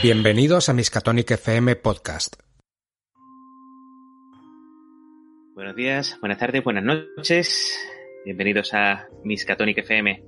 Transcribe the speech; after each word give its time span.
Bienvenidos 0.00 0.68
a 0.68 0.72
Miskatonic 0.72 1.32
FM 1.32 1.74
Podcast. 1.74 2.36
Buenos 5.56 5.74
días, 5.74 6.18
buenas 6.20 6.38
tardes, 6.38 6.62
buenas 6.62 6.84
noches. 6.84 7.76
Bienvenidos 8.24 8.74
a 8.74 9.08
Miskatonic 9.24 9.78
FM. 9.78 10.22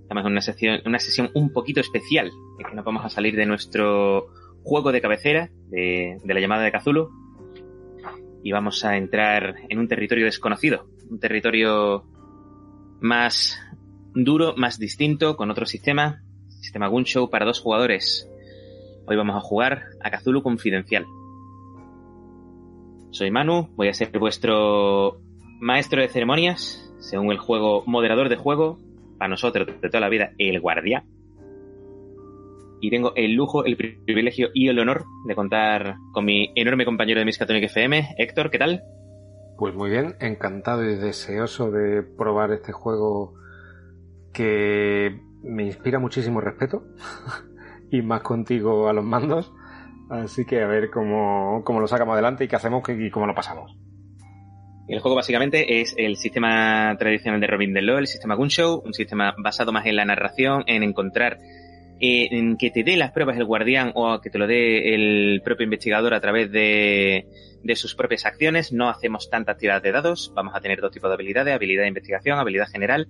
Estamos 0.00 0.24
en 0.24 0.32
una 0.32 0.40
sesión, 0.40 0.80
una 0.86 0.98
sesión 0.98 1.30
un 1.34 1.52
poquito 1.52 1.80
especial, 1.80 2.30
que 2.56 2.74
nos 2.74 2.86
vamos 2.86 3.04
a 3.04 3.10
salir 3.10 3.36
de 3.36 3.44
nuestro 3.44 4.28
juego 4.62 4.92
de 4.92 5.02
cabecera, 5.02 5.50
de, 5.68 6.16
de 6.24 6.34
la 6.34 6.40
llamada 6.40 6.62
de 6.62 6.72
Cthulhu, 6.72 7.10
y 8.42 8.50
vamos 8.50 8.82
a 8.86 8.96
entrar 8.96 9.56
en 9.68 9.78
un 9.78 9.88
territorio 9.88 10.24
desconocido, 10.24 10.88
un 11.10 11.20
territorio 11.20 12.06
más 13.02 13.58
duro, 14.14 14.54
más 14.56 14.78
distinto, 14.78 15.36
con 15.36 15.50
otro 15.50 15.66
sistema, 15.66 16.22
sistema 16.60 16.88
Gunshow 16.88 17.30
para 17.30 17.46
dos 17.46 17.60
jugadores. 17.60 18.28
Hoy 19.06 19.16
vamos 19.16 19.36
a 19.36 19.40
jugar 19.40 19.84
a 20.02 20.10
Cthulhu 20.10 20.42
Confidencial. 20.42 21.06
Soy 23.10 23.30
Manu, 23.30 23.68
voy 23.74 23.88
a 23.88 23.94
ser 23.94 24.16
vuestro 24.18 25.20
maestro 25.60 26.00
de 26.00 26.08
ceremonias, 26.08 26.92
según 26.98 27.30
el 27.30 27.38
juego 27.38 27.84
moderador 27.86 28.28
de 28.28 28.36
juego, 28.36 28.78
para 29.18 29.28
nosotros 29.28 29.66
de 29.66 29.88
toda 29.88 30.00
la 30.00 30.08
vida, 30.08 30.32
el 30.38 30.60
guardián. 30.60 31.04
Y 32.80 32.90
tengo 32.90 33.12
el 33.14 33.34
lujo, 33.34 33.64
el 33.64 33.76
privilegio 33.76 34.48
y 34.52 34.68
el 34.68 34.78
honor 34.78 35.04
de 35.26 35.34
contar 35.36 35.96
con 36.12 36.24
mi 36.24 36.52
enorme 36.56 36.84
compañero 36.84 37.20
de 37.20 37.26
Miskatonic 37.26 37.64
FM, 37.64 38.16
Héctor, 38.18 38.50
¿qué 38.50 38.58
tal? 38.58 38.82
Pues 39.56 39.74
muy 39.74 39.90
bien, 39.90 40.16
encantado 40.20 40.82
y 40.82 40.96
deseoso 40.96 41.70
de 41.70 42.02
probar 42.02 42.50
este 42.50 42.72
juego 42.72 43.34
que 44.32 45.20
me 45.42 45.64
inspira 45.64 45.98
muchísimo 45.98 46.40
respeto 46.40 46.84
y 47.90 48.02
más 48.02 48.22
contigo 48.22 48.88
a 48.88 48.92
los 48.92 49.04
mandos. 49.04 49.52
Así 50.10 50.44
que 50.44 50.60
a 50.60 50.66
ver 50.66 50.90
cómo, 50.90 51.62
cómo 51.64 51.80
lo 51.80 51.88
sacamos 51.88 52.12
adelante 52.12 52.44
y 52.44 52.48
qué 52.48 52.56
hacemos 52.56 52.82
y 52.88 53.10
cómo 53.10 53.26
lo 53.26 53.34
pasamos. 53.34 53.76
El 54.88 55.00
juego 55.00 55.16
básicamente 55.16 55.80
es 55.80 55.94
el 55.96 56.16
sistema 56.16 56.94
tradicional 56.98 57.40
de 57.40 57.46
Robin 57.46 57.72
Law, 57.74 57.98
el 57.98 58.08
sistema 58.08 58.34
Gunshow, 58.34 58.82
un 58.84 58.92
sistema 58.92 59.34
basado 59.38 59.72
más 59.72 59.86
en 59.86 59.96
la 59.96 60.04
narración, 60.04 60.64
en 60.66 60.82
encontrar, 60.82 61.38
eh, 62.00 62.28
en 62.32 62.56
que 62.56 62.70
te 62.70 62.82
dé 62.82 62.96
las 62.96 63.12
pruebas 63.12 63.38
el 63.38 63.44
guardián 63.44 63.92
o 63.94 64.20
que 64.20 64.28
te 64.28 64.38
lo 64.38 64.46
dé 64.46 64.94
el 64.94 65.40
propio 65.44 65.64
investigador 65.64 66.14
a 66.14 66.20
través 66.20 66.50
de, 66.50 67.26
de 67.62 67.76
sus 67.76 67.94
propias 67.94 68.26
acciones. 68.26 68.72
No 68.72 68.88
hacemos 68.88 69.30
tantas 69.30 69.56
tiradas 69.56 69.82
de 69.82 69.92
dados, 69.92 70.32
vamos 70.34 70.54
a 70.54 70.60
tener 70.60 70.80
dos 70.80 70.90
tipos 70.90 71.08
de 71.08 71.14
habilidades, 71.14 71.54
habilidad 71.54 71.82
de 71.82 71.88
investigación, 71.88 72.38
habilidad 72.38 72.66
general. 72.68 73.08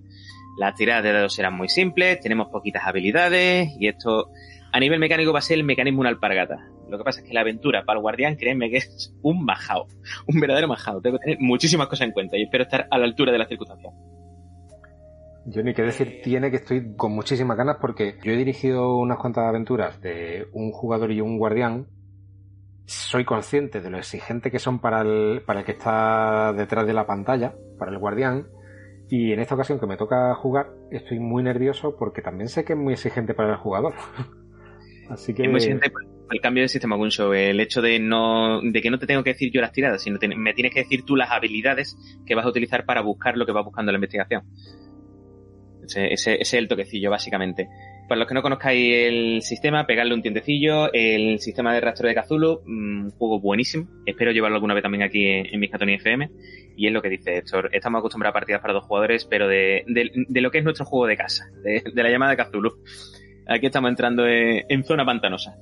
Las 0.57 0.75
tiradas 0.75 1.03
de 1.03 1.13
dados 1.13 1.35
serán 1.35 1.55
muy 1.55 1.69
simples, 1.69 2.21
tenemos 2.21 2.49
poquitas 2.49 2.85
habilidades 2.87 3.71
y 3.79 3.89
esto 3.89 4.31
a 4.73 4.81
nivel 4.81 4.99
mecánico 4.99 5.33
va 5.33 5.39
a 5.39 5.43
ser 5.43 5.59
el 5.59 5.65
mecanismo 5.65 6.01
una 6.01 6.09
alpargata. 6.11 6.69
Lo 6.89 6.99
que 6.99 7.05
pasa 7.05 7.21
es 7.21 7.27
que 7.27 7.33
la 7.33 7.41
aventura 7.41 7.85
para 7.85 7.99
el 7.99 8.03
guardián, 8.03 8.37
créeme 8.37 8.71
que 8.71 8.77
es 8.79 9.15
un 9.23 9.45
majao, 9.45 9.87
un 10.27 10.41
verdadero 10.41 10.69
majao. 10.69 11.01
Tengo 11.01 11.19
que 11.19 11.25
tener 11.25 11.41
muchísimas 11.41 11.87
cosas 11.87 12.07
en 12.07 12.13
cuenta 12.13 12.37
y 12.37 12.43
espero 12.43 12.65
estar 12.65 12.87
a 12.91 12.99
la 12.99 13.05
altura 13.05 13.33
de 13.33 13.39
las 13.39 13.49
circunstancias. 13.49 13.95
Yo 15.45 15.63
ni 15.63 15.75
que 15.75 15.83
decir 15.83 16.21
tiene 16.23 16.51
que 16.51 16.59
estoy 16.59 16.95
con 16.95 17.13
muchísimas 17.13 17.57
ganas 17.57 17.79
porque 17.81 18.17
yo 18.23 18.33
he 18.33 18.37
dirigido 18.37 18.97
unas 18.97 19.19
cuantas 19.19 19.49
aventuras 19.49 20.01
de 20.01 20.47
un 20.53 20.71
jugador 20.71 21.11
y 21.11 21.21
un 21.21 21.39
guardián. 21.39 21.89
Soy 22.87 23.25
consciente 23.25 23.81
de 23.81 23.91
lo 23.91 23.99
exigente 23.99 24.51
que 24.51 24.59
son 24.59 24.79
para 24.79 25.01
el, 25.01 25.43
para 25.47 25.61
el 25.61 25.67
que 25.67 25.73
está 25.73 26.53
detrás 26.53 26.87
de 26.87 26.93
la 26.93 27.07
pantalla, 27.07 27.55
para 27.79 27.91
el 27.91 27.99
guardián. 27.99 28.47
Y 29.13 29.31
en 29.31 29.41
esta 29.41 29.57
ocasión 29.57 29.79
que 29.79 29.85
me 29.87 29.99
toca 29.99 30.35
jugar, 30.37 30.71
estoy 30.91 31.19
muy 31.19 31.43
nervioso 31.43 31.97
porque 31.99 32.23
también 32.23 32.49
sé 32.49 32.65
que 32.65 32.73
es 32.73 32.79
muy 32.79 32.95
exigente 32.95 33.35
para 33.35 33.51
el 33.51 33.57
jugador. 33.59 33.93
Así 35.11 35.35
que... 35.35 35.43
Es 35.43 35.51
muy 35.51 35.59
exigente 35.59 35.93
el 36.31 36.41
cambio 36.41 36.63
del 36.63 36.71
sistema 36.71 36.97
Gunshow, 36.97 37.35
el 37.35 37.61
hecho 37.61 37.83
de 37.83 37.99
no 37.99 38.63
de 38.63 38.81
que 38.81 38.91
no 38.91 38.99
te 38.99 39.07
tengo 39.07 39.23
que 39.23 39.35
decir 39.35 39.53
yo 39.53 39.61
las 39.61 39.73
tiradas, 39.73 40.01
sino 40.01 40.19
te, 40.19 40.29
me 40.29 40.55
tienes 40.55 40.73
que 40.73 40.81
decir 40.81 41.05
tú 41.05 41.15
las 41.15 41.31
habilidades 41.31 41.95
que 42.25 42.35
vas 42.35 42.47
a 42.47 42.49
utilizar 42.49 42.87
para 42.87 43.03
buscar 43.03 43.37
lo 43.37 43.45
que 43.45 43.53
vas 43.53 43.67
buscando 43.67 43.91
en 43.91 43.93
la 43.93 43.99
investigación. 43.99 44.45
Ese, 45.85 46.11
ese, 46.15 46.33
ese 46.37 46.41
es 46.41 46.55
el 46.55 46.69
toquecillo, 46.69 47.11
básicamente. 47.11 47.69
Para 48.09 48.19
los 48.19 48.29
que 48.29 48.35
no 48.35 48.43
conozcáis 48.43 48.95
el 48.95 49.43
sistema, 49.43 49.87
pegarle 49.87 50.15
un 50.15 50.23
tientecillo. 50.23 50.93
El 50.93 51.39
sistema 51.39 51.73
de 51.73 51.81
rastro 51.81 52.09
de 52.09 52.15
Cthulhu, 52.15 52.63
un 52.67 53.11
juego 53.11 53.41
buenísimo. 53.41 53.89
Espero 54.05 54.33
llevarlo 54.33 54.57
alguna 54.57 54.75
vez 54.75 54.83
también 54.83 55.03
aquí 55.03 55.27
en, 55.27 55.47
en 55.53 55.91
FM. 55.91 56.31
Y 56.77 56.87
es 56.87 56.93
lo 56.93 57.01
que 57.01 57.09
dice 57.09 57.37
Héctor. 57.39 57.71
Estamos 57.73 58.01
acostumbrados 58.01 58.33
a 58.33 58.39
partidas 58.39 58.61
para 58.61 58.75
dos 58.75 58.85
jugadores, 58.85 59.25
pero 59.25 59.49
de, 59.49 59.85
de, 59.87 60.41
lo 60.41 60.51
que 60.51 60.59
es 60.59 60.65
nuestro 60.65 60.85
juego 60.85 61.07
de 61.07 61.17
casa, 61.17 61.47
de, 61.63 62.03
la 62.03 62.11
llamada 62.11 62.37
Cthulhu. 62.37 62.83
Aquí 63.49 63.67
estamos 63.67 63.91
entrando 63.91 64.27
en, 64.27 64.65
en 64.69 64.85
zona 64.85 65.05
pantanosa. 65.05 65.57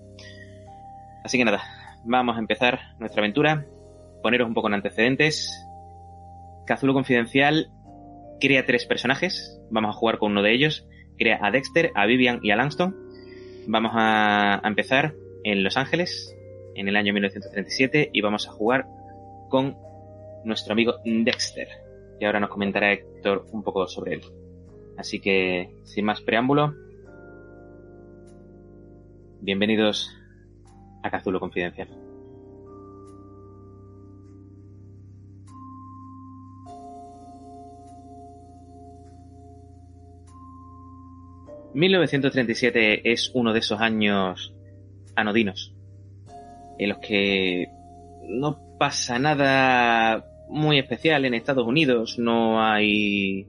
Así 1.24 1.38
que 1.38 1.44
nada, 1.44 1.62
vamos 2.04 2.36
a 2.36 2.40
empezar 2.40 2.80
nuestra 2.98 3.20
aventura. 3.20 3.66
Poneros 4.22 4.48
un 4.48 4.54
poco 4.54 4.68
en 4.68 4.74
antecedentes. 4.74 5.50
Cthulhu 6.66 6.94
Confidencial 6.94 7.70
crea 8.40 8.66
tres 8.66 8.86
personajes. 8.86 9.60
Vamos 9.70 9.94
a 9.94 9.98
jugar 9.98 10.18
con 10.18 10.32
uno 10.32 10.42
de 10.42 10.52
ellos. 10.52 10.86
Crea 11.20 11.38
a 11.42 11.50
Dexter, 11.50 11.92
a 11.94 12.06
Vivian 12.06 12.40
y 12.42 12.50
a 12.50 12.56
Langston. 12.56 12.96
Vamos 13.66 13.92
a, 13.94 14.62
empezar 14.64 15.14
en 15.44 15.62
Los 15.62 15.76
Ángeles, 15.76 16.34
en 16.74 16.88
el 16.88 16.96
año 16.96 17.12
1937, 17.12 18.08
y 18.10 18.22
vamos 18.22 18.48
a 18.48 18.52
jugar 18.52 18.86
con 19.50 19.76
nuestro 20.44 20.72
amigo 20.72 20.94
Dexter. 21.04 21.68
Y 22.18 22.24
ahora 22.24 22.40
nos 22.40 22.48
comentará 22.48 22.90
Héctor 22.94 23.44
un 23.52 23.62
poco 23.62 23.86
sobre 23.86 24.14
él. 24.14 24.22
Así 24.96 25.20
que, 25.20 25.68
sin 25.84 26.06
más 26.06 26.22
preámbulo, 26.22 26.74
bienvenidos 29.42 30.10
a 31.02 31.10
Cthulhu 31.10 31.38
Confidencial. 31.38 31.99
...1937 41.74 43.02
es 43.04 43.30
uno 43.34 43.52
de 43.52 43.58
esos 43.60 43.80
años 43.80 44.54
anodinos... 45.14 45.74
...en 46.78 46.88
los 46.88 46.98
que 46.98 47.68
no 48.28 48.76
pasa 48.78 49.18
nada 49.18 50.24
muy 50.48 50.78
especial 50.78 51.24
en 51.24 51.34
Estados 51.34 51.66
Unidos... 51.66 52.18
...no 52.18 52.62
hay... 52.62 53.46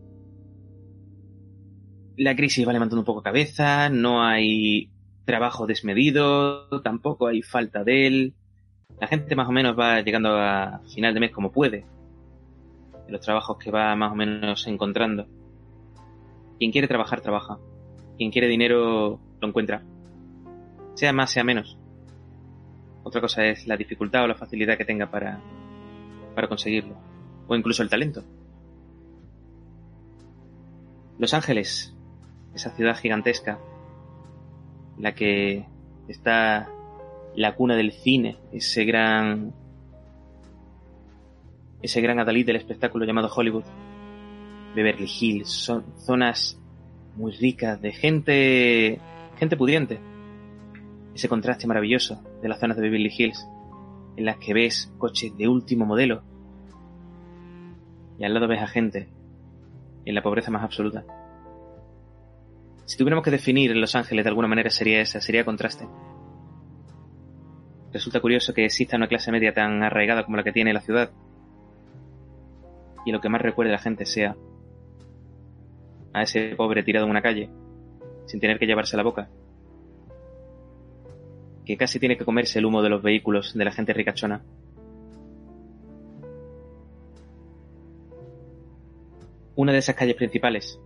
La 2.18 2.36
crisis 2.36 2.68
va 2.68 2.74
levantando 2.74 3.02
un 3.02 3.06
poco 3.06 3.24
cabeza... 3.24 3.90
...no 3.90 4.24
hay 4.24 4.92
trabajo 5.26 5.66
desmedido, 5.66 6.68
tampoco 6.82 7.28
hay 7.28 7.42
falta 7.42 7.84
de 7.84 8.08
él. 8.08 8.34
La 9.00 9.08
gente 9.08 9.36
más 9.36 9.48
o 9.48 9.52
menos 9.52 9.78
va 9.80 10.02
llegando 10.02 10.38
a 10.38 10.82
final 10.94 11.14
de 11.14 11.20
mes 11.20 11.32
como 11.32 11.52
puede. 11.52 11.86
De 13.06 13.12
los 13.12 13.22
trabajos 13.22 13.58
que 13.58 13.72
va 13.72 13.96
más 13.96 14.12
o 14.12 14.16
menos 14.16 14.68
encontrando. 14.68 15.28
Quien 16.60 16.72
quiere 16.72 16.88
trabajar, 16.88 17.22
trabaja. 17.22 17.58
Quien 18.22 18.30
quiere 18.30 18.48
dinero, 18.48 19.20
lo 19.42 19.48
encuentra. 19.48 19.82
Sea 20.94 21.12
más, 21.12 21.32
sea 21.32 21.44
menos. 21.44 21.76
Otra 23.02 23.20
cosa 23.20 23.46
es 23.46 23.66
la 23.66 23.76
dificultad 23.76 24.24
o 24.26 24.28
la 24.28 24.36
facilidad 24.36 24.78
que 24.78 24.86
tenga 24.86 25.10
para, 25.10 25.42
para 26.36 26.48
conseguirlo. 26.48 26.96
O 27.48 27.56
incluso 27.56 27.82
el 27.82 27.90
talento. 27.90 28.24
Los 31.18 31.34
Ángeles, 31.34 31.96
esa 32.54 32.70
ciudad 32.76 32.96
gigantesca, 32.96 33.58
la 35.00 35.16
que 35.16 35.66
está 36.08 36.70
la 37.36 37.56
cuna 37.56 37.76
del 37.76 37.92
cine, 37.92 38.38
ese 38.52 38.86
gran 38.86 39.52
ese 41.82 42.02
gran 42.02 42.20
adalid 42.20 42.46
del 42.46 42.58
espectáculo 42.58 43.04
llamado 43.04 43.32
Hollywood, 43.36 43.66
Beverly 44.76 45.10
Hills, 45.10 45.50
son 45.50 45.86
zonas 45.98 46.61
muy 47.16 47.32
ricas 47.34 47.82
de 47.82 47.92
gente 47.92 49.00
gente 49.38 49.58
pudiente. 49.58 50.00
Ese 51.16 51.28
contraste 51.28 51.68
maravilloso 51.68 52.22
de 52.42 52.48
las 52.48 52.60
zonas 52.60 52.78
de 52.78 52.84
Beverly 52.84 53.12
Hills 53.16 53.48
en 54.16 54.26
las 54.26 54.38
que 54.38 54.54
ves 54.54 54.94
coches 54.98 55.36
de 55.38 55.48
último 55.48 55.86
modelo 55.86 56.22
y 58.20 58.24
al 58.24 58.36
lado 58.36 58.48
ves 58.48 58.62
a 58.62 58.68
gente 58.68 59.10
en 60.06 60.14
la 60.16 60.22
pobreza 60.22 60.52
más 60.52 60.64
absoluta. 60.64 61.04
Si 62.86 62.98
tuviéramos 62.98 63.24
que 63.24 63.32
definir 63.32 63.76
Los 63.76 63.96
Ángeles 63.96 64.24
de 64.24 64.30
alguna 64.30 64.48
manera 64.48 64.70
sería 64.70 65.02
esa, 65.02 65.22
sería 65.22 65.44
contraste. 65.44 65.88
Resulta 67.92 68.22
curioso 68.22 68.54
que 68.54 68.66
exista 68.66 68.96
una 68.96 69.08
clase 69.08 69.32
media 69.32 69.54
tan 69.54 69.82
arraigada 69.82 70.24
como 70.24 70.38
la 70.38 70.44
que 70.44 70.52
tiene 70.52 70.74
la 70.74 70.82
ciudad. 70.82 71.12
Y 73.06 73.12
lo 73.12 73.22
que 73.22 73.30
más 73.30 73.42
recuerde 73.42 73.72
a 73.72 73.78
la 73.78 73.82
gente 73.82 74.06
sea 74.06 74.36
a 76.14 76.24
ese 76.24 76.56
pobre 76.56 76.84
tirado 76.84 77.06
en 77.06 77.12
una 77.12 77.22
calle, 77.22 77.50
sin 78.26 78.40
tener 78.40 78.60
que 78.60 78.66
llevarse 78.66 78.98
la 78.98 79.04
boca. 79.04 79.30
Que 81.66 81.78
casi 81.78 82.00
tiene 82.00 82.18
que 82.18 82.26
comerse 82.26 82.60
el 82.60 82.66
humo 82.66 82.82
de 82.82 82.90
los 82.90 83.02
vehículos 83.02 83.54
de 83.54 83.66
la 83.66 83.72
gente 83.72 83.94
ricachona. 83.94 84.44
Una 89.56 89.74
de 89.74 89.80
esas 89.80 89.96
calles 89.96 90.16
principales 90.16 90.80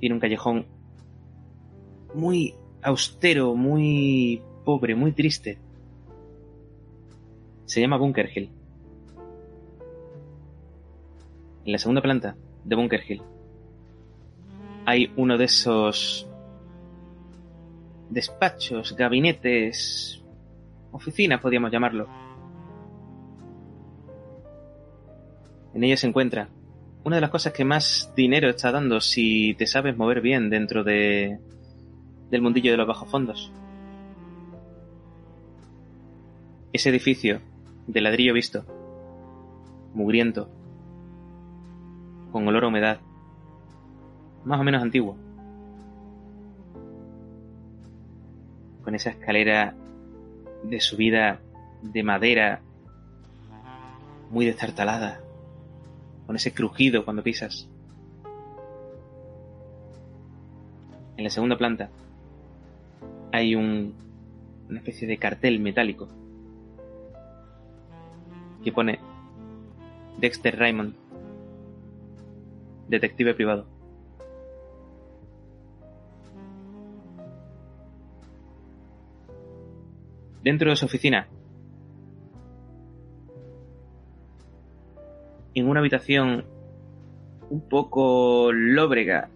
Tiene 0.00 0.14
un 0.16 0.20
callejón 0.20 0.66
muy 2.14 2.54
austero, 2.82 3.54
muy 3.54 4.42
pobre, 4.64 4.94
muy 4.94 5.12
triste. 5.12 5.58
Se 7.64 7.80
llama 7.80 7.96
Bunker 7.96 8.28
Hill. 8.34 8.50
En 11.64 11.72
la 11.72 11.78
segunda 11.78 12.02
planta 12.02 12.36
de 12.64 12.76
Bunker 12.76 13.00
Hill 13.08 13.22
hay 14.84 15.12
uno 15.16 15.38
de 15.38 15.44
esos 15.44 16.26
despachos, 18.10 18.94
gabinetes, 18.96 20.22
oficinas, 20.90 21.40
podríamos 21.40 21.70
llamarlo. 21.70 22.08
En 25.74 25.84
ella 25.84 25.96
se 25.96 26.06
encuentra 26.06 26.48
una 27.04 27.16
de 27.16 27.22
las 27.22 27.30
cosas 27.30 27.52
que 27.52 27.64
más 27.64 28.12
dinero 28.14 28.48
está 28.48 28.70
dando 28.70 29.00
si 29.00 29.54
te 29.54 29.66
sabes 29.66 29.96
mover 29.96 30.20
bien 30.20 30.50
dentro 30.50 30.84
de 30.84 31.38
del 32.30 32.42
mundillo 32.42 32.70
de 32.70 32.76
los 32.76 32.86
bajos 32.86 33.10
fondos. 33.10 33.52
Ese 36.72 36.88
edificio 36.88 37.40
de 37.86 38.00
ladrillo 38.00 38.32
visto, 38.32 38.64
mugriento, 39.92 40.48
con 42.30 42.48
olor 42.48 42.64
a 42.64 42.68
humedad, 42.68 43.00
más 44.44 44.60
o 44.60 44.64
menos 44.64 44.82
antiguo, 44.82 45.16
con 48.82 48.94
esa 48.94 49.10
escalera 49.10 49.74
de 50.64 50.80
subida 50.80 51.40
de 51.82 52.02
madera 52.02 52.60
muy 54.30 54.46
destartalada, 54.46 55.20
con 56.26 56.36
ese 56.36 56.52
crujido 56.52 57.04
cuando 57.04 57.22
pisas. 57.22 57.68
En 61.16 61.24
la 61.24 61.30
segunda 61.30 61.56
planta 61.56 61.90
hay 63.30 63.54
un, 63.54 63.94
una 64.68 64.78
especie 64.78 65.06
de 65.06 65.18
cartel 65.18 65.60
metálico 65.60 66.08
que 68.64 68.72
pone 68.72 68.98
Dexter 70.18 70.58
Raymond, 70.58 70.94
detective 72.88 73.34
privado. 73.34 73.66
Dentro 80.42 80.70
de 80.70 80.76
su 80.76 80.86
oficina, 80.86 81.28
en 85.54 85.68
una 85.68 85.80
habitación 85.80 86.44
un 87.50 87.68
poco 87.68 88.50
lóbrega, 88.52 89.28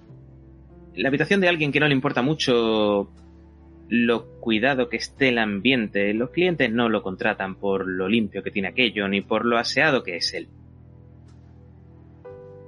la 0.95 1.09
habitación 1.09 1.41
de 1.41 1.49
alguien 1.49 1.73
que 1.73 1.81
no 1.81 1.89
le 1.89 1.95
importa 1.95 2.23
mucho 2.23 3.11
lo 3.89 4.27
cuidado 4.41 4.89
que 4.89 4.97
esté 4.97 5.29
el 5.29 5.39
ambiente. 5.39 6.13
Los 6.15 6.31
clientes 6.31 6.73
no 6.73 6.89
lo 6.89 7.03
contratan 7.03 7.57
por 7.57 7.87
lo 7.87 8.09
limpio 8.09 8.43
que 8.43 8.51
tiene 8.51 8.69
aquello, 8.69 9.07
ni 9.09 9.21
por 9.21 9.45
lo 9.45 9.59
aseado 9.59 10.03
que 10.03 10.17
es 10.17 10.33
él. 10.35 10.49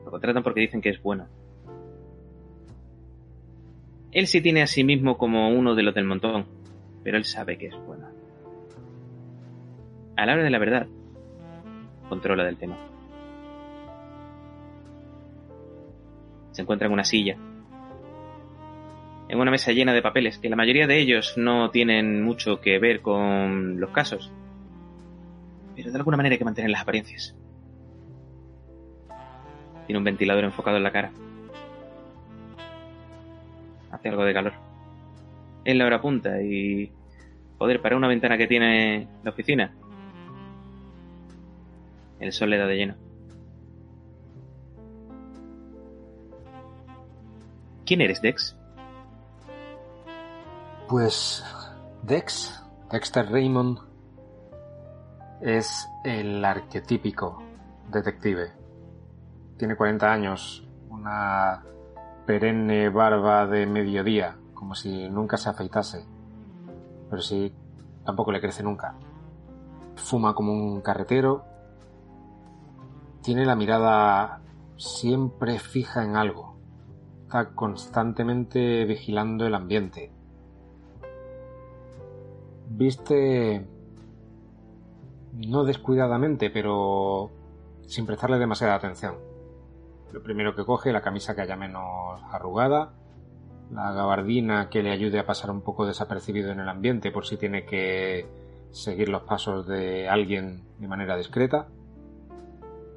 Lo 0.05 0.11
contratan 0.11 0.43
porque 0.43 0.61
dicen 0.61 0.81
que 0.81 0.91
es 0.91 1.03
bueno. 1.03 1.27
Él 4.13 4.27
sí 4.27 4.41
tiene 4.41 4.63
a 4.63 4.67
sí 4.67 4.85
mismo 4.85 5.19
como 5.19 5.51
uno 5.51 5.75
de 5.75 5.83
los 5.83 5.95
del 5.95 6.05
montón, 6.05 6.47
pero 7.03 7.17
él 7.19 7.25
sabe 7.25 7.59
que 7.59 7.67
es 7.67 7.77
bueno. 7.87 7.98
A 10.19 10.27
la 10.27 10.33
hora 10.33 10.43
de 10.43 10.51
la 10.51 10.59
verdad, 10.59 10.89
controla 12.09 12.43
del 12.43 12.57
tema. 12.57 12.77
Se 16.51 16.63
encuentra 16.63 16.89
en 16.89 16.93
una 16.93 17.05
silla, 17.05 17.37
en 19.29 19.39
una 19.39 19.53
mesa 19.53 19.71
llena 19.71 19.93
de 19.93 20.03
papeles, 20.03 20.39
que 20.39 20.49
la 20.49 20.57
mayoría 20.57 20.89
de 20.89 20.99
ellos 20.99 21.35
no 21.37 21.71
tienen 21.71 22.21
mucho 22.25 22.61
que 22.61 22.81
ver 22.81 23.01
con 23.01 23.79
los 23.79 23.91
casos. 23.91 24.33
Pero 25.77 25.93
de 25.93 25.99
alguna 25.99 26.17
manera 26.17 26.33
hay 26.33 26.39
que 26.39 26.45
mantener 26.45 26.73
las 26.73 26.83
apariencias. 26.83 27.37
Tiene 29.87 29.99
un 29.99 30.05
ventilador 30.05 30.43
enfocado 30.43 30.79
en 30.79 30.83
la 30.83 30.91
cara. 30.91 31.13
Hace 33.93 34.09
algo 34.09 34.25
de 34.25 34.35
calor. 34.35 34.55
Es 35.65 35.77
la 35.77 35.87
hora 35.87 36.01
punta 36.01 36.43
y... 36.43 36.91
Joder, 37.59 37.81
para 37.81 37.97
una 37.97 38.09
ventana 38.09 38.37
que 38.37 38.49
tiene 38.49 39.07
la 39.23 39.31
oficina. 39.31 39.77
El 42.21 42.33
sol 42.33 42.51
le 42.51 42.59
da 42.59 42.67
de 42.67 42.77
lleno. 42.77 42.95
¿Quién 47.85 48.01
eres, 48.01 48.21
Dex? 48.21 48.57
Pues 50.89 51.45
Dex, 52.03 52.63
Dexter 52.91 53.31
Raymond, 53.31 53.79
es 55.41 55.89
el 56.05 56.45
arquetípico 56.45 57.43
detective. 57.91 58.53
Tiene 59.57 59.77
40 59.77 60.13
años, 60.13 60.67
una 60.91 61.63
perenne 62.27 62.89
barba 62.91 63.47
de 63.47 63.67
mediodía, 63.67 64.37
como 64.55 64.75
si 64.75 65.09
nunca 65.09 65.37
se 65.37 65.49
afeitase. 65.49 66.05
Pero 67.09 67.23
sí, 67.23 67.53
tampoco 68.05 68.33
le 68.33 68.41
crece 68.41 68.63
nunca. 68.63 68.95
Fuma 69.97 70.35
como 70.35 70.53
un 70.53 70.81
carretero. 70.81 71.45
Tiene 73.29 73.45
la 73.45 73.57
mirada 73.57 74.41
siempre 74.79 75.59
fija 75.59 76.03
en 76.03 76.17
algo. 76.17 76.57
Está 77.25 77.51
constantemente 77.51 78.87
vigilando 78.87 79.47
el 79.47 79.55
ambiente 79.55 80.13
viste 82.71 83.67
no 85.35 85.65
descuidadamente, 85.65 86.49
pero 86.49 87.31
sin 87.87 88.07
prestarle 88.07 88.39
demasiada 88.39 88.77
atención. 88.77 89.17
Lo 90.13 90.23
primero 90.23 90.55
que 90.55 90.65
coge, 90.65 90.93
la 90.93 91.03
camisa 91.03 91.35
que 91.35 91.43
haya 91.43 91.57
menos 91.57 92.23
arrugada, 92.31 92.95
la 93.71 93.93
gabardina 93.93 94.71
que 94.71 94.83
le 94.83 94.91
ayude 94.91 95.19
a 95.19 95.27
pasar 95.27 95.51
un 95.51 95.61
poco 95.61 95.87
desapercibido 95.87 96.51
en 96.51 96.61
el 96.61 96.69
ambiente 96.71 97.11
por 97.11 97.27
si 97.27 97.37
tiene 97.37 97.67
que 97.67 98.27
seguir 98.71 99.11
los 99.11 99.23
pasos 99.23 99.67
de 99.67 100.09
alguien 100.09 100.63
de 100.79 100.89
manera 100.89 101.17
discreta, 101.17 101.69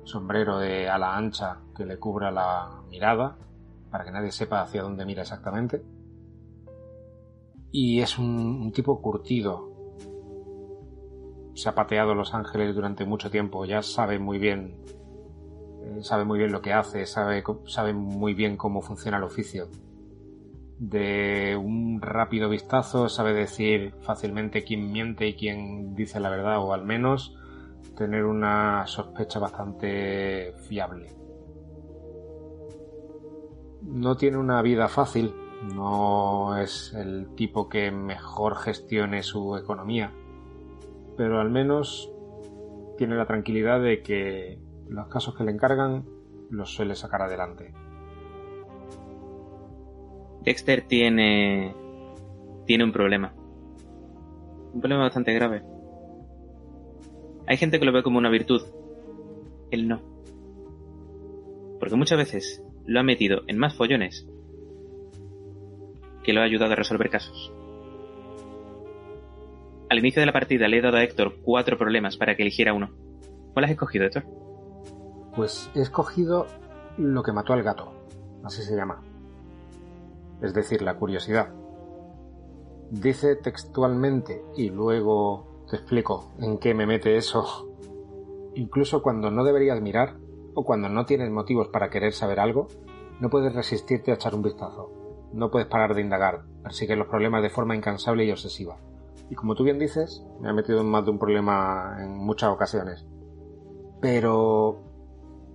sombrero 0.04 0.58
de 0.58 0.90
ala 0.90 1.16
ancha 1.16 1.60
que 1.76 1.86
le 1.86 1.98
cubra 1.98 2.32
la 2.32 2.82
mirada 2.90 3.38
para 3.90 4.04
que 4.04 4.12
nadie 4.12 4.32
sepa 4.32 4.62
hacia 4.62 4.84
dónde 4.84 5.06
mira 5.06 5.22
exactamente 5.22 5.84
y 7.72 8.02
es 8.02 8.20
un, 8.20 8.72
tipo 8.74 9.02
curtido. 9.02 9.70
Se 11.56 11.70
ha 11.70 11.76
pateado 11.76 12.14
Los 12.14 12.34
Ángeles 12.34 12.76
durante 12.76 13.06
mucho 13.06 13.30
tiempo, 13.30 13.66
ya 13.66 13.82
sabe 13.82 14.20
muy 14.20 14.38
bien, 14.40 14.76
eh, 15.84 16.00
sabe 16.02 16.26
muy 16.26 16.40
bien 16.40 16.52
lo 16.52 16.62
que 16.62 16.74
hace, 16.74 17.06
sabe, 17.06 17.44
sabe 17.66 17.94
muy 17.94 18.34
bien 18.34 18.58
cómo 18.58 18.82
funciona 18.82 19.18
el 19.18 19.24
oficio. 19.24 19.70
De 20.80 21.56
un 21.56 22.02
rápido 22.02 22.50
vistazo 22.50 23.08
sabe 23.08 23.34
decir 23.34 23.94
fácilmente 24.02 24.64
quién 24.64 24.92
miente 24.92 25.28
y 25.28 25.36
quién 25.36 25.94
dice 25.94 26.20
la 26.20 26.30
verdad, 26.30 26.60
o 26.60 26.74
al 26.74 26.84
menos 26.84 27.38
tener 28.02 28.26
una 28.26 28.88
sospecha 28.88 29.38
bastante 29.38 30.56
fiable. 30.68 31.14
No 33.84 34.18
tiene 34.18 34.38
una 34.38 34.60
vida 34.64 34.88
fácil, 34.88 35.36
no 35.76 36.58
es 36.58 36.96
el 36.96 37.36
tipo 37.36 37.70
que 37.70 37.92
mejor 37.92 38.56
gestione 38.56 39.22
su 39.22 39.56
economía, 39.56 40.12
pero 41.16 41.40
al 41.40 41.52
menos 41.52 42.12
tiene 42.98 43.16
la 43.16 43.28
tranquilidad 43.28 43.80
de 43.80 44.02
que 44.02 44.60
los 44.88 45.08
casos 45.08 45.36
que 45.36 45.44
le 45.44 45.52
encargan 45.52 46.04
los 46.50 46.74
suele 46.74 46.96
sacar 46.96 47.22
adelante. 47.22 47.72
Dexter 50.42 50.88
tiene 50.88 51.76
tiene 52.66 52.84
un 52.84 52.92
problema. 52.92 53.32
Un 54.74 54.80
problema 54.80 55.04
bastante 55.04 55.34
grave. 55.34 55.71
Hay 57.52 57.58
gente 57.58 57.80
que 57.80 57.86
lo 57.86 57.92
ve 57.92 58.02
como 58.02 58.18
una 58.18 58.30
virtud. 58.30 58.62
Él 59.72 59.86
no. 59.86 60.00
Porque 61.82 61.98
muchas 61.98 62.18
veces 62.18 62.64
lo 62.86 62.98
ha 62.98 63.04
metido 63.04 63.42
en 63.48 63.58
más 63.58 63.76
follones 63.76 64.26
que 66.24 66.32
lo 66.32 66.40
ha 66.40 66.46
ayudado 66.46 66.72
a 66.72 66.76
resolver 66.78 67.10
casos. 67.10 67.52
Al 69.90 70.00
inicio 70.00 70.22
de 70.22 70.28
la 70.28 70.32
partida 70.32 70.70
le 70.70 70.78
he 70.78 70.82
dado 70.82 70.96
a 70.96 71.04
Héctor 71.04 71.42
cuatro 71.44 71.78
problemas 71.78 72.16
para 72.16 72.38
que 72.38 72.44
eligiera 72.44 72.74
uno. 72.74 72.92
¿Cuál 73.52 73.66
has 73.66 73.72
escogido, 73.72 74.06
Héctor? 74.06 74.24
Pues 75.36 75.70
he 75.76 75.82
escogido 75.82 76.48
lo 76.98 77.22
que 77.22 77.34
mató 77.34 77.52
al 77.52 77.64
gato, 77.64 77.92
así 78.46 78.62
se 78.62 78.78
llama. 78.78 79.02
Es 80.42 80.54
decir, 80.54 80.82
la 80.84 80.96
curiosidad. 80.96 81.50
Dice 82.92 83.36
textualmente, 83.36 84.42
y 84.56 84.70
luego 84.70 85.51
te 85.72 85.78
explico 85.78 86.34
en 86.40 86.58
qué 86.58 86.74
me 86.74 86.86
mete 86.86 87.16
eso, 87.16 87.74
incluso 88.56 89.02
cuando 89.02 89.32
no 89.32 89.46
deberías 89.46 89.82
mirar 89.82 90.18
o 90.54 90.66
cuando 90.66 90.90
no 90.90 91.06
tienes 91.06 91.32
motivos 91.32 91.70
para 91.70 91.90
querer 91.90 92.12
saber 92.12 92.40
algo, 92.42 92.68
No 93.22 93.30
puedes 93.30 93.54
resistirte 93.54 94.10
a 94.10 94.16
echar 94.16 94.34
un 94.34 94.42
vistazo. 94.42 94.90
No 95.32 95.52
puedes 95.52 95.68
parar 95.68 95.94
de 95.94 96.02
indagar. 96.02 96.42
Persigues 96.64 96.98
los 96.98 97.06
problemas 97.06 97.44
de 97.44 97.52
forma 97.52 97.76
incansable 97.76 98.26
y 98.26 98.32
obsesiva. 98.32 98.78
Y 99.30 99.36
como 99.36 99.54
tú 99.54 99.64
bien 99.64 99.78
dices, 99.78 100.26
me 100.42 100.50
ha 100.50 100.54
metido 100.54 100.82
en 100.82 100.88
más 100.88 101.06
de 101.06 101.12
un 101.12 101.20
problema 101.20 101.98
en 102.00 102.18
muchas 102.18 102.50
ocasiones. 102.50 103.06
Pero 104.02 104.82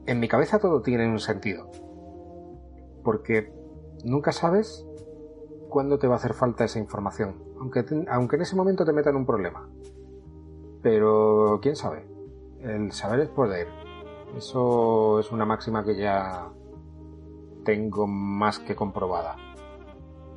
en 0.07 0.21
mi 0.21 0.29
cabeza 0.29 0.61
todo 0.61 0.81
tiene 0.81 1.09
un 1.09 1.19
sentido. 1.19 1.69
Porque 3.03 3.53
nunca 4.05 4.31
sabes 4.31 4.87
cuándo 5.69 5.99
te 5.99 6.07
va 6.07 6.15
a 6.15 6.19
hacer 6.19 6.35
falta 6.35 6.65
esa 6.65 6.79
información, 6.79 7.43
aunque, 7.61 7.85
aunque 8.09 8.37
en 8.37 8.43
ese 8.43 8.55
momento 8.55 8.85
te 8.85 8.93
metan 8.93 9.17
un 9.17 9.27
problema. 9.27 9.69
Pero, 10.83 11.59
¿quién 11.63 11.77
sabe? 11.77 12.07
El 12.61 12.93
saber 12.93 13.21
es 13.21 13.29
poder. 13.29 13.69
Eso 14.37 15.21
es 15.21 15.33
una 15.33 15.45
máxima 15.45 15.85
que 15.85 15.97
ya 15.97 16.51
tengo 17.65 18.07
más 18.07 18.59
que 18.59 18.75
comprobada. 18.75 19.37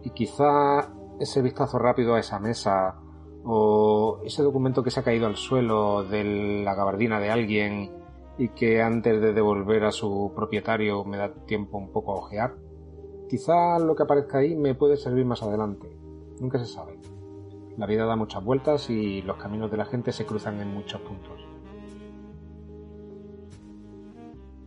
Y 0.04 0.12
quizá 0.12 0.94
ese 1.20 1.42
vistazo 1.42 1.78
rápido 1.78 2.16
a 2.16 2.20
esa 2.20 2.40
mesa 2.40 3.00
o 3.44 4.20
ese 4.24 4.44
documento 4.44 4.84
que 4.84 4.92
se 4.92 5.00
ha 5.00 5.04
caído 5.04 5.28
al 5.28 5.36
suelo 5.36 6.04
de 6.04 6.64
la 6.64 6.76
gabardina 6.76 7.20
de 7.20 7.30
alguien 7.30 7.92
y 8.38 8.50
que 8.50 8.82
antes 8.82 9.22
de 9.22 9.34
devolver 9.34 9.84
a 9.84 9.92
su 9.92 10.32
propietario 10.36 11.04
me 11.04 11.18
da 11.18 11.34
tiempo 11.46 11.78
un 11.78 11.92
poco 11.92 12.14
a 12.14 12.16
ojear. 12.16 12.56
Quizá 13.30 13.78
lo 13.80 13.96
que 13.96 14.04
aparezca 14.04 14.40
ahí 14.40 14.56
me 14.56 14.76
puede 14.76 14.98
servir 14.98 15.26
más 15.26 15.44
adelante. 15.44 15.88
Nunca 16.40 16.58
se 16.58 16.66
sabe. 16.66 17.00
La 17.80 17.86
vida 17.86 18.06
da 18.06 18.18
muchas 18.18 18.44
vueltas 18.44 18.90
y 18.90 19.22
los 19.22 19.38
caminos 19.38 19.72
de 19.72 19.78
la 19.78 19.86
gente 19.86 20.12
se 20.12 20.26
cruzan 20.26 20.60
en 20.60 20.68
muchos 20.68 21.00
puntos. 21.00 21.40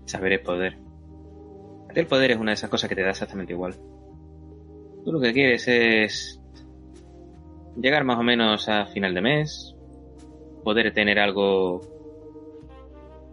Saber 0.07 0.33
es 0.33 0.40
poder. 0.40 0.78
El 1.95 2.07
poder 2.07 2.31
es 2.31 2.38
una 2.38 2.52
de 2.52 2.54
esas 2.54 2.71
cosas 2.71 2.88
que 2.88 2.97
te 2.97 3.02
da 3.02 3.11
exactamente 3.11 3.52
igual. 3.52 3.75
Tú 5.04 5.12
lo 5.12 5.21
que 5.21 5.35
quieres 5.35 5.69
es 5.69 6.40
llegar 7.76 8.04
más 8.04 8.19
o 8.19 8.23
menos 8.23 8.66
a 8.71 8.87
final 8.87 9.12
de 9.12 9.21
mes, 9.21 9.76
poder 10.64 10.90
tener 10.95 11.19
algo 11.19 11.83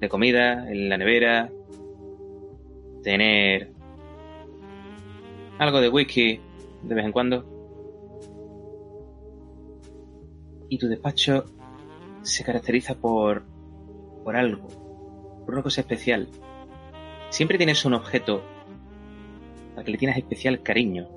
de 0.02 0.10
comida 0.10 0.70
en 0.70 0.90
la 0.90 0.98
nevera, 0.98 1.50
tener 3.02 3.72
algo 5.58 5.80
de 5.80 5.88
whisky 5.88 6.42
de 6.84 6.96
vez 6.96 7.06
en 7.06 7.14
cuando. 7.14 7.59
Y 10.70 10.78
tu 10.78 10.88
despacho 10.88 11.46
se 12.22 12.44
caracteriza 12.44 12.96
por 12.96 13.44
por 14.24 14.36
algo, 14.36 14.68
por 15.46 15.54
una 15.54 15.64
cosa 15.64 15.82
especial. 15.82 16.28
Siempre 17.30 17.58
tienes 17.58 17.84
un 17.86 17.94
objeto 17.94 18.44
al 19.76 19.84
que 19.84 19.92
le 19.92 19.98
tienes 19.98 20.18
especial 20.18 20.62
cariño, 20.62 21.08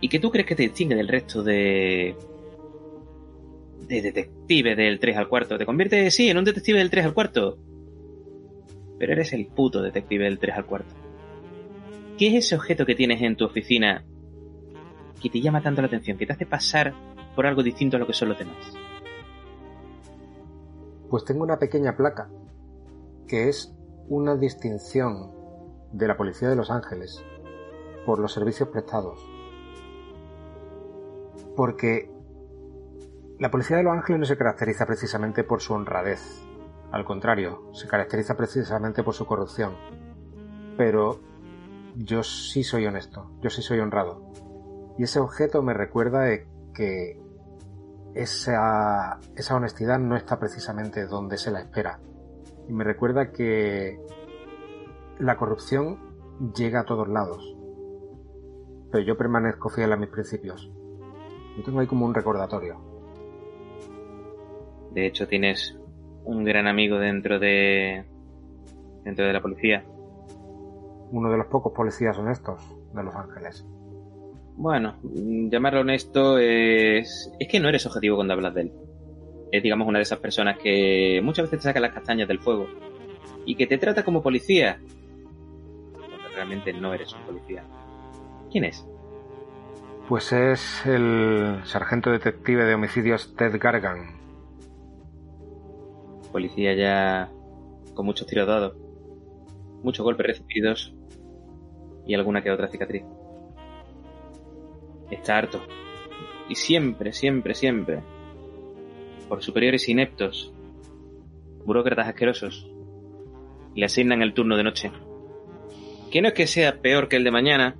y 0.00 0.08
que 0.08 0.18
tú 0.18 0.30
crees 0.30 0.46
que 0.46 0.54
te 0.54 0.62
distingue 0.64 0.94
del 0.94 1.08
resto 1.08 1.42
de 1.42 2.16
de 3.88 4.02
detective 4.02 4.74
del 4.74 4.98
3 4.98 5.16
al 5.16 5.28
cuarto. 5.28 5.56
Te 5.56 5.64
convierte, 5.64 6.10
sí, 6.10 6.28
en 6.28 6.38
un 6.38 6.44
detective 6.44 6.78
del 6.78 6.90
3 6.90 7.06
al 7.06 7.14
cuarto. 7.14 7.56
Pero 8.98 9.12
eres 9.12 9.32
el 9.32 9.46
puto 9.46 9.80
detective 9.80 10.24
del 10.24 10.38
3 10.38 10.56
al 10.56 10.66
cuarto. 10.66 10.94
¿Qué 12.18 12.28
es 12.28 12.34
ese 12.34 12.56
objeto 12.56 12.84
que 12.84 12.94
tienes 12.94 13.22
en 13.22 13.36
tu 13.36 13.44
oficina 13.44 14.04
que 15.22 15.30
te 15.30 15.40
llama 15.40 15.62
tanto 15.62 15.82
la 15.82 15.86
atención, 15.86 16.18
que 16.18 16.26
te 16.26 16.32
hace 16.32 16.46
pasar 16.46 16.94
por 17.36 17.46
algo 17.46 17.62
distinto 17.62 17.96
a 17.96 18.00
lo 18.00 18.06
que 18.06 18.12
son 18.12 18.30
los? 18.30 18.38
Pues 21.08 21.24
tengo 21.24 21.44
una 21.44 21.58
pequeña 21.58 21.96
placa 21.96 22.28
que 23.28 23.48
es 23.48 23.72
una 24.08 24.34
distinción 24.34 25.30
de 25.92 26.08
la 26.08 26.16
Policía 26.16 26.48
de 26.48 26.56
Los 26.56 26.70
Ángeles 26.70 27.22
por 28.04 28.18
los 28.18 28.32
servicios 28.32 28.68
prestados 28.70 29.24
porque 31.56 32.10
la 33.38 33.50
policía 33.50 33.78
de 33.78 33.82
Los 33.82 33.94
Ángeles 33.94 34.20
no 34.20 34.26
se 34.26 34.36
caracteriza 34.36 34.86
precisamente 34.86 35.42
por 35.42 35.60
su 35.60 35.72
honradez, 35.72 36.46
al 36.92 37.04
contrario, 37.04 37.62
se 37.72 37.88
caracteriza 37.88 38.36
precisamente 38.36 39.02
por 39.02 39.14
su 39.14 39.26
corrupción. 39.26 39.74
Pero 40.76 41.20
yo 41.96 42.22
sí 42.22 42.62
soy 42.62 42.86
honesto, 42.86 43.30
yo 43.40 43.50
sí 43.50 43.62
soy 43.62 43.80
honrado. 43.80 44.22
Y 44.98 45.02
ese 45.02 45.18
objeto 45.18 45.62
me 45.62 45.74
recuerda 45.74 46.26
que 46.74 47.20
esa, 48.16 49.20
esa 49.36 49.56
honestidad 49.56 49.98
no 49.98 50.16
está 50.16 50.38
precisamente 50.38 51.06
donde 51.06 51.36
se 51.36 51.50
la 51.50 51.60
espera. 51.60 52.00
Y 52.66 52.72
me 52.72 52.82
recuerda 52.82 53.30
que 53.30 54.00
la 55.18 55.36
corrupción 55.36 55.98
llega 56.56 56.80
a 56.80 56.84
todos 56.84 57.08
lados. 57.08 57.54
Pero 58.90 59.04
yo 59.04 59.16
permanezco 59.18 59.68
fiel 59.68 59.92
a 59.92 59.96
mis 59.96 60.08
principios. 60.08 60.70
Yo 61.56 61.62
tengo 61.62 61.80
ahí 61.80 61.86
como 61.86 62.06
un 62.06 62.14
recordatorio. 62.14 62.80
De 64.92 65.06
hecho, 65.06 65.28
tienes 65.28 65.78
un 66.24 66.42
gran 66.42 66.66
amigo 66.66 66.98
dentro 66.98 67.38
de. 67.38 68.04
dentro 69.04 69.26
de 69.26 69.32
la 69.32 69.42
policía. 69.42 69.84
Uno 71.10 71.30
de 71.30 71.36
los 71.36 71.46
pocos 71.48 71.72
policías 71.74 72.16
honestos 72.18 72.62
de 72.94 73.02
Los 73.02 73.14
Ángeles. 73.14 73.66
Bueno, 74.56 74.96
llamarlo 75.02 75.80
honesto 75.80 76.38
es. 76.38 77.30
es 77.38 77.48
que 77.48 77.60
no 77.60 77.68
eres 77.68 77.84
objetivo 77.84 78.16
cuando 78.16 78.32
hablas 78.32 78.54
de 78.54 78.62
él. 78.62 78.72
Es, 79.52 79.62
digamos, 79.62 79.86
una 79.86 79.98
de 79.98 80.04
esas 80.04 80.18
personas 80.18 80.58
que 80.58 81.20
muchas 81.22 81.44
veces 81.44 81.60
te 81.60 81.64
saca 81.64 81.78
las 81.78 81.92
castañas 81.92 82.26
del 82.26 82.40
fuego 82.40 82.66
y 83.44 83.54
que 83.54 83.66
te 83.66 83.78
trata 83.78 84.02
como 84.02 84.22
policía. 84.22 84.80
Cuando 85.92 86.16
realmente 86.34 86.72
no 86.72 86.94
eres 86.94 87.12
un 87.12 87.20
policía. 87.22 87.64
¿Quién 88.50 88.64
es? 88.64 88.86
Pues 90.08 90.32
es 90.32 90.86
el 90.86 91.60
sargento 91.64 92.10
detective 92.10 92.64
de 92.64 92.74
homicidios 92.74 93.34
Ted 93.36 93.60
Gargan. 93.60 94.16
Policía 96.32 96.74
ya 96.74 97.30
con 97.94 98.06
muchos 98.06 98.26
tiros 98.26 98.46
dados, 98.46 98.76
muchos 99.82 100.04
golpes 100.04 100.26
recibidos 100.26 100.94
y 102.06 102.14
alguna 102.14 102.42
que 102.42 102.50
otra 102.50 102.68
cicatriz. 102.68 103.04
Está 105.10 105.38
harto. 105.38 105.60
Y 106.48 106.54
siempre, 106.54 107.12
siempre, 107.12 107.54
siempre, 107.54 108.02
por 109.28 109.42
superiores 109.42 109.88
ineptos, 109.88 110.52
burócratas 111.64 112.08
asquerosos, 112.08 112.70
le 113.74 113.84
asignan 113.84 114.22
el 114.22 114.34
turno 114.34 114.56
de 114.56 114.64
noche. 114.64 114.92
Que 116.10 116.22
no 116.22 116.28
es 116.28 116.34
que 116.34 116.46
sea 116.46 116.80
peor 116.80 117.08
que 117.08 117.16
el 117.16 117.24
de 117.24 117.30
mañana, 117.30 117.76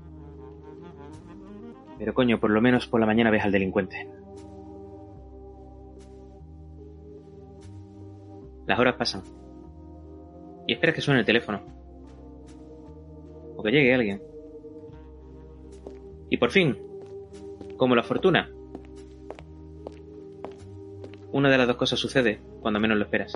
pero 1.98 2.12
coño, 2.12 2.38
por 2.38 2.50
lo 2.50 2.60
menos 2.60 2.86
por 2.86 3.00
la 3.00 3.06
mañana 3.06 3.30
ves 3.30 3.44
al 3.44 3.52
delincuente. 3.52 4.08
Las 8.66 8.78
horas 8.78 8.96
pasan. 8.96 9.22
Y 10.66 10.72
esperas 10.72 10.94
que 10.94 11.00
suene 11.00 11.20
el 11.20 11.26
teléfono. 11.26 11.62
O 13.56 13.62
que 13.62 13.70
llegue 13.70 13.94
alguien. 13.94 14.22
Y 16.28 16.36
por 16.36 16.50
fin, 16.50 16.76
como 17.76 17.94
la 17.94 18.02
fortuna, 18.02 18.50
una 21.32 21.50
de 21.50 21.58
las 21.58 21.66
dos 21.66 21.76
cosas 21.76 21.98
sucede 21.98 22.40
cuando 22.60 22.80
menos 22.80 22.96
lo 22.96 23.04
esperas. 23.04 23.32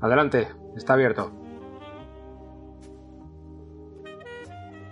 Adelante, 0.00 0.48
está 0.76 0.94
abierto. 0.94 1.32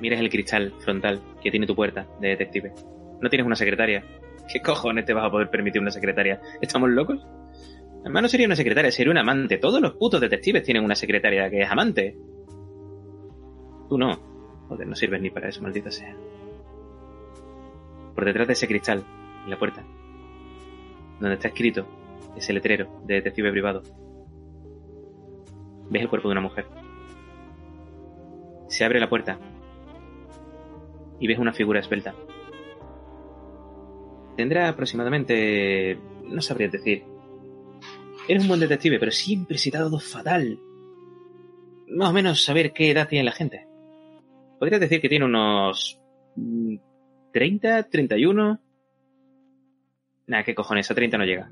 Miras 0.00 0.20
el 0.20 0.30
cristal 0.30 0.72
frontal 0.80 1.20
que 1.42 1.50
tiene 1.50 1.66
tu 1.66 1.76
puerta 1.76 2.06
de 2.20 2.28
detective. 2.28 2.72
No 3.20 3.28
tienes 3.28 3.46
una 3.46 3.56
secretaria. 3.56 4.04
¿Qué 4.52 4.60
cojones 4.60 5.04
te 5.04 5.12
vas 5.12 5.26
a 5.26 5.30
poder 5.30 5.48
permitir 5.48 5.80
una 5.80 5.90
secretaria? 5.90 6.40
¿Estamos 6.60 6.90
locos? 6.90 7.24
Además 8.00 8.22
no 8.22 8.28
sería 8.28 8.46
una 8.46 8.56
secretaria, 8.56 8.90
sería 8.90 9.12
un 9.12 9.18
amante. 9.18 9.58
Todos 9.58 9.80
los 9.80 9.92
putos 9.92 10.20
detectives 10.20 10.64
tienen 10.64 10.84
una 10.84 10.96
secretaria 10.96 11.48
que 11.48 11.60
es 11.60 11.70
amante. 11.70 12.16
Tú 13.92 13.98
no. 13.98 14.18
Joder, 14.70 14.86
no 14.86 14.96
sirves 14.96 15.20
ni 15.20 15.28
para 15.28 15.50
eso, 15.50 15.60
maldita 15.60 15.90
sea. 15.90 16.16
Por 18.14 18.24
detrás 18.24 18.46
de 18.46 18.54
ese 18.54 18.66
cristal, 18.66 19.04
en 19.44 19.50
la 19.50 19.58
puerta, 19.58 19.84
donde 21.20 21.34
está 21.34 21.48
escrito 21.48 21.86
ese 22.34 22.54
letrero 22.54 23.02
de 23.04 23.16
detective 23.16 23.50
privado, 23.50 23.82
ves 25.90 26.00
el 26.00 26.08
cuerpo 26.08 26.28
de 26.28 26.32
una 26.32 26.40
mujer. 26.40 26.64
Se 28.68 28.82
abre 28.82 28.98
la 28.98 29.10
puerta 29.10 29.38
y 31.20 31.26
ves 31.26 31.38
una 31.38 31.52
figura 31.52 31.80
esbelta. 31.80 32.14
Tendrá 34.38 34.70
aproximadamente... 34.70 35.98
no 36.24 36.40
sabría 36.40 36.68
decir. 36.68 37.04
Eres 38.26 38.44
un 38.44 38.48
buen 38.48 38.60
detective, 38.60 38.98
pero 38.98 39.12
siempre 39.12 39.58
se 39.58 39.70
te 39.70 39.76
ha 39.76 39.82
dado 39.82 39.98
fatal. 39.98 40.58
Más 41.88 42.08
o 42.08 42.14
menos 42.14 42.42
saber 42.42 42.72
qué 42.72 42.90
edad 42.90 43.06
tiene 43.06 43.24
la 43.24 43.32
gente. 43.32 43.66
Podrías 44.62 44.80
decir 44.80 45.00
que 45.00 45.08
tiene 45.08 45.24
unos... 45.24 46.00
30, 47.32 47.82
31... 47.82 48.60
Nah, 50.28 50.44
qué 50.44 50.54
cojones, 50.54 50.88
a 50.88 50.94
30 50.94 51.18
no 51.18 51.24
llega. 51.24 51.50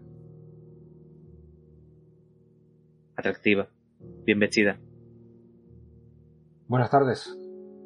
atractiva, 3.17 3.69
bien 4.25 4.39
vestida. 4.39 4.79
Buenas 6.69 6.89
tardes. 6.89 7.37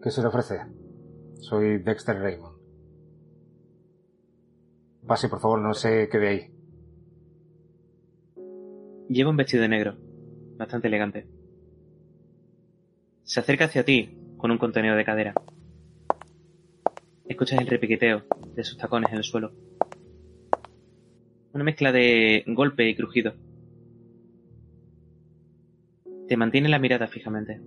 ¿Qué 0.03 0.11
se 0.11 0.21
le 0.21 0.29
ofrece? 0.29 0.61
Soy 1.41 1.79
Dexter 1.79 2.19
Raymond. 2.19 2.59
Pase, 5.07 5.31
por 5.31 5.41
favor, 5.41 5.59
no 5.59 5.73
sé 5.73 6.11
qué 6.13 6.19
de 6.19 6.29
ahí. 6.29 6.55
Lleva 9.09 9.31
un 9.31 9.39
vestido 9.39 9.63
de 9.63 9.71
negro, 9.71 9.97
bastante 10.59 10.89
elegante. 10.89 11.27
Se 13.23 13.41
acerca 13.41 13.65
hacia 13.65 13.87
ti 13.87 14.21
con 14.45 14.51
un 14.51 14.59
contenedor 14.59 14.99
de 14.99 15.07
cadera. 15.07 15.33
Escuchas 17.27 17.59
el 17.63 17.67
repiqueteo 17.67 18.25
de 18.55 18.63
sus 18.63 18.77
tacones 18.77 19.11
en 19.11 19.17
el 19.17 19.25
suelo. 19.25 19.53
Una 21.55 21.65
mezcla 21.65 21.93
de 21.93 22.45
golpe 22.49 22.87
y 22.87 22.95
crujido. 22.95 23.33
Te 26.29 26.37
mantiene 26.37 26.69
la 26.69 26.79
mirada 26.79 27.07
fijamente. 27.07 27.63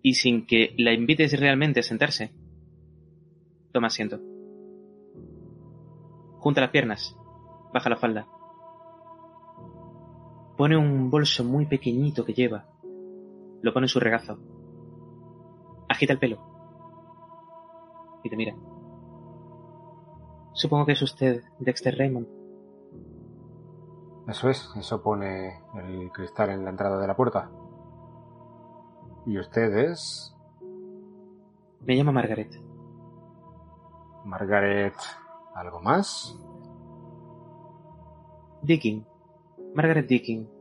Y 0.00 0.14
sin 0.14 0.46
que 0.46 0.74
la 0.78 0.94
invites 0.94 1.38
realmente 1.38 1.80
a 1.80 1.82
sentarse, 1.82 2.32
toma 3.72 3.88
asiento. 3.88 4.22
Junta 6.38 6.62
las 6.62 6.70
piernas, 6.70 7.14
baja 7.74 7.90
la 7.90 7.96
falda. 7.96 8.26
Pone 10.56 10.78
un 10.78 11.10
bolso 11.10 11.44
muy 11.44 11.66
pequeñito 11.66 12.24
que 12.24 12.32
lleva. 12.32 12.73
Lo 13.64 13.72
pone 13.72 13.86
en 13.86 13.88
su 13.88 13.98
regazo. 13.98 14.36
Agita 15.88 16.12
el 16.12 16.18
pelo. 16.18 16.36
Y 18.22 18.28
te 18.28 18.36
mira. 18.36 18.54
Supongo 20.52 20.84
que 20.84 20.92
es 20.92 21.00
usted 21.00 21.42
Dexter 21.60 21.96
Raymond. 21.96 22.28
Eso 24.28 24.50
es, 24.50 24.70
eso 24.76 25.02
pone 25.02 25.62
el 25.76 26.12
cristal 26.12 26.50
en 26.50 26.64
la 26.64 26.70
entrada 26.72 27.00
de 27.00 27.06
la 27.06 27.16
puerta. 27.16 27.50
¿Y 29.24 29.38
usted 29.38 29.74
es? 29.78 30.36
Me 31.80 31.94
llamo 31.94 32.12
Margaret. 32.12 32.52
Margaret. 34.26 34.94
¿Algo 35.54 35.80
más? 35.80 36.38
Dicking. 38.60 39.06
Margaret 39.74 40.06
Dicking. 40.06 40.53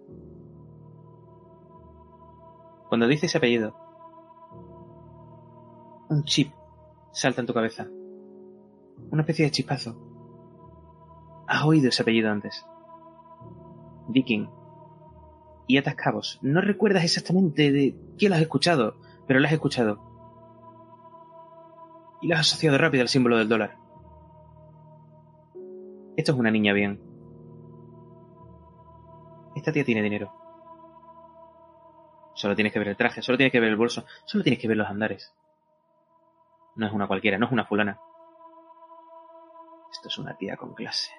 Cuando 2.94 3.08
dice 3.08 3.26
ese 3.26 3.40
apellido, 3.40 3.74
un 6.10 6.24
chip 6.26 6.54
salta 7.12 7.42
en 7.42 7.48
tu 7.48 7.54
cabeza. 7.56 7.88
Una 9.10 9.24
especie 9.24 9.46
de 9.46 9.52
chispazo. 9.52 9.96
Has 11.48 11.66
oído 11.66 11.90
ese 11.90 12.04
apellido 12.04 12.30
antes. 12.30 12.64
Dicking. 14.10 14.48
Y 15.66 15.80
atas 15.80 15.96
cabos. 15.96 16.38
No 16.44 16.62
recuerdas 16.62 17.04
exactamente 17.04 17.72
de 17.72 17.98
quién 18.20 18.30
lo 18.30 18.36
has 18.36 18.44
escuchado, 18.44 18.98
pero 19.26 19.40
lo 19.40 19.48
has 19.48 19.54
escuchado. 19.54 19.98
Y 22.22 22.28
lo 22.28 22.36
has 22.36 22.42
asociado 22.42 22.78
rápido 22.78 23.02
al 23.02 23.10
símbolo 23.10 23.40
del 23.40 23.50
dólar. 23.50 23.76
Esto 26.16 26.34
es 26.34 26.38
una 26.38 26.52
niña 26.52 26.74
bien. 26.74 27.02
Esta 29.56 29.72
tía 29.72 29.84
tiene 29.84 30.04
dinero. 30.04 30.43
Solo 32.34 32.56
tienes 32.56 32.74
que 32.74 32.80
ver 32.80 32.88
el 32.90 32.98
traje, 32.98 33.22
solo 33.22 33.38
tienes 33.38 33.52
que 33.52 33.60
ver 33.60 33.70
el 33.70 33.76
bolso, 33.76 34.06
solo 34.26 34.44
tienes 34.44 34.60
que 34.60 34.68
ver 34.68 34.78
los 34.78 34.88
andares. 34.88 35.34
No 36.76 36.88
es 36.88 36.94
una 36.94 37.08
cualquiera, 37.08 37.38
no 37.38 37.46
es 37.46 37.52
una 37.52 37.66
fulana. 37.66 38.00
Esto 39.92 40.08
es 40.08 40.18
una 40.18 40.36
tía 40.36 40.58
con 40.58 40.74
clase. 40.74 41.12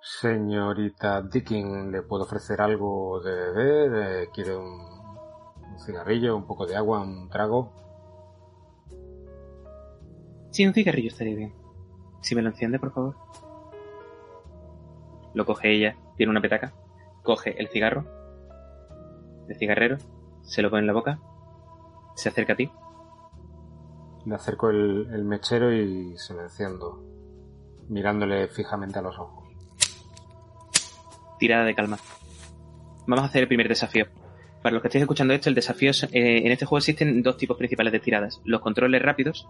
Señorita 0.00 1.22
Dicking, 1.22 1.90
¿le 1.90 2.02
puedo 2.02 2.24
ofrecer 2.24 2.60
algo 2.60 3.20
de 3.20 3.34
beber? 3.52 4.22
Eh, 4.22 4.28
¿Quiere 4.32 4.54
un, 4.56 4.68
un 4.70 5.78
cigarrillo, 5.80 6.36
un 6.36 6.46
poco 6.46 6.66
de 6.66 6.76
agua, 6.76 7.00
un 7.00 7.28
trago? 7.28 7.72
Sí, 10.50 10.64
un 10.66 10.74
cigarrillo 10.74 11.08
estaría 11.08 11.34
bien. 11.34 11.54
Si 12.20 12.34
me 12.34 12.42
lo 12.42 12.50
enciende, 12.50 12.78
por 12.78 12.92
favor. 12.92 13.16
Lo 15.32 15.44
coge 15.44 15.72
ella, 15.72 15.96
tiene 16.16 16.30
una 16.30 16.40
petaca, 16.40 16.72
coge 17.22 17.60
el 17.60 17.68
cigarro, 17.68 18.23
el 19.48 19.56
cigarrero, 19.56 19.98
se 20.42 20.62
lo 20.62 20.70
pone 20.70 20.80
en 20.80 20.86
la 20.86 20.92
boca, 20.92 21.18
se 22.16 22.28
acerca 22.28 22.52
a 22.54 22.56
ti. 22.56 22.70
Le 24.26 24.34
acerco 24.34 24.70
el, 24.70 25.08
el 25.12 25.24
mechero 25.24 25.72
y 25.72 26.16
se 26.16 26.32
lo 26.34 26.42
enciendo, 26.42 27.02
mirándole 27.88 28.48
fijamente 28.48 28.98
a 28.98 29.02
los 29.02 29.18
ojos. 29.18 29.44
tirada 31.38 31.64
de 31.64 31.74
calma. 31.74 31.98
Vamos 33.06 33.24
a 33.24 33.26
hacer 33.28 33.42
el 33.42 33.48
primer 33.48 33.68
desafío. 33.68 34.06
Para 34.62 34.72
los 34.74 34.82
que 34.82 34.88
estéis 34.88 35.02
escuchando 35.02 35.34
esto, 35.34 35.50
el 35.50 35.54
desafío 35.54 35.90
es, 35.90 36.04
eh, 36.04 36.08
en 36.12 36.50
este 36.52 36.64
juego 36.64 36.78
existen 36.78 37.22
dos 37.22 37.36
tipos 37.36 37.58
principales 37.58 37.92
de 37.92 38.00
tiradas. 38.00 38.40
Los 38.44 38.62
controles 38.62 39.02
rápidos, 39.02 39.46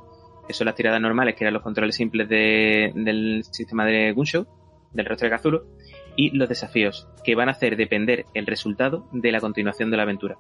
que 0.49 0.55
son 0.55 0.65
las 0.65 0.75
tiradas 0.75 1.01
normales, 1.01 1.37
que 1.37 1.45
eran 1.45 1.55
los 1.55 1.63
controles 1.63 1.95
simples 1.95 2.29
de- 2.29 2.91
del 2.97 3.45
sistema 3.49 3.85
de 3.85 4.13
Gunshow, 4.13 4.45
del 4.93 5.07
rostro 5.07 5.29
de 5.31 5.37
Cthulhu, 5.39 5.61
y 6.17 6.37
los 6.37 6.49
desafíos, 6.49 7.09
que 7.25 7.35
van 7.35 7.49
a 7.49 7.53
hacer 7.53 7.77
depender 7.77 8.27
el 8.35 8.47
resultado 8.47 9.07
de 9.13 9.33
la 9.33 9.41
continuación 9.41 9.91
de 9.91 9.97
la 9.97 10.03
aventura. 10.05 10.39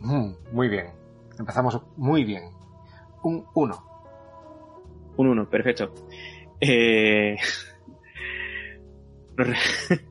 Mm, 0.00 0.32
muy 0.52 0.68
bien. 0.68 0.86
Empezamos 1.38 1.80
muy 1.96 2.24
bien. 2.24 2.50
Un 3.22 3.44
1. 3.54 3.84
Un 5.16 5.26
1, 5.28 5.48
perfecto. 5.48 5.92
Eh... 6.60 7.36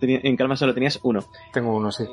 En 0.00 0.36
calma 0.36 0.56
solo 0.56 0.74
tenías 0.74 0.98
uno. 1.04 1.20
Tengo 1.52 1.76
uno, 1.76 1.92
sí. 1.92 2.04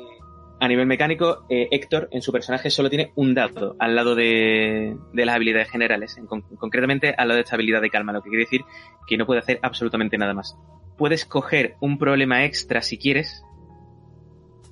A 0.58 0.68
nivel 0.68 0.86
mecánico, 0.86 1.44
eh, 1.50 1.68
Héctor 1.70 2.08
en 2.12 2.22
su 2.22 2.32
personaje 2.32 2.70
solo 2.70 2.88
tiene 2.88 3.12
un 3.14 3.34
dado 3.34 3.76
al 3.78 3.94
lado 3.94 4.14
de, 4.14 4.96
de 5.12 5.26
las 5.26 5.36
habilidades 5.36 5.68
generales, 5.70 6.16
en 6.16 6.26
con- 6.26 6.42
concretamente 6.56 7.14
al 7.16 7.28
lado 7.28 7.36
de 7.36 7.42
esta 7.42 7.56
habilidad 7.56 7.82
de 7.82 7.90
calma, 7.90 8.12
lo 8.12 8.22
que 8.22 8.30
quiere 8.30 8.44
decir 8.44 8.62
que 9.06 9.18
no 9.18 9.26
puede 9.26 9.40
hacer 9.40 9.58
absolutamente 9.62 10.16
nada 10.16 10.32
más. 10.32 10.58
Puedes 10.96 11.26
coger 11.26 11.76
un 11.80 11.98
problema 11.98 12.44
extra 12.46 12.80
si 12.80 12.96
quieres 12.96 13.44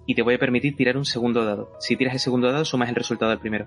y 0.07 0.15
te 0.15 0.23
voy 0.23 0.35
a 0.35 0.39
permitir 0.39 0.75
tirar 0.75 0.97
un 0.97 1.05
segundo 1.05 1.45
dado. 1.45 1.73
Si 1.81 1.97
tiras 1.97 2.15
el 2.15 2.21
segundo 2.21 2.51
dado, 2.51 2.65
sumas 2.65 2.89
el 2.89 2.95
resultado 2.95 3.31
del 3.31 3.41
primero. 3.41 3.67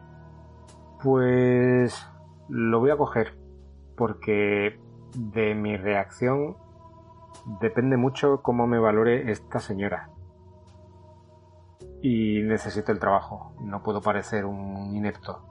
Pues 1.03 2.03
lo 2.49 2.79
voy 2.79 2.89
a 2.89 2.97
coger 2.97 3.37
porque 3.95 4.79
de 5.15 5.53
mi 5.53 5.77
reacción 5.77 6.57
depende 7.61 7.95
mucho 7.95 8.41
cómo 8.41 8.65
me 8.65 8.79
valore 8.79 9.31
esta 9.31 9.59
señora. 9.59 10.09
Y 12.01 12.41
necesito 12.43 12.91
el 12.91 12.99
trabajo. 12.99 13.53
No 13.59 13.81
puedo 13.81 14.01
parecer 14.01 14.45
un 14.45 14.95
inepto. 14.95 15.41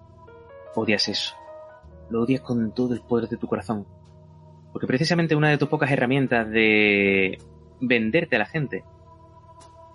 Odias 0.75 1.09
eso. 1.09 1.35
Lo 2.11 2.23
odias 2.23 2.41
con 2.41 2.73
todo 2.73 2.95
el 2.95 3.01
poder 3.01 3.29
de 3.29 3.37
tu 3.37 3.49
corazón. 3.49 3.87
Porque 4.73 4.87
precisamente 4.87 5.35
una 5.35 5.51
de 5.51 5.59
tus 5.59 5.69
pocas 5.69 5.91
herramientas 5.91 6.49
de 6.49 7.39
venderte 7.81 8.37
a 8.37 8.41
la 8.41 8.47
gente 8.47 8.85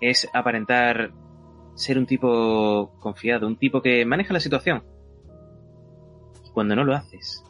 es 0.00 0.28
aparentar 0.32 1.12
ser 1.74 1.98
un 1.98 2.06
tipo 2.06 2.92
confiado, 3.00 3.46
un 3.46 3.56
tipo 3.56 3.80
que 3.80 4.04
maneja 4.04 4.34
la 4.34 4.40
situación. 4.40 4.82
Y 6.44 6.50
cuando 6.50 6.76
no 6.76 6.84
lo 6.84 6.94
haces, 6.94 7.44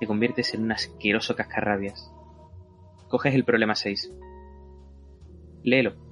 te 0.00 0.06
conviertes 0.06 0.54
en 0.54 0.64
un 0.64 0.72
asqueroso 0.72 1.36
cascarrabias. 1.36 2.12
Coges 3.08 3.34
el 3.34 3.44
problema 3.44 3.74
6. 3.74 4.10
Léelo. 5.62 6.11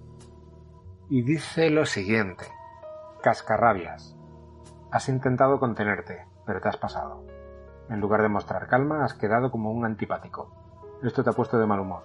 Y 1.13 1.23
dice 1.23 1.71
lo 1.71 1.87
siguiente. 1.87 2.45
Cascarrabias. 3.21 4.17
Has 4.93 5.09
intentado 5.09 5.59
contenerte, 5.59 6.25
pero 6.47 6.61
te 6.61 6.69
has 6.69 6.77
pasado. 6.77 7.27
En 7.89 7.99
lugar 7.99 8.23
de 8.23 8.29
mostrar 8.29 8.69
calma, 8.69 9.05
has 9.05 9.15
quedado 9.15 9.51
como 9.51 9.73
un 9.73 9.85
antipático. 9.85 10.55
Esto 11.03 11.25
te 11.25 11.31
ha 11.31 11.33
puesto 11.33 11.59
de 11.59 11.67
mal 11.67 11.81
humor. 11.81 12.05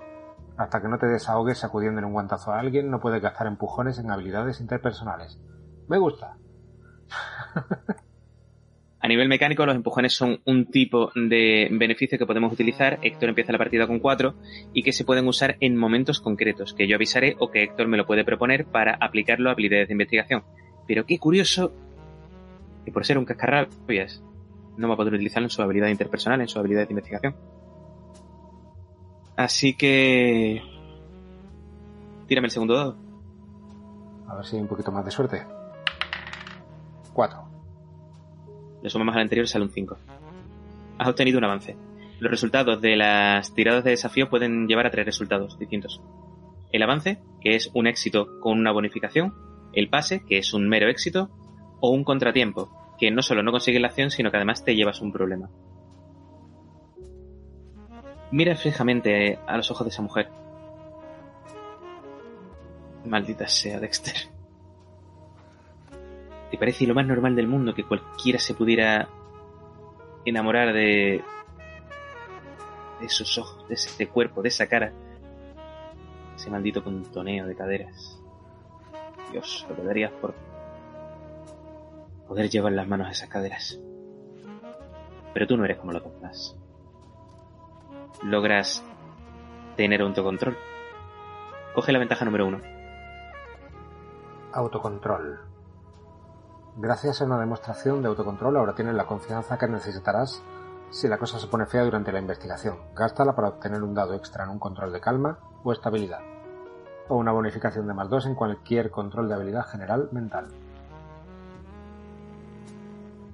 Hasta 0.57 0.81
que 0.81 0.87
no 0.87 0.97
te 0.97 1.05
desahogues 1.05 1.59
sacudiendo 1.59 1.99
en 1.99 2.05
un 2.05 2.13
guantazo 2.13 2.51
a 2.51 2.59
alguien, 2.59 2.89
no 2.89 2.99
puedes 2.99 3.21
gastar 3.21 3.45
empujones 3.45 3.99
en 3.99 4.09
habilidades 4.09 4.59
interpersonales. 4.59 5.39
Me 5.87 5.99
gusta. 5.99 6.37
A 9.05 9.07
nivel 9.07 9.29
mecánico, 9.29 9.67
los 9.67 9.75
empujones 9.75 10.15
son 10.15 10.41
un 10.45 10.65
tipo 10.65 11.11
de 11.13 11.67
beneficio 11.71 12.17
que 12.17 12.25
podemos 12.25 12.51
utilizar. 12.51 12.97
Héctor 13.03 13.29
empieza 13.29 13.51
la 13.51 13.59
partida 13.59 13.85
con 13.85 13.99
cuatro 13.99 14.33
y 14.73 14.81
que 14.81 14.91
se 14.91 15.05
pueden 15.05 15.27
usar 15.27 15.57
en 15.59 15.77
momentos 15.77 16.19
concretos, 16.19 16.73
que 16.73 16.87
yo 16.87 16.95
avisaré 16.95 17.35
o 17.37 17.51
que 17.51 17.61
Héctor 17.61 17.87
me 17.87 17.97
lo 17.97 18.07
puede 18.07 18.25
proponer 18.25 18.65
para 18.65 18.95
aplicarlo 18.99 19.49
a 19.49 19.53
habilidades 19.53 19.89
de 19.89 19.93
investigación. 19.93 20.43
Pero 20.87 21.05
qué 21.05 21.19
curioso 21.19 21.71
que 22.83 22.91
por 22.91 23.05
ser 23.05 23.19
un 23.19 23.25
cascarrabias 23.25 24.23
no 24.75 24.87
va 24.87 24.95
a 24.95 24.97
poder 24.97 25.13
utilizarlo 25.13 25.45
en 25.45 25.51
su 25.51 25.61
habilidad 25.61 25.89
interpersonal, 25.89 26.41
en 26.41 26.47
su 26.47 26.57
habilidad 26.57 26.87
de 26.87 26.93
investigación. 26.93 27.35
Así 29.37 29.75
que... 29.75 30.63
Tírame 32.25 32.47
el 32.47 32.51
segundo 32.51 32.73
dado. 32.73 32.97
A 34.27 34.35
ver 34.37 34.45
si 34.45 34.55
hay 34.55 34.63
un 34.63 34.67
poquito 34.67 34.91
más 34.91 35.05
de 35.05 35.11
suerte. 35.11 35.43
Cuatro. 37.13 37.44
Le 38.85 38.91
sumamos 38.91 39.15
al 39.15 39.23
anterior 39.23 39.45
y 39.45 39.47
sale 39.47 39.65
un 39.65 39.71
5. 39.71 39.97
Has 40.99 41.07
obtenido 41.07 41.39
un 41.39 41.43
avance. 41.43 41.75
Los 42.19 42.29
resultados 42.29 42.79
de 42.81 42.95
las 42.95 43.51
tiradas 43.55 43.83
de 43.83 43.89
desafío 43.89 44.29
pueden 44.29 44.67
llevar 44.67 44.85
a 44.85 44.91
tres 44.91 45.07
resultados 45.07 45.57
distintos. 45.57 46.03
El 46.71 46.83
avance, 46.83 47.19
que 47.41 47.55
es 47.55 47.71
un 47.73 47.87
éxito 47.87 48.39
con 48.39 48.59
una 48.59 48.71
bonificación, 48.71 49.33
el 49.73 49.89
pase, 49.89 50.23
que 50.23 50.37
es 50.37 50.53
un 50.53 50.69
mero 50.69 50.87
éxito, 50.87 51.31
o 51.81 51.89
un 51.89 52.03
contratiempo, 52.03 52.69
que 52.99 53.09
no 53.09 53.23
solo 53.23 53.41
no 53.41 53.51
consigues 53.51 53.81
la 53.81 53.87
acción, 53.87 54.11
sino 54.11 54.29
que 54.29 54.37
además 54.37 54.63
te 54.63 54.75
llevas 54.75 55.01
un 55.01 55.11
problema. 55.11 55.49
Mira 58.31 58.55
fijamente 58.55 59.39
a 59.47 59.57
los 59.57 59.71
ojos 59.71 59.87
de 59.87 59.89
esa 59.89 60.03
mujer. 60.03 60.29
Maldita 63.03 63.47
sea, 63.47 63.79
Dexter. 63.79 64.34
¿Te 66.51 66.57
parece 66.57 66.85
lo 66.85 66.93
más 66.93 67.05
normal 67.05 67.35
del 67.35 67.47
mundo 67.47 67.73
que 67.73 67.83
cualquiera 67.83 68.39
se 68.39 68.53
pudiera 68.53 69.09
enamorar 70.25 70.73
de, 70.73 71.23
de 72.99 73.05
esos 73.05 73.37
ojos, 73.37 73.67
de 73.67 73.75
ese 73.75 74.07
cuerpo, 74.07 74.41
de 74.41 74.49
esa 74.49 74.67
cara? 74.67 74.93
Ese 76.35 76.49
maldito 76.49 76.83
contoneo 76.83 77.47
de 77.47 77.55
caderas. 77.55 78.21
Dios, 79.31 79.65
lo 79.69 79.75
que 79.75 79.83
darías 79.83 80.11
por 80.13 80.33
poder 82.27 82.49
llevar 82.49 82.73
las 82.73 82.87
manos 82.87 83.07
a 83.07 83.11
esas 83.11 83.29
caderas. 83.29 83.79
Pero 85.33 85.47
tú 85.47 85.57
no 85.57 85.65
eres 85.65 85.77
como 85.77 85.91
los 85.91 86.03
demás. 86.03 86.55
Logras 88.23 88.83
tener 89.75 90.01
autocontrol. 90.01 90.57
Coge 91.73 91.91
la 91.91 91.99
ventaja 91.99 92.23
número 92.23 92.47
uno. 92.47 92.61
Autocontrol. 94.53 95.54
Gracias 96.77 97.21
a 97.21 97.25
una 97.25 97.39
demostración 97.39 98.01
de 98.01 98.09
autocontrol 98.09 98.57
ahora 98.57 98.75
tienes 98.75 98.95
la 98.95 99.05
confianza 99.05 99.57
que 99.57 99.65
necesitarás 99.65 100.43
si 100.89 101.07
la 101.07 101.17
cosa 101.17 101.39
se 101.39 101.47
pone 101.47 101.65
fea 101.65 101.83
durante 101.83 102.11
la 102.11 102.19
investigación. 102.19 102.77
Gástala 102.93 103.33
para 103.33 103.47
obtener 103.47 103.81
un 103.81 103.93
dado 103.93 104.13
extra 104.13 104.43
en 104.43 104.49
un 104.49 104.59
control 104.59 104.91
de 104.91 104.99
calma 104.99 105.39
o 105.63 105.71
estabilidad. 105.71 106.19
O 107.07 107.15
una 107.15 107.31
bonificación 107.31 107.87
de 107.87 107.93
más 107.93 108.09
dos 108.09 108.25
en 108.25 108.35
cualquier 108.35 108.91
control 108.91 109.29
de 109.29 109.35
habilidad 109.35 109.65
general 109.67 110.09
mental. 110.11 110.47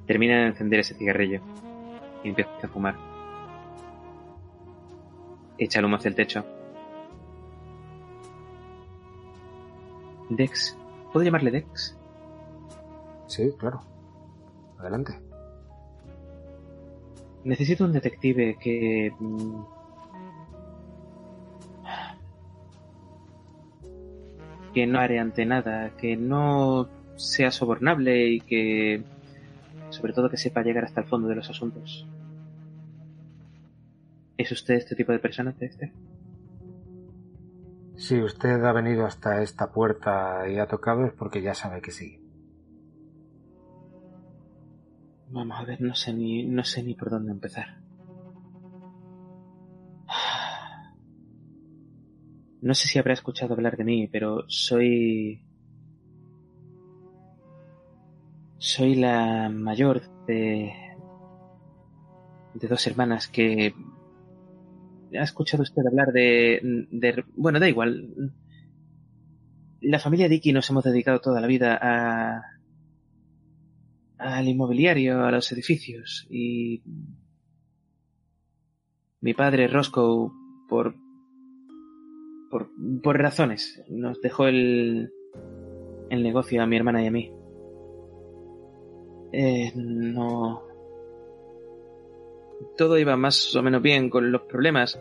Termina 0.05 0.41
de 0.41 0.47
encender 0.47 0.81
ese 0.81 0.93
cigarrillo 0.93 1.41
y 2.23 2.29
empieza 2.29 2.51
a 2.63 2.67
fumar. 2.67 2.95
Echa 5.57 5.79
el 5.79 5.85
humo 5.85 5.97
el 6.03 6.15
techo. 6.15 6.45
Dex. 10.29 10.77
¿Puedo 11.11 11.25
llamarle 11.25 11.49
Dex? 11.49 12.00
Sí, 13.31 13.49
claro. 13.57 13.81
Adelante. 14.77 15.13
Necesito 17.45 17.85
un 17.85 17.93
detective 17.93 18.57
que... 18.59 19.13
mm, 19.17 19.61
que 24.73 24.85
no 24.85 24.99
haré 24.99 25.19
ante 25.19 25.45
nada, 25.45 25.91
que 25.95 26.17
no 26.17 26.89
sea 27.15 27.51
sobornable 27.51 28.27
y 28.27 28.41
que... 28.41 29.01
sobre 29.91 30.11
todo 30.11 30.29
que 30.29 30.35
sepa 30.35 30.61
llegar 30.61 30.83
hasta 30.83 30.99
el 30.99 31.07
fondo 31.07 31.29
de 31.29 31.35
los 31.35 31.49
asuntos. 31.49 32.05
¿Es 34.37 34.51
usted 34.51 34.73
este 34.75 34.95
tipo 34.97 35.13
de 35.13 35.19
persona, 35.19 35.55
Dexter? 35.57 35.93
Si 37.95 38.21
usted 38.21 38.61
ha 38.65 38.73
venido 38.73 39.05
hasta 39.05 39.41
esta 39.41 39.71
puerta 39.71 40.49
y 40.49 40.57
ha 40.57 40.67
tocado 40.67 41.05
es 41.05 41.13
porque 41.13 41.41
ya 41.41 41.53
sabe 41.53 41.81
que 41.81 41.91
sí. 41.91 42.21
Vamos 45.33 45.57
a 45.57 45.63
ver, 45.63 45.79
no 45.79 45.95
sé 45.95 46.11
ni, 46.13 46.43
no 46.43 46.63
sé 46.65 46.83
ni 46.83 46.93
por 46.93 47.09
dónde 47.09 47.31
empezar. 47.31 47.77
No 52.61 52.75
sé 52.75 52.87
si 52.87 52.99
habrá 52.99 53.13
escuchado 53.13 53.55
hablar 53.55 53.75
de 53.75 53.83
mí, 53.83 54.07
pero 54.07 54.45
soy... 54.47 55.41
Soy 58.59 58.93
la 58.93 59.49
mayor 59.49 60.03
de... 60.27 60.71
de 62.53 62.67
dos 62.67 62.85
hermanas 62.85 63.27
que... 63.27 63.73
¿Ha 65.19 65.23
escuchado 65.23 65.63
usted 65.63 65.81
hablar 65.87 66.11
de... 66.11 66.87
de... 66.91 67.25
Bueno, 67.35 67.59
da 67.59 67.67
igual. 67.67 68.31
La 69.79 69.97
familia 69.97 70.29
Dicky 70.29 70.53
nos 70.53 70.69
hemos 70.69 70.83
dedicado 70.83 71.19
toda 71.19 71.41
la 71.41 71.47
vida 71.47 71.79
a... 71.81 72.60
al 74.21 74.47
inmobiliario, 74.47 75.23
a 75.23 75.31
los 75.31 75.51
edificios 75.51 76.27
y... 76.29 76.81
Mi 79.23 79.35
padre, 79.35 79.67
Roscoe, 79.67 80.31
por 80.67 80.95
por, 82.51 82.69
por 83.01 83.17
razones. 83.17 83.81
Nos 83.89 84.21
dejó 84.21 84.45
el, 84.45 85.11
el 86.09 86.21
negocio 86.21 86.61
a 86.61 86.67
mi 86.67 86.75
hermana 86.75 87.03
y 87.03 87.07
a 87.07 87.11
mí. 87.11 87.33
Eh, 89.31 89.71
no. 89.73 90.61
Todo 92.77 92.99
iba 92.99 93.15
más 93.15 93.55
o 93.55 93.63
menos 93.63 93.81
bien 93.81 94.09
con 94.09 94.31
los 94.31 94.41
problemas 94.43 94.99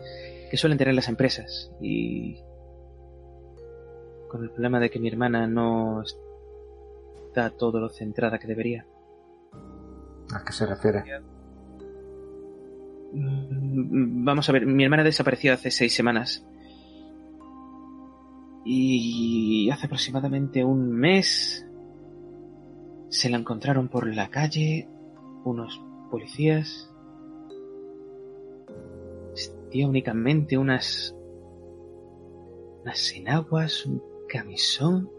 que 0.49 0.57
suelen 0.57 0.79
tener 0.79 0.95
las 0.95 1.09
empresas. 1.09 1.71
Y. 1.81 2.39
con 4.29 4.43
el 4.43 4.49
problema 4.49 4.79
de 4.79 4.89
que 4.89 4.99
mi 4.99 5.09
hermana 5.09 5.45
no 5.45 6.01
está 6.01 7.51
todo 7.51 7.79
lo 7.79 7.89
centrada 7.89 8.39
que 8.39 8.47
debería. 8.47 8.87
¿A 10.33 10.43
qué 10.43 10.53
se 10.53 10.65
refiere? 10.65 11.03
Mm, 13.13 14.23
Vamos 14.23 14.47
a 14.47 14.51
ver, 14.51 14.65
mi 14.65 14.83
hermana 14.83 15.03
desapareció 15.03 15.53
hace 15.53 15.71
seis 15.71 15.93
semanas. 15.93 16.45
Y 18.63 19.69
hace 19.71 19.87
aproximadamente 19.87 20.63
un 20.63 20.91
mes 20.91 21.65
se 23.09 23.29
la 23.29 23.37
encontraron 23.37 23.89
por 23.89 24.07
la 24.07 24.29
calle 24.29 24.87
unos 25.43 25.81
policías. 26.09 26.89
Vestía 29.31 29.87
únicamente 29.87 30.57
unas 30.57 31.15
unas 32.83 33.13
enaguas, 33.13 33.85
un 33.85 34.01
camisón. 34.27 35.09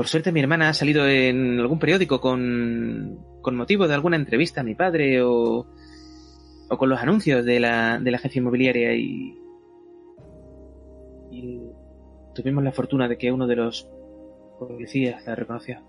Por 0.00 0.08
suerte 0.08 0.32
mi 0.32 0.40
hermana 0.40 0.70
ha 0.70 0.72
salido 0.72 1.06
en 1.06 1.60
algún 1.60 1.78
periódico 1.78 2.22
con, 2.22 3.18
motivo 3.52 3.86
de 3.86 3.92
alguna 3.92 4.16
entrevista 4.16 4.62
a 4.62 4.64
mi 4.64 4.74
padre 4.74 5.20
o, 5.22 5.66
con 6.70 6.88
los 6.88 6.98
anuncios 7.00 7.44
de 7.44 7.60
la, 7.60 7.98
de 7.98 8.10
la 8.10 8.16
agencia 8.16 8.38
inmobiliaria 8.38 8.94
y, 8.94 9.38
y 11.30 11.60
tuvimos 12.34 12.64
la 12.64 12.72
fortuna 12.72 13.08
de 13.08 13.18
que 13.18 13.30
uno 13.30 13.46
de 13.46 13.56
los 13.56 13.90
policías 14.58 15.26
la 15.26 15.34
reconoció. 15.34 15.80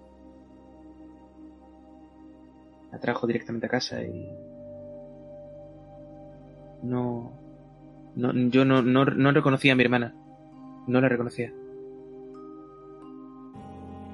La 2.91 2.99
trajo 2.99 3.27
directamente 3.27 3.67
a 3.67 3.69
casa 3.69 4.03
y 4.03 4.29
no, 6.83 7.31
no 8.17 8.33
yo 8.49 8.65
no, 8.65 8.81
no, 8.81 9.05
no 9.05 9.31
reconocía 9.31 9.71
a 9.71 9.75
mi 9.77 9.83
hermana, 9.83 10.13
no 10.85 10.99
la 10.99 11.07
reconocía. 11.07 11.53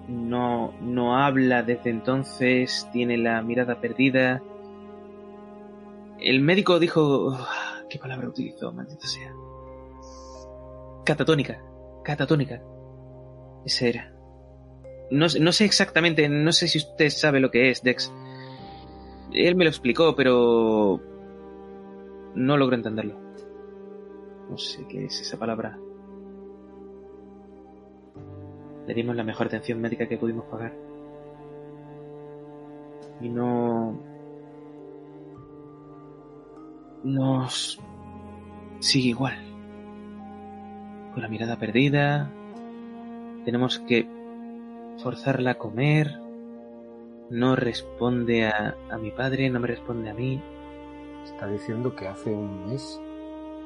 No, 0.08 0.74
no 0.82 1.18
habla 1.18 1.64
desde 1.64 1.90
entonces, 1.90 2.88
tiene 2.94 3.18
la 3.18 3.42
mirada 3.42 3.82
perdida. 3.82 4.42
El 6.20 6.42
médico 6.42 6.80
dijo, 6.80 7.38
¿qué 7.90 8.00
palabra 8.00 8.30
utilizó? 8.30 8.72
Maldita 8.72 9.06
sea. 9.06 9.34
Catatónica, 11.04 11.62
catatónica. 12.04 12.62
Ese 13.66 13.90
era. 13.90 14.14
No, 15.12 15.28
no 15.40 15.52
sé 15.52 15.66
exactamente, 15.66 16.28
no 16.30 16.52
sé 16.52 16.68
si 16.68 16.78
usted 16.78 17.10
sabe 17.10 17.40
lo 17.40 17.52
que 17.52 17.70
es, 17.70 17.84
Dex. 17.84 18.12
Él 19.34 19.56
me 19.56 19.66
lo 19.66 19.70
explicó, 19.70 20.16
pero 20.16 21.02
no 22.34 22.58
logro 22.58 22.76
entenderlo. 22.76 23.20
No 24.50 24.58
sé 24.58 24.86
qué 24.88 25.06
es 25.06 25.20
esa 25.20 25.38
palabra. 25.38 25.78
Le 28.88 28.94
dimos 28.94 29.16
la 29.16 29.24
mejor 29.24 29.48
atención 29.48 29.82
médica 29.82 30.08
que 30.08 30.18
pudimos 30.18 30.46
pagar. 30.46 30.74
Y 33.20 33.30
no... 33.30 34.00
Nos... 37.04 37.80
sigue 38.80 39.10
igual. 39.10 39.36
Con 41.14 41.22
la 41.22 41.28
mirada 41.28 41.58
perdida. 41.58 42.32
Tenemos 43.44 43.80
que 43.80 44.08
forzarla 45.04 45.52
a 45.52 45.58
comer. 45.58 46.20
No 47.30 47.58
responde 47.58 48.46
a, 48.46 48.78
a 48.90 48.98
mi 48.98 49.12
padre, 49.12 49.50
no 49.50 49.60
me 49.60 49.68
responde 49.68 50.10
a 50.10 50.14
mí. 50.14 50.42
Está 51.26 51.46
diciendo 51.48 51.94
que 51.94 52.08
hace 52.08 52.32
un 52.32 52.70
mes 52.70 53.02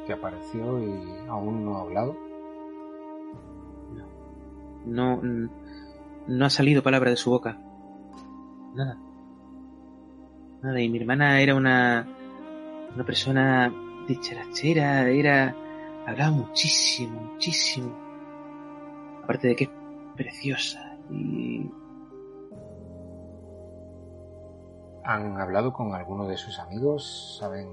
que 0.08 0.14
apareció 0.14 0.80
y 0.80 1.28
aún 1.28 1.64
no 1.64 1.78
ha 1.78 1.82
hablado. 1.82 2.31
No, 4.86 5.22
no 6.28 6.46
ha 6.46 6.50
salido 6.50 6.84
palabra 6.84 7.10
de 7.10 7.18
su 7.18 7.30
boca. 7.30 7.58
Nada. 8.74 8.98
Nada, 10.62 10.80
y 10.80 10.90
mi 10.90 11.00
hermana 11.00 11.42
era 11.42 11.56
una, 11.56 12.08
una 12.94 13.04
persona 13.04 13.74
dicharachera, 14.08 15.10
era, 15.10 15.56
hablaba 16.06 16.32
muchísimo, 16.32 17.20
muchísimo. 17.22 17.96
Aparte 19.24 19.50
de 19.50 19.56
que 19.56 19.64
es 19.66 19.70
preciosa 20.16 20.98
y... 21.10 21.70
¿Han 25.04 25.42
hablado 25.42 25.74
con 25.74 25.96
alguno 25.96 26.28
de 26.28 26.38
sus 26.38 26.60
amigos? 26.60 27.38
¿Saben 27.40 27.68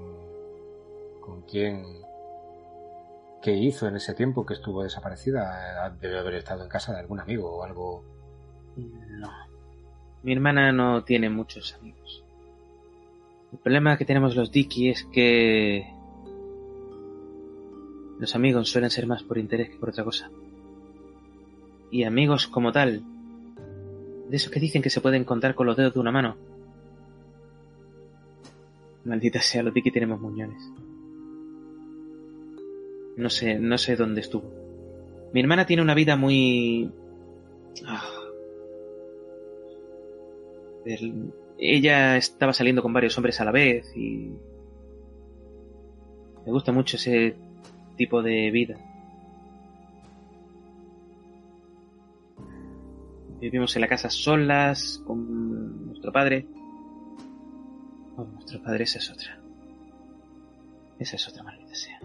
con 1.21 1.43
quién 1.43 1.85
qué 3.41 3.55
hizo 3.55 3.87
en 3.87 3.95
ese 3.95 4.13
tiempo 4.13 4.45
que 4.45 4.53
estuvo 4.53 4.83
desaparecida? 4.83 5.89
Debe 6.01 6.19
haber 6.19 6.35
estado 6.35 6.63
en 6.63 6.69
casa 6.69 6.93
de 6.93 6.99
algún 6.99 7.19
amigo 7.19 7.57
o 7.57 7.63
algo. 7.63 8.03
No. 8.75 9.29
Mi 10.23 10.33
hermana 10.33 10.71
no 10.71 11.03
tiene 11.03 11.29
muchos 11.29 11.73
amigos. 11.75 12.23
El 13.51 13.59
problema 13.59 13.97
que 13.97 14.05
tenemos 14.05 14.35
los 14.35 14.51
Dicky 14.51 14.89
es 14.89 15.05
que 15.05 15.91
los 18.19 18.35
amigos 18.35 18.69
suelen 18.69 18.89
ser 18.89 19.07
más 19.07 19.23
por 19.23 19.37
interés 19.37 19.69
que 19.69 19.77
por 19.77 19.89
otra 19.89 20.03
cosa. 20.03 20.29
Y 21.89 22.03
amigos 22.03 22.47
como 22.47 22.71
tal, 22.71 23.01
de 24.29 24.35
esos 24.35 24.51
que 24.51 24.59
dicen 24.59 24.81
que 24.81 24.89
se 24.89 25.01
pueden 25.01 25.23
contar 25.23 25.55
con 25.55 25.65
los 25.65 25.77
dedos 25.77 25.93
de 25.93 25.99
una 25.99 26.11
mano. 26.11 26.35
Maldita 29.05 29.41
sea, 29.41 29.63
los 29.63 29.73
Dicky 29.73 29.89
tenemos 29.89 30.19
muñones. 30.19 30.61
No 33.19 33.29
sé, 33.29 33.59
no 33.59 33.77
sé 33.77 33.97
dónde 33.97 34.21
estuvo. 34.21 34.49
Mi 35.33 35.41
hermana 35.41 35.65
tiene 35.65 35.81
una 35.83 35.93
vida 35.93 36.15
muy... 36.15 36.89
Ah. 37.85 38.01
El- 40.85 41.33
Ella 41.57 42.15
estaba 42.15 42.53
saliendo 42.53 42.81
con 42.81 42.93
varios 42.93 43.17
hombres 43.17 43.41
a 43.41 43.45
la 43.45 43.51
vez 43.51 43.91
y... 43.95 44.31
Me 46.45 46.51
gusta 46.53 46.71
mucho 46.71 46.95
ese 46.95 47.35
tipo 47.97 48.23
de 48.23 48.49
vida. 48.51 48.77
Vivimos 53.41 53.75
en 53.75 53.81
la 53.81 53.87
casa 53.89 54.09
solas, 54.09 55.01
con 55.05 55.87
nuestro 55.87 56.11
padre. 56.11 56.45
Bueno, 58.15 58.31
nuestro 58.33 58.61
padre, 58.63 58.85
esa 58.85 58.99
es 58.99 59.11
otra. 59.11 59.39
Esa 60.99 61.15
es 61.17 61.27
otra 61.27 61.43
maldita 61.43 61.75
sea. 61.75 61.99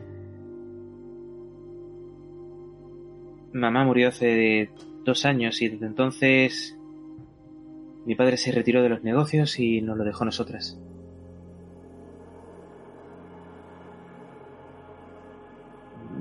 Mamá 3.55 3.85
murió 3.85 4.09
hace 4.09 4.71
dos 5.05 5.25
años 5.25 5.63
y 5.63 5.69
desde 5.69 5.87
entonces 5.87 6.77
mi 8.05 8.15
padre 8.17 8.37
se 8.37 8.53
retiró 8.53 8.83
de 8.83 8.89
los 8.91 9.03
negocios 9.03 9.59
y 9.59 9.81
nos 9.81 9.97
lo 9.97 10.05
dejó 10.05 10.25
a 10.25 10.27
nosotras. 10.27 10.79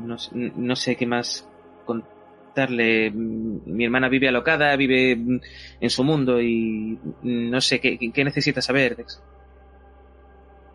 No, 0.05 0.75
sé- 0.75 0.95
qué 0.95 1.05
más 1.05 1.47
contarle. 1.85 3.11
Mi 3.11 3.85
hermana 3.85 4.09
vive 4.09 4.27
alocada, 4.27 4.75
vive 4.75 5.11
en 5.13 5.89
su 5.89 6.03
mundo 6.03 6.41
y 6.41 6.99
no 7.23 7.61
sé 7.61 7.79
qué, 7.79 7.97
qué 8.13 8.23
necesita 8.23 8.61
saber. 8.61 8.95
Dex. 8.95 9.21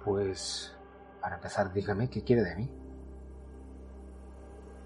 Pues, 0.04 0.74
para 1.20 1.36
empezar, 1.36 1.72
dígame 1.72 2.08
qué 2.08 2.22
quiere 2.22 2.42
de 2.42 2.56
mí. 2.56 2.68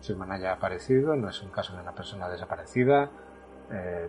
Su 0.02 0.12
hermana 0.12 0.38
ya 0.38 0.50
ha 0.50 0.54
aparecido, 0.56 1.16
no 1.16 1.30
es 1.30 1.40
un 1.42 1.48
caso 1.50 1.74
de 1.74 1.80
una 1.82 1.94
persona 1.94 2.28
desaparecida. 2.28 3.10
eh, 3.72 4.08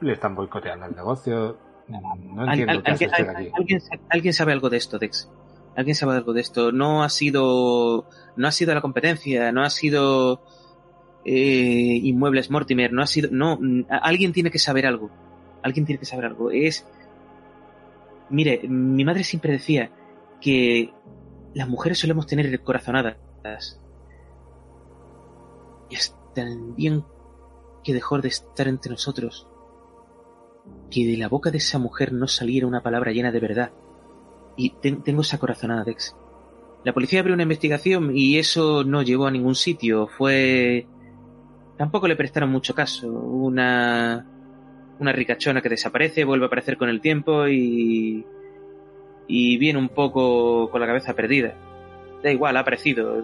le 0.00 0.12
están 0.14 0.34
boicoteando 0.34 0.86
el 0.86 0.96
negocio. 0.96 1.56
No 1.88 2.42
Al- 2.42 2.48
entiendo 2.58 2.72
al- 2.72 2.82
qué 2.82 2.90
hace 2.90 3.04
al- 3.06 3.28
aquí. 3.36 3.50
alguien 3.56 3.80
alguien 4.10 4.34
sabe 4.34 4.52
algo 4.52 4.68
de 4.68 4.76
esto, 4.78 4.98
Dex. 4.98 5.30
Alguien 5.76 5.94
sabe 5.94 6.14
algo 6.16 6.32
de 6.32 6.40
esto. 6.40 6.72
No 6.72 7.04
ha 7.04 7.08
sido, 7.08 8.06
no 8.34 8.48
ha 8.48 8.50
sido 8.50 8.74
la 8.74 8.80
competencia, 8.80 9.52
no 9.52 9.62
ha 9.62 9.70
sido 9.70 10.42
eh, 11.24 12.00
Inmuebles 12.02 12.50
Mortimer, 12.50 12.92
no 12.92 13.02
ha 13.02 13.06
sido, 13.06 13.28
no, 13.30 13.58
alguien 13.88 14.32
tiene 14.32 14.50
que 14.50 14.58
saber 14.58 14.86
algo. 14.86 15.10
Alguien 15.62 15.84
tiene 15.86 15.98
que 16.00 16.06
saber 16.06 16.24
algo. 16.24 16.50
Es, 16.50 16.86
mire, 18.30 18.60
mi 18.68 19.04
madre 19.04 19.22
siempre 19.24 19.52
decía 19.52 19.90
que 20.40 20.92
las 21.54 21.68
mujeres 21.68 21.98
solemos 21.98 22.26
tener 22.26 22.60
corazonadas. 22.62 23.16
Bien 26.76 27.04
que 27.82 27.94
dejó 27.94 28.18
de 28.20 28.28
estar 28.28 28.68
entre 28.68 28.90
nosotros 28.90 29.46
que 30.90 31.06
de 31.06 31.16
la 31.16 31.28
boca 31.28 31.50
de 31.50 31.58
esa 31.58 31.78
mujer 31.78 32.12
no 32.12 32.26
saliera 32.26 32.66
una 32.66 32.82
palabra 32.82 33.12
llena 33.12 33.30
de 33.32 33.40
verdad. 33.40 33.70
Y 34.56 34.70
ten- 34.70 35.02
tengo 35.02 35.22
esa 35.22 35.38
corazonada, 35.38 35.84
Dex. 35.84 36.16
La 36.84 36.92
policía 36.92 37.20
abrió 37.20 37.34
una 37.34 37.44
investigación 37.44 38.16
y 38.16 38.38
eso 38.38 38.84
no 38.84 39.02
llevó 39.02 39.26
a 39.26 39.30
ningún 39.30 39.54
sitio. 39.54 40.08
Fue... 40.08 40.86
Tampoco 41.76 42.08
le 42.08 42.16
prestaron 42.16 42.50
mucho 42.50 42.74
caso. 42.74 43.08
Una... 43.08 44.26
Una 44.98 45.12
ricachona 45.12 45.60
que 45.60 45.68
desaparece, 45.68 46.24
vuelve 46.24 46.46
a 46.46 46.48
aparecer 46.48 46.76
con 46.76 46.88
el 46.88 47.00
tiempo 47.00 47.46
y... 47.48 48.24
Y 49.28 49.58
viene 49.58 49.78
un 49.78 49.88
poco 49.88 50.70
con 50.70 50.80
la 50.80 50.86
cabeza 50.86 51.14
perdida. 51.14 51.54
Da 52.22 52.30
igual, 52.30 52.56
ha 52.56 52.60
aparecido. 52.60 53.22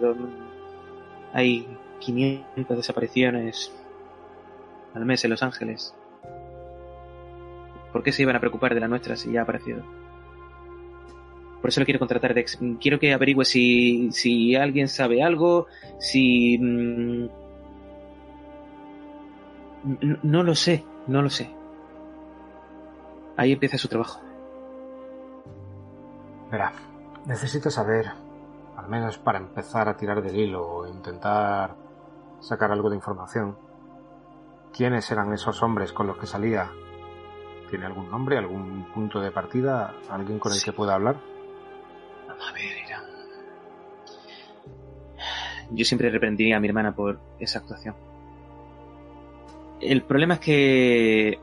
Hay 1.33 1.65
500 2.03 2.77
desapariciones 2.77 3.71
al 4.93 5.05
mes 5.05 5.23
en 5.23 5.29
Los 5.31 5.43
Ángeles. 5.43 5.95
¿Por 7.91 8.03
qué 8.03 8.11
se 8.11 8.23
iban 8.23 8.35
a 8.35 8.39
preocupar 8.39 8.73
de 8.73 8.79
la 8.79 8.87
nuestra 8.87 9.15
si 9.15 9.31
ya 9.31 9.41
ha 9.41 9.43
aparecido? 9.43 9.83
Por 11.61 11.69
eso 11.69 11.79
lo 11.79 11.85
quiero 11.85 11.99
contratar, 11.99 12.33
Dex. 12.33 12.59
Quiero 12.81 12.99
que 12.99 13.13
averigüe 13.13 13.45
si, 13.45 14.11
si 14.11 14.55
alguien 14.55 14.87
sabe 14.89 15.23
algo, 15.23 15.67
si... 15.99 16.57
mm, 16.57 17.29
n- 20.01 20.19
no 20.23 20.43
lo 20.43 20.55
sé, 20.55 20.83
no 21.07 21.21
lo 21.21 21.29
sé. 21.29 21.49
Ahí 23.37 23.51
empieza 23.53 23.77
su 23.77 23.87
trabajo. 23.87 24.19
Verá, 26.51 26.73
necesito 27.25 27.71
saber, 27.71 28.07
al 28.75 28.87
menos 28.89 29.17
para 29.17 29.39
empezar 29.39 29.87
a 29.87 29.95
tirar 29.97 30.21
del 30.21 30.35
hilo 30.35 30.67
o 30.67 30.87
intentar 30.87 31.75
sacar 32.43 32.71
algo 32.71 32.89
de 32.89 32.97
información, 32.97 33.57
quiénes 34.75 35.09
eran 35.11 35.31
esos 35.33 35.63
hombres 35.63 35.93
con 35.93 36.07
los 36.07 36.17
que 36.17 36.27
salía. 36.27 36.69
¿Tiene 37.69 37.85
algún 37.85 38.11
nombre, 38.11 38.37
algún 38.37 38.85
punto 38.93 39.19
de 39.21 39.31
partida, 39.31 39.95
alguien 40.09 40.37
con 40.39 40.51
el 40.51 40.57
Sí. 40.59 40.65
que 40.65 40.73
pueda 40.73 40.93
hablar? 40.93 41.15
A 42.27 42.53
ver, 42.53 42.77
era... 42.85 43.01
Yo 45.71 45.85
siempre 45.85 46.09
reprendería 46.09 46.57
a 46.57 46.59
mi 46.59 46.67
hermana 46.67 46.93
por 46.93 47.19
esa 47.39 47.59
actuación. 47.59 47.95
El 49.79 50.03
problema 50.03 50.35
es 50.35 50.39
que 50.41 51.39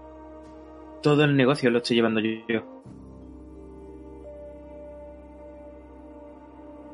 todo 1.02 1.24
el 1.24 1.36
negocio 1.36 1.70
lo 1.70 1.78
estoy 1.78 1.96
llevando 1.96 2.20
yo. 2.20 2.82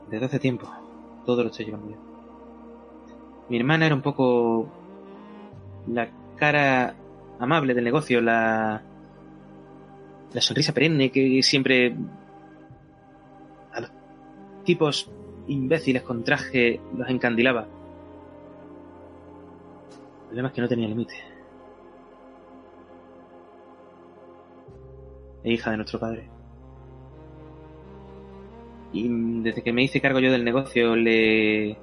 Desde 0.09 0.27
hace 0.27 0.39
tiempo, 0.39 0.71
todo 1.25 1.43
lo 1.43 1.51
estoy 1.51 1.67
llevando 1.67 1.91
yo. 1.91 2.06
Mi 3.49 3.59
hermana 3.59 3.87
era 3.87 3.95
un 3.95 4.03
poco 4.03 4.69
la 5.89 6.09
cara 6.37 6.95
amable 7.39 7.75
del 7.75 7.85
negocio, 7.85 8.21
la 8.21 8.83
la 10.33 10.43
sonrisa 10.43 10.75
perenne 10.75 11.11
que 11.11 11.43
siempre 11.43 11.97
a 13.73 13.81
los 13.81 13.91
tipos 14.65 15.11
imbéciles 15.47 16.03
con 16.03 16.25
traje 16.25 16.81
los 16.97 17.09
encandilaba. 17.09 17.63
El 17.63 17.69
problema 20.27 20.49
es 20.49 20.55
que 20.55 20.61
no 20.61 20.69
tenía 20.69 20.89
límite. 20.89 21.15
E 25.45 25.53
hija 25.53 25.71
de 25.71 25.77
nuestro 25.77 26.01
padre. 26.01 26.29
Y 28.93 29.09
desde 29.43 29.63
que 29.63 29.73
me 29.73 29.85
hice 29.85 30.01
cargo 30.01 30.19
yo 30.19 30.33
del 30.33 30.45
negocio, 30.45 30.97
le. 30.97 31.79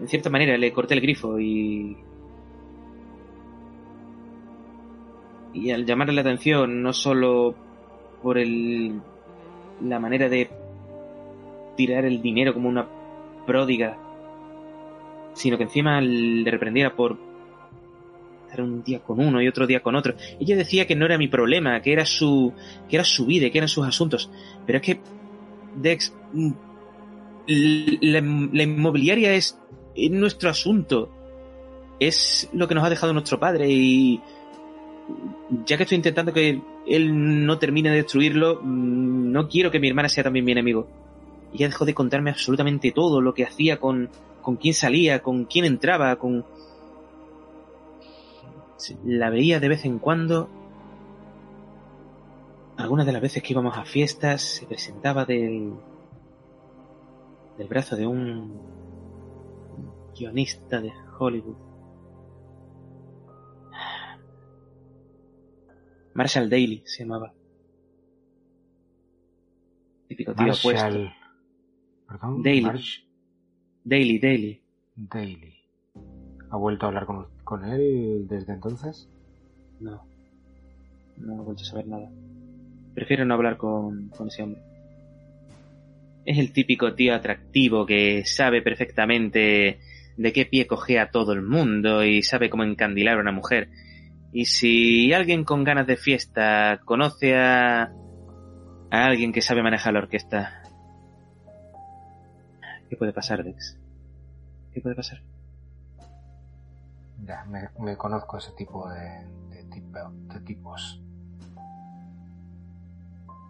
En 0.00 0.08
cierta 0.08 0.30
manera, 0.30 0.56
le 0.56 0.72
corté 0.72 0.94
el 0.94 1.00
grifo 1.00 1.38
y. 1.38 1.96
Y 5.54 5.70
al 5.70 5.86
llamarle 5.86 6.12
la 6.12 6.20
atención, 6.20 6.82
no 6.82 6.92
solo 6.92 7.54
por 8.22 8.38
el. 8.38 9.00
la 9.82 9.98
manera 9.98 10.28
de 10.28 10.50
tirar 11.76 12.04
el 12.04 12.20
dinero 12.20 12.52
como 12.54 12.68
una 12.68 12.88
pródiga, 13.46 13.96
sino 15.34 15.56
que 15.56 15.64
encima 15.64 16.00
le 16.00 16.50
reprendiera 16.50 16.94
por 16.94 17.16
estar 18.48 18.62
un 18.62 18.82
día 18.82 19.00
con 19.00 19.20
uno 19.20 19.40
y 19.40 19.48
otro 19.48 19.66
día 19.66 19.80
con 19.80 19.94
otro. 19.94 20.14
Ella 20.40 20.56
decía 20.56 20.86
que 20.86 20.96
no 20.96 21.06
era 21.06 21.18
mi 21.18 21.28
problema, 21.28 21.80
que 21.80 21.92
era 21.92 22.04
su, 22.04 22.52
que 22.88 22.96
era 22.96 23.04
su 23.04 23.26
vida, 23.26 23.50
que 23.50 23.58
eran 23.58 23.68
sus 23.68 23.86
asuntos. 23.86 24.30
Pero 24.66 24.78
es 24.78 24.82
que, 24.84 25.00
Dex, 25.76 26.14
la 27.46 28.62
inmobiliaria 28.62 29.34
es, 29.34 29.58
es 30.06 30.10
nuestro 30.10 30.50
asunto. 30.50 31.10
Es 32.00 32.48
lo 32.52 32.68
que 32.68 32.74
nos 32.74 32.84
ha 32.84 32.90
dejado 32.90 33.12
nuestro 33.12 33.40
padre 33.40 33.68
y 33.68 34.20
ya 35.64 35.76
que 35.76 35.82
estoy 35.84 35.96
intentando 35.96 36.32
que 36.32 36.60
él 36.86 37.46
no 37.46 37.58
termine 37.58 37.90
de 37.90 37.96
destruirlo, 37.96 38.60
mm, 38.62 39.32
no 39.32 39.48
quiero 39.48 39.70
que 39.70 39.80
mi 39.80 39.88
hermana 39.88 40.08
sea 40.08 40.24
también 40.24 40.44
mi 40.44 40.52
enemigo. 40.52 40.86
Y 41.52 41.56
ella 41.56 41.68
dejó 41.68 41.84
de 41.84 41.94
contarme 41.94 42.30
absolutamente 42.30 42.92
todo, 42.92 43.20
lo 43.20 43.34
que 43.34 43.44
hacía 43.44 43.78
con, 43.78 44.10
con 44.42 44.56
quién 44.56 44.74
salía, 44.74 45.22
con 45.22 45.44
quién 45.44 45.64
entraba, 45.64 46.16
con... 46.16 46.44
La 49.04 49.30
veía 49.30 49.58
de 49.58 49.68
vez 49.68 49.84
en 49.84 49.98
cuando. 49.98 50.48
Algunas 52.76 53.06
de 53.06 53.12
las 53.12 53.22
veces 53.22 53.42
que 53.42 53.52
íbamos 53.52 53.76
a 53.76 53.84
fiestas 53.84 54.40
se 54.42 54.66
presentaba 54.66 55.24
del, 55.24 55.72
del 57.56 57.66
brazo 57.66 57.96
de 57.96 58.06
un 58.06 58.77
guionista 60.18 60.80
de 60.80 60.92
Hollywood. 61.18 61.56
Marshall 66.14 66.50
Daly 66.50 66.82
se 66.84 67.04
llamaba. 67.04 67.32
Típico 70.08 70.34
tío 70.34 70.46
Marshall... 70.46 71.12
Perdón. 72.08 72.42
Daly. 72.42 72.62
Marsh... 72.62 73.04
Daly, 73.84 74.18
Daly. 74.18 74.62
Daly. 74.96 75.54
¿Ha 76.50 76.56
vuelto 76.56 76.86
a 76.86 76.88
hablar 76.88 77.06
con, 77.06 77.28
con 77.44 77.64
él 77.64 78.26
desde 78.26 78.54
entonces? 78.54 79.08
No. 79.80 80.06
No 81.18 81.34
he 81.34 81.44
vuelto 81.44 81.62
a 81.62 81.66
saber 81.66 81.86
nada. 81.86 82.10
Prefiero 82.94 83.24
no 83.24 83.34
hablar 83.34 83.56
con, 83.56 84.08
con 84.08 84.28
ese 84.28 84.42
hombre. 84.42 84.60
Es 86.24 86.38
el 86.38 86.52
típico 86.52 86.94
tío 86.94 87.14
atractivo 87.14 87.86
que 87.86 88.24
sabe 88.24 88.60
perfectamente 88.60 89.78
de 90.18 90.32
qué 90.32 90.44
pie 90.44 90.66
coge 90.66 90.98
a 90.98 91.10
todo 91.10 91.32
el 91.32 91.42
mundo 91.42 92.04
y 92.04 92.22
sabe 92.22 92.50
cómo 92.50 92.64
encandilar 92.64 93.16
a 93.16 93.20
una 93.20 93.32
mujer. 93.32 93.70
Y 94.32 94.46
si 94.46 95.12
alguien 95.12 95.44
con 95.44 95.64
ganas 95.64 95.86
de 95.86 95.96
fiesta 95.96 96.80
conoce 96.84 97.36
a, 97.36 97.84
a 97.84 99.04
alguien 99.04 99.32
que 99.32 99.40
sabe 99.40 99.62
manejar 99.62 99.94
la 99.94 100.00
orquesta, 100.00 100.62
¿qué 102.90 102.96
puede 102.96 103.12
pasar, 103.12 103.44
Dex? 103.44 103.78
¿Qué 104.74 104.80
puede 104.80 104.96
pasar? 104.96 105.22
Ya, 107.24 107.44
me, 107.44 107.68
me 107.78 107.96
conozco 107.96 108.38
ese 108.38 108.52
tipo 108.52 108.88
de, 108.90 109.24
de, 109.50 109.64
tipo, 109.70 109.98
de 110.34 110.40
tipos. 110.40 111.00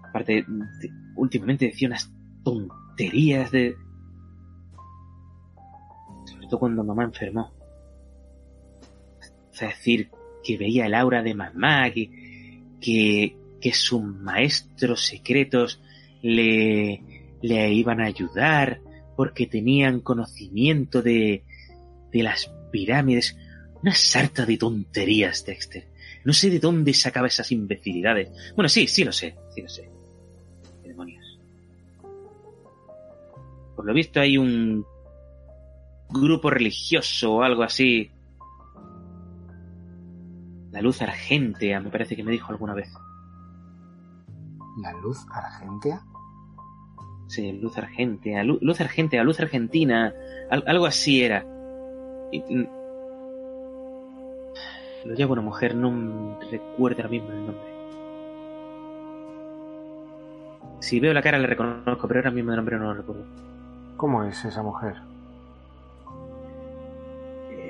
Aparte, 0.05 0.45
últimamente 1.17 1.67
decía 1.67 1.89
unas 1.89 2.13
tonterías 2.45 3.51
de... 3.51 3.75
Cuando 6.57 6.85
mamá 6.85 7.05
enfermó. 7.05 7.53
Sea, 9.51 9.69
decir 9.69 10.09
que 10.45 10.57
veía 10.57 10.87
el 10.87 10.95
aura 10.95 11.23
de 11.23 11.35
mamá, 11.35 11.91
que, 11.91 12.09
que, 12.81 13.37
que 13.61 13.73
sus 13.73 14.03
maestros 14.03 15.05
secretos 15.05 15.81
le, 16.23 17.03
le 17.43 17.73
iban 17.73 18.01
a 18.01 18.07
ayudar 18.07 18.81
porque 19.17 19.47
tenían 19.47 20.01
conocimiento 20.01 21.03
de, 21.03 21.43
de 22.13 22.23
las 22.23 22.51
pirámides. 22.71 23.37
Una 23.83 23.95
sarta 23.95 24.47
de 24.47 24.57
tonterías, 24.57 25.45
Dexter. 25.45 25.87
No 26.25 26.33
sé 26.33 26.51
de 26.51 26.59
dónde 26.59 26.93
sacaba 26.95 27.29
esas 27.29 27.51
imbecilidades. 27.53 28.31
Bueno, 28.55 28.69
sí, 28.69 28.87
sí 28.87 29.05
lo 29.05 29.13
sé, 29.13 29.35
sí 29.55 29.63
lo 29.63 29.69
sé. 29.69 29.89
¿Qué 30.83 30.89
demonios? 30.89 31.39
Por 33.77 33.85
lo 33.85 33.95
visto 33.95 34.21
hay 34.21 34.37
un 34.37 34.85
grupo 36.11 36.51
religioso 36.51 37.35
o 37.35 37.42
algo 37.42 37.62
así. 37.62 38.11
La 40.71 40.83
luz 40.83 41.01
argentea, 41.03 41.81
me 41.81 41.90
parece 41.90 42.16
que 42.16 42.23
me 42.23 42.33
dijo 42.33 42.53
alguna 42.53 42.75
vez. 42.75 42.92
¿La 44.83 44.92
luz 44.92 45.27
argentea? 45.33 46.03
Sí, 47.27 47.53
luz 47.53 47.77
argentea, 47.77 48.44
luz, 48.44 48.59
luz 48.62 48.81
argentea, 48.81 49.23
luz 49.23 49.40
argentina, 49.40 50.14
al, 50.51 50.64
algo 50.66 50.87
así 50.87 51.23
era. 51.23 51.44
Y, 52.33 52.42
lo 55.05 55.14
llevo 55.14 55.33
una 55.33 55.42
mujer, 55.42 55.75
no 55.75 56.38
recuerdo 56.51 56.99
ahora 56.99 57.09
mismo 57.09 57.31
el 57.31 57.47
nombre. 57.47 57.79
Si 60.81 61.01
veo 61.01 61.12
la 61.12 61.23
cara 61.23 61.38
la 61.38 61.47
reconozco, 61.47 62.07
pero 62.09 62.21
ahora 62.21 62.31
mismo 62.31 62.51
el 62.51 62.57
nombre 62.57 62.79
no 62.79 62.85
lo 62.85 62.94
recuerdo. 62.94 63.27
¿Cómo 63.97 64.23
es 64.25 64.44
esa 64.44 64.62
mujer? 64.62 64.97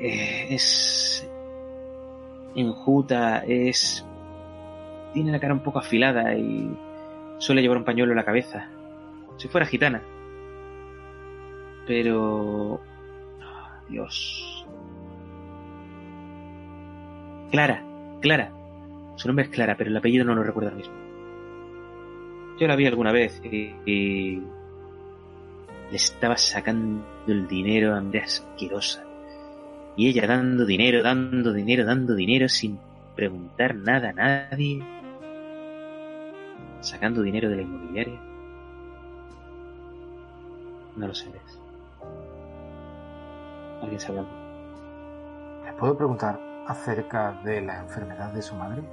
Eh, 0.00 0.46
es 0.50 1.28
enjuta, 2.54 3.44
es... 3.46 4.04
Tiene 5.12 5.32
la 5.32 5.40
cara 5.40 5.54
un 5.54 5.62
poco 5.62 5.78
afilada 5.78 6.34
y 6.34 6.70
suele 7.38 7.62
llevar 7.62 7.78
un 7.78 7.84
pañuelo 7.84 8.12
en 8.12 8.16
la 8.16 8.24
cabeza. 8.24 8.68
Si 9.36 9.48
fuera 9.48 9.66
gitana. 9.66 10.02
Pero... 11.86 12.80
Dios. 13.88 14.66
Clara, 17.50 17.82
Clara. 18.20 18.52
Su 19.16 19.28
nombre 19.28 19.46
es 19.46 19.50
Clara, 19.50 19.76
pero 19.76 19.90
el 19.90 19.96
apellido 19.96 20.24
no 20.24 20.34
lo 20.34 20.42
recuerdo 20.42 20.68
ahora 20.68 20.78
mismo. 20.78 20.94
Yo 22.60 22.66
la 22.66 22.76
vi 22.76 22.86
alguna 22.86 23.12
vez 23.12 23.40
y, 23.44 23.74
y 23.86 24.42
le 25.90 25.96
estaba 25.96 26.36
sacando 26.36 27.04
el 27.26 27.48
dinero 27.48 27.94
a 27.94 27.98
Andrea 27.98 28.24
asquerosa. 28.24 29.07
Y 29.98 30.06
ella 30.06 30.28
dando 30.28 30.64
dinero, 30.64 31.02
dando 31.02 31.52
dinero, 31.52 31.84
dando 31.84 32.14
dinero 32.14 32.48
sin 32.48 32.78
preguntar 33.16 33.74
nada 33.74 34.10
a 34.10 34.12
nadie. 34.12 34.80
Sacando 36.80 37.20
dinero 37.20 37.50
de 37.50 37.56
la 37.56 37.62
inmobiliaria. 37.62 38.20
No 40.94 41.08
lo 41.08 41.12
sé. 41.12 41.26
¿Alguien 43.82 43.98
sabe 43.98 44.20
algo? 44.20 44.30
¿Le 45.64 45.72
puedo 45.72 45.96
preguntar 45.96 46.38
acerca 46.68 47.32
de 47.42 47.60
la 47.62 47.80
enfermedad 47.80 48.32
de 48.32 48.42
su 48.42 48.54
madre? 48.54 48.84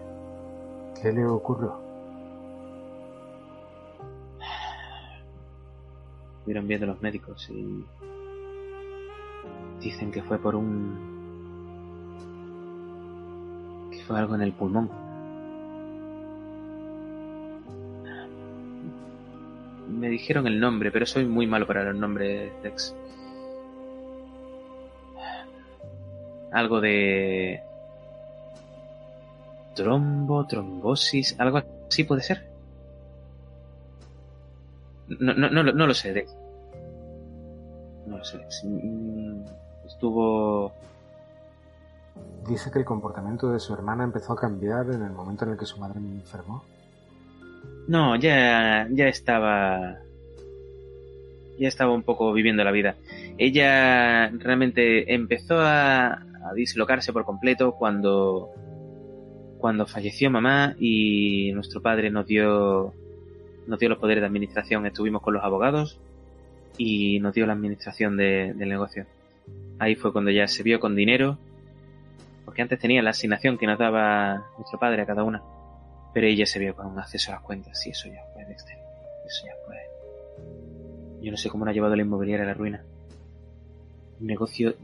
¿Qué 0.99 1.13
le 1.13 1.23
ocurrió? 1.23 1.79
Estuvieron 6.39 6.67
viendo 6.67 6.87
los 6.87 6.99
médicos 6.99 7.47
y 7.51 7.85
dicen 9.81 10.11
que 10.11 10.21
fue 10.21 10.39
por 10.39 10.55
un 10.55 11.15
que 13.91 14.03
fue 14.03 14.19
algo 14.19 14.35
en 14.35 14.41
el 14.41 14.53
pulmón. 14.53 14.89
Me 19.87 20.09
dijeron 20.09 20.47
el 20.47 20.59
nombre, 20.59 20.91
pero 20.91 21.05
soy 21.05 21.25
muy 21.25 21.47
malo 21.47 21.65
para 21.65 21.83
los 21.83 21.95
nombres, 21.95 22.51
Dex. 22.63 22.95
Algo 26.51 26.81
de 26.81 27.61
trombo, 29.75 30.45
trombosis, 30.47 31.39
algo 31.39 31.61
así 31.89 32.03
puede 32.03 32.21
ser. 32.21 32.47
No, 35.07 35.33
no, 35.33 35.49
no, 35.49 35.63
no 35.63 35.87
lo 35.87 35.93
sé, 35.93 36.13
Dex. 36.13 36.35
No 38.07 38.17
lo 38.17 38.23
sé. 38.23 38.39
Estuvo. 39.95 40.73
Dice 42.47 42.69
que 42.69 42.79
el 42.79 42.85
comportamiento 42.85 43.49
de 43.51 43.59
su 43.59 43.73
hermana 43.73 44.03
empezó 44.03 44.33
a 44.33 44.35
cambiar 44.35 44.85
en 44.91 45.01
el 45.01 45.11
momento 45.11 45.45
en 45.45 45.51
el 45.51 45.57
que 45.57 45.65
su 45.65 45.79
madre 45.79 45.99
me 45.99 46.09
enfermó. 46.09 46.63
No, 47.87 48.15
ya, 48.17 48.87
ya 48.91 49.07
estaba. 49.07 49.99
Ya 51.57 51.67
estaba 51.69 51.93
un 51.93 52.03
poco 52.03 52.33
viviendo 52.33 52.63
la 52.63 52.71
vida. 52.71 52.95
Ella 53.37 54.29
realmente 54.29 55.13
empezó 55.13 55.59
a, 55.61 56.13
a 56.13 56.53
dislocarse 56.53 57.13
por 57.13 57.23
completo 57.23 57.71
cuando. 57.71 58.49
cuando 59.57 59.87
falleció 59.87 60.29
mamá 60.29 60.75
y 60.77 61.51
nuestro 61.53 61.81
padre 61.81 62.11
nos 62.11 62.27
dio. 62.27 62.93
nos 63.65 63.79
dio 63.79 63.89
los 63.89 63.97
poderes 63.97 64.21
de 64.21 64.27
administración. 64.27 64.85
Estuvimos 64.85 65.21
con 65.21 65.33
los 65.33 65.43
abogados 65.43 65.97
y 66.77 67.19
nos 67.21 67.33
dio 67.33 67.47
la 67.47 67.53
administración 67.53 68.17
de, 68.17 68.53
del 68.53 68.69
negocio. 68.69 69.05
Ahí 69.79 69.95
fue 69.95 70.11
cuando 70.13 70.31
ya 70.31 70.47
se 70.47 70.63
vio 70.63 70.79
con 70.79 70.95
dinero, 70.95 71.37
porque 72.45 72.61
antes 72.61 72.79
tenía 72.79 73.01
la 73.01 73.09
asignación 73.09 73.57
que 73.57 73.67
nos 73.67 73.77
daba 73.77 74.47
nuestro 74.57 74.79
padre 74.79 75.01
a 75.01 75.05
cada 75.05 75.23
una, 75.23 75.43
pero 76.13 76.27
ella 76.27 76.45
se 76.45 76.59
vio 76.59 76.75
con 76.75 76.87
un 76.87 76.99
acceso 76.99 77.31
a 77.31 77.35
las 77.35 77.43
cuentas 77.43 77.85
y 77.85 77.89
eso 77.89 78.07
ya 78.07 78.23
fue 78.33 78.45
Dexter, 78.45 78.77
eso 79.25 79.45
ya 79.45 79.53
fue. 79.65 79.75
Yo 81.21 81.31
no 81.31 81.37
sé 81.37 81.49
cómo 81.49 81.65
no 81.65 81.71
ha 81.71 81.73
llevado 81.73 81.95
la 81.95 82.03
inmobiliaria 82.03 82.45
a 82.45 82.47
la 82.47 82.53
ruina. 82.53 82.83
Un 84.21 84.27
negocio 84.27 84.75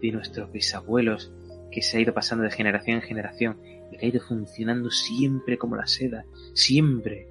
de 0.00 0.10
nuestros 0.10 0.50
bisabuelos 0.50 1.30
que 1.70 1.82
se 1.82 1.98
ha 1.98 2.00
ido 2.00 2.12
pasando 2.12 2.42
de 2.42 2.50
generación 2.50 2.96
en 2.96 3.02
generación 3.02 3.58
y 3.92 3.96
que 3.96 4.06
ha 4.06 4.08
ido 4.08 4.20
funcionando 4.20 4.90
siempre 4.90 5.56
como 5.56 5.76
la 5.76 5.86
seda, 5.86 6.24
siempre. 6.52 7.28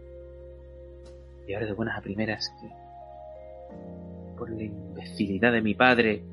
Y 1.46 1.54
ahora 1.54 1.66
de 1.66 1.74
buenas 1.74 1.98
a 1.98 2.02
primeras 2.02 2.54
que 2.62 2.70
por 4.38 4.50
la 4.50 4.64
imbecilidad 4.64 5.52
de 5.52 5.62
mi 5.62 5.74
padre 5.74 6.24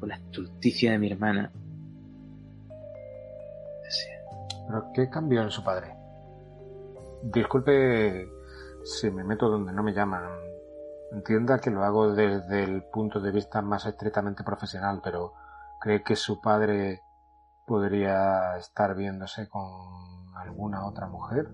por 0.00 0.08
la 0.08 0.16
estulticia 0.16 0.92
de 0.92 0.98
mi 0.98 1.12
hermana. 1.12 1.52
¿Pero 4.66 4.92
qué 4.94 5.10
cambió 5.10 5.42
en 5.42 5.50
su 5.50 5.64
padre? 5.64 5.96
Disculpe 7.22 8.28
si 8.84 9.10
me 9.10 9.24
meto 9.24 9.48
donde 9.48 9.72
no 9.72 9.82
me 9.82 9.92
llaman. 9.92 10.22
Entienda 11.12 11.58
que 11.58 11.70
lo 11.70 11.82
hago 11.82 12.14
desde 12.14 12.62
el 12.62 12.84
punto 12.84 13.20
de 13.20 13.32
vista 13.32 13.62
más 13.62 13.84
estrictamente 13.86 14.44
profesional, 14.44 15.00
pero 15.02 15.32
¿cree 15.80 16.04
que 16.04 16.14
su 16.14 16.40
padre 16.40 17.02
podría 17.66 18.56
estar 18.58 18.94
viéndose 18.94 19.48
con 19.48 19.62
alguna 20.36 20.86
otra 20.86 21.08
mujer? 21.08 21.48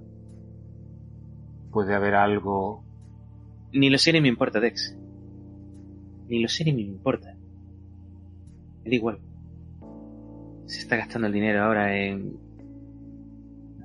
¿Puede 1.71 1.95
haber 1.95 2.15
algo... 2.15 2.85
Ni 3.73 3.91
lo 3.91 3.99
sé 3.99 4.13
ni 4.13 4.21
me 4.21 4.29
importa, 4.29 4.61
Dex. 4.61 4.95
Ni 6.29 6.41
lo 6.41 6.49
sé 6.49 6.65
ni 6.65 6.75
me 6.75 6.83
importa. 6.83 7.36
Me 8.87 8.91
da 8.91 8.95
igual. 8.95 9.19
Se 10.67 10.79
está 10.79 10.95
gastando 10.95 11.27
el 11.27 11.33
dinero 11.33 11.65
ahora 11.65 11.99
en 11.99 12.39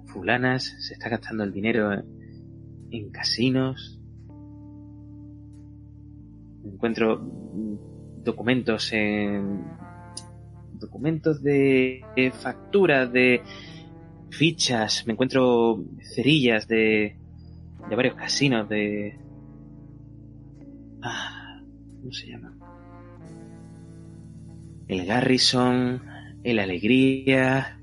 fulanas, 0.05 0.75
se 0.79 0.93
está 0.93 1.09
gastando 1.09 1.43
el 1.43 1.51
dinero 1.51 1.91
en 2.91 3.09
casinos. 3.09 3.99
Encuentro 6.63 7.19
documentos 8.23 8.93
en 8.93 9.63
documentos 10.73 11.41
de, 11.41 12.03
facturas, 12.39 13.11
de 13.11 13.41
fichas, 14.29 15.07
me 15.07 15.13
encuentro 15.13 15.83
cerillas 16.13 16.67
de, 16.67 17.17
de 17.89 17.95
varios 17.95 18.13
casinos, 18.13 18.69
de... 18.69 19.17
Ah, 21.01 21.59
¿Cómo 21.99 22.11
se 22.11 22.27
llama? 22.27 22.60
El 24.91 25.05
Garrison, 25.05 26.01
el 26.43 26.59
Alegría, 26.59 27.79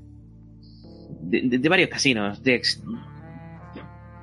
de, 1.22 1.68
varios 1.70 1.88
casinos, 1.88 2.42
de 2.42 2.60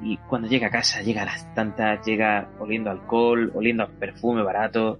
y 0.03 0.17
cuando 0.17 0.47
llega 0.47 0.67
a 0.67 0.69
casa, 0.69 1.01
llega 1.01 1.23
a 1.23 1.25
las 1.25 1.51
tantas, 1.55 2.05
llega 2.05 2.47
oliendo 2.59 2.91
alcohol, 2.91 3.51
oliendo 3.55 3.81
a 3.81 3.87
perfume 3.87 4.43
barato. 4.43 4.99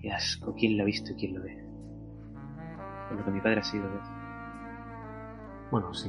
Qué 0.00 0.12
asco, 0.12 0.54
¿quién 0.54 0.76
lo 0.76 0.84
ha 0.84 0.86
visto 0.86 1.10
y 1.10 1.14
quién 1.16 1.34
lo 1.34 1.42
ve? 1.42 1.66
Por 3.08 3.18
lo 3.18 3.24
que 3.24 3.30
mi 3.32 3.40
padre 3.40 3.58
ha 3.58 3.64
sido. 3.64 3.84
Bueno, 5.72 5.92
si 5.92 6.08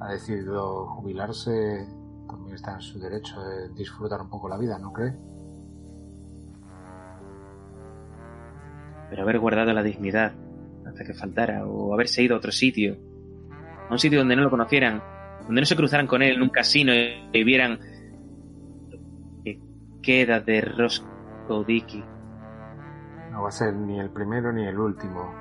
ha 0.00 0.12
decidido 0.12 0.86
jubilarse, 0.86 1.86
también 2.26 2.54
está 2.54 2.72
en 2.72 2.80
su 2.80 2.98
derecho 2.98 3.38
de 3.38 3.68
disfrutar 3.74 4.22
un 4.22 4.30
poco 4.30 4.48
la 4.48 4.56
vida, 4.56 4.78
¿no 4.78 4.94
cree? 4.94 5.14
Pero 9.10 9.22
haber 9.22 9.38
guardado 9.38 9.72
la 9.72 9.82
dignidad 9.82 10.32
hasta 10.86 11.04
que 11.04 11.14
faltara, 11.14 11.66
o 11.66 11.92
haberse 11.94 12.22
ido 12.22 12.34
a 12.34 12.38
otro 12.38 12.52
sitio, 12.52 12.96
a 13.88 13.92
un 13.92 13.98
sitio 13.98 14.18
donde 14.18 14.36
no 14.36 14.42
lo 14.42 14.50
conocieran, 14.50 15.02
donde 15.46 15.60
no 15.60 15.66
se 15.66 15.76
cruzaran 15.76 16.06
con 16.06 16.22
él 16.22 16.36
en 16.36 16.42
un 16.42 16.50
casino 16.50 16.92
y, 16.94 17.44
vieran 17.44 17.78
que 19.44 19.60
queda 20.02 20.40
de 20.40 20.60
Roscoe 20.60 21.64
Dickey. 21.66 22.04
No 23.30 23.42
va 23.42 23.48
a 23.48 23.52
ser 23.52 23.74
ni 23.74 23.98
el 23.98 24.10
primero 24.10 24.52
ni 24.52 24.66
el 24.66 24.78
último 24.78 25.34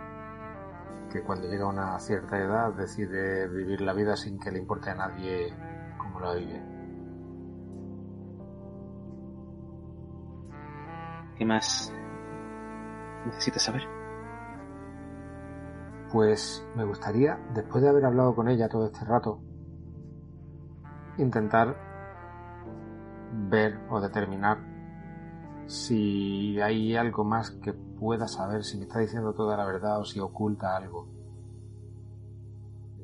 que 1.11 1.21
cuando 1.21 1.47
llega 1.47 1.63
a 1.63 1.69
una 1.69 1.99
cierta 1.99 2.37
edad 2.37 2.73
decide 2.73 3.47
vivir 3.47 3.81
la 3.81 3.93
vida 3.93 4.15
sin 4.15 4.39
que 4.39 4.51
le 4.51 4.59
importe 4.59 4.89
a 4.89 4.95
nadie 4.95 5.53
cómo 5.97 6.19
lo 6.19 6.35
vive. 6.35 6.61
¿Qué 11.37 11.45
más 11.45 11.93
necesitas 13.27 13.63
saber? 13.63 13.83
Pues 16.11 16.65
me 16.75 16.85
gustaría, 16.85 17.37
después 17.53 17.83
de 17.83 17.89
haber 17.89 18.05
hablado 18.05 18.35
con 18.35 18.47
ella 18.47 18.69
todo 18.69 18.85
este 18.85 19.05
rato, 19.05 19.41
intentar 21.17 21.75
ver 23.49 23.79
o 23.89 23.99
determinar 23.99 24.57
si 25.67 26.59
hay 26.61 26.95
algo 26.95 27.23
más 27.23 27.51
que 27.51 27.73
pueda 27.73 28.27
saber, 28.27 28.63
si 28.63 28.77
me 28.77 28.83
está 28.83 28.99
diciendo 28.99 29.33
toda 29.33 29.57
la 29.57 29.65
verdad 29.65 29.99
o 29.99 30.05
si 30.05 30.19
oculta 30.19 30.75
algo. 30.75 31.07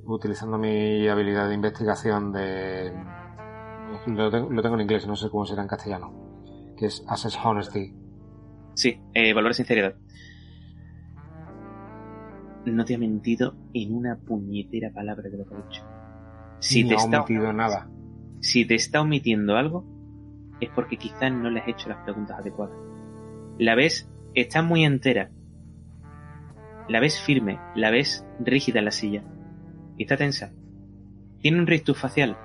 Utilizando 0.05 0.57
mi 0.57 1.07
habilidad 1.07 1.47
de 1.47 1.55
investigación 1.55 2.31
de... 2.31 2.93
Lo 4.07 4.31
tengo, 4.31 4.75
en 4.75 4.81
inglés, 4.81 5.05
no 5.07 5.15
sé 5.15 5.29
cómo 5.29 5.45
será 5.45 5.61
en 5.61 5.67
castellano. 5.67 6.13
Que 6.77 6.87
es 6.87 7.03
Assess 7.07 7.37
Honesty. 7.43 7.93
Sí, 8.75 9.01
eh, 9.13 9.33
valor 9.33 9.51
de 9.51 9.55
sinceridad. 9.55 9.95
No 12.65 12.85
te 12.85 12.95
ha 12.95 12.97
mentido 12.97 13.55
en 13.73 13.93
una 13.93 14.15
puñetera 14.15 14.91
palabra 14.91 15.29
de 15.29 15.37
lo 15.37 15.45
que 15.45 15.55
ha 15.55 15.61
dicho. 15.63 15.83
Si 16.59 16.87
te 16.87 16.93
ha 16.93 16.97
está... 16.97 17.25
nada 17.53 17.89
si 18.43 18.65
te 18.65 18.75
está 18.75 18.99
omitiendo 18.99 19.55
algo, 19.55 19.85
es 20.59 20.69
porque 20.71 20.97
quizás 20.97 21.31
no 21.31 21.49
le 21.49 21.61
has 21.61 21.67
hecho 21.69 21.87
las 21.87 22.03
preguntas 22.03 22.37
adecuadas. 22.37 22.75
La 23.57 23.73
ves, 23.73 24.09
está 24.35 24.61
muy 24.61 24.83
entera. 24.83 25.31
La 26.89 26.99
ves 26.99 27.21
firme, 27.21 27.57
la 27.73 27.89
ves 27.89 28.25
rígida 28.41 28.79
en 28.79 28.85
la 28.85 28.91
silla. 28.91 29.23
Y 29.97 30.03
está 30.03 30.17
tensa. 30.17 30.51
Tiene 31.39 31.57
un 31.57 31.67
rictus 31.67 31.97
facial 31.97 32.37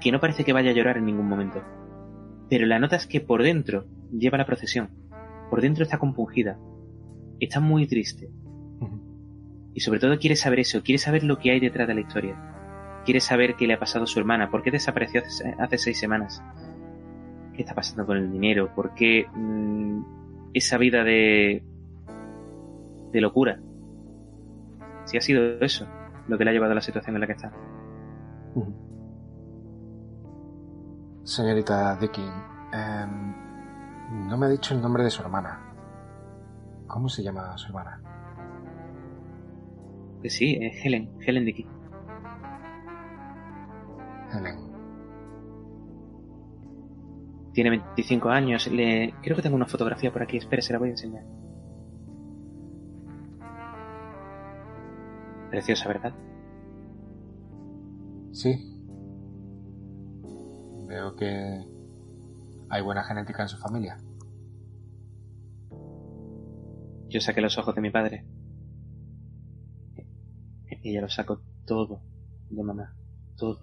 que 0.00 0.10
no 0.10 0.18
parece 0.18 0.42
que 0.42 0.52
vaya 0.52 0.72
a 0.72 0.74
llorar 0.74 0.96
en 0.96 1.06
ningún 1.06 1.28
momento. 1.28 1.62
Pero 2.50 2.66
la 2.66 2.80
notas 2.80 3.06
que 3.06 3.20
por 3.20 3.44
dentro 3.44 3.86
lleva 4.10 4.38
la 4.38 4.46
procesión. 4.46 4.90
Por 5.50 5.60
dentro 5.60 5.84
está 5.84 5.98
compungida. 5.98 6.58
Está 7.38 7.60
muy 7.60 7.86
triste. 7.86 8.28
Y 9.78 9.80
sobre 9.80 10.00
todo 10.00 10.18
quiere 10.18 10.34
saber 10.34 10.58
eso, 10.58 10.82
quiere 10.82 10.98
saber 10.98 11.22
lo 11.22 11.38
que 11.38 11.52
hay 11.52 11.60
detrás 11.60 11.86
de 11.86 11.94
la 11.94 12.00
historia 12.00 12.36
quiere 13.08 13.20
saber 13.20 13.56
qué 13.56 13.66
le 13.66 13.72
ha 13.72 13.78
pasado 13.78 14.04
a 14.04 14.06
su 14.06 14.18
hermana, 14.18 14.50
por 14.50 14.62
qué 14.62 14.70
desapareció 14.70 15.22
hace, 15.58 15.78
seis 15.78 15.98
semanas, 15.98 16.42
qué 17.54 17.62
está 17.62 17.74
pasando 17.74 18.04
con 18.04 18.18
el 18.18 18.30
dinero, 18.30 18.74
por 18.74 18.92
qué 18.92 19.26
mm, 19.32 20.02
esa 20.52 20.76
vida 20.76 21.04
de, 21.04 21.64
de 23.10 23.20
locura. 23.22 23.60
Si 25.06 25.16
ha 25.16 25.22
sido 25.22 25.58
eso 25.60 25.86
lo 26.26 26.36
que 26.36 26.44
le 26.44 26.50
ha 26.50 26.52
llevado 26.52 26.72
a 26.72 26.74
la 26.74 26.82
situación 26.82 27.16
en 27.16 27.20
la 27.22 27.26
que 27.26 27.32
está. 27.32 27.50
Señorita 31.22 31.96
Dicky, 31.96 32.28
em, 32.74 34.28
no 34.28 34.36
me 34.36 34.44
ha 34.44 34.48
dicho 34.50 34.74
el 34.74 34.82
nombre 34.82 35.02
de 35.02 35.08
su 35.08 35.22
hermana. 35.22 35.72
¿Cómo 36.86 37.08
se 37.08 37.22
llama 37.22 37.56
su 37.56 37.68
hermana? 37.68 38.02
Que 40.22 40.30
sí, 40.30 40.58
es 40.60 40.84
Helen, 40.84 41.10
Helen 41.20 41.44
Dicky. 41.44 41.66
Tiene 47.52 47.70
25 47.70 48.28
años. 48.28 48.66
Le... 48.68 49.14
Creo 49.22 49.36
que 49.36 49.42
tengo 49.42 49.56
una 49.56 49.66
fotografía 49.66 50.12
por 50.12 50.22
aquí. 50.22 50.36
Espera, 50.36 50.62
se 50.62 50.72
la 50.72 50.78
voy 50.78 50.88
a 50.88 50.92
enseñar. 50.92 51.24
Preciosa, 55.50 55.88
¿verdad? 55.88 56.14
Sí. 58.32 58.54
Veo 60.86 61.16
que 61.16 61.64
hay 62.70 62.82
buena 62.82 63.02
genética 63.02 63.42
en 63.42 63.48
su 63.48 63.56
familia. 63.58 63.96
Yo 67.08 67.20
saqué 67.20 67.40
los 67.40 67.58
ojos 67.58 67.74
de 67.74 67.80
mi 67.80 67.90
padre. 67.90 68.24
Ella 70.70 71.00
lo 71.00 71.08
sacó 71.08 71.40
todo 71.66 72.00
de 72.50 72.62
mamá. 72.62 72.94
Todo 73.36 73.60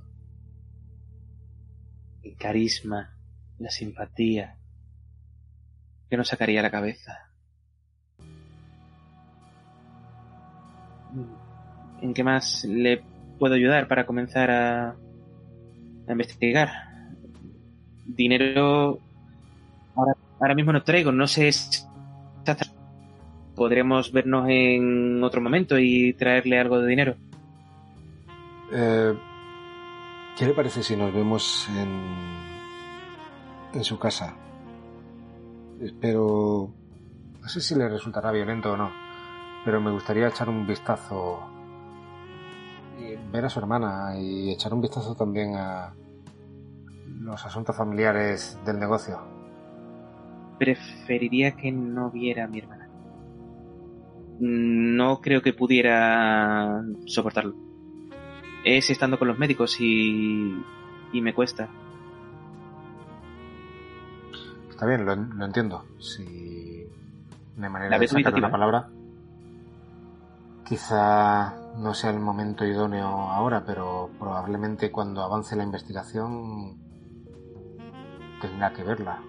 el 2.23 2.35
carisma, 2.37 3.15
la 3.59 3.69
simpatía, 3.69 4.57
que 6.09 6.17
nos 6.17 6.27
sacaría 6.27 6.61
la 6.61 6.71
cabeza. 6.71 7.29
¿En 12.01 12.13
qué 12.13 12.23
más 12.23 12.65
le 12.65 13.03
puedo 13.39 13.55
ayudar 13.55 13.87
para 13.87 14.05
comenzar 14.05 14.51
a, 14.51 14.89
a 14.89 16.11
investigar? 16.11 16.69
Dinero 18.05 18.99
ahora, 19.95 20.15
ahora, 20.39 20.55
mismo 20.55 20.73
no 20.73 20.83
traigo, 20.83 21.11
no 21.11 21.27
sé 21.27 21.51
si 21.51 21.85
podremos 23.55 24.11
vernos 24.11 24.47
en 24.49 25.23
otro 25.23 25.41
momento 25.41 25.77
y 25.79 26.13
traerle 26.13 26.59
algo 26.59 26.79
de 26.79 26.87
dinero. 26.87 27.15
Eh, 28.71 29.13
¿Qué 30.37 30.45
le 30.45 30.53
parece 30.53 30.83
si 30.83 30.95
nos 30.95 31.13
vemos 31.13 31.67
en, 31.69 32.01
en 33.73 33.83
su 33.83 33.97
casa? 33.97 34.35
Espero... 35.81 36.69
No 37.41 37.49
sé 37.49 37.61
si 37.61 37.75
le 37.75 37.87
resultará 37.87 38.31
violento 38.31 38.73
o 38.73 38.77
no, 38.77 38.91
pero 39.63 39.79
me 39.79 39.91
gustaría 39.91 40.27
echar 40.27 40.49
un 40.49 40.65
vistazo 40.65 41.47
y 42.99 43.15
ver 43.31 43.45
a 43.45 43.49
su 43.49 43.59
hermana 43.59 44.17
y 44.17 44.51
echar 44.51 44.73
un 44.73 44.81
vistazo 44.81 45.15
también 45.15 45.55
a 45.55 45.93
los 47.19 47.45
asuntos 47.45 47.75
familiares 47.75 48.57
del 48.65 48.79
negocio. 48.79 49.19
Preferiría 50.57 51.51
que 51.51 51.71
no 51.71 52.09
viera 52.09 52.45
a 52.45 52.47
mi 52.47 52.59
hermana. 52.59 52.84
No 54.39 55.21
creo 55.21 55.41
que 55.41 55.53
pudiera 55.53 56.83
soportarlo. 57.05 57.55
es 58.63 58.89
estando 58.89 59.17
con 59.17 59.27
los 59.27 59.37
médicos 59.37 59.79
y, 59.79 60.55
y 61.13 61.21
me 61.21 61.33
cuesta. 61.33 61.69
Está 64.69 64.85
bien, 64.85 65.05
lo, 65.05 65.15
lo 65.15 65.45
entiendo. 65.45 65.85
Si 65.99 66.85
hay 67.57 67.69
manera 67.69 67.91
La 67.91 67.99
de 67.99 68.07
sacar 68.07 68.33
una 68.33 68.51
palabra, 68.51 68.89
quizá 70.65 71.55
no 71.77 71.93
sea 71.93 72.09
el 72.09 72.19
momento 72.19 72.65
idóneo 72.65 73.07
ahora, 73.07 73.63
pero 73.65 74.09
probablemente 74.19 74.91
cuando 74.91 75.21
avance 75.21 75.55
la 75.55 75.63
investigación 75.63 76.77
tenga 78.41 78.73
que 78.73 78.83
verla. 78.83 79.21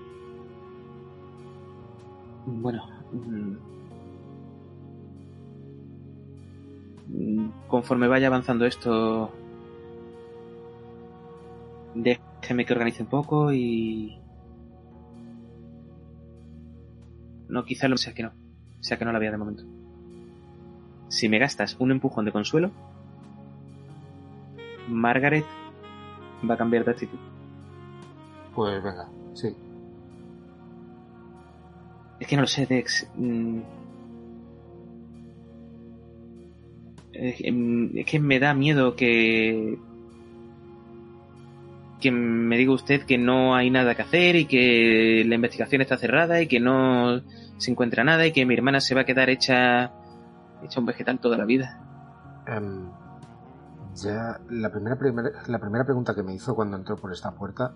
Bueno. 2.46 2.82
Conforme 7.68 8.08
vaya 8.08 8.26
avanzando 8.26 8.66
esto, 8.66 9.30
déjeme 11.94 12.64
que 12.64 12.72
organice 12.72 13.02
un 13.02 13.08
poco 13.08 13.52
y... 13.52 14.18
No, 17.48 17.64
quizá 17.64 17.88
lo 17.88 17.96
sea 17.96 18.12
que 18.12 18.24
no. 18.24 18.32
Sea 18.80 18.98
que 18.98 19.04
no 19.04 19.12
la 19.12 19.18
vea 19.18 19.30
de 19.30 19.36
momento. 19.36 19.64
Si 21.08 21.28
me 21.28 21.38
gastas 21.38 21.76
un 21.78 21.92
empujón 21.92 22.24
de 22.24 22.32
consuelo, 22.32 22.70
Margaret 24.88 25.44
va 26.48 26.54
a 26.54 26.58
cambiar 26.58 26.84
de 26.84 26.90
actitud. 26.90 27.18
Pues 28.54 28.82
venga, 28.82 29.08
sí. 29.34 29.54
Es 32.18 32.26
que 32.26 32.36
no 32.36 32.42
lo 32.42 32.48
sé, 32.48 32.66
Dex. 32.66 33.08
Mm. 33.16 33.60
Es 37.18 37.36
que, 37.36 37.52
mm, 37.52 37.90
es 37.98 38.06
que 38.06 38.18
me 38.20 38.38
da 38.40 38.54
miedo 38.54 38.94
que. 38.96 39.78
que 42.00 42.10
me 42.10 42.56
diga 42.58 42.72
usted 42.72 43.02
que 43.04 43.16
no 43.18 43.54
hay 43.56 43.70
nada 43.70 43.94
que 43.94 44.02
hacer 44.02 44.36
y 44.36 44.44
que 44.46 45.24
la 45.26 45.34
investigación 45.36 45.80
está 45.80 45.96
cerrada 45.96 46.40
y 46.42 46.46
que 46.46 46.60
no 46.60 47.22
se 47.56 47.70
encuentra 47.70 48.04
nada 48.04 48.26
y 48.26 48.32
que 48.32 48.44
mi 48.44 48.52
hermana 48.54 48.80
se 48.80 48.94
va 48.94 49.00
a 49.02 49.04
quedar 49.04 49.30
hecha. 49.30 49.92
hecha 50.62 50.80
un 50.80 50.86
vegetal 50.86 51.18
toda 51.20 51.36
la 51.38 51.44
vida. 51.46 51.80
Em, 52.46 52.90
ya 53.94 54.40
la 54.50 54.70
primera, 54.70 54.96
primer- 54.98 55.32
la 55.48 55.58
primera 55.58 55.84
pregunta 55.84 56.14
que 56.14 56.22
me 56.22 56.34
hizo 56.34 56.54
cuando 56.54 56.76
entró 56.76 56.96
por 56.96 57.12
esta 57.12 57.34
puerta 57.34 57.74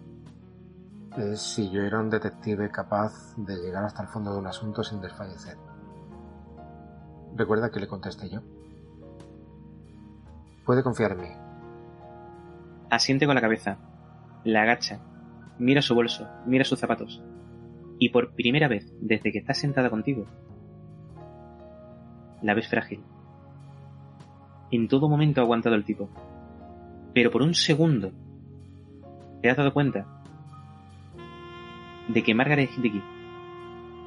es 1.17 1.41
si 1.41 1.71
yo 1.71 1.83
era 1.83 1.99
un 1.99 2.09
detective 2.11 2.71
capaz 2.71 3.35
de 3.37 3.57
llegar 3.57 3.85
hasta 3.85 4.03
el 4.03 4.09
fondo 4.09 4.33
de 4.33 4.39
un 4.39 4.47
asunto 4.47 4.85
sin 4.85 5.01
desfallecer. 5.01 5.57
Recuerda 7.37 7.71
que 7.71 7.81
le 7.81 7.87
contesté 7.89 8.29
yo. 8.29 8.41
Puede 10.71 10.85
confiar 10.85 11.11
en 11.11 11.21
mí. 11.23 11.27
Asiente 12.91 13.27
con 13.27 13.35
la 13.35 13.41
cabeza, 13.41 13.77
la 14.45 14.63
agacha, 14.63 15.01
mira 15.59 15.83
su 15.83 15.97
bolso, 15.97 16.29
mira 16.47 16.65
sus 16.65 16.79
zapatos. 16.79 17.21
Y 17.99 18.11
por 18.11 18.37
primera 18.37 18.69
vez 18.69 18.95
desde 19.01 19.33
que 19.33 19.39
está 19.39 19.53
sentada 19.53 19.91
contigo, 19.91 20.27
la 22.41 22.55
ves 22.55 22.69
frágil. 22.69 23.03
En 24.71 24.87
todo 24.87 25.09
momento 25.09 25.41
ha 25.41 25.43
aguantado 25.43 25.75
el 25.75 25.85
tipo. 25.85 26.09
Pero 27.15 27.33
por 27.33 27.43
un 27.43 27.55
segundo 27.55 28.13
te 29.43 29.51
has 29.51 29.57
dado 29.57 29.75
cuenta 29.75 30.07
de 32.07 32.23
que 32.23 32.33
Margaret 32.33 32.71
Hindley 32.77 33.03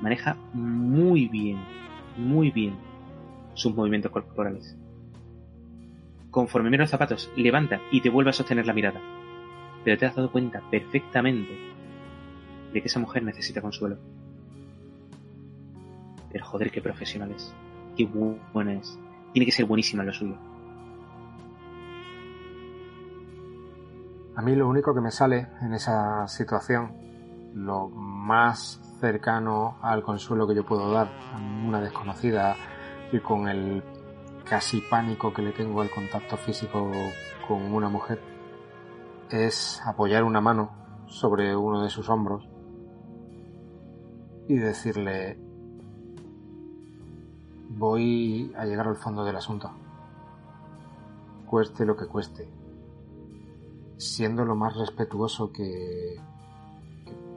maneja 0.01 0.37
muy 0.53 1.27
bien, 1.27 1.57
muy 2.15 2.51
bien 2.51 2.77
sus 3.53 3.75
movimientos 3.75 4.13
corporales. 4.13 4.77
Conforme 6.33 6.71
mira 6.71 6.81
los 6.81 6.89
zapatos, 6.89 7.29
levanta 7.35 7.79
y 7.91 8.01
te 8.01 8.09
vuelve 8.09 8.31
a 8.31 8.33
sostener 8.33 8.65
la 8.65 8.73
mirada. 8.73 8.99
Pero 9.83 9.99
te 9.99 10.07
has 10.07 10.15
dado 10.15 10.31
cuenta 10.31 10.61
perfectamente 10.71 11.55
de 12.73 12.81
que 12.81 12.87
esa 12.87 12.99
mujer 12.99 13.21
necesita 13.21 13.61
consuelo. 13.61 13.97
Pero 16.31 16.43
joder, 16.43 16.71
qué 16.71 16.81
profesional 16.81 17.29
es. 17.33 17.53
Qué 17.95 18.09
bu- 18.09 18.39
buena 18.51 18.73
es. 18.73 18.97
Tiene 19.31 19.45
que 19.45 19.51
ser 19.51 19.65
buenísima 19.65 20.01
en 20.01 20.07
lo 20.07 20.13
suyo. 20.13 20.35
A 24.35 24.41
mí 24.41 24.55
lo 24.55 24.67
único 24.67 24.95
que 24.95 25.01
me 25.01 25.11
sale 25.11 25.49
en 25.61 25.75
esa 25.75 26.27
situación, 26.27 26.93
lo 27.53 27.89
más 27.89 28.81
cercano 28.99 29.77
al 29.83 30.01
consuelo 30.01 30.47
que 30.47 30.55
yo 30.55 30.65
puedo 30.65 30.91
dar 30.91 31.07
a 31.35 31.37
una 31.67 31.79
desconocida 31.79 32.55
y 33.11 33.19
con 33.19 33.47
el 33.47 33.83
casi 34.47 34.81
pánico 34.81 35.33
que 35.33 35.41
le 35.41 35.51
tengo 35.51 35.81
al 35.81 35.89
contacto 35.89 36.37
físico 36.37 36.91
con 37.47 37.73
una 37.73 37.89
mujer, 37.89 38.21
es 39.29 39.81
apoyar 39.85 40.23
una 40.23 40.41
mano 40.41 40.71
sobre 41.07 41.55
uno 41.55 41.83
de 41.83 41.89
sus 41.89 42.09
hombros 42.09 42.47
y 44.47 44.55
decirle, 44.55 45.37
voy 47.69 48.53
a 48.57 48.65
llegar 48.65 48.87
al 48.87 48.97
fondo 48.97 49.23
del 49.23 49.35
asunto, 49.35 49.71
cueste 51.45 51.85
lo 51.85 51.95
que 51.95 52.07
cueste 52.07 52.47
siendo 54.03 54.43
lo 54.45 54.55
más 54.55 54.75
respetuoso 54.75 55.51
que, 55.51 56.19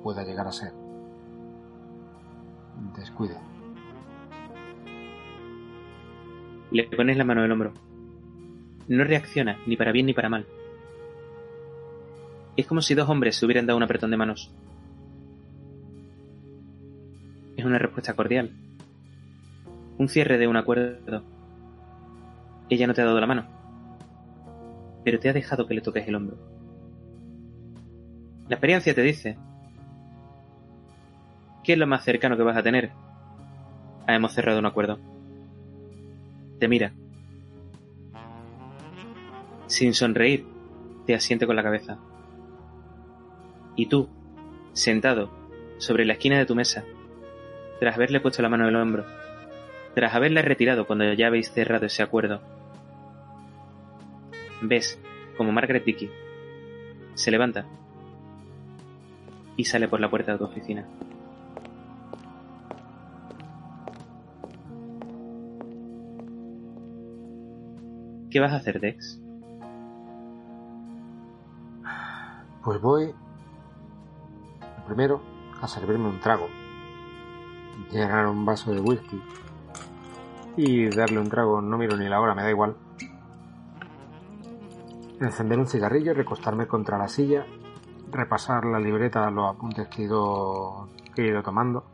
pueda 0.03 0.23
llegar 0.23 0.47
a 0.47 0.53
ser. 0.53 0.73
Descuide. 2.97 3.56
Le 6.71 6.85
pones 6.85 7.17
la 7.17 7.25
mano 7.25 7.41
en 7.41 7.47
el 7.47 7.53
hombro. 7.53 7.73
No 8.89 9.05
reacciona, 9.05 9.59
ni 9.67 9.77
para 9.77 9.93
bien 9.93 10.07
ni 10.07 10.15
para 10.15 10.29
mal. 10.29 10.47
Es 12.57 12.67
como 12.67 12.81
si 12.81 12.95
dos 12.95 13.09
hombres 13.09 13.37
se 13.37 13.45
hubieran 13.45 13.67
dado 13.67 13.77
un 13.77 13.83
apretón 13.83 14.11
de 14.11 14.17
manos. 14.17 14.51
Es 17.57 17.65
una 17.65 17.79
respuesta 17.79 18.15
cordial. 18.15 18.51
Un 19.99 20.09
cierre 20.09 20.39
de 20.39 20.47
un 20.47 20.57
acuerdo. 20.57 21.23
Ella 22.69 22.87
no 22.87 22.95
te 22.95 23.03
ha 23.03 23.07
dado 23.07 23.21
la 23.21 23.27
mano, 23.27 23.47
pero 25.05 25.21
te 25.21 25.29
ha 25.29 25.33
dejado 25.33 25.67
que 25.67 25.75
le 25.75 25.81
toques 25.81 26.07
el 26.09 26.17
hombro. 26.17 26.37
La 28.49 28.57
experiencia 28.57 28.95
te 28.95 29.03
dice 29.03 29.37
¿Qué 31.67 31.73
es 31.73 31.79
lo 31.79 31.87
más 31.87 32.05
cercano 32.05 32.37
que 32.37 32.45
vas 32.45 32.57
a 32.57 32.63
tener? 32.63 32.91
Hemos 34.07 34.33
cerrado 34.33 34.61
un 34.61 34.67
acuerdo. 34.67 35.01
Te 36.59 36.69
mira. 36.69 36.93
Sin 39.67 39.95
sonreír, 39.95 40.47
te 41.07 41.15
asiente 41.15 41.47
con 41.47 41.57
la 41.57 41.63
cabeza. 41.63 41.99
Y 43.75 43.87
tú, 43.87 44.09
sentado 44.73 45.31
sobre 45.79 46.05
la 46.05 46.15
esquina 46.15 46.39
de 46.39 46.47
tu 46.47 46.55
mesa, 46.55 46.85
tras 47.79 47.97
haberle 47.97 48.21
puesto 48.21 48.43
la 48.43 48.49
mano 48.49 48.65
en 48.65 48.75
el 48.75 48.81
hombro, 48.81 49.05
tras 49.95 50.15
haberla 50.15 50.43
retirado 50.43 50.87
cuando 50.87 51.13
ya 51.13 51.27
habéis 51.27 51.51
cerrado 51.51 51.87
ese 51.87 52.03
acuerdo, 52.03 52.41
ves 54.63 54.99
como 55.37 55.53
Margaret 55.53 55.85
Dickey 55.85 56.11
se 57.17 57.31
levanta 57.31 57.65
y 59.57 59.65
sale 59.65 59.89
por 59.89 60.01
la 60.01 60.11
puerta 60.11 60.33
de 60.33 60.39
tu 60.39 60.45
oficina. 60.45 60.87
¿Qué 68.37 68.41
vas 68.41 68.53
a 68.53 68.57
hacer, 68.57 68.79
Dex? 68.79 69.19
Pues 72.63 72.79
voy 72.83 73.15
primero 74.87 75.23
a 75.63 75.67
servirme 75.67 76.11
un 76.11 76.21
trago, 76.21 76.47
llenar 77.91 78.27
un 78.27 78.45
vaso 78.45 78.75
de 78.75 78.81
whisky 78.81 79.23
y 80.55 80.91
darle 80.91 81.19
un 81.19 81.31
trago, 81.31 81.63
no 81.63 81.79
miro 81.79 81.97
ni 81.97 82.11
la 82.11 82.21
hora, 82.21 82.35
me 82.35 82.43
da 82.43 82.51
igual. 82.51 82.77
Encender 85.19 85.59
un 85.59 85.67
cigarrillo, 85.67 86.13
recostarme 86.13 86.67
contra 86.67 86.99
la 86.99 87.09
silla, 87.09 87.47
repasar 88.11 88.67
la 88.67 88.79
libreta, 88.79 89.31
los 89.31 89.55
apuntes 89.55 89.89
que 89.89 90.03
he 90.03 90.05
ido, 90.05 90.91
que 91.15 91.23
he 91.23 91.29
ido 91.29 91.43
tomando 91.43 91.87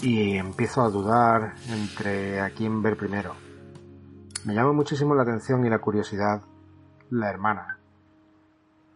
y 0.00 0.36
empiezo 0.36 0.82
a 0.82 0.90
dudar 0.90 1.54
entre 1.68 2.40
a 2.40 2.50
quién 2.50 2.80
ver 2.82 2.96
primero. 2.96 3.47
Me 4.48 4.54
llama 4.54 4.72
muchísimo 4.72 5.14
la 5.14 5.24
atención 5.24 5.66
y 5.66 5.68
la 5.68 5.78
curiosidad 5.78 6.40
la 7.10 7.28
hermana. 7.28 7.80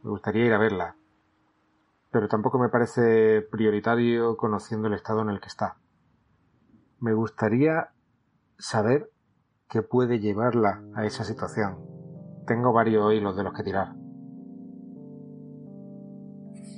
Me 0.03 0.09
gustaría 0.09 0.47
ir 0.47 0.55
a 0.55 0.59
verla, 0.59 0.97
pero 2.11 2.27
tampoco 2.27 2.59
me 2.59 2.71
parece 2.71 3.43
prioritario 3.43 4.39
conociendo 4.39 4.89
el 4.89 4.95
estado 4.95 5.21
en 5.21 5.29
el 5.29 5.41
que 5.41 5.49
está. 5.49 5.77
Me 7.01 7.13
gustaría 7.13 7.91
saber 8.57 9.11
qué 9.69 9.83
puede 9.83 10.21
llevarla 10.21 10.83
a 10.95 11.05
esa 11.05 11.23
situación. 11.23 11.85
Tengo 12.47 12.73
varios 12.73 13.13
hilos 13.13 13.37
de 13.37 13.45
los 13.45 13.53
que 13.53 13.63
tirar. 13.63 13.95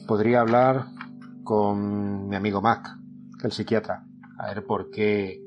Podría 0.08 0.40
hablar 0.40 0.86
con 1.44 2.26
mi 2.26 2.34
amigo 2.34 2.60
Mac, 2.60 2.88
el 3.44 3.52
psiquiatra, 3.52 4.04
a 4.36 4.48
ver 4.48 4.66
por 4.66 4.90
qué 4.90 5.43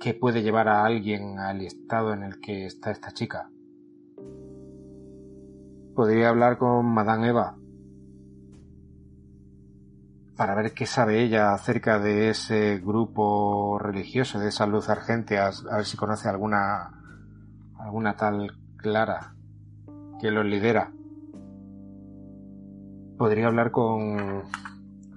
qué 0.00 0.14
puede 0.14 0.42
llevar 0.42 0.66
a 0.66 0.84
alguien 0.84 1.38
al 1.38 1.60
estado 1.60 2.14
en 2.14 2.22
el 2.22 2.40
que 2.40 2.66
está 2.66 2.90
esta 2.90 3.12
chica. 3.12 3.50
Podría 5.94 6.30
hablar 6.30 6.56
con 6.56 6.86
Madame 6.86 7.28
Eva 7.28 7.56
para 10.36 10.54
ver 10.54 10.72
qué 10.72 10.86
sabe 10.86 11.22
ella 11.22 11.52
acerca 11.52 11.98
de 11.98 12.30
ese 12.30 12.78
grupo 12.78 13.78
religioso, 13.78 14.38
de 14.38 14.48
esa 14.48 14.66
luz 14.66 14.88
argente, 14.88 15.38
a, 15.38 15.50
ver 15.76 15.84
si 15.84 15.98
conoce 15.98 16.30
alguna 16.30 16.90
alguna 17.78 18.16
tal 18.16 18.50
Clara 18.78 19.34
que 20.18 20.30
los 20.30 20.46
lidera. 20.46 20.92
Podría 23.18 23.48
hablar 23.48 23.70
con, 23.70 24.44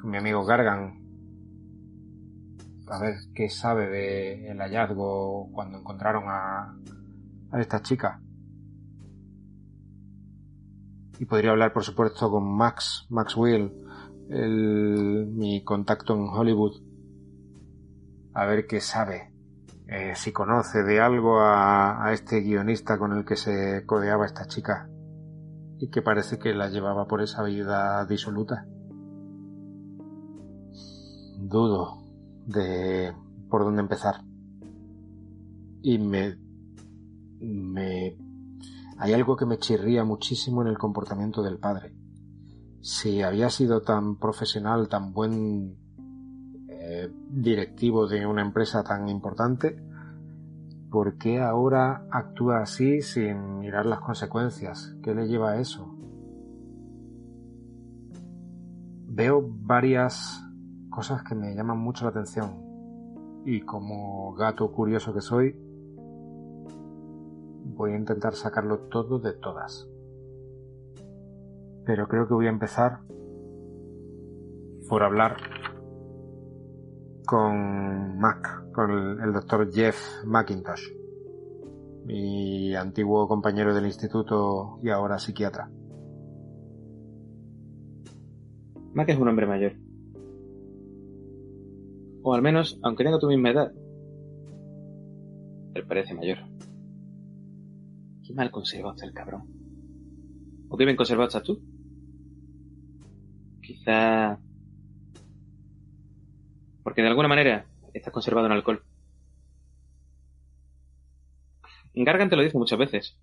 con 0.02 0.12
mi 0.12 0.18
amigo 0.18 0.44
Gargan 0.44 1.03
a 2.94 3.00
ver 3.00 3.16
qué 3.34 3.50
sabe 3.50 3.88
del 3.88 4.46
el 4.46 4.58
hallazgo 4.60 5.50
cuando 5.52 5.80
encontraron 5.80 6.26
a, 6.28 6.78
a 7.52 7.60
esta 7.60 7.82
chica. 7.82 8.22
Y 11.18 11.26
podría 11.26 11.52
hablar, 11.52 11.74
por 11.74 11.84
supuesto, 11.84 12.30
con 12.30 12.44
Max, 12.56 13.08
Max 13.10 13.36
Will, 13.36 13.74
el, 14.30 15.28
mi 15.28 15.64
contacto 15.64 16.14
en 16.14 16.28
Hollywood. 16.28 16.82
A 18.34 18.46
ver 18.46 18.68
qué 18.68 18.80
sabe. 18.80 19.32
Eh, 19.88 20.14
si 20.16 20.32
conoce 20.32 20.84
de 20.84 21.00
algo 21.00 21.40
a, 21.40 22.06
a 22.06 22.14
este 22.14 22.42
guionista 22.42 23.00
con 23.00 23.14
el 23.14 23.26
que 23.26 23.36
se 23.36 23.86
codeaba 23.88 24.26
esta 24.26 24.46
chica. 24.46 24.88
Y 25.80 25.90
que 25.90 26.02
parece 26.04 26.38
que 26.38 26.54
la 26.54 26.70
llevaba 26.70 27.08
por 27.08 27.22
esa 27.22 27.44
vida 27.44 28.06
disoluta. 28.06 28.68
Dudo 31.40 32.03
de 32.46 33.14
por 33.50 33.64
dónde 33.64 33.82
empezar. 33.82 34.24
Y 35.82 35.98
me 35.98 36.38
me 37.40 38.16
hay 38.98 39.14
algo 39.14 39.36
que 39.36 39.46
me 39.46 39.58
chirría 39.58 40.04
muchísimo 40.04 40.62
en 40.62 40.68
el 40.68 40.78
comportamiento 40.78 41.42
del 41.42 41.58
padre. 41.58 41.94
Si 42.82 43.22
había 43.22 43.50
sido 43.50 43.82
tan 43.82 44.18
profesional, 44.18 44.88
tan 44.88 45.14
buen 45.14 45.78
eh, 46.68 47.12
directivo 47.30 48.08
de 48.08 48.26
una 48.26 48.42
empresa 48.42 48.84
tan 48.84 49.10
importante, 49.10 49.76
¿por 50.90 51.18
qué 51.18 51.42
ahora 51.42 52.06
actúa 52.12 52.62
así 52.62 53.02
sin 53.02 53.60
mirar 53.60 53.86
las 53.86 54.00
consecuencias? 54.00 54.96
¿Qué 55.02 55.16
le 55.16 55.28
lleva 55.28 55.52
a 55.52 55.60
eso? 55.60 55.98
Veo 59.08 59.44
varias 59.44 60.44
cosas 60.94 61.24
que 61.24 61.36
me 61.36 61.56
llaman 61.56 61.80
mucho 61.80 62.06
la 62.06 62.12
atención 62.12 62.74
y 63.46 63.62
como 63.62 64.34
gato 64.36 64.72
curioso 64.72 65.14
que 65.14 65.22
soy, 65.22 65.56
voy 67.66 67.92
a 67.92 67.98
intentar 67.98 68.34
sacarlo 68.36 68.80
todo 68.90 69.20
de 69.20 69.34
todas. 69.34 69.90
Pero 71.86 72.08
creo 72.08 72.28
que 72.28 72.34
voy 72.34 72.46
a 72.46 72.52
empezar 72.52 73.00
por 74.88 75.04
hablar 75.04 75.36
con 77.26 78.20
Mac, 78.20 78.72
con 78.72 78.92
el, 79.22 79.34
doctor 79.34 79.72
Jeff 79.74 80.24
McIntosh, 80.26 80.90
mi 82.06 82.76
antiguo 82.76 83.28
compañero 83.28 83.74
del 83.74 83.88
instituto 83.88 84.80
y 84.84 84.90
ahora 84.90 85.20
psiquiatra. 85.20 85.70
Mac 88.94 89.10
es 89.10 89.18
un 89.18 89.28
hombre 89.28 89.48
mayor. 89.48 89.83
O 92.24 92.34
al 92.34 92.42
menos, 92.42 92.80
aunque 92.82 93.04
tenga 93.04 93.20
tu 93.20 93.28
misma 93.28 93.50
edad. 93.50 93.72
Él 95.74 95.86
parece 95.86 96.14
mayor. 96.14 96.38
Qué 98.26 98.34
mal 98.34 98.50
conservado 98.50 98.96
está 98.96 99.06
el 99.06 99.14
cabrón. 99.14 99.44
¿O 100.70 100.78
qué 100.78 100.86
bien 100.86 100.96
conservado 100.96 101.28
estás 101.28 101.44
tú? 101.44 101.62
Quizá... 103.62 104.40
Porque 106.84 107.02
de 107.02 107.10
alguna 107.10 107.28
manera 107.28 107.66
estás 107.94 108.14
conservado 108.14 108.48
en 108.48 108.54
alcohol. 108.54 108.84
Gargan 111.94 112.30
te 112.30 112.36
lo 112.36 112.44
dice 112.44 112.58
muchas 112.58 112.80
veces. 112.80 113.18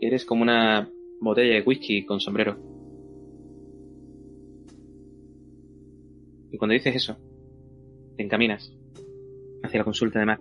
Eres 0.00 0.24
como 0.24 0.42
una 0.42 0.90
botella 1.20 1.54
de 1.54 1.62
whisky 1.62 2.06
con 2.06 2.20
sombrero. 2.20 2.79
Y 6.50 6.58
cuando 6.58 6.74
dices 6.74 6.94
eso, 6.94 7.16
te 8.16 8.22
encaminas 8.22 8.72
hacia 9.62 9.78
la 9.78 9.84
consulta 9.84 10.18
de 10.18 10.26
Mac. 10.26 10.40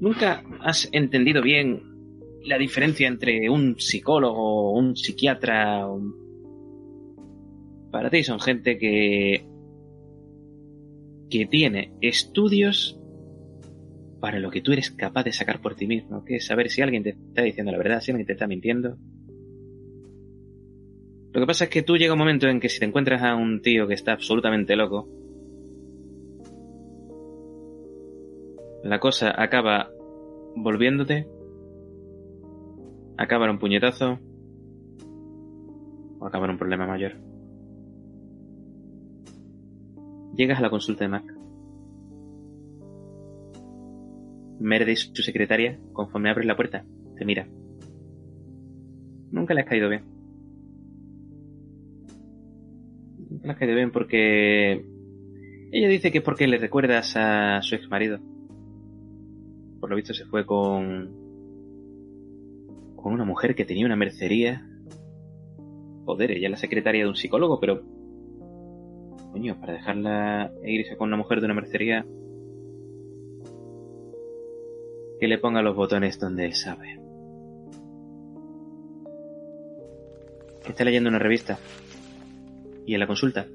Nunca 0.00 0.44
has 0.60 0.88
entendido 0.92 1.42
bien 1.42 1.82
la 2.44 2.56
diferencia 2.58 3.08
entre 3.08 3.50
un 3.50 3.78
psicólogo, 3.78 4.72
un 4.72 4.96
psiquiatra. 4.96 5.86
Para 7.90 8.10
ti 8.10 8.22
son 8.22 8.38
gente 8.40 8.78
que 8.78 9.44
que 11.30 11.46
tiene 11.46 11.92
estudios 12.00 12.98
para 14.20 14.40
lo 14.40 14.50
que 14.50 14.60
tú 14.60 14.72
eres 14.72 14.90
capaz 14.90 15.24
de 15.24 15.32
sacar 15.32 15.60
por 15.60 15.76
ti 15.76 15.86
mismo, 15.86 16.24
que 16.24 16.36
es 16.36 16.46
saber 16.46 16.70
si 16.70 16.82
alguien 16.82 17.02
te 17.02 17.10
está 17.10 17.42
diciendo 17.42 17.70
la 17.70 17.78
verdad, 17.78 18.00
si 18.00 18.10
alguien 18.10 18.26
te 18.26 18.32
está 18.32 18.46
mintiendo. 18.46 18.96
Lo 21.38 21.42
que 21.42 21.46
pasa 21.46 21.64
es 21.66 21.70
que 21.70 21.84
tú 21.84 21.96
llega 21.96 22.14
un 22.14 22.18
momento 22.18 22.48
en 22.48 22.58
que 22.58 22.68
si 22.68 22.80
te 22.80 22.84
encuentras 22.84 23.22
a 23.22 23.36
un 23.36 23.62
tío 23.62 23.86
que 23.86 23.94
está 23.94 24.12
absolutamente 24.12 24.74
loco, 24.74 25.08
la 28.82 28.98
cosa 28.98 29.32
acaba 29.40 29.88
volviéndote, 30.56 31.28
acaba 33.16 33.44
en 33.44 33.52
un 33.52 33.58
puñetazo 33.60 34.18
o 36.18 36.26
acaba 36.26 36.46
en 36.46 36.50
un 36.50 36.58
problema 36.58 36.88
mayor. 36.88 37.12
Llegas 40.34 40.58
a 40.58 40.62
la 40.62 40.70
consulta 40.70 41.04
de 41.04 41.08
Mac. 41.08 41.24
Meredith, 44.58 45.14
su 45.14 45.22
secretaria, 45.22 45.78
conforme 45.92 46.30
abres 46.30 46.48
la 46.48 46.56
puerta, 46.56 46.84
te 47.16 47.24
mira. 47.24 47.46
Nunca 49.30 49.54
le 49.54 49.60
has 49.60 49.68
caído 49.68 49.88
bien. 49.88 50.17
Has 53.44 53.56
caído 53.56 53.74
bien 53.74 53.90
porque... 53.90 54.84
Ella 55.70 55.88
dice 55.88 56.10
que 56.10 56.18
es 56.18 56.24
porque 56.24 56.46
le 56.46 56.58
recuerdas 56.58 57.14
a 57.16 57.60
su 57.62 57.74
ex 57.74 57.88
marido 57.90 58.20
por 59.80 59.90
lo 59.90 59.96
visto 59.96 60.14
se 60.14 60.24
fue 60.24 60.44
con 60.44 61.28
con 62.96 63.12
una 63.12 63.24
mujer 63.24 63.54
que 63.54 63.64
tenía 63.64 63.86
una 63.86 63.96
mercería. 63.96 64.66
Joder, 66.04 66.32
ella 66.32 66.48
es 66.48 66.50
la 66.50 66.56
secretaria 66.56 67.04
de 67.04 67.08
un 67.08 67.14
psicólogo, 67.14 67.60
pero 67.60 67.82
coño, 69.32 69.58
para 69.60 69.74
dejarla 69.74 70.52
e 70.64 70.72
irse 70.72 70.96
con 70.96 71.08
una 71.08 71.16
mujer 71.16 71.38
de 71.38 71.44
una 71.44 71.54
mercería 71.54 72.04
que 75.20 75.28
le 75.28 75.38
ponga 75.38 75.62
los 75.62 75.76
botones 75.76 76.18
donde 76.18 76.46
él 76.46 76.54
sabe. 76.54 76.98
Está 80.68 80.84
leyendo 80.84 81.08
una 81.08 81.18
revista 81.18 81.58
y 82.88 82.94
en 82.94 83.00
la 83.00 83.06
consulta 83.06 83.46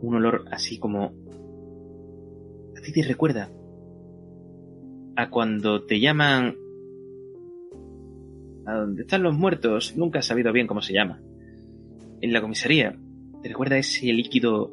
un 0.00 0.14
olor 0.14 0.46
así 0.50 0.78
como 0.78 1.12
a 2.74 2.80
ti 2.82 2.90
te 2.90 3.02
recuerda 3.02 3.50
a 5.14 5.28
cuando 5.28 5.84
te 5.84 6.00
llaman 6.00 6.56
a 8.64 8.76
donde 8.76 9.02
están 9.02 9.22
los 9.22 9.34
muertos, 9.34 9.94
nunca 9.94 10.20
has 10.20 10.26
sabido 10.26 10.52
bien 10.52 10.66
cómo 10.66 10.80
se 10.80 10.94
llama. 10.94 11.20
En 12.22 12.32
la 12.32 12.40
comisaría, 12.40 12.98
¿te 13.42 13.48
recuerda 13.48 13.76
ese 13.76 14.06
líquido? 14.06 14.72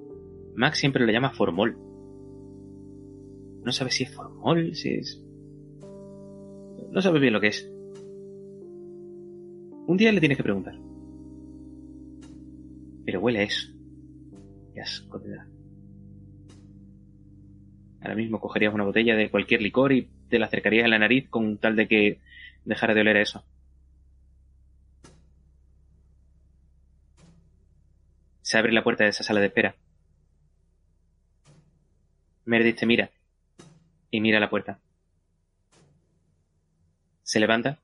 Max 0.55 0.79
siempre 0.79 1.05
lo 1.05 1.11
llama 1.11 1.31
formol. 1.31 1.77
No 3.65 3.71
sabes 3.73 3.95
si 3.95 4.03
es 4.03 4.15
formol, 4.15 4.75
si 4.75 4.91
es... 4.91 5.21
No 6.91 7.01
sabes 7.01 7.19
bien 7.19 7.33
lo 7.33 7.41
que 7.41 7.47
es. 7.47 7.69
Un 9.87 9.97
día 9.97 10.11
le 10.13 10.21
tienes 10.21 10.37
que 10.37 10.43
preguntar. 10.43 10.88
Pero 13.05 13.19
huele 13.19 13.39
a 13.39 13.43
eso. 13.43 13.67
Qué 14.73 14.81
asco 14.81 15.19
te 15.19 15.29
da. 15.29 15.47
Ahora 18.01 18.15
mismo 18.15 18.39
cogerías 18.39 18.73
una 18.73 18.85
botella 18.85 19.15
de 19.15 19.29
cualquier 19.29 19.61
licor 19.61 19.91
y 19.91 20.07
te 20.29 20.39
la 20.39 20.45
acercarías 20.45 20.85
a 20.85 20.89
la 20.89 20.99
nariz 20.99 21.27
con 21.29 21.57
tal 21.57 21.75
de 21.75 21.87
que 21.87 22.19
dejara 22.65 22.93
de 22.93 23.01
oler 23.01 23.17
a 23.17 23.21
eso. 23.21 23.43
Se 28.41 28.57
abre 28.57 28.71
la 28.71 28.83
puerta 28.83 29.03
de 29.03 29.11
esa 29.11 29.23
sala 29.23 29.41
de 29.41 29.47
espera. 29.47 29.75
Meredith 32.45 32.79
te 32.79 32.85
mira 32.85 33.11
y 34.09 34.21
mira 34.21 34.39
la 34.39 34.49
puerta. 34.49 34.79
Se 37.21 37.39
levanta. 37.39 37.77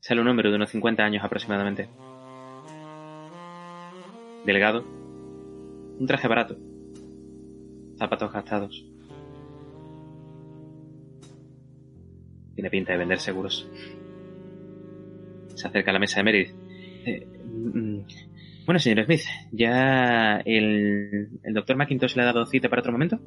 Sale 0.00 0.20
un 0.20 0.28
hombre 0.28 0.50
de 0.50 0.56
unos 0.56 0.70
50 0.70 1.04
años 1.04 1.24
aproximadamente. 1.24 1.88
Delgado. 4.46 4.84
Un 5.98 6.06
traje 6.06 6.28
barato. 6.28 6.56
Zapatos 7.98 8.32
gastados. 8.32 8.86
Tiene 12.54 12.70
pinta 12.70 12.92
de 12.92 12.98
vender 12.98 13.18
seguros. 13.18 13.68
Se 15.54 15.68
acerca 15.68 15.90
a 15.90 15.94
la 15.94 15.98
mesa 15.98 16.20
de 16.20 16.24
Meredith. 16.24 16.54
Eh, 17.04 17.26
mm, 17.44 17.98
bueno, 18.64 18.78
señor 18.78 19.04
Smith, 19.04 19.22
¿ya 19.52 20.38
el, 20.38 21.28
el 21.42 21.54
doctor 21.54 21.76
McIntosh 21.76 22.16
le 22.16 22.22
ha 22.22 22.26
dado 22.26 22.46
cita 22.46 22.68
para 22.68 22.80
otro 22.80 22.92
momento? 22.92 23.20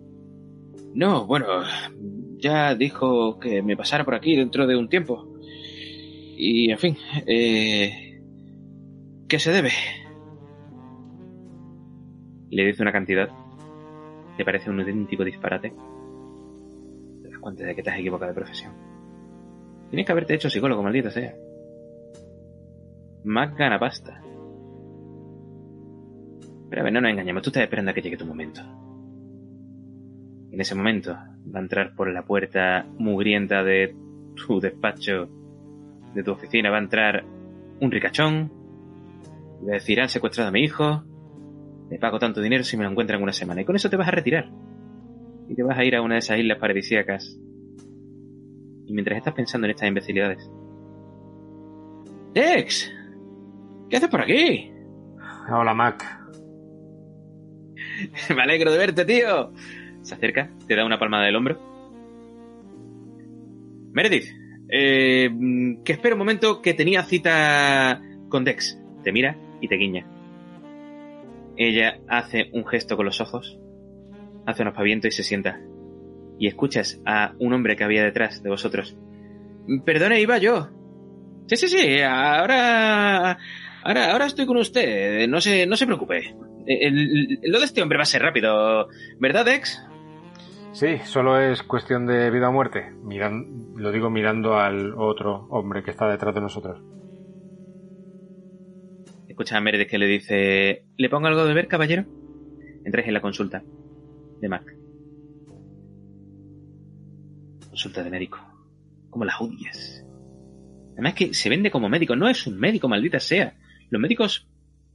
No, 0.94 1.26
bueno, 1.28 1.46
ya 2.38 2.76
dijo 2.76 3.40
que 3.40 3.62
me 3.62 3.78
pasara 3.78 4.04
por 4.04 4.16
aquí 4.16 4.36
dentro 4.36 4.66
de 4.66 4.76
un 4.76 4.90
tiempo. 4.90 5.28
Y, 6.42 6.72
en 6.72 6.78
fin, 6.78 6.98
eh, 7.28 8.22
¿qué 9.28 9.40
se 9.40 9.52
debe? 9.52 9.72
Le 12.50 12.66
dice 12.66 12.82
una 12.82 12.92
cantidad. 12.92 13.30
¿Te 14.38 14.46
parece 14.46 14.70
un 14.70 14.80
auténtico 14.80 15.24
disparate? 15.24 15.74
Te 17.22 17.30
das 17.30 17.40
cuenta 17.40 17.66
de 17.66 17.76
que 17.76 17.84
te 17.84 17.90
has 17.90 18.00
equivocado 18.00 18.32
de 18.32 18.36
profesión. 18.36 18.74
Tienes 19.90 20.06
que 20.06 20.12
haberte 20.12 20.36
hecho 20.36 20.50
psicólogo, 20.50 20.84
maldita 20.84 21.12
sea. 21.12 21.34
Más 23.24 23.56
gana 23.56 23.80
pasta. 23.80 24.22
Pero 26.70 26.82
a 26.82 26.84
ver, 26.84 26.94
no 26.94 27.02
nos 27.02 27.12
engañemos, 27.12 27.42
tú 27.42 27.50
estás 27.50 27.64
esperando 27.64 27.92
a 27.92 27.94
que 27.94 28.02
llegue 28.02 28.18
tu 28.18 28.26
momento. 28.26 28.62
En 30.52 30.62
ese 30.62 30.76
momento 30.76 31.14
va 31.14 31.60
a 31.60 31.62
entrar 31.62 31.96
por 31.96 32.12
la 32.12 32.24
puerta 32.24 32.86
mugrienta 32.98 33.64
de 33.64 33.96
tu 34.36 34.60
despacho, 34.60 35.28
de 36.14 36.24
tu 36.24 36.32
oficina, 36.32 36.70
va 36.70 36.78
a 36.78 36.82
entrar 36.82 37.24
un 37.82 37.92
ricachón, 37.92 38.52
y 39.62 39.66
va 39.66 39.72
a 39.72 39.76
decir, 39.76 40.00
han 40.00 40.10
secuestrado 40.10 40.50
a 40.50 40.52
mi 40.52 40.62
hijo, 40.62 41.04
le 41.90 41.98
pago 41.98 42.20
tanto 42.20 42.42
dinero 42.42 42.64
si 42.64 42.78
me 42.78 42.84
lo 42.84 42.92
encuentran 42.92 43.18
en 43.18 43.24
una 43.24 43.34
semana. 43.34 43.62
Y 43.62 43.66
con 43.66 43.76
eso 43.76 43.90
te 43.90 43.98
vas 43.98 44.08
a 44.08 44.12
retirar. 44.12 44.50
Y 45.48 45.56
te 45.56 45.64
vas 45.64 45.78
a 45.78 45.84
ir 45.84 45.96
a 45.96 46.02
una 46.02 46.16
de 46.16 46.20
esas 46.20 46.38
islas 46.38 46.60
paradisíacas. 46.60 47.38
Y 48.86 48.94
mientras 48.94 49.18
estás 49.18 49.34
pensando 49.34 49.66
en 49.66 49.72
estas 49.72 49.88
imbecilidades. 49.88 50.50
¡Dex! 52.34 52.92
¿Qué 53.90 53.98
haces 53.98 54.10
por 54.10 54.22
aquí? 54.22 54.72
Hola, 55.52 55.74
Mac. 55.74 56.20
Me 58.36 58.42
alegro 58.42 58.72
de 58.72 58.78
verte, 58.78 59.06
tío. 59.06 59.52
Se 60.02 60.14
acerca, 60.14 60.52
te 60.68 60.76
da 60.76 60.86
una 60.86 61.00
palmada 61.00 61.26
del 61.26 61.36
hombro. 61.36 61.60
Meredith, 63.92 64.28
eh, 64.70 65.30
que 65.84 65.92
espera 65.92 66.14
un 66.14 66.20
momento 66.20 66.62
que 66.62 66.76
tenía 66.76 67.04
cita 67.04 68.02
con 68.30 68.44
Dex. 68.44 68.80
Te 69.04 69.12
mira 69.12 69.36
y 69.60 69.68
te 69.68 69.76
guiña. 69.76 70.06
Ella 71.62 72.00
hace 72.08 72.50
un 72.54 72.66
gesto 72.66 72.96
con 72.96 73.06
los 73.06 73.20
ojos, 73.22 73.60
hace 74.46 74.62
un 74.62 74.70
aspaviento 74.70 75.08
y 75.08 75.12
se 75.12 75.24
sienta. 75.24 75.60
Y 76.40 76.48
escuchas 76.48 77.02
a 77.06 77.34
un 77.38 77.52
hombre 77.54 77.76
que 77.76 77.84
había 77.84 78.02
detrás 78.04 78.42
de 78.42 78.50
vosotros. 78.50 78.96
Perdone, 79.86 80.22
iba 80.22 80.38
yo. 80.38 80.70
Sí, 81.48 81.58
sí, 81.58 81.68
sí, 81.68 82.02
ahora. 82.02 83.38
Ahora, 83.84 84.12
ahora 84.14 84.26
estoy 84.26 84.46
con 84.46 84.56
usted. 84.58 85.28
No 85.28 85.42
se, 85.42 85.68
no 85.68 85.76
se 85.76 85.86
preocupe. 85.86 86.34
El- 86.66 87.40
lo 87.44 87.60
de 87.60 87.66
este 87.66 87.82
hombre 87.82 87.98
va 87.98 88.04
a 88.04 88.06
ser 88.06 88.22
rápido, 88.22 88.88
¿verdad, 89.20 89.46
Dex? 89.46 89.84
Sí, 90.72 91.00
solo 91.04 91.40
es 91.40 91.62
cuestión 91.64 92.06
de 92.06 92.30
vida 92.30 92.48
o 92.50 92.54
muerte. 92.54 92.92
Miran, 93.04 93.74
lo 93.76 93.92
digo 93.92 94.10
mirando 94.10 94.58
al 94.58 94.94
otro 94.94 95.48
hombre 95.50 95.84
que 95.84 95.92
está 95.92 96.08
detrás 96.08 96.34
de 96.36 96.42
nosotros. 96.42 96.80
Escucha 99.40 99.56
a 99.56 99.62
Meredith 99.62 99.88
que 99.88 99.98
le 99.98 100.06
dice: 100.06 100.84
¿Le 100.98 101.10
pongo 101.10 101.28
algo 101.28 101.44
de 101.44 101.48
beber, 101.48 101.70
caballero? 101.70 102.04
Entráis 102.84 103.08
en 103.08 103.14
la 103.14 103.22
consulta 103.22 103.64
de 104.42 104.50
Mac. 104.50 104.76
Consulta 107.70 108.04
de 108.04 108.10
médico. 108.10 108.38
Como 109.10 109.24
las 109.24 109.40
odias. 109.40 110.06
Además 110.92 111.14
que 111.14 111.34
se 111.34 111.48
vende 111.48 111.72
como 111.72 111.88
médico, 111.88 112.18
no 112.18 112.28
es 112.28 112.46
un 112.48 112.60
médico, 112.60 112.90
maldita 112.90 113.22
sea. 113.22 113.54
Los 113.90 114.02
médicos 114.02 114.46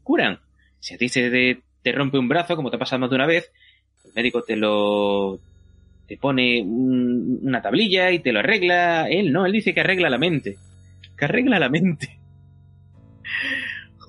curan. 0.02 0.38
Si 0.78 0.92
a 0.92 0.98
ti 0.98 1.08
se 1.08 1.62
te, 1.82 1.92
rompe 1.92 2.18
un 2.18 2.28
brazo, 2.28 2.54
como 2.54 2.68
te 2.68 2.76
ha 2.76 2.78
pasado 2.78 3.00
más 3.00 3.08
de 3.08 3.16
una 3.16 3.26
vez, 3.26 3.50
el 4.04 4.12
médico 4.14 4.42
te 4.42 4.56
lo 4.56 5.40
te 6.06 6.18
pone 6.18 6.60
un- 6.60 7.40
una 7.44 7.62
tablilla 7.62 8.10
y 8.10 8.18
te 8.18 8.30
lo 8.30 8.40
arregla. 8.40 9.08
Él 9.08 9.32
no, 9.32 9.46
él 9.46 9.52
dice 9.52 9.72
que 9.72 9.80
arregla 9.80 10.10
la 10.10 10.18
mente. 10.18 10.58
Que 11.16 11.24
arregla 11.24 11.58
la 11.58 11.70
mente. 11.70 12.20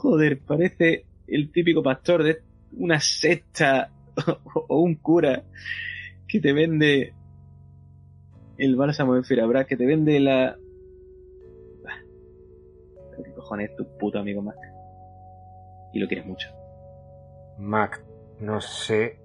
Joder, 0.06 0.40
parece 0.40 1.04
el 1.26 1.52
típico 1.52 1.82
pastor 1.82 2.24
de 2.24 2.44
una 2.74 3.00
secta 3.00 3.90
o, 4.68 4.80
un 4.80 4.98
cura 4.98 5.42
que 6.28 6.40
te 6.40 6.54
vende 6.54 7.16
el 8.60 8.76
bálsamo 8.76 9.16
de 9.16 9.24
Firabra, 9.24 9.66
que 9.66 9.76
te 9.76 9.88
vende 9.88 10.20
la... 10.20 10.60
Bah, 11.84 11.98
¿Qué 13.18 13.32
cojones 13.34 13.72
es 13.72 13.78
tu 13.78 13.98
puto 13.98 14.20
amigo 14.20 14.44
Mac? 14.44 14.60
Y 15.92 15.98
lo 15.98 16.08
quieres 16.08 16.28
mucho. 16.28 16.50
Mac, 17.58 18.06
no 18.40 18.62
sé 18.62 19.18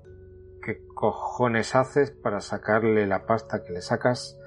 qué 0.65 0.79
cojones 0.95 1.75
haces 1.75 2.11
para 2.11 2.41
sacarle 2.41 3.07
la 3.07 3.27
pasta 3.27 3.65
que 3.65 3.75
le 3.75 3.83
sacas 3.83 4.39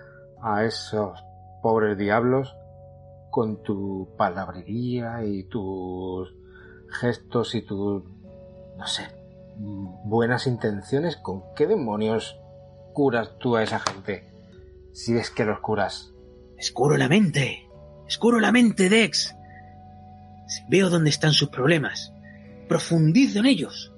a 0.42 0.66
esos 0.66 1.24
pobres 1.62 1.96
diablos 1.96 2.58
con 3.34 3.64
tu 3.64 4.10
palabrería 4.16 5.26
y 5.26 5.46
tus 5.46 6.36
gestos 7.02 7.56
y 7.56 7.64
tus, 7.64 8.04
no 8.78 8.86
sé, 8.86 9.08
buenas 9.58 10.46
intenciones. 10.46 11.18
¿Con 11.18 11.42
qué 11.56 11.66
demonios 11.66 12.40
curas 12.94 13.32
tú 13.40 13.56
a 13.56 13.64
esa 13.64 13.80
gente? 13.80 14.30
Si 14.92 15.18
es 15.18 15.32
que 15.32 15.46
los 15.46 15.62
curas. 15.62 16.14
Escuro 16.60 16.96
la 16.96 17.10
mente. 17.10 17.68
Escuro 18.08 18.40
la 18.40 18.52
mente, 18.52 18.88
Dex. 18.88 19.36
Veo 20.70 20.92
dónde 20.92 21.10
están 21.10 21.34
sus 21.34 21.50
problemas. 21.50 22.14
Profundizo 22.70 23.40
en 23.40 23.48
ellos. 23.48 23.96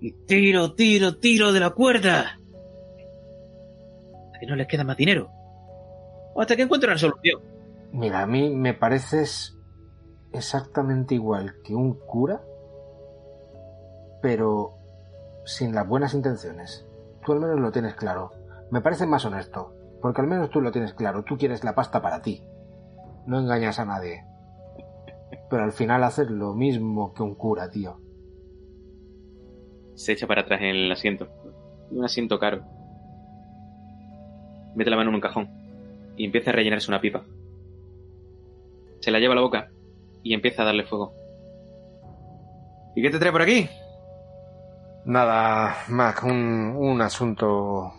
Y 0.00 0.10
tiro, 0.26 0.74
tiro, 0.74 1.18
tiro 1.18 1.52
de 1.52 1.60
la 1.60 1.70
cuerda. 1.70 2.40
Hasta 4.24 4.40
que 4.40 4.46
no 4.46 4.56
les 4.56 4.66
queda 4.66 4.82
más 4.82 4.96
dinero. 4.96 5.30
O 6.34 6.40
hasta 6.40 6.56
que 6.56 6.62
encuentro 6.62 6.90
una 6.90 6.98
solución. 6.98 7.55
Mira, 7.96 8.20
a 8.20 8.26
mí 8.26 8.54
me 8.54 8.74
pareces 8.74 9.56
exactamente 10.30 11.14
igual 11.14 11.54
que 11.64 11.74
un 11.74 11.94
cura, 11.94 12.42
pero 14.20 14.74
sin 15.46 15.74
las 15.74 15.88
buenas 15.88 16.12
intenciones. 16.12 16.86
Tú 17.24 17.32
al 17.32 17.40
menos 17.40 17.58
lo 17.58 17.72
tienes 17.72 17.94
claro. 17.94 18.32
Me 18.70 18.82
parece 18.82 19.06
más 19.06 19.24
honesto, 19.24 19.72
porque 20.02 20.20
al 20.20 20.26
menos 20.26 20.50
tú 20.50 20.60
lo 20.60 20.72
tienes 20.72 20.92
claro. 20.92 21.24
Tú 21.24 21.38
quieres 21.38 21.64
la 21.64 21.74
pasta 21.74 22.02
para 22.02 22.20
ti. 22.20 22.44
No 23.24 23.40
engañas 23.40 23.78
a 23.78 23.86
nadie. 23.86 24.26
Pero 25.48 25.64
al 25.64 25.72
final 25.72 26.04
haces 26.04 26.28
lo 26.28 26.52
mismo 26.52 27.14
que 27.14 27.22
un 27.22 27.34
cura, 27.34 27.70
tío. 27.70 27.98
Se 29.94 30.12
echa 30.12 30.26
para 30.26 30.42
atrás 30.42 30.60
en 30.60 30.66
el 30.66 30.92
asiento. 30.92 31.28
Un 31.90 32.04
asiento 32.04 32.38
caro. 32.38 32.62
Mete 34.74 34.90
la 34.90 34.96
mano 34.96 35.08
en 35.08 35.14
un 35.14 35.22
cajón. 35.22 35.48
Y 36.18 36.26
empieza 36.26 36.50
a 36.50 36.52
rellenarse 36.52 36.90
una 36.90 37.00
pipa. 37.00 37.24
Se 39.06 39.12
la 39.12 39.20
lleva 39.20 39.34
a 39.34 39.36
la 39.36 39.42
boca. 39.42 39.70
Y 40.24 40.34
empieza 40.34 40.62
a 40.62 40.64
darle 40.64 40.82
fuego. 40.82 41.14
¿Y 42.96 43.02
qué 43.02 43.08
te 43.08 43.20
trae 43.20 43.30
por 43.30 43.42
aquí? 43.42 43.70
Nada, 45.04 45.76
Mac, 45.86 46.24
un, 46.24 46.74
un 46.76 47.00
asunto 47.00 47.92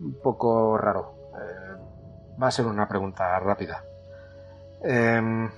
un 0.00 0.14
poco 0.22 0.78
raro. 0.78 1.12
Eh, 1.34 2.38
va 2.42 2.46
a 2.46 2.50
ser 2.50 2.64
una 2.64 2.88
pregunta 2.88 3.38
rápida. 3.38 3.84
Em, 4.82 5.50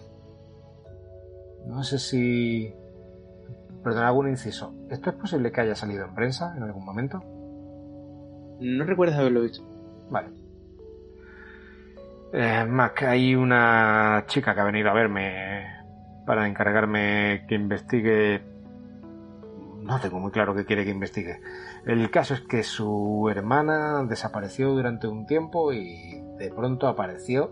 no 1.67 1.85
sé 1.85 2.01
si... 2.01 2.75
Perdón, 3.85 4.03
algún 4.03 4.29
inciso. 4.29 4.75
¿Esto 4.91 5.11
es 5.11 5.17
posible 5.17 5.53
que 5.53 5.61
haya 5.61 5.77
salido 5.77 6.05
en 6.05 6.17
prensa 6.17 6.53
en 6.57 6.65
algún 6.65 6.85
momento? 6.85 7.23
No 8.59 8.85
recuerdas 8.85 9.21
haberlo 9.21 9.43
visto. 9.43 9.63
Vale. 10.11 10.38
Eh, 12.33 12.65
Mac, 12.67 13.03
hay 13.05 13.35
una 13.35 14.25
chica 14.27 14.55
que 14.55 14.61
ha 14.61 14.65
venido 14.65 14.91
a 14.91 14.95
verme 14.95 15.67
para 16.27 16.47
encargarme 16.47 17.45
que 17.49 17.55
investigue. 17.55 18.43
No 19.83 19.99
tengo 20.01 20.19
muy 20.19 20.31
claro 20.31 20.55
qué 20.55 20.67
quiere 20.67 20.85
que 20.85 20.91
investigue. 20.91 21.41
El 21.87 22.11
caso 22.11 22.35
es 22.35 22.43
que 22.43 22.63
su 22.63 23.29
hermana 23.31 24.05
desapareció 24.05 24.69
durante 24.71 25.07
un 25.07 25.25
tiempo 25.27 25.73
y 25.73 26.21
de 26.37 26.51
pronto 26.51 26.87
apareció 26.87 27.51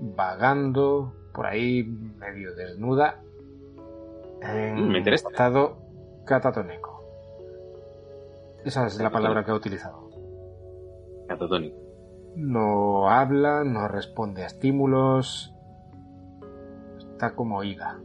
vagando 0.00 1.12
por 1.32 1.46
ahí 1.46 1.82
medio 1.84 2.54
desnuda 2.54 3.20
en 4.40 4.76
Mm, 4.76 4.92
me 4.92 4.98
interesa. 4.98 5.28
estado 5.28 5.78
catatónico. 6.24 7.02
Esa 8.64 8.86
es 8.86 9.00
la 9.00 9.10
palabra 9.10 9.44
que 9.44 9.50
ha 9.50 9.54
utilizado. 9.54 10.08
Catatónico. 11.26 11.76
No 12.36 13.08
habla, 13.10 13.64
no 13.64 13.88
responde 13.88 14.42
a 14.42 14.46
estímulos. 14.46 15.54
Está 16.98 17.34
como 17.34 17.58
oída. 17.58 17.98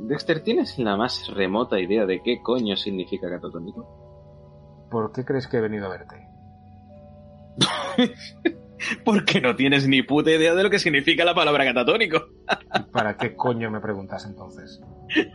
Dexter, 0.00 0.42
¿tienes 0.42 0.78
la 0.78 0.96
más 0.96 1.28
remota 1.34 1.78
idea 1.78 2.06
de 2.06 2.22
qué 2.22 2.40
coño 2.42 2.76
significa 2.76 3.28
catatónico? 3.28 4.88
¿Por 4.90 5.12
qué 5.12 5.24
crees 5.24 5.46
que 5.46 5.58
he 5.58 5.60
venido 5.60 5.86
a 5.86 5.90
verte? 5.90 6.26
Porque 9.04 9.40
no 9.40 9.54
tienes 9.56 9.86
ni 9.86 10.02
puta 10.02 10.30
idea 10.30 10.54
de 10.54 10.62
lo 10.62 10.70
que 10.70 10.78
significa 10.78 11.24
la 11.24 11.34
palabra 11.34 11.64
catatónico. 11.64 12.28
¿Y 12.74 12.82
¿Para 12.90 13.16
qué 13.16 13.36
coño 13.36 13.70
me 13.70 13.80
preguntas 13.80 14.24
entonces? 14.26 14.80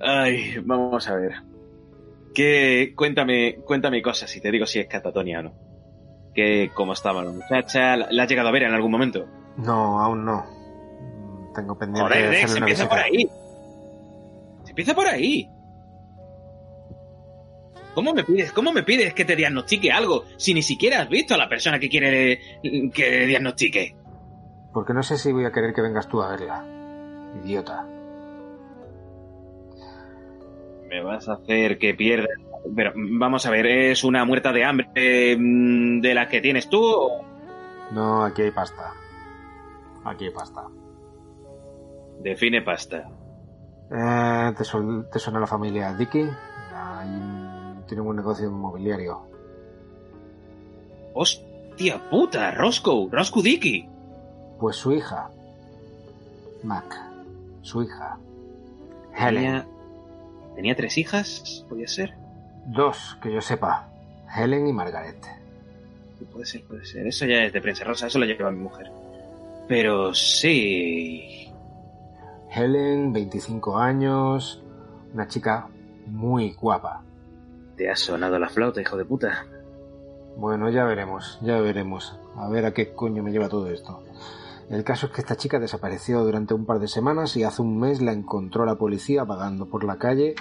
Ay, 0.00 0.58
vamos 0.64 1.08
a 1.08 1.16
ver. 1.16 1.32
Que 2.34 2.92
cuéntame, 2.96 3.56
cuéntame 3.64 4.02
cosas 4.02 4.28
si 4.28 4.40
te 4.40 4.50
digo 4.50 4.66
si 4.66 4.80
es 4.80 4.86
catatonia 4.88 5.40
o 5.40 5.42
no. 5.44 5.52
Que 6.34 6.70
cómo 6.74 6.92
estaba 6.92 7.22
la 7.22 7.30
muchacha, 7.30 7.96
¿la 7.96 8.22
has 8.24 8.28
llegado 8.28 8.48
a 8.48 8.52
ver 8.52 8.64
en 8.64 8.74
algún 8.74 8.90
momento? 8.90 9.26
No, 9.56 10.00
aún 10.00 10.24
no. 10.24 10.44
Tengo 11.54 11.78
pendiente 11.78 12.02
Joder, 12.12 12.30
de 12.30 12.36
Dex, 12.36 12.50
una 12.50 12.58
empieza 12.58 12.82
visita. 12.84 12.88
por 12.88 12.98
ahí. 12.98 13.28
Se 14.64 14.70
empieza 14.70 14.94
por 14.94 15.06
ahí. 15.06 15.48
¿Cómo 17.94 18.12
me 18.12 18.24
pides, 18.24 18.50
cómo 18.50 18.72
me 18.72 18.82
pides 18.82 19.14
que 19.14 19.24
te 19.24 19.36
diagnostique 19.36 19.92
algo 19.92 20.24
si 20.36 20.52
ni 20.52 20.62
siquiera 20.62 21.02
has 21.02 21.08
visto 21.08 21.34
a 21.34 21.36
la 21.38 21.48
persona 21.48 21.78
que 21.78 21.88
quiere 21.88 22.40
que 22.92 23.26
diagnostique? 23.26 23.94
Porque 24.72 24.92
no 24.92 25.04
sé 25.04 25.16
si 25.16 25.30
voy 25.30 25.44
a 25.44 25.52
querer 25.52 25.72
que 25.72 25.82
vengas 25.82 26.08
tú 26.08 26.20
a 26.20 26.30
verla. 26.30 26.64
Idiota. 27.44 27.86
Me 30.94 31.02
vas 31.02 31.28
a 31.28 31.32
hacer 31.32 31.76
que 31.76 31.92
pierda. 31.92 32.28
Pero 32.76 32.92
vamos 32.94 33.44
a 33.46 33.50
ver, 33.50 33.66
¿es 33.66 34.04
una 34.04 34.24
muerta 34.24 34.52
de 34.52 34.64
hambre 34.64 35.36
mm, 35.36 36.00
de 36.00 36.14
las 36.14 36.28
que 36.28 36.40
tienes 36.40 36.68
tú? 36.68 36.80
o 36.84 37.24
No, 37.90 38.22
aquí 38.22 38.42
hay 38.42 38.52
pasta. 38.52 38.92
Aquí 40.04 40.26
hay 40.26 40.30
pasta. 40.30 40.68
Define 42.20 42.62
pasta. 42.62 43.10
Eh, 43.90 44.52
¿te, 44.56 45.18
suena 45.18 45.40
la 45.40 45.48
familia 45.48 45.92
Dicky? 45.94 46.28
Tienen 47.88 48.06
un 48.06 48.14
negocio 48.14 48.46
inmobiliario. 48.46 49.20
¡Hostia 51.12 52.08
puta! 52.08 52.52
Roscoe, 52.52 53.08
Roscoe 53.10 53.42
Dicky. 53.42 53.88
Pues 54.60 54.76
su 54.76 54.92
hija. 54.92 55.28
Mac. 56.62 56.84
Su 57.62 57.82
hija. 57.82 58.16
Helen. 59.12 59.73
Tenía, 60.54 60.74
tres 60.76 60.96
hijas, 60.98 61.64
podía 61.68 61.88
ser. 61.88 62.14
Dos, 62.66 63.18
que 63.22 63.32
yo 63.32 63.40
sepa. 63.40 63.88
Helen 64.34 64.66
y 64.66 64.72
Margaret. 64.72 65.22
Sí, 66.18 66.24
Puede 66.24 66.46
ser, 66.46 66.64
puede 66.64 66.84
ser. 66.84 67.06
Eso 67.06 67.26
ya 67.26 67.44
es 67.44 67.52
de 67.52 67.60
prensa 67.60 67.84
rosa, 67.84 68.06
eso 68.06 68.18
lo 68.18 68.26
lleva 68.26 68.50
mi 68.50 68.62
mujer. 68.62 68.90
Pero 69.68 70.14
sí. 70.14 71.52
Helen, 72.50 73.12
25 73.12 73.78
años. 73.78 74.62
Una 75.12 75.28
chica 75.28 75.68
muy 76.06 76.52
guapa. 76.52 77.02
Te 77.76 77.90
ha 77.90 77.96
sonado 77.96 78.38
la 78.38 78.48
flauta, 78.48 78.80
hijo 78.80 78.96
de 78.96 79.04
puta. 79.04 79.46
Bueno, 80.36 80.70
ya 80.70 80.84
veremos, 80.84 81.38
ya 81.42 81.60
veremos. 81.60 82.18
A 82.36 82.48
ver 82.48 82.66
a 82.66 82.72
qué 82.72 82.92
coño 82.92 83.22
me 83.22 83.30
lleva 83.30 83.48
todo 83.48 83.70
esto. 83.70 84.02
El 84.70 84.82
caso 84.84 85.06
es 85.06 85.12
que 85.12 85.20
esta 85.20 85.36
chica 85.36 85.58
desapareció 85.58 86.24
durante 86.24 86.54
un 86.54 86.64
par 86.64 86.78
de 86.78 86.88
semanas 86.88 87.36
y 87.36 87.44
hace 87.44 87.62
un 87.62 87.78
mes 87.78 88.00
la 88.00 88.12
encontró 88.12 88.64
la 88.64 88.76
policía 88.76 89.24
vagando 89.24 89.66
por 89.66 89.84
la 89.84 89.98
calle 89.98 90.34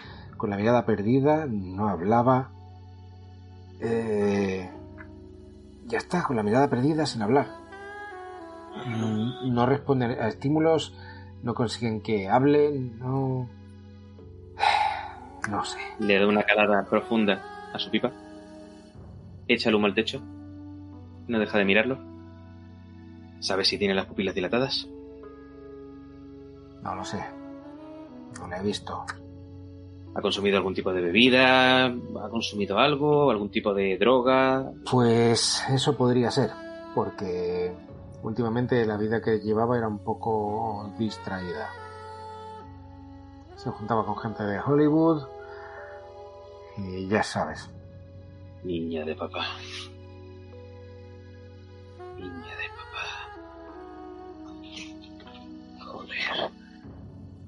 con 0.44 0.50
la 0.50 0.58
mirada 0.58 0.86
perdida, 0.86 1.46
no 1.46 1.88
hablaba. 1.88 2.52
Eh... 3.80 4.70
Ya 5.86 5.98
está, 5.98 6.24
con 6.24 6.36
la 6.36 6.44
mirada 6.44 6.70
perdida 6.70 7.06
sin 7.06 7.22
hablar. 7.22 7.48
No 9.46 9.66
responden 9.66 10.12
a 10.12 10.28
estímulos, 10.28 10.94
no 11.44 11.54
consiguen 11.54 12.02
que 12.02 12.28
hablen, 12.28 13.00
no... 13.00 13.48
No 15.50 15.64
sé. 15.64 15.80
Le 16.00 16.20
da 16.20 16.28
una 16.28 16.44
calada 16.44 16.86
profunda 16.90 17.42
a 17.74 17.80
su 17.80 17.90
pipa. 17.90 18.12
Echa 19.48 19.70
el 19.70 19.76
humo 19.76 19.86
al 19.86 19.94
techo. 19.94 20.22
No 21.28 21.40
deja 21.40 21.58
de 21.58 21.64
mirarlo. 21.64 22.13
¿Sabes 23.44 23.68
si 23.68 23.78
tiene 23.78 23.94
las 23.94 24.06
pupilas 24.06 24.34
dilatadas? 24.34 24.88
No 26.82 26.96
lo 26.96 27.04
sé. 27.04 27.22
No 28.40 28.48
la 28.48 28.58
he 28.58 28.64
visto. 28.64 29.06
¿Ha 30.16 30.22
consumido 30.22 30.56
algún 30.56 30.74
tipo 30.74 30.94
de 30.94 31.02
bebida? 31.02 31.88
¿Ha 31.88 32.30
consumido 32.32 32.80
algo? 32.80 33.30
¿Algún 33.30 33.50
tipo 33.50 33.74
de 33.74 33.98
droga? 33.98 34.72
Pues 34.90 35.62
eso 35.70 35.98
podría 35.98 36.32
ser, 36.32 36.52
porque 36.96 37.76
últimamente 38.22 38.86
la 38.86 38.96
vida 38.96 39.22
que 39.22 39.40
llevaba 39.40 39.78
era 39.78 39.90
un 39.90 40.00
poco 40.00 40.94
distraída. 40.98 41.70
Se 43.58 43.70
juntaba 43.72 44.06
con 44.06 44.16
gente 44.20 44.44
de 44.44 44.58
Hollywood 44.58 45.24
y 46.78 47.10
ya 47.10 47.24
sabes. 47.24 47.70
Niña 48.64 49.04
de 49.04 49.16
papá. 49.16 49.46
Niña 52.16 52.56
de 52.56 52.73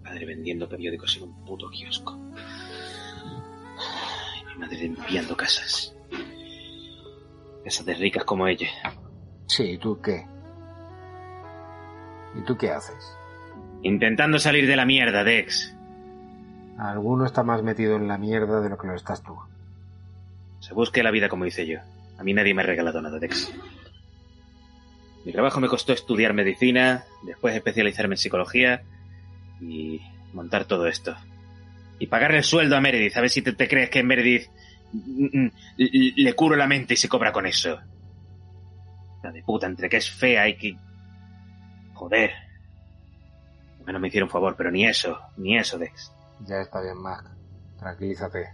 Padre 0.03 0.25
vendiendo 0.25 0.69
periódicos 0.69 1.17
en 1.17 1.23
un 1.23 1.45
puto 1.45 1.69
kiosco. 1.69 2.17
Y 4.41 4.45
mi 4.45 4.55
madre 4.59 4.77
limpiando 4.77 5.35
casas. 5.35 5.95
Casas 7.63 7.85
de 7.85 7.93
ricas 7.95 8.23
como 8.23 8.47
ella. 8.47 8.67
Sí, 9.47 9.63
¿y 9.71 9.77
tú 9.77 9.99
qué? 10.01 10.25
¿Y 12.35 12.41
tú 12.45 12.57
qué 12.57 12.71
haces? 12.71 13.17
Intentando 13.81 14.39
salir 14.39 14.67
de 14.67 14.75
la 14.75 14.85
mierda, 14.85 15.23
Dex. 15.23 15.75
Alguno 16.77 17.25
está 17.25 17.43
más 17.43 17.63
metido 17.63 17.95
en 17.95 18.07
la 18.07 18.17
mierda 18.17 18.61
de 18.61 18.69
lo 18.69 18.77
que 18.77 18.87
lo 18.87 18.95
estás 18.95 19.23
tú. 19.23 19.37
Se 20.59 20.73
busque 20.73 21.03
la 21.03 21.11
vida 21.11 21.29
como 21.29 21.45
hice 21.45 21.65
yo. 21.65 21.79
A 22.17 22.23
mí 22.23 22.33
nadie 22.33 22.53
me 22.53 22.61
ha 22.61 22.65
regalado 22.65 23.01
nada, 23.01 23.19
Dex. 23.19 23.53
Mi 25.25 25.31
trabajo 25.31 25.59
me 25.59 25.67
costó 25.67 25.91
estudiar 25.91 26.33
medicina, 26.33 27.03
después 27.23 27.55
especializarme 27.55 28.13
en 28.13 28.19
psicología 28.19 28.83
y 29.59 29.99
montar 30.33 30.65
todo 30.65 30.85
esto. 30.85 31.15
Y 31.97 32.05
pagarle 32.05 32.37
el 32.37 32.43
sueldo 32.43 32.77
a 32.77 32.81
Meredith, 32.81 33.17
a 33.17 33.21
ver 33.21 33.31
si 33.31 33.41
te, 33.41 33.53
te 33.53 33.67
crees 33.67 33.89
que 33.89 34.03
Meredith 34.03 34.47
mm, 34.93 35.45
mm, 35.45 35.51
le 35.77 36.33
curo 36.33 36.55
la 36.55 36.67
mente 36.67 36.93
y 36.93 36.97
se 36.97 37.09
cobra 37.09 37.31
con 37.31 37.47
eso. 37.47 37.79
La 39.23 39.31
de 39.31 39.41
puta, 39.41 39.65
entre 39.65 39.89
que 39.89 39.97
es 39.97 40.11
fea 40.11 40.47
y 40.47 40.57
que... 40.57 40.77
Joder. 41.95 42.31
Al 43.79 43.85
menos 43.85 44.01
me 44.01 44.09
hicieron 44.09 44.29
favor, 44.29 44.55
pero 44.55 44.69
ni 44.69 44.85
eso, 44.85 45.19
ni 45.37 45.57
eso, 45.57 45.79
Dex. 45.79 46.11
Ya 46.45 46.61
está 46.61 46.81
bien, 46.81 47.01
Mac. 47.01 47.25
Tranquilízate. 47.79 48.49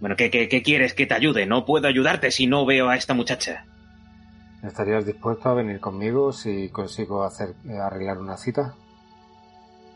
Bueno, 0.00 0.16
¿qué, 0.16 0.30
qué, 0.30 0.48
qué 0.48 0.62
quieres 0.62 0.94
que 0.94 1.06
te 1.06 1.14
ayude? 1.14 1.44
No 1.44 1.66
puedo 1.66 1.88
ayudarte 1.88 2.30
si 2.30 2.46
no 2.46 2.64
veo 2.64 2.88
a 2.88 2.96
esta 2.96 3.12
muchacha. 3.12 3.66
¿Estarías 4.62 5.04
dispuesto 5.04 5.48
a 5.48 5.54
venir 5.54 5.80
conmigo 5.80 6.32
si 6.32 6.68
consigo 6.68 7.24
hacer 7.24 7.54
eh, 7.68 7.76
arreglar 7.78 8.18
una 8.18 8.36
cita? 8.36 8.74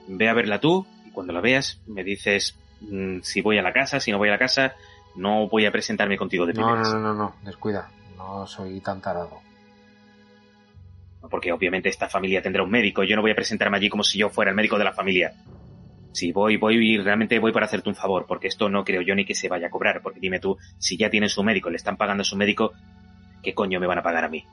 Ve 0.09 0.29
a 0.29 0.35
verla 0.35 0.61
tú 0.61 0.87
y 1.07 1.11
cuando 1.11 1.33
la 1.33 1.41
veas 1.41 1.81
me 1.87 2.03
dices 2.03 2.59
mm, 2.81 3.21
si 3.23 3.43
voy 3.43 3.59
a 3.59 3.63
la 3.63 3.73
casa, 3.73 4.01
si 4.01 4.11
no 4.11 4.19
voy 4.19 4.29
a 4.29 4.33
la 4.33 4.39
casa, 4.39 4.75
no 5.15 5.49
voy 5.49 5.67
a 5.67 5.73
presentarme 5.73 6.17
contigo 6.19 6.47
de 6.47 6.53
No, 6.55 6.63
primeras. 6.67 6.93
no, 6.93 6.99
no, 6.99 7.15
no, 7.15 7.15
no, 7.15 7.35
descuida. 7.45 7.89
No 8.17 8.47
soy 8.47 8.81
tan 8.81 9.01
tarado. 9.01 9.41
Porque 11.31 11.53
obviamente 11.53 11.89
esta 11.89 12.09
familia 12.09 12.43
tendrá 12.43 12.63
un 12.63 12.71
médico. 12.71 13.03
Yo 13.05 13.17
no 13.17 13.23
voy 13.23 13.31
a 13.33 13.35
presentarme 13.37 13.77
allí 13.77 13.89
como 13.89 14.03
si 14.05 14.19
yo 14.19 14.31
fuera 14.31 14.51
el 14.51 14.57
médico 14.57 14.79
de 14.79 14.85
la 14.85 14.93
familia. 14.93 15.33
Si 16.13 16.33
voy, 16.33 16.57
voy 16.57 16.77
y 16.95 16.99
realmente 16.99 17.39
voy 17.39 17.53
para 17.53 17.67
hacerte 17.67 17.89
un 17.89 17.95
favor, 17.95 18.27
porque 18.27 18.47
esto 18.49 18.69
no 18.69 18.85
creo 18.85 19.03
yo 19.03 19.15
ni 19.15 19.25
que 19.25 19.35
se 19.35 19.49
vaya 19.49 19.67
a 19.67 19.71
cobrar. 19.71 20.03
Porque 20.03 20.21
dime 20.21 20.39
tú, 20.41 20.57
si 20.79 20.97
ya 20.97 21.11
tienen 21.11 21.29
su 21.29 21.43
médico, 21.43 21.69
le 21.69 21.77
están 21.77 21.97
pagando 21.97 22.23
a 22.23 22.25
su 22.25 22.37
médico, 22.37 22.73
¿qué 23.47 23.55
coño 23.55 23.79
me 23.79 23.87
van 23.87 23.99
a 23.99 24.03
pagar 24.03 24.25
a 24.25 24.29
mí? 24.29 24.45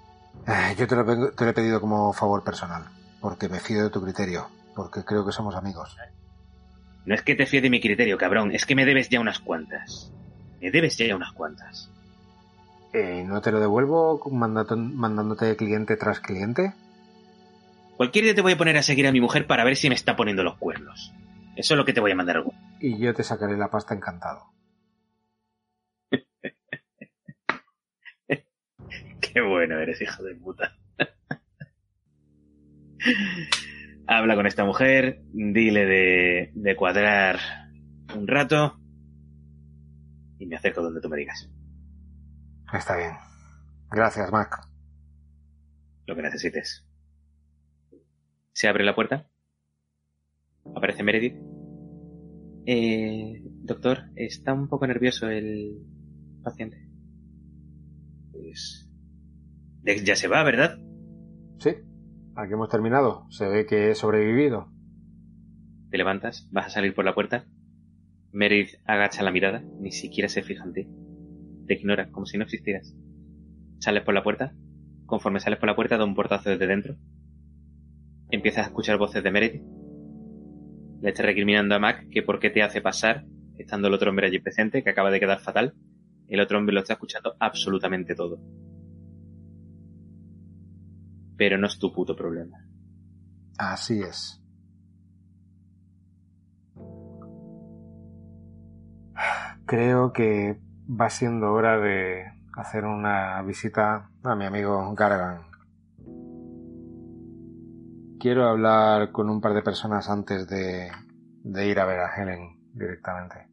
Eh, 0.45 0.75
Yo 0.77 0.87
te 0.87 0.95
lo, 0.95 1.03
vengo- 1.03 1.31
te 1.31 1.45
lo 1.45 1.49
he 1.49 1.53
pedido 1.53 1.81
como 1.81 2.13
favor 2.13 2.43
personal, 2.43 2.83
porque 3.19 3.49
me 3.49 3.59
fío 3.59 3.83
de 3.83 3.89
tu 3.89 3.99
criterio, 4.03 4.47
porque 4.75 5.03
creo 5.03 5.25
que 5.25 5.31
somos 5.31 5.55
amigos. 5.55 5.97
No 7.05 7.15
es 7.15 7.23
que 7.23 7.33
te 7.33 7.47
fíe 7.47 7.59
de 7.59 7.71
mi 7.71 7.81
criterio, 7.81 8.19
cabrón, 8.19 8.51
es 8.53 8.67
que 8.67 8.75
me 8.75 8.85
debes 8.85 9.09
ya 9.09 9.19
unas 9.19 9.39
cuantas. 9.39 10.11
Me 10.61 10.69
debes 10.69 10.95
ya 10.95 11.15
unas 11.15 11.31
cuantas. 11.31 11.89
Eh, 12.93 13.23
¿No 13.25 13.41
te 13.41 13.51
lo 13.51 13.59
devuelvo 13.59 14.21
mandato- 14.31 14.77
mandándote 14.77 15.55
cliente 15.55 15.97
tras 15.97 16.19
cliente? 16.19 16.75
Cualquier 17.97 18.25
día 18.25 18.35
te 18.35 18.41
voy 18.43 18.51
a 18.53 18.57
poner 18.57 18.77
a 18.77 18.83
seguir 18.83 19.07
a 19.07 19.11
mi 19.11 19.21
mujer 19.21 19.47
para 19.47 19.63
ver 19.63 19.75
si 19.75 19.89
me 19.89 19.95
está 19.95 20.15
poniendo 20.15 20.43
los 20.43 20.57
cuernos. 20.57 21.11
Eso 21.55 21.73
es 21.73 21.77
lo 21.77 21.85
que 21.85 21.93
te 21.93 21.99
voy 21.99 22.11
a 22.11 22.15
mandar. 22.15 22.43
Y 22.79 22.99
yo 22.99 23.13
te 23.15 23.23
sacaré 23.23 23.57
la 23.57 23.69
pasta 23.69 23.95
encantado. 23.95 24.43
Qué 29.33 29.41
bueno 29.41 29.79
eres, 29.79 29.99
hijo 30.01 30.23
de 30.23 30.35
puta. 30.35 30.77
Habla 34.07 34.35
con 34.35 34.45
esta 34.45 34.63
mujer, 34.63 35.23
dile 35.33 35.85
de, 35.85 36.51
de 36.53 36.75
cuadrar 36.75 37.39
un 38.15 38.27
rato 38.27 38.79
y 40.37 40.45
me 40.45 40.55
acerco 40.55 40.81
donde 40.81 41.01
tú 41.01 41.09
me 41.09 41.17
digas 41.17 41.49
Está 42.73 42.97
bien. 42.97 43.11
Gracias, 43.91 44.31
Mac. 44.31 44.67
lo 46.05 46.15
que 46.15 46.21
necesites. 46.21 46.85
Se 48.51 48.67
abre 48.67 48.83
la 48.83 48.95
puerta. 48.95 49.27
Aparece 50.75 51.03
Meredith. 51.03 51.37
Eh, 52.65 53.41
doctor, 53.43 54.05
está 54.15 54.53
un 54.53 54.67
poco 54.67 54.87
nervioso 54.87 55.27
el 55.29 55.77
paciente. 56.43 56.87
Pues... 58.31 58.82
Ya 59.83 60.15
se 60.15 60.27
va, 60.27 60.43
¿verdad? 60.43 60.79
Sí, 61.59 61.71
aquí 62.35 62.53
hemos 62.53 62.69
terminado. 62.69 63.25
Se 63.29 63.47
ve 63.47 63.65
que 63.65 63.91
he 63.91 63.95
sobrevivido. 63.95 64.71
Te 65.89 65.97
levantas, 65.97 66.47
vas 66.51 66.67
a 66.67 66.69
salir 66.69 66.93
por 66.93 67.05
la 67.05 67.13
puerta. 67.13 67.45
Meredith 68.31 68.75
agacha 68.85 69.23
la 69.23 69.31
mirada, 69.31 69.63
ni 69.79 69.91
siquiera 69.91 70.29
se 70.29 70.41
fija 70.41 70.63
en 70.63 70.73
ti. 70.73 70.87
Te 71.67 71.73
ignora, 71.75 72.09
como 72.11 72.25
si 72.25 72.37
no 72.37 72.45
existieras. 72.45 72.95
Sales 73.79 74.03
por 74.03 74.13
la 74.13 74.23
puerta. 74.23 74.55
Conforme 75.05 75.39
sales 75.39 75.59
por 75.59 75.67
la 75.67 75.75
puerta, 75.75 75.97
da 75.97 76.05
un 76.05 76.15
portazo 76.15 76.49
desde 76.49 76.65
dentro. 76.65 76.95
Empiezas 78.31 78.65
a 78.65 78.69
escuchar 78.69 78.97
voces 78.97 79.23
de 79.23 79.31
Meredith. 79.31 79.63
Le 81.01 81.09
está 81.09 81.23
recriminando 81.23 81.75
a 81.75 81.79
Mac 81.79 82.07
que 82.09 82.23
por 82.23 82.39
qué 82.39 82.49
te 82.49 82.63
hace 82.63 82.81
pasar, 82.81 83.25
estando 83.57 83.89
el 83.89 83.93
otro 83.93 84.09
hombre 84.09 84.27
allí 84.27 84.39
presente, 84.39 84.81
que 84.81 84.89
acaba 84.89 85.11
de 85.11 85.19
quedar 85.19 85.41
fatal. 85.41 85.75
El 86.27 86.39
otro 86.39 86.57
hombre 86.57 86.73
lo 86.73 86.79
está 86.79 86.93
escuchando 86.93 87.35
absolutamente 87.39 88.15
todo. 88.15 88.39
Pero 91.43 91.57
no 91.57 91.67
es 91.67 91.77
tu 91.77 91.91
puto 91.91 92.15
problema. 92.15 92.57
Así 93.57 94.01
es. 94.01 94.41
Creo 99.65 100.13
que 100.13 100.57
va 100.89 101.09
siendo 101.09 101.51
hora 101.51 101.77
de 101.79 102.23
hacer 102.55 102.85
una 102.85 103.41
visita 103.41 104.09
a 104.23 104.35
mi 104.37 104.45
amigo 104.45 104.95
Gargan. 104.95 105.41
Quiero 108.21 108.47
hablar 108.47 109.11
con 109.11 109.29
un 109.29 109.41
par 109.41 109.53
de 109.53 109.63
personas 109.63 110.09
antes 110.09 110.47
de, 110.47 110.91
ir 111.43 111.77
a 111.77 111.85
ver 111.85 111.99
a 111.99 112.15
Helen 112.15 112.71
directamente. 112.73 113.49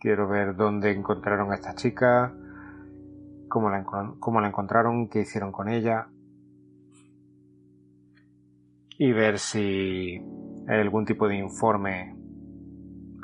Quiero 0.00 0.28
ver 0.28 0.56
dónde 0.56 0.92
encontraron 0.92 1.52
a 1.52 1.56
esta 1.56 1.74
chica, 1.74 2.34
cómo 3.50 3.68
la 3.68 4.48
encontraron, 4.48 5.10
qué 5.10 5.20
hicieron 5.20 5.52
con 5.52 5.68
ella. 5.68 6.08
Y 9.04 9.10
ver 9.10 9.40
si 9.40 10.22
hay 10.68 10.80
algún 10.80 11.04
tipo 11.04 11.26
de 11.26 11.36
informe 11.36 12.14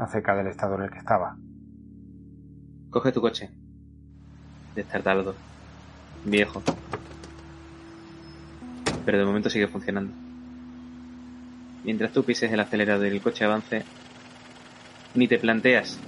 acerca 0.00 0.34
del 0.34 0.48
estado 0.48 0.74
en 0.74 0.82
el 0.82 0.90
que 0.90 0.98
estaba. 0.98 1.36
Coge 2.90 3.12
tu 3.12 3.20
coche. 3.20 3.48
Destartalado. 4.74 5.36
Viejo. 6.24 6.64
Pero 9.04 9.18
de 9.18 9.24
momento 9.24 9.48
sigue 9.48 9.68
funcionando. 9.68 10.12
Mientras 11.84 12.10
tú 12.10 12.24
pises 12.24 12.50
el 12.50 12.58
acelerador 12.58 13.06
y 13.06 13.10
el 13.10 13.22
coche 13.22 13.44
avance, 13.44 13.84
ni 15.14 15.28
te 15.28 15.38
planteas 15.38 16.00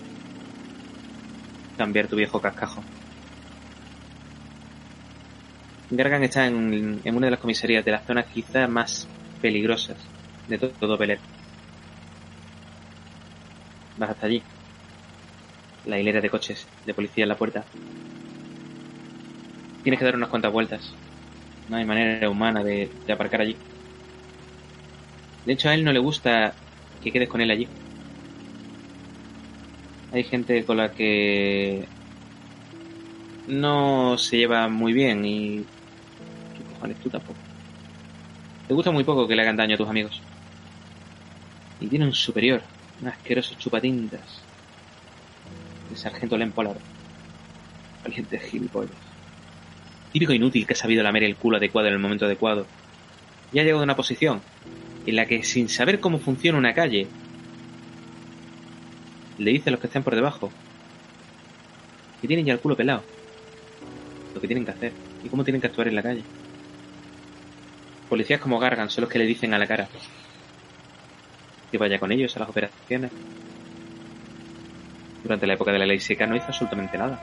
cambiar 1.78 2.08
tu 2.08 2.16
viejo 2.16 2.40
cascajo. 2.40 2.82
Gargan 5.90 6.24
está 6.24 6.48
en, 6.48 7.00
una 7.04 7.26
de 7.28 7.30
las 7.30 7.38
comisarías 7.38 7.84
de 7.84 7.92
las 7.92 8.04
zonas 8.04 8.26
quizás 8.26 8.68
más 8.68 9.06
peligrosas 9.40 9.96
de 10.48 10.58
todo, 10.58 10.70
todo 10.72 10.98
Vas 13.98 14.10
hasta 14.10 14.26
allí. 14.26 14.42
La 15.86 15.98
hilera 15.98 16.20
de 16.20 16.30
coches 16.30 16.66
de 16.86 16.94
policía 16.94 17.24
en 17.24 17.28
la 17.28 17.38
puerta. 17.38 17.64
Tienes 19.82 19.98
que 19.98 20.04
dar 20.04 20.16
unas 20.16 20.28
cuantas 20.28 20.52
vueltas. 20.52 20.92
No 21.68 21.76
hay 21.76 21.84
manera 21.84 22.28
humana 22.28 22.62
de, 22.62 22.90
aparcar 23.08 23.42
allí. 23.42 23.56
De 25.46 25.52
hecho, 25.52 25.68
a 25.68 25.74
él 25.74 25.84
no 25.84 25.92
le 25.92 25.98
gusta 25.98 26.54
que 27.02 27.12
quedes 27.12 27.28
con 27.28 27.40
él 27.40 27.50
allí 27.50 27.66
hay 30.12 30.24
gente 30.24 30.64
con 30.64 30.76
la 30.76 30.92
que 30.92 31.86
no 33.46 34.18
se 34.18 34.38
lleva 34.38 34.68
muy 34.68 34.92
bien 34.92 35.24
y... 35.24 35.64
¿Qué 36.56 36.64
cojones 36.64 36.96
tú 37.00 37.10
tampoco? 37.10 37.39
Te 38.70 38.74
gusta 38.74 38.92
muy 38.92 39.02
poco 39.02 39.26
que 39.26 39.34
le 39.34 39.42
hagan 39.42 39.56
daño 39.56 39.74
a 39.74 39.78
tus 39.78 39.88
amigos. 39.88 40.22
Y 41.80 41.88
tiene 41.88 42.04
un 42.04 42.14
superior, 42.14 42.62
un 43.02 43.08
asqueroso 43.08 43.56
chupatintas. 43.58 44.20
El 45.90 45.96
sargento 45.96 46.38
Len. 46.38 46.54
Valiente 48.04 48.38
gilipollas. 48.38 48.94
Típico 50.12 50.32
inútil 50.32 50.68
que 50.68 50.74
ha 50.74 50.76
sabido 50.76 51.02
lamer 51.02 51.24
el 51.24 51.34
culo 51.34 51.56
adecuado 51.56 51.88
en 51.88 51.94
el 51.94 51.98
momento 51.98 52.26
adecuado. 52.26 52.64
Y 53.52 53.58
ha 53.58 53.64
llegado 53.64 53.80
a 53.80 53.82
una 53.82 53.96
posición 53.96 54.40
en 55.04 55.16
la 55.16 55.26
que 55.26 55.42
sin 55.42 55.68
saber 55.68 55.98
cómo 55.98 56.20
funciona 56.20 56.56
una 56.56 56.72
calle, 56.72 57.08
le 59.38 59.50
dice 59.50 59.70
a 59.70 59.72
los 59.72 59.80
que 59.80 59.88
estén 59.88 60.04
por 60.04 60.14
debajo 60.14 60.52
que 62.20 62.28
tienen 62.28 62.46
ya 62.46 62.52
el 62.52 62.60
culo 62.60 62.76
pelado. 62.76 63.02
Lo 64.32 64.40
que 64.40 64.46
tienen 64.46 64.64
que 64.64 64.70
hacer 64.70 64.92
y 65.24 65.28
cómo 65.28 65.42
tienen 65.42 65.60
que 65.60 65.66
actuar 65.66 65.88
en 65.88 65.96
la 65.96 66.04
calle. 66.04 66.22
Policías 68.10 68.40
como 68.40 68.58
Gargan 68.58 68.90
son 68.90 69.02
los 69.02 69.10
que 69.10 69.18
le 69.18 69.24
dicen 69.24 69.54
a 69.54 69.58
la 69.58 69.66
cara 69.66 69.88
que 71.70 71.78
vaya 71.78 71.98
con 71.98 72.12
ellos 72.12 72.36
a 72.36 72.40
las 72.40 72.48
operaciones. 72.48 73.12
Durante 75.22 75.46
la 75.46 75.54
época 75.54 75.72
de 75.72 75.78
la 75.78 75.86
ley 75.86 76.00
seca 76.00 76.26
no 76.26 76.36
hizo 76.36 76.46
absolutamente 76.48 76.98
nada. 76.98 77.18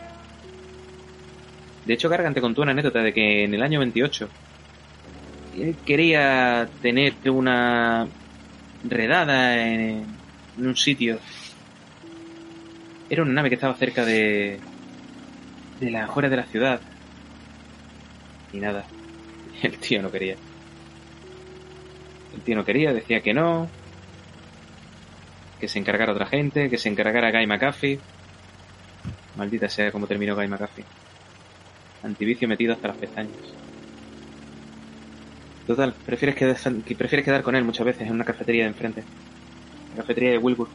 De 1.86 1.94
hecho, 1.94 2.10
Gargan 2.10 2.34
te 2.34 2.42
contó 2.42 2.62
una 2.62 2.72
anécdota 2.72 3.04
de 3.04 3.14
que 3.14 3.44
en 3.44 3.54
el 3.54 3.62
año 3.62 3.80
28 3.80 4.30
él 5.58 5.76
quería 5.86 6.70
tener 6.82 7.14
una 7.30 8.08
redada 8.84 9.58
en 9.68 10.06
un 10.58 10.76
sitio 10.76 11.20
era 13.10 13.24
una 13.24 13.34
nave 13.34 13.50
que 13.50 13.56
estaba 13.56 13.76
cerca 13.76 14.06
de. 14.06 14.60
de 15.80 15.92
la 15.92 16.06
afuera 16.06 16.30
de 16.30 16.36
la 16.36 16.46
ciudad. 16.46 16.82
Y 18.52 18.60
nada. 18.60 18.86
El 19.64 19.78
tío 19.80 20.02
no 20.02 20.12
quería. 20.12 20.36
El 22.38 22.44
tío 22.44 22.56
no 22.56 22.64
quería, 22.64 22.94
decía 22.94 23.22
que 23.22 23.34
no. 23.34 23.68
Que 25.60 25.68
se 25.68 25.80
encargara 25.80 26.14
otra 26.14 26.28
gente, 26.28 26.70
que 26.70 26.78
se 26.78 26.88
encargara 26.88 27.32
Guy 27.32 27.48
McAfee. 27.48 28.00
Maldita 29.36 29.68
sea 29.68 29.92
como 29.92 30.06
terminó 30.06 30.36
Guy 30.36 30.48
McAfee. 30.48 30.86
Antivicio 32.04 32.48
metido 32.48 32.74
hasta 32.74 32.90
las 32.90 32.98
pestañas. 32.98 33.34
Total, 35.66 35.94
prefieres, 36.06 36.36
que, 36.36 36.96
prefieres 36.96 37.26
quedar 37.26 37.42
con 37.42 37.56
él 37.56 37.64
muchas 37.64 37.86
veces 37.86 38.08
en 38.08 38.14
una 38.14 38.24
cafetería 38.24 38.64
de 38.64 38.70
enfrente. 38.70 39.04
La 39.96 40.04
cafetería 40.04 40.32
de 40.32 40.38
Wilbur. 40.38 40.70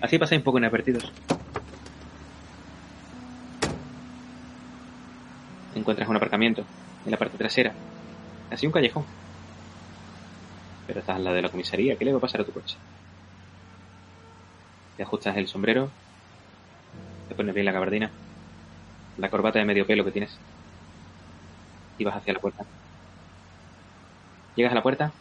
Así 0.00 0.18
pasáis 0.18 0.38
un 0.38 0.44
poco 0.44 0.58
inadvertidos. 0.58 1.12
Encuentras 5.74 6.08
un 6.08 6.16
aparcamiento 6.16 6.64
en 7.04 7.10
la 7.10 7.18
parte 7.18 7.36
trasera, 7.36 7.72
casi 8.48 8.66
un 8.66 8.72
callejón. 8.72 9.04
Pero 10.86 11.00
estás 11.00 11.16
al 11.16 11.24
lado 11.24 11.36
de 11.36 11.42
la 11.42 11.50
comisaría, 11.50 11.96
¿qué 11.96 12.04
le 12.04 12.12
va 12.12 12.18
a 12.18 12.22
pasar 12.22 12.40
a 12.40 12.44
tu 12.44 12.52
coche? 12.52 12.76
Te 14.96 15.02
ajustas 15.02 15.36
el 15.36 15.46
sombrero, 15.46 15.90
te 17.28 17.34
pones 17.34 17.54
bien 17.54 17.66
la 17.66 17.72
gabardina, 17.72 18.10
la 19.18 19.30
corbata 19.30 19.58
de 19.58 19.64
medio 19.64 19.86
pelo 19.86 20.04
que 20.04 20.12
tienes 20.12 20.38
y 21.98 22.04
vas 22.04 22.16
hacia 22.16 22.32
la 22.32 22.40
puerta. 22.40 22.64
Llegas 24.56 24.72
a 24.72 24.76
la 24.76 24.82
puerta 24.82 25.12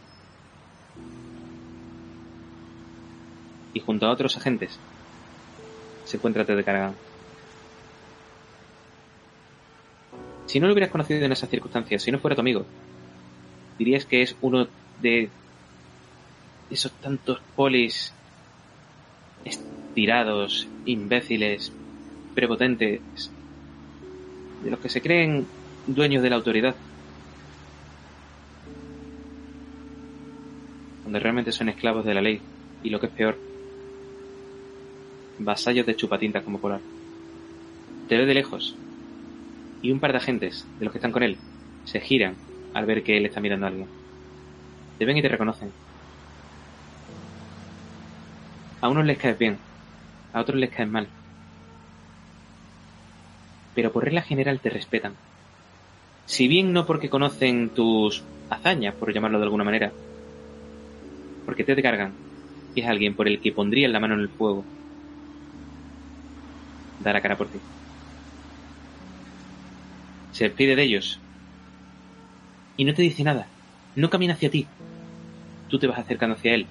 y 3.74 3.80
junto 3.80 4.06
a 4.06 4.12
otros 4.12 4.38
agentes 4.38 4.80
se 6.06 6.18
encuentra 6.18 6.46
Ted 6.46 6.64
Caragan. 6.64 6.96
Si 10.46 10.60
no 10.60 10.68
lo 10.68 10.74
hubieras 10.74 10.92
conocido 10.92 11.26
en 11.26 11.32
esas 11.32 11.50
circunstancias, 11.50 12.02
si 12.02 12.12
no 12.12 12.20
fuera 12.20 12.36
tu 12.36 12.42
amigo, 12.42 12.66
dirías 13.78 14.06
que 14.06 14.22
es 14.22 14.36
uno 14.42 14.68
de 15.02 15.30
esos 16.70 16.92
tantos 16.94 17.40
polis 17.56 18.14
estirados, 19.46 20.68
imbéciles, 20.86 21.72
prepotentes, 22.36 23.32
de 24.64 24.72
los 24.72 24.80
que 24.80 24.90
se 24.90 25.02
creen 25.02 25.46
dueños 25.86 26.24
de 26.24 26.30
la 26.30 26.36
autoridad. 26.36 26.76
Donde 31.04 31.20
realmente 31.20 31.52
son 31.52 31.70
esclavos 31.70 32.06
de 32.06 32.14
la 32.14 32.22
ley 32.22 32.42
y 32.84 32.90
lo 32.90 33.00
que 33.00 33.08
es 33.08 33.12
peor, 33.14 33.38
vasallos 35.40 35.86
de 35.86 35.96
chupatintas 35.96 36.44
como 36.44 36.60
Polar. 36.60 36.82
Te 38.10 38.18
ve 38.18 38.26
de 38.26 38.34
lejos, 38.34 38.76
y 39.82 39.92
un 39.92 40.00
par 40.00 40.12
de 40.12 40.18
agentes, 40.18 40.66
de 40.80 40.86
los 40.86 40.92
que 40.92 40.98
están 40.98 41.12
con 41.12 41.24
él, 41.24 41.38
se 41.86 42.00
giran 42.00 42.36
al 42.74 42.86
ver 42.86 43.04
que 43.04 43.18
él 43.18 43.26
está 43.26 43.42
mirando 43.42 43.66
a 43.66 43.70
alguien. 43.70 43.92
Te 44.98 45.06
ven 45.06 45.18
y 45.18 45.22
te 45.24 45.30
reconocen. 45.30 45.74
A 48.82 48.90
unos 48.90 49.06
les 49.06 49.20
caes 49.20 49.38
bien, 49.38 49.62
a 50.34 50.42
otros 50.42 50.60
les 50.60 50.72
caes 50.72 50.90
mal. 50.90 51.14
Pero 53.74 53.94
por 53.94 54.04
regla 54.04 54.24
general 54.24 54.60
te 54.60 54.70
respetan. 54.70 55.22
Si 56.26 56.48
bien 56.48 56.74
no 56.74 56.86
porque 56.86 57.10
conocen 57.10 57.74
tus 57.74 58.30
hazañas, 58.50 58.96
por 58.98 59.12
llamarlo 59.12 59.40
de 59.40 59.46
alguna 59.46 59.64
manera, 59.64 59.96
porque 61.46 61.64
te 61.64 61.82
cargan 61.82 62.20
y 62.76 62.82
es 62.82 62.88
alguien 62.88 63.16
por 63.16 63.28
el 63.28 63.42
que 63.42 63.54
pondrían 63.54 63.92
la 63.94 64.00
mano 64.00 64.16
en 64.16 64.22
el 64.22 64.30
fuego 64.32 64.70
dar 67.00 67.16
a 67.16 67.22
cara 67.22 67.38
por 67.38 67.50
ti. 67.50 67.64
Se 70.30 70.46
despide 70.46 70.78
de 70.78 70.84
ellos. 70.84 71.27
Y 72.78 72.86
no 72.86 72.94
te 72.94 73.02
dice 73.02 73.24
nada. 73.24 73.48
No 73.96 74.10
camina 74.10 74.36
hacia 74.36 74.52
ti. 74.52 74.68
Tú 75.68 75.80
te 75.80 75.88
vas 75.88 75.98
acercando 75.98 76.36
hacia 76.36 76.54
él. 76.54 76.68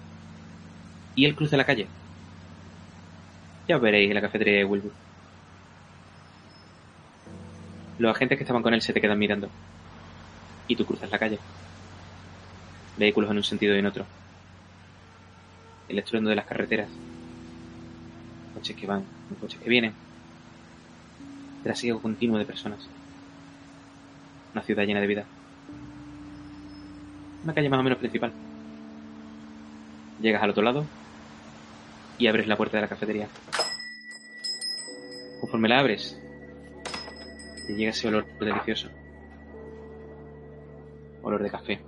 Y 1.16 1.24
él 1.24 1.34
cruza 1.34 1.56
la 1.56 1.66
calle. 1.66 1.88
Ya 3.66 3.76
os 3.76 3.82
veréis 3.82 4.08
en 4.08 4.14
la 4.14 4.20
cafetería 4.20 4.58
de 4.58 4.64
Wilbur. 4.64 4.92
Los 7.98 8.14
agentes 8.14 8.38
que 8.38 8.44
estaban 8.44 8.62
con 8.62 8.72
él 8.72 8.82
se 8.82 8.92
te 8.92 9.00
quedan 9.00 9.18
mirando. 9.18 9.48
Y 10.68 10.76
tú 10.76 10.84
cruzas 10.84 11.10
la 11.10 11.18
calle. 11.18 11.40
Vehículos 12.96 13.30
en 13.30 13.38
un 13.38 13.44
sentido 13.44 13.74
y 13.74 13.80
en 13.80 13.86
otro. 13.86 14.06
El 15.88 15.98
estruendo 15.98 16.30
de 16.30 16.36
las 16.36 16.46
carreteras. 16.46 16.88
Coches 18.54 18.76
que 18.76 18.86
van, 18.86 19.04
coches 19.40 19.60
que 19.60 19.68
vienen. 19.68 19.92
Trasiego 21.64 22.00
continuo 22.00 22.38
de 22.38 22.44
personas. 22.44 22.88
Una 24.52 24.62
ciudad 24.62 24.84
llena 24.84 25.00
de 25.00 25.06
vida. 25.06 25.26
Una 27.46 27.54
calle 27.54 27.68
más 27.68 27.78
o 27.78 27.82
menos 27.84 28.00
principal. 28.00 28.32
Llegas 30.20 30.42
al 30.42 30.50
otro 30.50 30.64
lado 30.64 30.84
y 32.18 32.26
abres 32.26 32.48
la 32.48 32.56
puerta 32.56 32.76
de 32.76 32.80
la 32.80 32.88
cafetería. 32.88 33.28
Conforme 35.40 35.68
la 35.68 35.78
abres, 35.78 36.20
te 37.64 37.76
llega 37.76 37.90
ese 37.90 38.08
olor 38.08 38.26
delicioso. 38.40 38.88
Olor 41.22 41.40
de 41.40 41.50
café. 41.50 41.80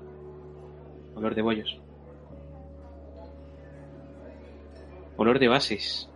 Olor 1.16 1.34
de 1.34 1.42
bollos. 1.42 1.80
Olor 5.16 5.40
de 5.40 5.48
bases. 5.48 6.08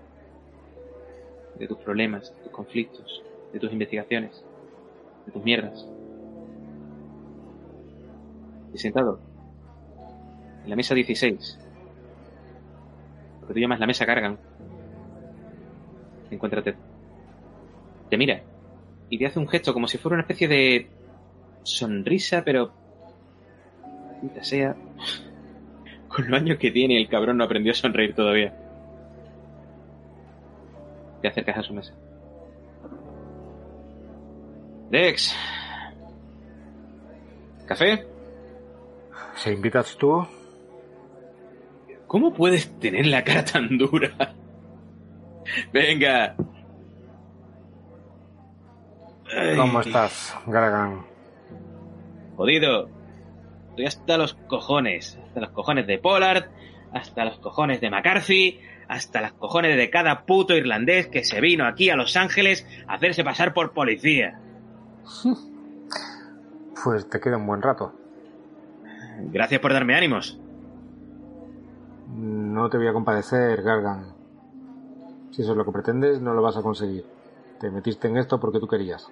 De 1.58 1.66
tus 1.66 1.78
problemas, 1.78 2.32
de 2.32 2.44
tus 2.44 2.52
conflictos, 2.52 3.24
de 3.52 3.58
tus 3.58 3.72
investigaciones, 3.72 4.44
de 5.26 5.32
tus 5.32 5.42
mierdas. 5.42 5.84
Y 8.72 8.78
sentado 8.78 9.31
en 10.64 10.70
la 10.70 10.76
mesa 10.76 10.94
16, 10.94 11.58
lo 13.40 13.46
que 13.48 13.54
tú 13.54 13.60
llamas 13.60 13.80
la 13.80 13.86
mesa 13.86 14.06
cargan, 14.06 14.38
encuéntrate. 16.30 16.74
Te 18.08 18.16
mira 18.16 18.42
y 19.08 19.18
te 19.18 19.26
hace 19.26 19.38
un 19.38 19.48
gesto 19.48 19.72
como 19.72 19.86
si 19.86 19.98
fuera 19.98 20.14
una 20.14 20.22
especie 20.22 20.48
de 20.48 20.90
sonrisa, 21.62 22.42
pero 22.44 22.72
maldita 24.06 24.44
sea. 24.44 24.76
Con 26.08 26.30
los 26.30 26.40
años 26.40 26.58
que 26.58 26.70
tiene, 26.70 26.98
el 26.98 27.08
cabrón 27.08 27.38
no 27.38 27.44
aprendió 27.44 27.72
a 27.72 27.74
sonreír 27.74 28.14
todavía. 28.14 28.54
Te 31.22 31.28
acercas 31.28 31.58
a 31.58 31.62
su 31.62 31.72
mesa. 31.72 31.94
Dex. 34.90 35.34
¿Café? 37.66 38.06
¿Se 39.36 39.52
invitas 39.52 39.96
tú? 39.96 40.26
¿Cómo 42.12 42.34
puedes 42.34 42.78
tener 42.78 43.06
la 43.06 43.24
cara 43.24 43.42
tan 43.42 43.78
dura? 43.78 44.34
Venga. 45.72 46.36
¿Cómo 49.56 49.80
estás, 49.80 50.36
Gargan? 50.46 51.06
Jodido. 52.36 52.90
Estoy 53.70 53.86
hasta 53.86 54.18
los 54.18 54.34
cojones. 54.34 55.18
Hasta 55.26 55.40
los 55.40 55.50
cojones 55.52 55.86
de 55.86 55.96
Pollard, 55.96 56.50
hasta 56.92 57.24
los 57.24 57.38
cojones 57.38 57.80
de 57.80 57.88
McCarthy, 57.88 58.60
hasta 58.88 59.22
los 59.22 59.32
cojones 59.32 59.78
de 59.78 59.88
cada 59.88 60.26
puto 60.26 60.54
irlandés 60.54 61.06
que 61.06 61.24
se 61.24 61.40
vino 61.40 61.66
aquí 61.66 61.88
a 61.88 61.96
Los 61.96 62.14
Ángeles 62.18 62.66
a 62.86 62.96
hacerse 62.96 63.24
pasar 63.24 63.54
por 63.54 63.72
policía. 63.72 64.38
Pues 66.84 67.08
te 67.08 67.20
queda 67.20 67.36
un 67.36 67.46
buen 67.46 67.62
rato. 67.62 67.94
Gracias 69.30 69.60
por 69.60 69.72
darme 69.72 69.94
ánimos. 69.94 70.41
No 72.52 72.68
te 72.68 72.76
voy 72.76 72.86
a 72.86 72.92
compadecer, 72.92 73.62
Gargan. 73.62 74.12
Si 75.30 75.40
eso 75.40 75.52
es 75.52 75.56
lo 75.56 75.64
que 75.64 75.72
pretendes, 75.72 76.20
no 76.20 76.34
lo 76.34 76.42
vas 76.42 76.58
a 76.58 76.62
conseguir. 76.62 77.02
Te 77.58 77.70
metiste 77.70 78.08
en 78.08 78.18
esto 78.18 78.38
porque 78.38 78.60
tú 78.60 78.68
querías. 78.68 79.10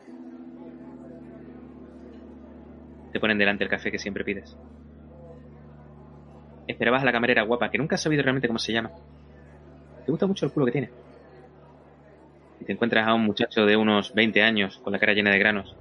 Te 3.11 3.19
ponen 3.19 3.39
delante 3.39 3.65
el 3.65 3.71
café 3.71 3.91
que 3.91 3.99
siempre 3.99 4.25
pides. 4.25 4.55
Esperabas 6.67 7.01
a 7.01 7.07
la 7.07 7.13
camarera 7.13 7.45
guapa, 7.45 7.71
que 7.71 7.79
nunca 7.79 7.95
has 7.95 8.03
sabido 8.03 8.23
realmente 8.23 8.47
cómo 8.47 8.59
se 8.59 8.75
llama. 8.75 8.91
Te 10.05 10.13
gusta 10.13 10.27
mucho 10.27 10.45
el 10.45 10.53
culo 10.53 10.67
que 10.67 10.73
tiene. 10.73 10.91
Y 12.61 12.67
te 12.67 12.73
encuentras 12.73 13.09
a 13.09 13.15
un 13.15 13.25
muchacho 13.25 13.65
de 13.65 13.75
unos 13.75 14.13
20 14.13 14.43
años, 14.43 14.79
con 14.85 14.93
la 14.93 14.99
cara 14.99 15.15
llena 15.15 15.31
de 15.31 15.39
granos. 15.39 15.75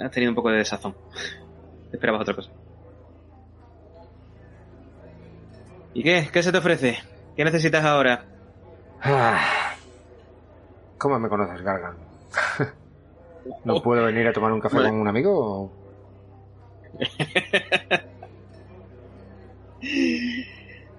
Has 0.00 0.10
tenido 0.10 0.32
un 0.32 0.36
poco 0.36 0.50
de 0.50 0.56
desazón. 0.56 0.96
Esperabas 1.92 2.22
otra 2.22 2.34
cosa. 2.34 2.50
¿Y 5.96 6.02
qué? 6.02 6.28
¿Qué 6.30 6.42
se 6.42 6.52
te 6.52 6.58
ofrece? 6.58 6.98
¿Qué 7.34 7.42
necesitas 7.42 7.82
ahora? 7.82 8.22
Ah. 9.02 9.72
¿Cómo 10.98 11.18
me 11.18 11.26
conoces, 11.30 11.62
Gargan? 11.62 11.96
¿No 13.64 13.80
puedo 13.82 14.04
venir 14.04 14.28
a 14.28 14.32
tomar 14.34 14.52
un 14.52 14.60
café 14.60 14.76
con 14.76 14.94
un 15.00 15.08
amigo? 15.08 15.32
o- 15.34 15.72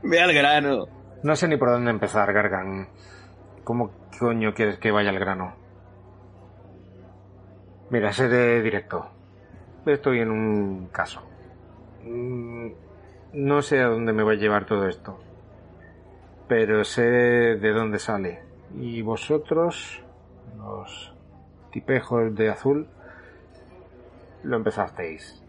Ve 0.04 0.20
al 0.22 0.34
grano. 0.34 0.86
No 1.24 1.36
sé 1.36 1.48
ni 1.48 1.58
por 1.58 1.70
dónde 1.70 1.92
empezar, 1.92 2.32
Gargan. 2.34 2.88
¿Cómo 3.64 3.92
coño 4.20 4.54
quieres 4.54 4.78
que 4.80 4.92
vaya 4.92 5.10
al 5.10 5.20
grano? 5.20 5.54
Mira, 7.90 8.12
seré 8.14 8.62
directo. 8.62 9.10
Estoy 9.86 10.20
en 10.22 10.32
un 10.32 10.88
caso. 10.92 11.22
No 13.38 13.62
sé 13.62 13.80
a 13.82 13.88
dónde 13.90 14.14
me 14.14 14.24
va 14.24 14.32
a 14.32 14.36
llevar 14.36 14.66
todo 14.66 14.88
esto. 14.88 15.20
Pero 16.48 16.84
sé 16.84 17.04
de 17.04 17.72
dónde 17.72 18.00
sale. 18.00 18.42
Y 18.74 19.04
vosotros, 19.04 20.02
los 20.58 21.14
tipejos 21.72 22.34
de 22.34 22.50
azul, 22.50 22.88
lo 24.42 24.58
empezasteis. 24.58 25.40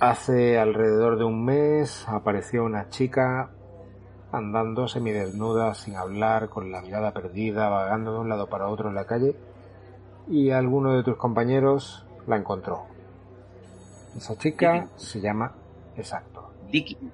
Hace 0.00 0.58
alrededor 0.58 1.16
de 1.16 1.24
un 1.24 1.46
mes 1.46 2.06
apareció 2.06 2.62
una 2.62 2.90
chica 2.90 3.48
andando 4.32 4.86
semidesnuda, 4.86 5.72
sin 5.72 5.96
hablar, 5.96 6.50
con 6.50 6.70
la 6.70 6.82
mirada 6.82 7.14
perdida, 7.14 7.70
vagando 7.70 8.12
de 8.12 8.18
un 8.18 8.28
lado 8.28 8.50
para 8.50 8.68
otro 8.68 8.90
en 8.90 8.96
la 8.96 9.06
calle, 9.06 9.34
y 10.28 10.50
alguno 10.50 10.94
de 10.94 11.04
tus 11.04 11.16
compañeros 11.16 12.06
la 12.26 12.36
encontró. 12.36 12.84
Esa 14.14 14.36
chica 14.36 14.88
se 14.96 15.22
llama 15.22 15.54
Exacto. 16.00 16.52
Dickin. 16.70 17.12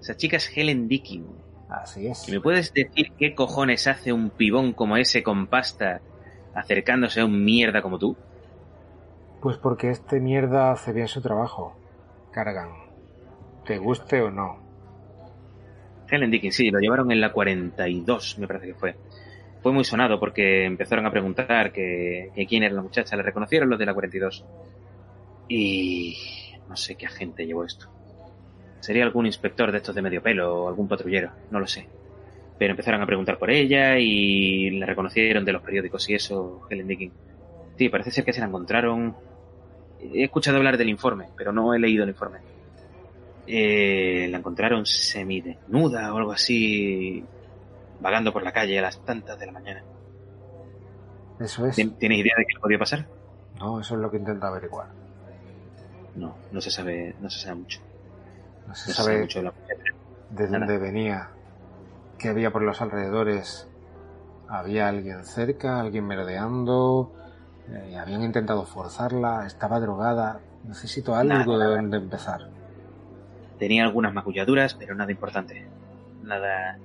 Esa 0.00 0.16
chica 0.16 0.36
es 0.36 0.56
Helen 0.56 0.88
Dickin. 0.88 1.26
Así 1.68 2.06
es. 2.06 2.28
¿Y 2.28 2.32
me 2.32 2.40
puedes 2.40 2.72
decir 2.72 3.12
qué 3.18 3.34
cojones 3.34 3.86
hace 3.86 4.12
un 4.12 4.30
pibón 4.30 4.72
como 4.72 4.96
ese 4.96 5.22
con 5.22 5.46
pasta 5.46 6.00
acercándose 6.54 7.20
a 7.20 7.24
un 7.24 7.44
mierda 7.44 7.80
como 7.80 7.98
tú? 7.98 8.16
Pues 9.40 9.56
porque 9.56 9.90
este 9.90 10.20
mierda 10.20 10.72
hace 10.72 10.92
bien 10.92 11.08
su 11.08 11.22
trabajo. 11.22 11.76
Cargan. 12.32 12.70
Te 13.64 13.78
guste 13.78 14.20
o 14.20 14.30
no. 14.30 14.58
Helen 16.10 16.30
Dickin, 16.30 16.52
sí, 16.52 16.70
lo 16.70 16.80
llevaron 16.80 17.12
en 17.12 17.20
la 17.20 17.32
42, 17.32 18.38
me 18.38 18.48
parece 18.48 18.66
que 18.66 18.74
fue. 18.74 18.96
Fue 19.62 19.72
muy 19.72 19.84
sonado 19.84 20.18
porque 20.18 20.64
empezaron 20.64 21.06
a 21.06 21.10
preguntar 21.10 21.72
que, 21.72 22.30
que 22.34 22.46
quién 22.46 22.62
era 22.62 22.74
la 22.74 22.82
muchacha. 22.82 23.16
Le 23.16 23.22
reconocieron 23.22 23.70
los 23.70 23.78
de 23.78 23.86
la 23.86 23.94
42. 23.94 24.44
Y 25.48 26.16
no 26.70 26.76
sé 26.76 26.94
qué 26.94 27.04
agente 27.06 27.44
llevó 27.46 27.64
esto. 27.64 27.86
Sería 28.80 29.04
algún 29.04 29.26
inspector 29.26 29.70
de 29.70 29.78
estos 29.78 29.94
de 29.94 30.00
medio 30.00 30.22
pelo 30.22 30.62
o 30.64 30.68
algún 30.68 30.88
patrullero, 30.88 31.30
no 31.50 31.60
lo 31.60 31.66
sé. 31.66 31.86
Pero 32.58 32.70
empezaron 32.70 33.02
a 33.02 33.06
preguntar 33.06 33.38
por 33.38 33.50
ella 33.50 33.98
y 33.98 34.70
la 34.78 34.86
reconocieron 34.86 35.44
de 35.44 35.52
los 35.52 35.62
periódicos 35.62 36.08
y 36.08 36.14
eso, 36.14 36.62
Helen 36.70 36.86
Dickin. 36.86 37.12
Sí, 37.76 37.88
parece 37.88 38.10
ser 38.10 38.24
que 38.24 38.32
se 38.32 38.40
la 38.40 38.46
encontraron. 38.46 39.14
He 40.00 40.24
escuchado 40.24 40.56
hablar 40.56 40.78
del 40.78 40.88
informe, 40.88 41.26
pero 41.36 41.52
no 41.52 41.74
he 41.74 41.78
leído 41.78 42.04
el 42.04 42.10
informe. 42.10 42.38
Eh, 43.46 44.28
la 44.30 44.38
encontraron 44.38 44.86
semidesnuda 44.86 46.14
o 46.14 46.18
algo 46.18 46.32
así, 46.32 47.24
vagando 48.00 48.32
por 48.32 48.42
la 48.42 48.52
calle 48.52 48.78
a 48.78 48.82
las 48.82 49.04
tantas 49.04 49.38
de 49.38 49.46
la 49.46 49.52
mañana. 49.52 49.82
Eso 51.40 51.66
es. 51.66 51.76
¿Tien- 51.76 51.96
¿Tienes 51.98 52.18
idea 52.18 52.34
de 52.38 52.44
qué 52.44 52.60
podía 52.60 52.78
pasar? 52.78 53.06
No, 53.58 53.80
eso 53.80 53.94
es 53.94 54.00
lo 54.00 54.10
que 54.10 54.18
intento 54.18 54.46
averiguar. 54.46 54.88
No, 56.16 56.34
no 56.52 56.60
se 56.60 56.70
sabe, 56.70 57.14
no 57.20 57.30
se 57.30 57.40
sabe 57.40 57.56
mucho. 57.56 57.80
No 58.66 58.74
se 58.74 58.88
No 58.90 58.94
sabe 58.94 59.06
sabe 59.08 59.20
mucho 59.22 59.38
de 59.38 59.44
la 59.44 59.52
de 60.30 60.44
Nada. 60.44 60.58
dónde 60.58 60.78
venía, 60.78 61.28
qué 62.18 62.28
había 62.28 62.50
por 62.52 62.62
los 62.62 62.80
alrededores. 62.80 63.66
Había 64.48 64.88
alguien 64.88 65.24
cerca, 65.24 65.80
alguien 65.80 66.06
merodeando, 66.06 67.12
eh, 67.70 67.96
habían 67.96 68.22
intentado 68.22 68.64
forzarla, 68.66 69.46
estaba 69.46 69.78
drogada. 69.80 70.40
Necesito 70.64 71.14
algo 71.14 71.56
Nada, 71.56 71.70
de 71.70 71.76
donde 71.76 71.96
empezar. 71.96 72.48
Tenía 73.58 73.84
algunas 73.84 74.12
maculladuras, 74.12 74.74
pero 74.74 74.94
nada 74.94 75.10
importante. 75.12 75.66
Nada, 76.22 76.78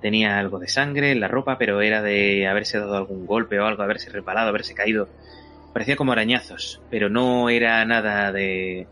Tenía 0.00 0.38
algo 0.38 0.58
de 0.58 0.68
sangre 0.68 1.12
en 1.12 1.20
la 1.20 1.28
ropa, 1.28 1.56
pero 1.56 1.80
era 1.80 2.02
de 2.02 2.46
haberse 2.46 2.78
dado 2.78 2.94
algún 2.96 3.24
golpe 3.26 3.58
o 3.58 3.64
algo, 3.64 3.82
haberse 3.82 4.10
repalado, 4.10 4.50
haberse 4.50 4.74
caído. 4.74 5.08
Parecía 5.74 5.96
como 5.96 6.12
arañazos, 6.12 6.80
pero 6.88 7.10
no 7.10 7.50
era 7.50 7.84
nada 7.84 8.30
de... 8.30 8.86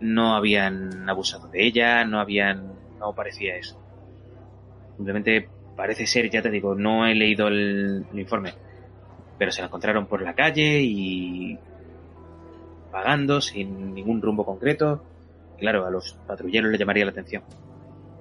No 0.00 0.36
habían 0.36 1.08
abusado 1.08 1.48
de 1.48 1.66
ella, 1.66 2.04
no 2.04 2.20
habían... 2.20 2.74
No 2.98 3.14
parecía 3.14 3.56
eso. 3.56 3.80
Simplemente 4.96 5.48
parece 5.74 6.06
ser, 6.06 6.28
ya 6.28 6.42
te 6.42 6.50
digo, 6.50 6.74
no 6.74 7.06
he 7.06 7.14
leído 7.14 7.48
el, 7.48 8.04
informe, 8.12 8.52
pero 9.38 9.50
se 9.50 9.62
la 9.62 9.68
encontraron 9.68 10.04
por 10.06 10.20
la 10.20 10.34
calle 10.34 10.82
y 10.82 11.58
vagando 12.92 13.40
sin 13.40 13.94
ningún 13.94 14.20
rumbo 14.20 14.44
concreto. 14.44 15.02
Claro, 15.58 15.86
a 15.86 15.90
los 15.90 16.18
patrulleros 16.26 16.70
les 16.70 16.78
llamaría 16.78 17.06
la 17.06 17.12
atención. 17.12 17.44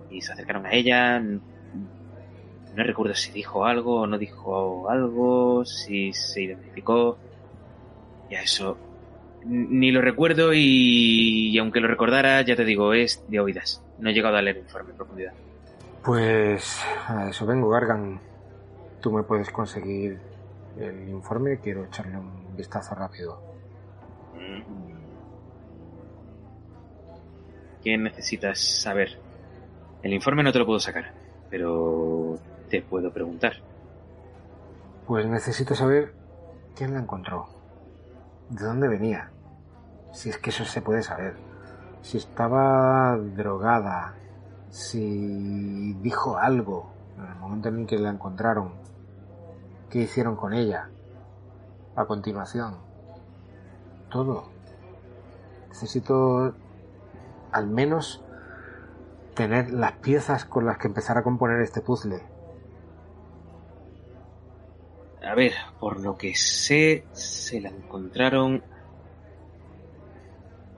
Y 0.10 0.22
se 0.22 0.32
acercaron 0.32 0.66
a 0.66 0.72
ella. 0.72 1.20
No 1.20 2.84
recuerdo 2.84 3.14
si 3.14 3.34
dijo 3.34 3.66
algo 3.66 4.04
o 4.04 4.08
no 4.08 4.18
dijo 4.18 4.90
algo, 4.90 5.66
si 5.66 6.14
se 6.14 6.44
identificó. 6.44 7.18
Y 8.30 8.36
a 8.36 8.42
eso 8.42 8.78
ni 9.46 9.92
lo 9.92 10.02
recuerdo 10.02 10.54
y, 10.54 11.50
y 11.50 11.58
aunque 11.58 11.80
lo 11.80 11.88
recordara, 11.88 12.42
ya 12.42 12.56
te 12.56 12.66
digo, 12.66 12.94
es 12.94 13.24
de 13.28 13.40
oídas. 13.40 13.84
No 13.98 14.10
he 14.10 14.14
llegado 14.14 14.38
a 14.38 14.42
leer 14.42 14.58
el 14.58 14.64
informe 14.64 14.92
en 14.92 14.98
profundidad. 14.98 15.34
Pues 16.04 16.82
a 17.08 17.30
eso 17.30 17.46
vengo, 17.46 17.70
Gargan. 17.70 18.20
Tú 19.02 19.12
me 19.12 19.24
puedes 19.24 19.50
conseguir 19.50 20.20
el 20.78 21.10
informe, 21.10 21.60
quiero 21.60 21.86
echarle 21.86 22.18
un 22.18 22.56
vistazo 22.56 22.96
rápido. 22.96 23.42
¿Qué 27.84 27.98
necesitas 27.98 28.60
saber? 28.60 29.20
El 30.04 30.14
informe 30.14 30.44
no 30.44 30.52
te 30.52 30.60
lo 30.60 30.66
puedo 30.66 30.80
sacar, 30.80 31.14
pero 31.50 32.38
te 32.70 32.82
puedo 32.82 33.12
preguntar. 33.12 33.54
Pues 35.08 35.26
necesito 35.26 35.76
saber 35.76 36.14
quién 36.76 36.94
la 36.94 37.00
encontró, 37.00 37.48
de 38.50 38.66
dónde 38.66 38.88
venía, 38.88 39.32
si 40.12 40.30
es 40.30 40.38
que 40.38 40.50
eso 40.50 40.66
se 40.66 40.82
puede 40.82 41.04
saber, 41.04 41.36
si 42.02 42.18
estaba 42.18 43.18
drogada, 43.18 44.16
si 44.70 45.94
dijo 46.02 46.38
algo 46.38 46.92
en 47.18 47.26
el 47.26 47.36
momento 47.36 47.70
en 47.70 47.80
el 47.80 47.88
que 47.88 47.98
la 47.98 48.10
encontraron, 48.10 48.74
qué 49.90 50.00
hicieron 50.00 50.36
con 50.36 50.54
ella, 50.54 50.90
a 51.96 52.06
continuación, 52.06 52.78
todo. 54.10 54.50
Necesito 55.70 56.54
al 57.52 57.68
menos 57.68 58.24
tener 59.36 59.72
las 59.72 59.94
piezas 59.94 60.46
con 60.46 60.66
las 60.66 60.78
que 60.78 60.88
empezar 60.88 61.18
a 61.18 61.24
componer 61.24 61.62
este 61.62 61.82
puzzle. 61.82 62.22
A 65.22 65.36
ver, 65.36 65.54
por 65.80 66.00
lo 66.00 66.18
que 66.18 66.34
sé, 66.36 67.06
se 67.12 67.60
la 67.60 67.70
encontraron. 67.70 68.64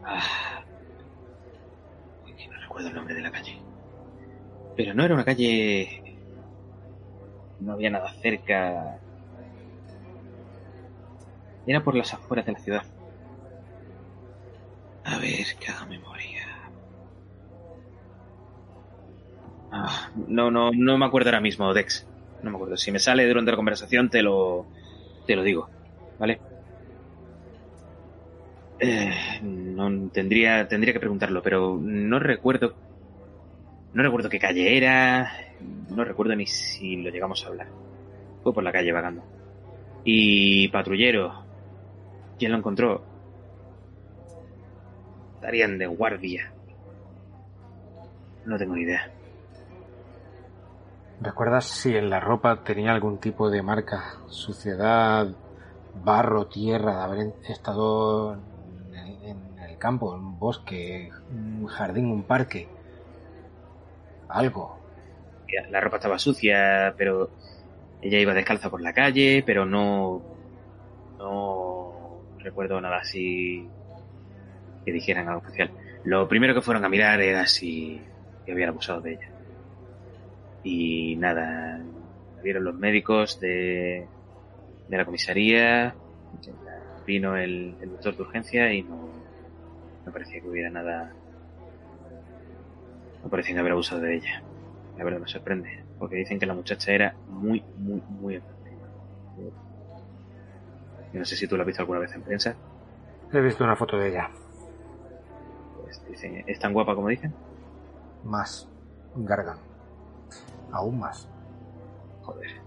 Ah. 0.03 0.63
No 2.49 2.59
recuerdo 2.59 2.89
el 2.89 2.95
nombre 2.95 3.13
de 3.13 3.21
la 3.21 3.31
calle. 3.31 3.61
Pero 4.75 4.93
no 4.93 5.03
era 5.03 5.13
una 5.13 5.25
calle. 5.25 6.17
No 7.59 7.73
había 7.73 7.91
nada 7.91 8.11
cerca. 8.13 8.99
Era 11.67 11.83
por 11.83 11.95
las 11.95 12.13
afueras 12.13 12.45
de 12.45 12.51
la 12.53 12.59
ciudad. 12.59 12.83
A 15.03 15.17
ver, 15.19 15.45
que 15.59 15.71
haga 15.71 15.85
memoria. 15.85 16.47
Ah, 19.71 20.09
no, 20.27 20.51
no, 20.51 20.71
no 20.71 20.97
me 20.97 21.05
acuerdo 21.05 21.29
ahora 21.29 21.39
mismo, 21.41 21.73
Dex. 21.73 22.05
No 22.43 22.49
me 22.49 22.55
acuerdo. 22.55 22.77
Si 22.77 22.91
me 22.91 22.99
sale 22.99 23.27
durante 23.27 23.51
la 23.51 23.57
conversación, 23.57 24.09
te 24.09 24.21
lo, 24.21 24.65
te 25.25 25.35
lo 25.35 25.43
digo. 25.43 25.69
¿Vale? 26.19 26.39
Eh, 28.79 29.11
no 29.43 30.09
tendría, 30.09 30.67
tendría 30.67 30.93
que 30.93 30.99
preguntarlo, 30.99 31.41
pero 31.43 31.79
no 31.79 32.19
recuerdo. 32.19 32.73
No 33.93 34.03
recuerdo 34.03 34.29
qué 34.29 34.39
calle 34.39 34.75
era. 34.75 35.31
No 35.89 36.03
recuerdo 36.03 36.35
ni 36.35 36.47
si 36.47 36.97
lo 36.97 37.09
llegamos 37.09 37.43
a 37.43 37.49
hablar. 37.49 37.67
Fue 38.41 38.53
por 38.53 38.63
la 38.63 38.71
calle 38.71 38.91
vagando. 38.91 39.23
Y 40.03 40.67
patrullero. 40.69 41.43
¿Quién 42.39 42.51
lo 42.51 42.57
encontró? 42.57 43.03
Estarían 45.35 45.77
de 45.77 45.85
guardia. 45.85 46.51
No 48.45 48.57
tengo 48.57 48.75
ni 48.75 48.81
idea. 48.81 49.11
¿Recuerdas 51.21 51.65
si 51.65 51.95
en 51.95 52.09
la 52.09 52.19
ropa 52.19 52.63
tenía 52.63 52.91
algún 52.91 53.19
tipo 53.19 53.51
de 53.51 53.61
marca? 53.61 54.15
Suciedad, 54.27 55.27
barro, 56.03 56.47
tierra, 56.47 56.97
de 56.97 57.03
haber 57.03 57.33
estado 57.47 58.33
en, 58.91 59.59
el 59.59 59.77
campo, 59.77 60.15
en 60.15 60.21
un 60.21 60.39
bosque, 60.39 61.11
un 61.29 61.67
jardín, 61.67 62.07
un 62.07 62.23
parque. 62.23 62.67
Algo. 64.29 64.79
La 65.69 65.79
ropa 65.79 65.97
estaba 65.97 66.17
sucia, 66.17 66.95
pero 66.97 67.29
ella 68.01 68.17
iba 68.17 68.33
descalza 68.33 68.71
por 68.71 68.81
la 68.81 68.93
calle, 68.93 69.43
pero 69.45 69.63
no. 69.63 70.23
No 71.19 72.23
recuerdo 72.39 72.81
nada 72.81 72.97
así 72.97 73.69
que 74.83 74.91
dijeran 74.91 75.27
algo 75.27 75.41
especial. 75.41 75.69
Lo 76.03 76.27
primero 76.27 76.55
que 76.55 76.61
fueron 76.61 76.83
a 76.83 76.89
mirar 76.89 77.21
era 77.21 77.45
si 77.45 78.01
habían 78.49 78.69
abusado 78.69 79.01
de 79.01 79.13
ella. 79.13 79.30
Y 80.63 81.15
nada, 81.15 81.81
vieron 82.43 82.63
los 82.63 82.75
médicos 82.75 83.39
de, 83.39 84.07
de 84.87 84.97
la 84.97 85.05
comisaría, 85.05 85.95
vino 87.05 87.35
el, 87.35 87.75
el 87.81 87.89
doctor 87.91 88.15
de 88.15 88.21
urgencia 88.21 88.73
y 88.73 88.83
no, 88.83 89.09
no 90.05 90.11
parecía 90.11 90.41
que 90.41 90.47
hubiera 90.47 90.69
nada. 90.69 91.13
No 93.23 93.29
parecían 93.29 93.59
haber 93.59 93.71
abusado 93.73 94.01
de 94.01 94.15
ella. 94.15 94.43
La 94.97 95.03
verdad 95.03 95.19
me 95.19 95.27
sorprende, 95.27 95.83
porque 95.97 96.15
dicen 96.15 96.39
que 96.39 96.45
la 96.45 96.53
muchacha 96.53 96.91
era 96.91 97.15
muy, 97.27 97.63
muy, 97.77 98.01
muy 98.09 98.35
enferma. 98.35 98.61
Yo 101.13 101.19
no 101.19 101.25
sé 101.25 101.35
si 101.35 101.47
tú 101.47 101.57
la 101.57 101.63
has 101.63 101.67
visto 101.67 101.81
alguna 101.81 101.99
vez 101.99 102.13
en 102.13 102.21
prensa. 102.21 102.55
He 103.33 103.41
visto 103.41 103.63
una 103.63 103.75
foto 103.75 103.97
de 103.97 104.09
ella. 104.09 104.29
Pues 105.81 106.01
dicen, 106.07 106.43
¿es 106.47 106.59
tan 106.59 106.73
guapa 106.73 106.95
como 106.95 107.09
dicen? 107.09 107.33
Más. 108.23 108.67
Gargan. 109.15 109.57
Aún 110.71 110.99
más. 110.99 111.27
Joder. 112.21 112.61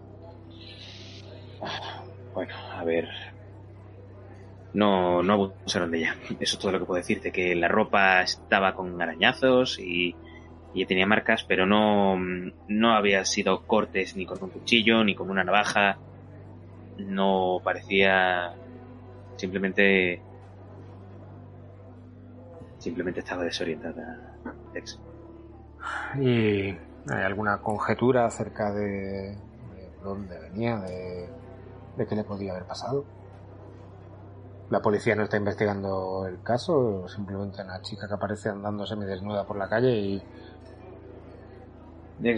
Bueno, 2.35 2.55
a 2.73 2.85
ver. 2.85 3.09
No, 4.73 5.23
no 5.23 5.33
abusaron 5.35 5.91
de 5.91 5.99
ella. 5.99 6.17
Eso 6.41 6.57
es 6.57 6.59
todo 6.59 6.73
lo 6.73 6.79
que 6.81 6.85
puedo 6.85 6.99
decirte. 6.99 7.31
Que 7.31 7.55
la 7.55 7.69
ropa 7.69 8.23
estaba 8.23 8.75
con 8.75 9.01
arañazos 9.01 9.79
y, 9.79 10.17
y 10.75 10.87
tenía 10.87 11.07
marcas, 11.07 11.45
pero 11.45 11.65
no, 11.65 12.19
no 12.69 12.95
había 12.95 13.25
sido 13.25 13.63
cortes 13.67 14.17
ni 14.17 14.27
con 14.27 14.43
un 14.43 14.51
cuchillo 14.51 15.05
ni 15.05 15.15
con 15.15 15.31
una 15.31 15.45
navaja. 15.45 15.99
No 16.99 17.61
parecía. 17.63 18.55
Simplemente. 19.37 20.21
Simplemente 22.79 23.21
estaba 23.21 23.45
desorientada. 23.45 24.37
Dex. 24.73 25.01
¿Y 26.21 26.75
hay 27.09 27.23
alguna 27.23 27.59
conjetura 27.59 28.27
acerca 28.27 28.73
de, 28.73 29.37
de 29.37 29.91
dónde 30.03 30.39
venía, 30.39 30.79
de, 30.79 31.29
qué 32.09 32.15
le 32.15 32.25
podía 32.25 32.53
haber 32.53 32.65
pasado? 32.65 33.05
¿La 34.71 34.81
policía 34.81 35.15
no 35.15 35.25
está 35.25 35.37
investigando 35.37 36.27
el 36.27 36.43
caso 36.43 37.07
simplemente 37.09 37.63
una 37.63 37.83
chica 37.83 38.09
que 38.09 38.15
aparece 38.15 38.49
andando 38.49 38.87
semidesnuda 38.87 39.45
por 39.45 39.59
la 39.59 39.69
calle 39.69 39.97
y... 39.97 40.23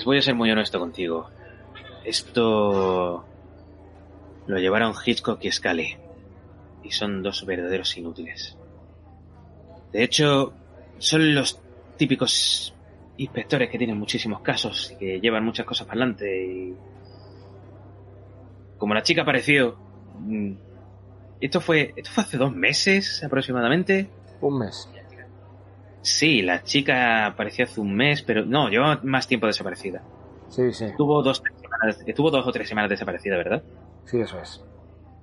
Voy 0.05 0.19
a 0.19 0.23
ser 0.23 0.35
muy 0.35 0.51
honesto 0.51 0.81
contigo. 0.81 1.29
Esto 2.03 3.25
lo 4.47 4.59
llevaron 4.59 4.95
Hitchcock 5.05 5.45
y 5.45 5.53
Scully. 5.53 5.97
Y 6.83 6.91
son 6.91 7.23
dos 7.23 7.45
verdaderos 7.45 7.97
inútiles. 7.97 8.57
De 9.93 10.03
hecho, 10.03 10.53
son 10.99 11.35
los 11.35 11.61
típicos 11.97 12.75
inspectores 13.19 13.71
que 13.71 13.79
tienen 13.79 13.99
muchísimos 13.99 14.41
casos 14.41 14.93
y 14.93 14.97
que 14.97 15.21
llevan 15.21 15.45
muchas 15.45 15.67
cosas 15.67 15.87
para 15.87 16.01
adelante. 16.01 16.45
Y... 16.47 16.75
Como 18.79 18.95
la 18.95 19.03
chica 19.03 19.23
apareció. 19.23 19.77
mm, 20.21 20.53
Esto 21.41 21.61
fue, 21.61 21.93
esto 21.97 22.11
fue 22.11 22.25
hace 22.25 22.37
dos 22.39 22.55
meses 22.55 23.23
aproximadamente. 23.25 24.11
Un 24.41 24.59
mes. 24.59 24.89
Sí, 26.03 26.41
la 26.43 26.63
chica 26.63 27.27
apareció 27.27 27.65
hace 27.65 27.81
un 27.81 27.93
mes, 27.97 28.23
pero 28.23 28.45
no, 28.47 28.69
lleva 28.69 29.01
más 29.03 29.27
tiempo 29.27 29.49
desaparecida. 29.49 30.03
Sí, 30.49 30.73
sí. 30.73 30.85
Estuvo 30.85 31.21
dos, 31.21 31.43
tres 31.43 31.57
semanas, 31.61 31.99
estuvo 32.07 32.31
dos 32.31 32.47
o 32.47 32.53
tres 32.53 32.69
semanas 32.69 32.91
desaparecida, 32.91 33.37
¿verdad? 33.37 33.65
Sí, 34.05 34.21
eso 34.21 34.39
es. 34.41 34.65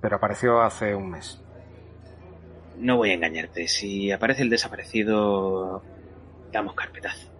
Pero 0.02 0.16
apareció 0.16 0.60
hace 0.60 0.94
un 0.94 1.10
mes. 1.10 1.42
No 2.76 2.98
voy 2.98 3.10
a 3.10 3.14
engañarte. 3.14 3.66
Si 3.66 4.12
aparece 4.12 4.42
el 4.42 4.50
desaparecido, 4.50 5.82
damos 6.52 6.74
carpetazo. 6.74 7.30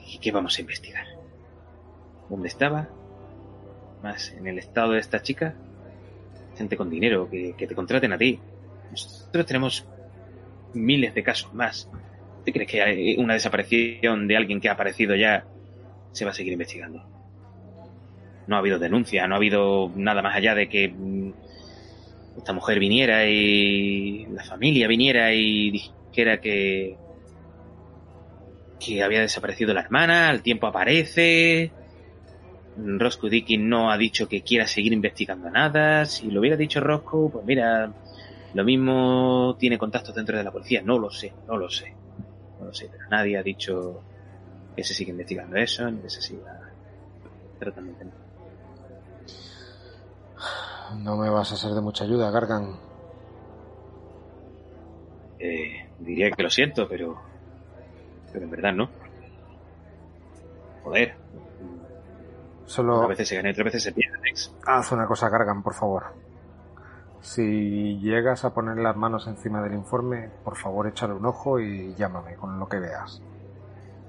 ¿Qué, 0.00 0.18
qué- 0.20 0.32
vamos 0.32 0.56
a 0.58 0.60
investigar? 0.60 1.06
donde 2.28 2.48
estaba, 2.48 2.88
más 4.02 4.32
en 4.32 4.46
el 4.46 4.58
estado 4.58 4.92
de 4.92 4.98
esta 5.00 5.20
chica, 5.22 5.54
gente 6.56 6.74
con 6.76 6.88
dinero 6.88 7.28
que, 7.30 7.54
que 7.56 7.66
te 7.66 7.74
contraten 7.74 8.12
a 8.14 8.18
ti. 8.18 8.40
Nosotros 8.90 9.44
tenemos 9.46 9.86
miles 10.72 11.14
de 11.14 11.22
casos 11.22 11.52
más. 11.52 11.88
¿Te 12.44 12.52
crees 12.52 12.70
que 12.70 12.82
hay 12.82 13.16
una 13.18 13.34
desaparición 13.34 14.26
de 14.26 14.36
alguien 14.38 14.60
que 14.60 14.68
ha 14.70 14.72
aparecido 14.72 15.14
ya 15.14 15.44
se 16.12 16.24
va 16.24 16.30
a 16.30 16.34
seguir 16.34 16.54
investigando? 16.54 17.04
No 18.46 18.56
ha 18.56 18.58
habido 18.60 18.78
denuncia, 18.78 19.26
no 19.26 19.34
ha 19.34 19.38
habido 19.38 19.92
nada 19.94 20.22
más 20.22 20.34
allá 20.34 20.54
de 20.54 20.68
que 20.68 20.88
mm, 20.88 21.30
esta 22.38 22.52
mujer 22.54 22.78
viniera 22.78 23.26
y 23.26 24.26
la 24.26 24.44
familia 24.44 24.88
viniera 24.88 25.32
y 25.34 25.70
dijera 25.70 26.40
que 26.40 26.96
que 28.84 29.02
había 29.02 29.20
desaparecido 29.20 29.72
la 29.72 29.80
hermana, 29.80 30.28
al 30.28 30.42
tiempo 30.42 30.66
aparece. 30.66 31.72
Roscoe 32.76 33.30
Dickin 33.30 33.68
no 33.68 33.90
ha 33.90 33.96
dicho 33.96 34.28
que 34.28 34.42
quiera 34.42 34.66
seguir 34.66 34.92
investigando 34.92 35.50
nada. 35.50 36.04
Si 36.06 36.30
lo 36.30 36.40
hubiera 36.40 36.56
dicho 36.56 36.80
Roscoe, 36.80 37.30
pues 37.30 37.46
mira, 37.46 37.92
lo 38.52 38.64
mismo 38.64 39.56
tiene 39.58 39.78
contactos 39.78 40.14
dentro 40.14 40.36
de 40.36 40.44
la 40.44 40.50
policía. 40.50 40.82
No 40.82 40.98
lo 40.98 41.10
sé, 41.10 41.32
no 41.46 41.56
lo 41.56 41.70
sé. 41.70 41.94
No 42.58 42.66
lo 42.66 42.74
sé, 42.74 42.88
pero 42.90 43.04
nadie 43.10 43.38
ha 43.38 43.42
dicho 43.42 44.02
que 44.76 44.84
se 44.84 44.94
siga 44.94 45.10
investigando 45.10 45.56
eso, 45.56 45.90
ni 45.90 46.00
que 46.00 46.10
se 46.10 46.20
siga 46.20 46.72
tratando 47.58 47.92
el 47.92 47.96
tema. 47.96 48.12
No 51.02 51.16
me 51.16 51.30
vas 51.30 51.52
a 51.52 51.56
ser 51.56 51.72
de 51.72 51.80
mucha 51.80 52.04
ayuda, 52.04 52.30
Gargan. 52.30 52.76
Eh, 55.38 55.88
diría 55.98 56.30
que 56.30 56.42
lo 56.42 56.50
siento, 56.50 56.88
pero. 56.88 57.33
Pero 58.34 58.44
en 58.46 58.50
verdad 58.50 58.72
no. 58.74 58.90
Joder. 60.82 61.14
Solo 62.66 62.98
Una 62.98 63.06
veces 63.06 63.28
se 63.28 63.36
gana 63.36 63.48
y 63.48 63.52
otras 63.52 63.66
veces 63.66 63.82
se 63.84 63.92
pierde, 63.92 64.18
haz 64.66 64.90
una 64.90 65.06
cosa, 65.06 65.28
Gargan, 65.28 65.62
por 65.62 65.74
favor. 65.74 66.04
Si 67.20 67.98
llegas 68.00 68.44
a 68.44 68.52
poner 68.52 68.78
las 68.78 68.96
manos 68.96 69.28
encima 69.28 69.62
del 69.62 69.74
informe, 69.74 70.30
por 70.42 70.56
favor 70.56 70.88
échale 70.88 71.14
un 71.14 71.24
ojo 71.24 71.60
y 71.60 71.94
llámame 71.94 72.34
con 72.34 72.58
lo 72.58 72.68
que 72.68 72.80
veas. 72.80 73.22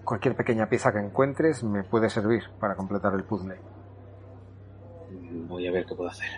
Cualquier 0.03 0.35
pequeña 0.35 0.67
pieza 0.67 0.91
que 0.91 0.99
encuentres 0.99 1.63
me 1.63 1.83
puede 1.83 2.09
servir 2.09 2.43
para 2.59 2.75
completar 2.75 3.13
el 3.13 3.23
puzzle. 3.23 3.55
Voy 5.47 5.67
a 5.67 5.71
ver 5.71 5.85
qué 5.85 5.95
puedo 5.95 6.09
hacer. 6.09 6.29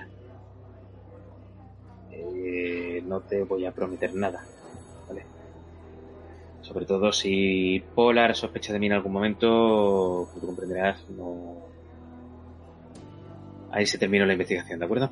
Eh, 2.12 3.02
no 3.06 3.22
te 3.22 3.44
voy 3.44 3.66
a 3.66 3.72
prometer 3.72 4.14
nada. 4.14 4.44
Sobre 6.68 6.86
todo 6.86 7.14
si 7.14 7.82
Polar 7.96 8.36
sospecha 8.36 8.74
de 8.74 8.80
mí 8.80 8.88
en 8.88 8.94
algún 8.94 9.14
momento, 9.14 10.28
como 10.28 10.42
tú 10.42 10.48
comprenderás, 10.48 11.00
no... 11.10 11.56
Ahí 13.72 13.86
se 13.86 13.98
terminó 13.98 14.26
la 14.26 14.34
investigación, 14.34 14.80
¿de 14.80 14.86
acuerdo? 14.86 15.10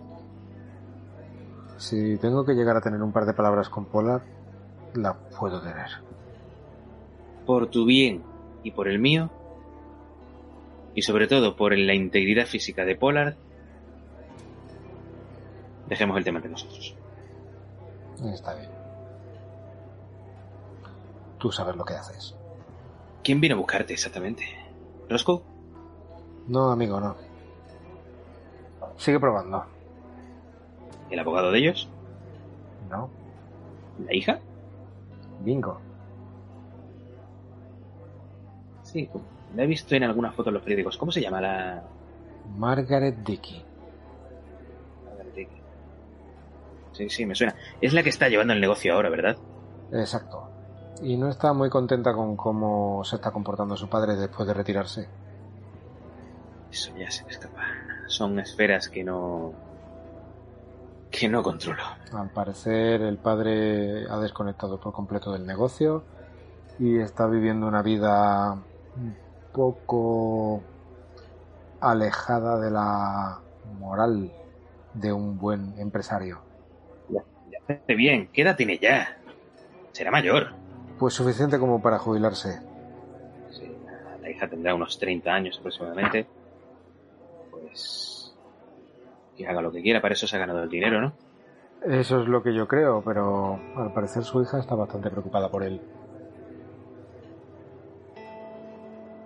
Si 1.77 2.18
tengo 2.18 2.45
que 2.45 2.56
llegar 2.56 2.76
a 2.76 2.82
tener 2.82 3.02
un 3.02 3.14
par 3.14 3.26
de 3.26 3.34
palabras 3.34 3.69
con 3.69 3.86
Polar, 3.86 4.22
la 4.95 5.14
puedo 5.14 5.61
tener. 5.61 5.88
Por 7.45 7.68
tu 7.68 7.86
bien 7.86 8.22
y 8.64 8.72
por 8.72 8.90
el 8.90 8.99
mío, 8.99 9.30
y 10.94 11.03
sobre 11.03 11.27
todo 11.27 11.56
por 11.56 11.77
la 11.77 11.94
integridad 11.94 12.48
física 12.48 12.84
de 12.84 12.98
Polar, 12.98 13.38
dejemos 15.88 16.18
el 16.18 16.23
tema 16.26 16.40
entre 16.40 16.52
nosotros. 16.52 16.95
Está 18.34 18.56
bien. 18.56 18.74
Tú 21.38 21.52
sabes 21.52 21.76
lo 21.76 21.86
que 21.86 21.94
haces. 21.94 22.36
¿Quién 23.24 23.41
vino 23.41 23.56
a 23.56 23.57
buscarte 23.57 23.94
exactamente? 23.94 24.45
¿Roscoe? 25.10 25.41
No, 26.48 26.72
amigo, 26.72 26.99
no. 26.99 27.16
Sigue 28.98 29.20
probando. 29.20 29.66
¿El 31.10 31.20
abogado 31.20 31.52
de 31.52 31.60
ellos? 31.60 31.90
No. 32.90 33.10
¿La 34.06 34.14
hija? 34.14 34.40
Bingo. 35.41 35.80
Sí, 38.84 39.10
la 39.56 39.64
he 39.64 39.68
visto 39.68 39.95
en 39.95 40.03
algunas 40.03 40.34
fotos 40.34 40.48
en 40.48 40.53
los 40.56 40.64
periódicos. 40.64 40.98
¿Cómo 40.98 41.12
se 41.12 41.22
llama 41.22 41.41
la...? 41.41 41.84
Margaret 42.56 43.18
Dickey. 43.26 43.66
Sí, 46.95 47.10
sí, 47.10 47.26
me 47.26 47.36
suena. 47.36 47.56
Es 47.82 47.94
la 47.94 48.03
que 48.03 48.10
está 48.10 48.30
llevando 48.30 48.53
el 48.53 48.62
negocio 48.62 48.94
ahora, 48.94 49.10
¿verdad? 49.10 49.36
Exacto. 49.91 50.45
Y 51.02 51.18
no 51.18 51.30
está 51.30 51.54
muy 51.54 51.70
contenta 51.70 52.14
con 52.14 52.36
cómo 52.36 53.04
se 53.04 53.18
está 53.18 53.32
comportando 53.32 53.76
su 53.76 53.90
padre 53.90 54.16
después 54.16 54.48
de 54.48 54.54
retirarse. 54.54 55.08
Eso 56.72 56.92
ya 56.98 57.10
se 57.12 57.24
me 57.26 57.32
escapa. 57.32 57.64
Son 58.08 58.40
esferas 58.40 58.90
que 58.90 59.04
no... 59.04 59.54
que 61.12 61.28
no 61.28 61.44
controlo. 61.44 61.84
Al 62.14 62.30
parecer 62.30 63.02
el 63.02 63.18
padre 63.18 64.06
ha 64.10 64.18
desconectado 64.20 64.80
por 64.80 64.94
completo 64.94 65.32
del 65.32 65.46
negocio 65.46 66.04
y 66.80 66.98
está 67.00 67.28
viviendo 67.28 67.68
una 67.68 67.82
vida 67.82 68.54
un 68.96 69.16
poco 69.54 70.62
alejada 71.80 72.60
de 72.60 72.72
la 72.72 73.40
moral 73.80 74.32
de 74.94 75.12
un 75.12 75.38
buen 75.38 75.78
empresario. 75.78 76.40
Ya 77.10 77.22
hace 77.68 77.96
bien. 77.96 78.30
¿Qué 78.34 78.42
edad 78.42 78.56
tiene 78.56 78.78
ya? 78.78 79.18
Será 79.92 80.12
mayor. 80.12 80.65
Pues 81.00 81.14
suficiente 81.14 81.60
como 81.60 81.82
para 81.82 82.00
jubilarse. 82.00 82.60
Sí, 83.52 83.70
la- 84.22 84.30
hija 84.30 84.48
tendrá 84.48 84.74
unos 84.76 84.98
30 84.98 85.34
años 85.34 85.58
aproximadamente. 85.60 86.26
Pues... 87.52 88.34
Que 89.38 89.46
haga 89.48 89.62
lo 89.62 89.72
que 89.72 89.82
quiera, 89.82 90.02
para 90.02 90.14
eso 90.14 90.28
se 90.28 90.36
ha 90.38 90.40
ganado 90.40 90.64
el 90.64 90.70
dinero, 90.70 91.02
¿no? 91.02 91.14
Eso 91.86 92.22
es 92.22 92.28
lo 92.28 92.42
que 92.42 92.54
yo 92.56 92.68
creo, 92.68 93.02
pero 93.06 93.60
al 93.76 93.92
parecer 93.94 94.24
su 94.24 94.42
hija 94.42 94.60
está 94.60 94.76
bastante 94.76 95.10
preocupada 95.12 95.50
por 95.52 95.62
él. 95.64 95.82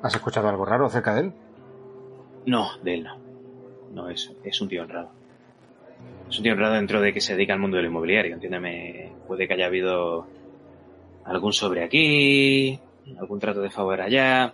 ¿Has 0.02 0.16
escuchado 0.16 0.48
algo 0.50 0.66
raro 0.66 0.86
acerca 0.86 1.14
de 1.14 1.22
él? 1.22 1.34
No, 2.46 2.70
de 2.84 2.96
él 2.96 3.04
no. 3.04 3.18
No, 3.94 4.10
es, 4.10 4.32
es 4.44 4.60
un 4.62 4.70
tío 4.70 4.84
honrado. 4.84 5.10
Es 6.30 6.38
un 6.38 6.44
tío 6.44 6.54
honrado 6.54 6.76
dentro 6.76 7.02
de 7.02 7.14
que 7.14 7.22
se 7.22 7.34
dedica 7.36 7.54
al 7.54 7.60
mundo 7.60 7.78
del 7.78 7.88
inmobiliario, 7.88 8.34
entiéndeme. 8.34 9.12
Puede 9.28 9.48
que 9.48 9.54
haya 9.54 9.66
habido 9.68 10.26
algún 11.30 11.53
sobre 11.53 11.84
aquí, 11.84 12.80
algún 13.19 13.39
trato 13.39 13.61
de 13.61 13.69
favor 13.69 14.01
allá. 14.01 14.53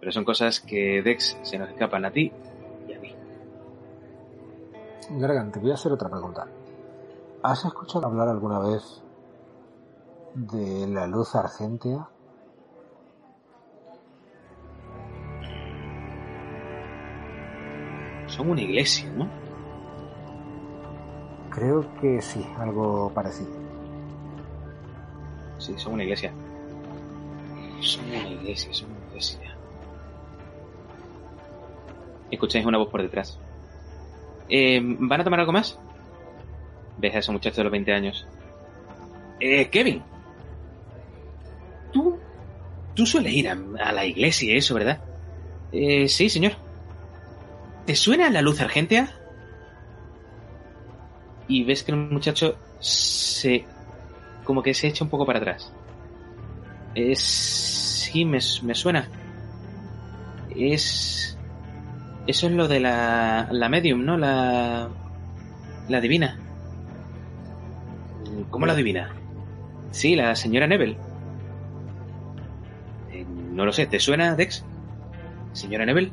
Pero 0.00 0.12
son 0.12 0.24
cosas 0.24 0.60
que 0.60 1.02
Dex 1.02 1.38
se 1.42 1.58
nos 1.58 1.68
escapan 1.70 2.04
a 2.06 2.10
ti 2.10 2.32
y 2.88 2.92
a 2.92 2.98
mí. 2.98 3.14
Gargan, 5.10 5.52
te 5.52 5.60
voy 5.60 5.70
a 5.70 5.74
hacer 5.74 5.92
otra 5.92 6.08
pregunta. 6.08 6.46
¿Has 7.42 7.64
escuchado 7.64 8.06
hablar 8.06 8.28
alguna 8.28 8.58
vez 8.60 9.02
de 10.34 10.86
la 10.88 11.06
luz 11.06 11.34
argentea? 11.34 12.08
Son 18.26 18.48
una 18.48 18.62
iglesia, 18.62 19.10
¿no? 19.12 19.28
Creo 21.50 21.84
que 22.00 22.20
sí, 22.20 22.44
algo 22.58 23.12
parecido. 23.14 23.63
Sí, 25.64 25.72
son 25.78 25.94
una 25.94 26.02
iglesia. 26.02 26.30
Son 27.80 28.04
una 28.04 28.28
iglesia, 28.28 28.74
son 28.74 28.90
una 28.90 29.06
iglesia. 29.08 29.56
Escucháis 32.30 32.66
una 32.66 32.76
voz 32.76 32.90
por 32.90 33.00
detrás. 33.00 33.38
Eh, 34.50 34.78
¿Van 34.82 35.22
a 35.22 35.24
tomar 35.24 35.40
algo 35.40 35.52
más? 35.52 35.78
Ves 36.98 37.14
a 37.14 37.18
ese 37.20 37.32
muchacho 37.32 37.56
de 37.56 37.64
los 37.64 37.72
20 37.72 37.94
años. 37.94 38.26
Eh, 39.40 39.70
Kevin. 39.70 40.02
Tú. 41.94 42.18
Tú 42.94 43.06
sueles 43.06 43.32
ir 43.32 43.48
a, 43.48 43.54
la 43.92 44.04
iglesia 44.04 44.54
eso, 44.54 44.74
¿verdad? 44.74 45.02
Eh, 45.72 46.08
sí, 46.08 46.28
señor. 46.28 46.52
¿Te 47.86 47.96
suena 47.96 48.28
la 48.28 48.42
luz 48.42 48.60
argentea? 48.60 49.18
Y 51.48 51.64
ves 51.64 51.82
que 51.82 51.92
el 51.92 51.98
muchacho 51.98 52.58
se 52.80 53.64
como 54.44 54.62
que 54.62 54.74
se 54.74 54.88
echa 54.88 55.04
un 55.04 55.10
poco 55.10 55.26
para 55.26 55.38
atrás. 55.38 55.72
Es... 56.94 57.20
Sí, 57.20 58.24
me, 58.24 58.38
me 58.62 58.74
suena. 58.74 59.08
Es... 60.54 61.36
Eso 62.26 62.46
es 62.46 62.52
lo 62.52 62.68
de 62.68 62.80
la, 62.80 63.48
la 63.50 63.68
medium, 63.68 64.04
¿no? 64.04 64.16
La... 64.16 64.88
La 65.88 66.00
divina. 66.00 66.38
¿Cómo 68.50 68.66
la 68.66 68.74
divina? 68.74 69.14
Sí, 69.90 70.16
la 70.16 70.34
señora 70.34 70.66
Nebel. 70.66 70.96
Eh, 73.12 73.26
no 73.28 73.64
lo 73.64 73.72
sé, 73.72 73.86
¿te 73.86 74.00
suena, 74.00 74.34
Dex? 74.34 74.64
¿Señora 75.52 75.84
Nebel? 75.84 76.10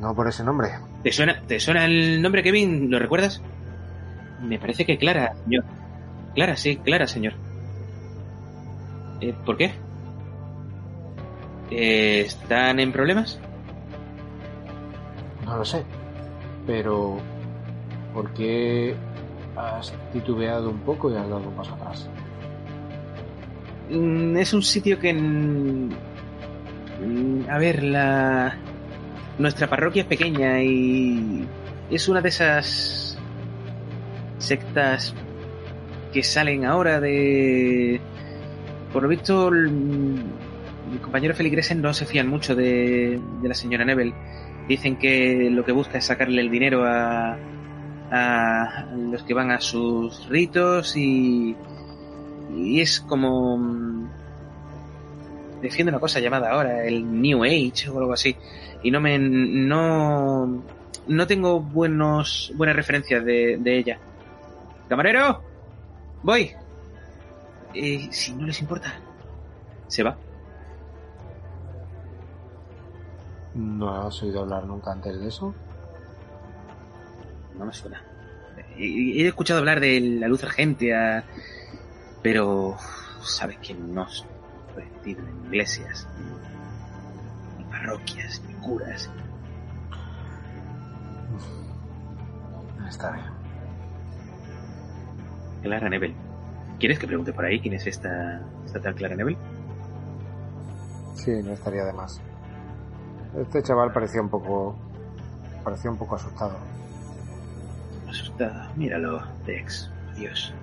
No 0.00 0.14
por 0.14 0.28
ese 0.28 0.42
nombre. 0.44 0.70
¿Te 1.02 1.12
suena, 1.12 1.42
¿Te 1.46 1.60
suena 1.60 1.84
el 1.84 2.22
nombre, 2.22 2.42
Kevin? 2.42 2.90
¿Lo 2.90 2.98
recuerdas? 2.98 3.42
Me 4.40 4.58
parece 4.58 4.84
que 4.86 4.98
Clara, 4.98 5.34
señor. 5.44 5.64
Clara, 6.34 6.56
sí, 6.56 6.76
Clara, 6.78 7.06
señor. 7.06 7.34
Eh, 9.20 9.34
¿Por 9.44 9.56
qué? 9.56 9.72
Eh, 11.70 12.20
¿Están 12.26 12.80
en 12.80 12.92
problemas? 12.92 13.38
No 15.44 15.56
lo 15.58 15.64
sé. 15.64 15.84
Pero... 16.66 17.18
¿Por 18.12 18.32
qué 18.32 18.94
has 19.56 19.92
titubeado 20.12 20.70
un 20.70 20.78
poco 20.80 21.10
y 21.10 21.16
has 21.16 21.28
dado 21.28 21.48
un 21.48 21.54
paso 21.54 21.74
atrás? 21.74 22.08
Mm, 23.90 24.36
Es 24.36 24.52
un 24.54 24.62
sitio 24.62 24.98
que... 24.98 25.12
mm, 25.12 25.90
A 27.50 27.58
ver, 27.58 27.82
la... 27.82 28.56
Nuestra 29.38 29.66
parroquia 29.68 30.02
es 30.02 30.08
pequeña 30.08 30.62
y 30.62 31.44
es 31.90 32.08
una 32.08 32.20
de 32.20 32.28
esas 32.28 33.18
sectas 34.38 35.12
que 36.14 36.22
salen 36.22 36.64
ahora 36.64 37.00
de... 37.00 38.00
Por 38.92 39.02
lo 39.02 39.08
visto, 39.08 39.50
mi 39.50 40.98
compañero 41.02 41.34
Feligresen 41.34 41.82
no 41.82 41.92
se 41.92 42.06
fían 42.06 42.28
mucho 42.28 42.54
de, 42.54 43.20
de 43.42 43.48
la 43.48 43.54
señora 43.54 43.84
Nebel. 43.84 44.14
Dicen 44.68 44.96
que 44.96 45.50
lo 45.50 45.64
que 45.64 45.72
busca 45.72 45.98
es 45.98 46.04
sacarle 46.04 46.40
el 46.40 46.50
dinero 46.50 46.84
a, 46.86 47.36
a 48.12 48.86
los 48.96 49.24
que 49.24 49.34
van 49.34 49.50
a 49.50 49.60
sus 49.60 50.28
ritos 50.28 50.96
y, 50.96 51.56
y 52.56 52.80
es 52.80 53.00
como... 53.00 53.58
mm, 53.58 54.08
Defiende 55.60 55.90
una 55.90 56.00
cosa 56.00 56.20
llamada 56.20 56.50
ahora 56.50 56.84
el 56.84 57.20
New 57.20 57.42
Age 57.42 57.88
o 57.90 57.98
algo 57.98 58.12
así. 58.12 58.36
Y 58.84 58.90
no 58.92 59.00
me... 59.00 59.18
No, 59.18 60.62
no 61.08 61.26
tengo 61.26 61.58
buenos, 61.60 62.52
buenas 62.54 62.76
referencias 62.76 63.24
de, 63.24 63.56
de 63.58 63.78
ella. 63.78 63.98
¡Camarero! 64.88 65.53
¡Voy! 66.24 66.50
Eh, 67.74 68.08
si 68.10 68.34
no 68.34 68.46
les 68.46 68.58
importa. 68.62 68.94
Se 69.88 70.02
va. 70.02 70.16
¿No 73.54 74.06
has 74.06 74.22
oído 74.22 74.40
hablar 74.40 74.64
nunca 74.64 74.90
antes 74.90 75.20
de 75.20 75.28
eso? 75.28 75.54
No 77.58 77.66
me 77.66 77.72
suena. 77.74 78.02
He, 78.76 79.26
escuchado 79.26 79.60
hablar 79.60 79.80
de 79.80 80.00
la 80.00 80.26
luz 80.26 80.42
argentea, 80.42 81.24
pero 82.22 82.76
sabes 83.22 83.58
que 83.58 83.74
no 83.74 84.06
metido 84.74 85.28
en 85.28 85.44
iglesias, 85.44 86.08
ni 87.58 87.64
parroquias, 87.64 88.42
ni 88.48 88.54
curas. 88.54 89.10
Está 92.88 93.12
bien. 93.12 93.33
Clara 95.64 95.88
Nebel. 95.88 96.14
¿Quieres 96.78 96.98
que 96.98 97.06
pregunte 97.06 97.32
por 97.32 97.44
ahí 97.44 97.58
quién 97.58 97.74
es 97.74 97.86
esta, 97.86 98.40
esta 98.64 98.80
tal 98.80 98.94
Clara 98.94 99.16
Nebel? 99.16 99.36
Sí, 101.14 101.32
no 101.42 101.52
estaría 101.52 101.84
de 101.84 101.92
más. 101.92 102.20
Este 103.36 103.62
chaval 103.62 103.92
parecía 103.92 104.20
un 104.20 104.28
poco... 104.28 104.76
parecía 105.64 105.90
un 105.90 105.98
poco 105.98 106.14
asustado. 106.14 106.56
Asustado. 108.08 108.70
Míralo, 108.76 109.22
Dex. 109.46 109.90
Dios. 110.16 110.54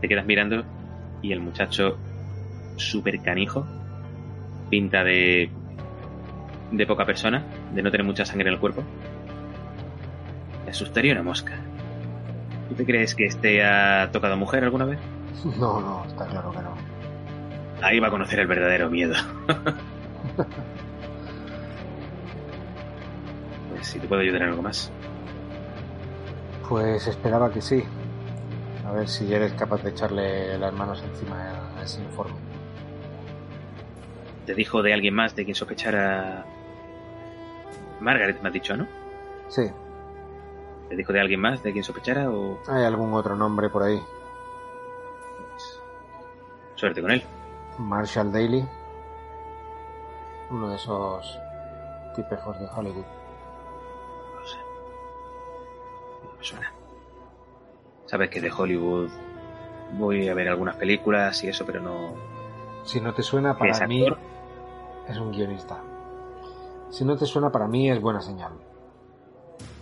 Te 0.00 0.08
quedas 0.08 0.26
mirando 0.26 0.64
y 1.22 1.32
el 1.32 1.40
muchacho, 1.40 1.96
súper 2.76 3.20
canijo, 3.20 3.66
pinta 4.68 5.04
de. 5.04 5.50
de 6.72 6.86
poca 6.86 7.06
persona, 7.06 7.44
de 7.72 7.82
no 7.82 7.90
tener 7.90 8.04
mucha 8.04 8.24
sangre 8.24 8.48
en 8.48 8.54
el 8.54 8.60
cuerpo. 8.60 8.82
Me 10.64 10.70
asustaría 10.70 11.12
una 11.12 11.22
mosca. 11.22 11.63
¿Tú 12.68 12.74
te 12.74 12.84
crees 12.86 13.14
que 13.14 13.26
este 13.26 13.64
ha 13.64 14.10
tocado 14.10 14.36
mujer 14.36 14.64
alguna 14.64 14.86
vez? 14.86 14.98
No, 15.58 15.80
no, 15.80 16.04
está 16.06 16.26
claro 16.26 16.50
que 16.52 16.58
no. 16.58 16.74
Ahí 17.82 18.00
va 18.00 18.08
a 18.08 18.10
conocer 18.10 18.40
el 18.40 18.46
verdadero 18.46 18.88
miedo. 18.90 19.14
pues 23.70 23.86
si 23.86 23.98
te 23.98 24.08
puedo 24.08 24.22
ayudar 24.22 24.42
en 24.42 24.48
algo 24.48 24.62
más. 24.62 24.90
Pues 26.68 27.06
esperaba 27.06 27.52
que 27.52 27.60
sí. 27.60 27.84
A 28.86 28.92
ver 28.92 29.08
si 29.08 29.32
eres 29.32 29.52
capaz 29.52 29.82
de 29.82 29.90
echarle 29.90 30.56
las 30.58 30.72
manos 30.72 31.02
encima 31.02 31.70
a 31.78 31.82
ese 31.82 32.02
informe. 32.02 32.36
Te 34.46 34.54
dijo 34.54 34.82
de 34.82 34.94
alguien 34.94 35.14
más 35.14 35.34
de 35.34 35.44
quien 35.44 35.54
sospechara. 35.54 36.46
Margaret, 38.00 38.40
me 38.40 38.48
has 38.48 38.54
dicho, 38.54 38.76
¿no? 38.76 38.86
Sí, 39.48 39.70
¿Te 40.94 40.98
dijo 40.98 41.12
de 41.12 41.20
alguien 41.20 41.40
más 41.40 41.60
de 41.60 41.72
quien 41.72 41.82
sospechara 41.82 42.30
o.? 42.30 42.60
hay 42.68 42.84
algún 42.84 43.12
otro 43.14 43.34
nombre 43.34 43.68
por 43.68 43.82
ahí. 43.82 44.00
Pues, 45.50 45.82
suerte 46.76 47.02
con 47.02 47.10
él. 47.10 47.20
Marshall 47.78 48.30
Daly. 48.30 48.64
Uno 50.50 50.68
de 50.68 50.76
esos 50.76 51.36
tipejos 52.14 52.60
de 52.60 52.68
Hollywood. 52.68 53.04
No 54.36 54.46
sé. 54.46 54.56
No 56.22 56.38
me 56.38 56.44
suena. 56.44 56.72
Sabes 58.06 58.30
que 58.30 58.40
de 58.40 58.52
Hollywood 58.52 59.10
voy 59.98 60.28
a 60.28 60.34
ver 60.34 60.48
algunas 60.48 60.76
películas 60.76 61.42
y 61.42 61.48
eso, 61.48 61.66
pero 61.66 61.80
no. 61.80 62.14
Si 62.84 63.00
no 63.00 63.12
te 63.14 63.24
suena, 63.24 63.56
¿Que 63.56 63.68
es 63.68 63.78
para 63.78 63.88
mí 63.88 64.06
es 65.08 65.18
un 65.18 65.32
guionista. 65.32 65.82
Si 66.90 67.04
no 67.04 67.16
te 67.16 67.26
suena, 67.26 67.50
para 67.50 67.66
mí 67.66 67.90
es 67.90 68.00
buena 68.00 68.20
señal. 68.20 68.52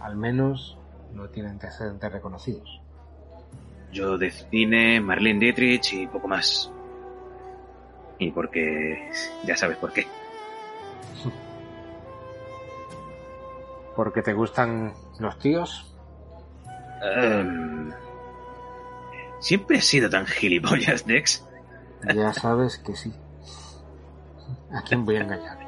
Al 0.00 0.16
menos 0.16 0.78
no 1.14 1.28
tiene 1.28 1.50
antecedentes 1.50 2.12
reconocidos. 2.12 2.80
Yo 3.92 4.16
de 4.18 4.30
cine, 4.30 5.00
Marlene 5.00 5.40
Dietrich 5.40 5.92
y 5.92 6.06
poco 6.06 6.28
más. 6.28 6.70
Y 8.18 8.30
porque. 8.30 9.10
Ya 9.44 9.56
sabes 9.56 9.76
por 9.76 9.92
qué. 9.92 10.06
¿Porque 13.96 14.22
te 14.22 14.32
gustan 14.32 14.94
los 15.18 15.38
tíos? 15.38 15.94
Em, 17.02 17.92
Siempre 19.42 19.78
has 19.78 19.84
sido 19.84 20.08
tan 20.08 20.24
gilipollas, 20.24 21.04
Dex. 21.04 21.44
Ya 22.14 22.32
sabes 22.32 22.78
que 22.78 22.94
sí. 22.94 23.12
¿A 24.72 24.82
quién 24.82 25.04
voy 25.04 25.16
a 25.16 25.22
engañar? 25.22 25.58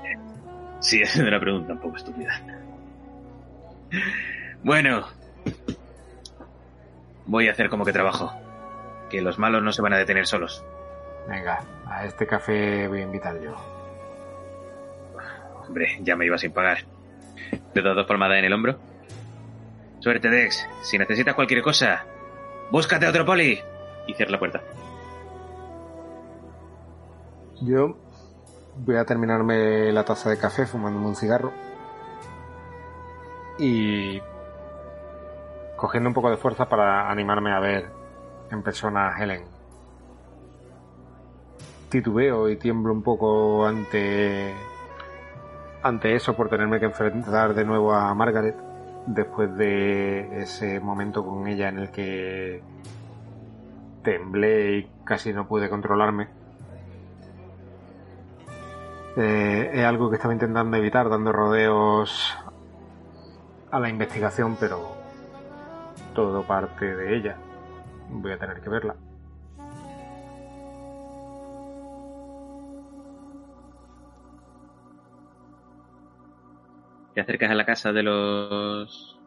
Sí, 0.78 1.02
es 1.02 1.16
una 1.16 1.40
pregunta 1.40 1.72
un 1.72 1.80
poco 1.80 1.96
estúpida. 1.96 2.40
Bueno. 4.62 5.04
Voy 7.26 7.48
a 7.48 7.52
hacer 7.52 7.70
como 7.70 7.84
que 7.84 7.92
trabajo. 7.92 8.32
Que 9.10 9.20
los 9.20 9.38
malos 9.38 9.62
no 9.62 9.72
se 9.72 9.82
van 9.82 9.92
a 9.94 9.98
detener 9.98 10.26
solos. 10.26 10.64
Venga, 11.28 11.60
a 11.86 12.04
este 12.04 12.26
café 12.26 12.86
voy 12.88 13.00
a 13.00 13.04
invitar 13.04 13.40
yo. 13.40 13.54
Hombre, 15.66 15.98
ya 16.02 16.16
me 16.16 16.26
iba 16.26 16.36
sin 16.36 16.52
pagar. 16.52 16.78
Te 17.72 17.80
doy 17.80 17.94
dos 17.94 18.06
palmadas 18.06 18.38
en 18.38 18.44
el 18.44 18.52
hombro. 18.52 18.78
Suerte, 20.00 20.28
Dex. 20.28 20.66
Si 20.82 20.98
necesitas 20.98 21.34
cualquier 21.34 21.62
cosa, 21.62 22.04
búscate 22.70 23.06
a 23.06 23.10
otro 23.10 23.24
poli. 23.24 23.58
Y 24.06 24.14
cierra 24.14 24.32
la 24.32 24.38
puerta. 24.38 24.60
Yo 27.62 27.96
voy 28.76 28.96
a 28.96 29.04
terminarme 29.04 29.90
la 29.92 30.04
taza 30.04 30.28
de 30.28 30.38
café 30.38 30.66
fumándome 30.66 31.06
un 31.06 31.16
cigarro. 31.16 31.52
Y 33.58 34.20
cogiendo 35.84 36.08
un 36.08 36.14
poco 36.14 36.30
de 36.30 36.38
fuerza 36.38 36.66
para 36.66 37.10
animarme 37.10 37.52
a 37.52 37.60
ver 37.60 37.90
en 38.50 38.62
persona 38.62 39.08
a 39.08 39.22
Helen. 39.22 39.42
Titubeo 41.90 42.48
y 42.48 42.56
tiemblo 42.56 42.90
un 42.94 43.02
poco 43.02 43.66
ante 43.66 44.54
ante 45.82 46.14
eso 46.14 46.34
por 46.34 46.48
tenerme 46.48 46.80
que 46.80 46.86
enfrentar 46.86 47.52
de 47.52 47.66
nuevo 47.66 47.92
a 47.92 48.14
Margaret 48.14 48.56
después 49.04 49.54
de 49.58 50.40
ese 50.40 50.80
momento 50.80 51.22
con 51.22 51.46
ella 51.48 51.68
en 51.68 51.78
el 51.80 51.90
que 51.90 52.62
temblé 54.02 54.78
y 54.78 54.90
casi 55.04 55.34
no 55.34 55.46
pude 55.46 55.68
controlarme. 55.68 56.28
Eh, 59.18 59.70
es 59.74 59.84
algo 59.84 60.08
que 60.08 60.16
estaba 60.16 60.32
intentando 60.32 60.78
evitar 60.78 61.10
dando 61.10 61.30
rodeos 61.30 62.34
a 63.70 63.78
la 63.78 63.90
investigación, 63.90 64.56
pero 64.58 65.03
todo 66.14 66.42
parte 66.46 66.94
de 66.96 67.16
ella. 67.16 67.36
Voy 68.10 68.32
a 68.32 68.38
tener 68.38 68.60
que 68.60 68.68
verla. 68.70 68.96
Te 77.14 77.20
acercas 77.20 77.50
a 77.50 77.54
la 77.54 77.64
casa 77.64 77.92
de 77.92 78.02
los. 78.02 79.18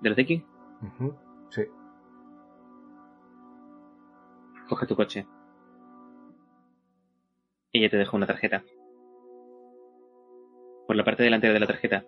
de 0.00 0.08
los 0.10 0.16
Dicky. 0.16 0.44
Ujú, 0.82 1.14
Sí. 1.50 1.62
Coge 4.68 4.86
tu 4.86 4.96
coche. 4.96 5.26
Ella 7.72 7.90
te 7.90 7.96
deja 7.96 8.16
una 8.16 8.26
tarjeta. 8.26 8.62
Por 10.86 10.96
la 10.96 11.04
parte 11.04 11.22
delantera 11.22 11.54
de 11.54 11.60
la 11.60 11.66
tarjeta, 11.66 12.04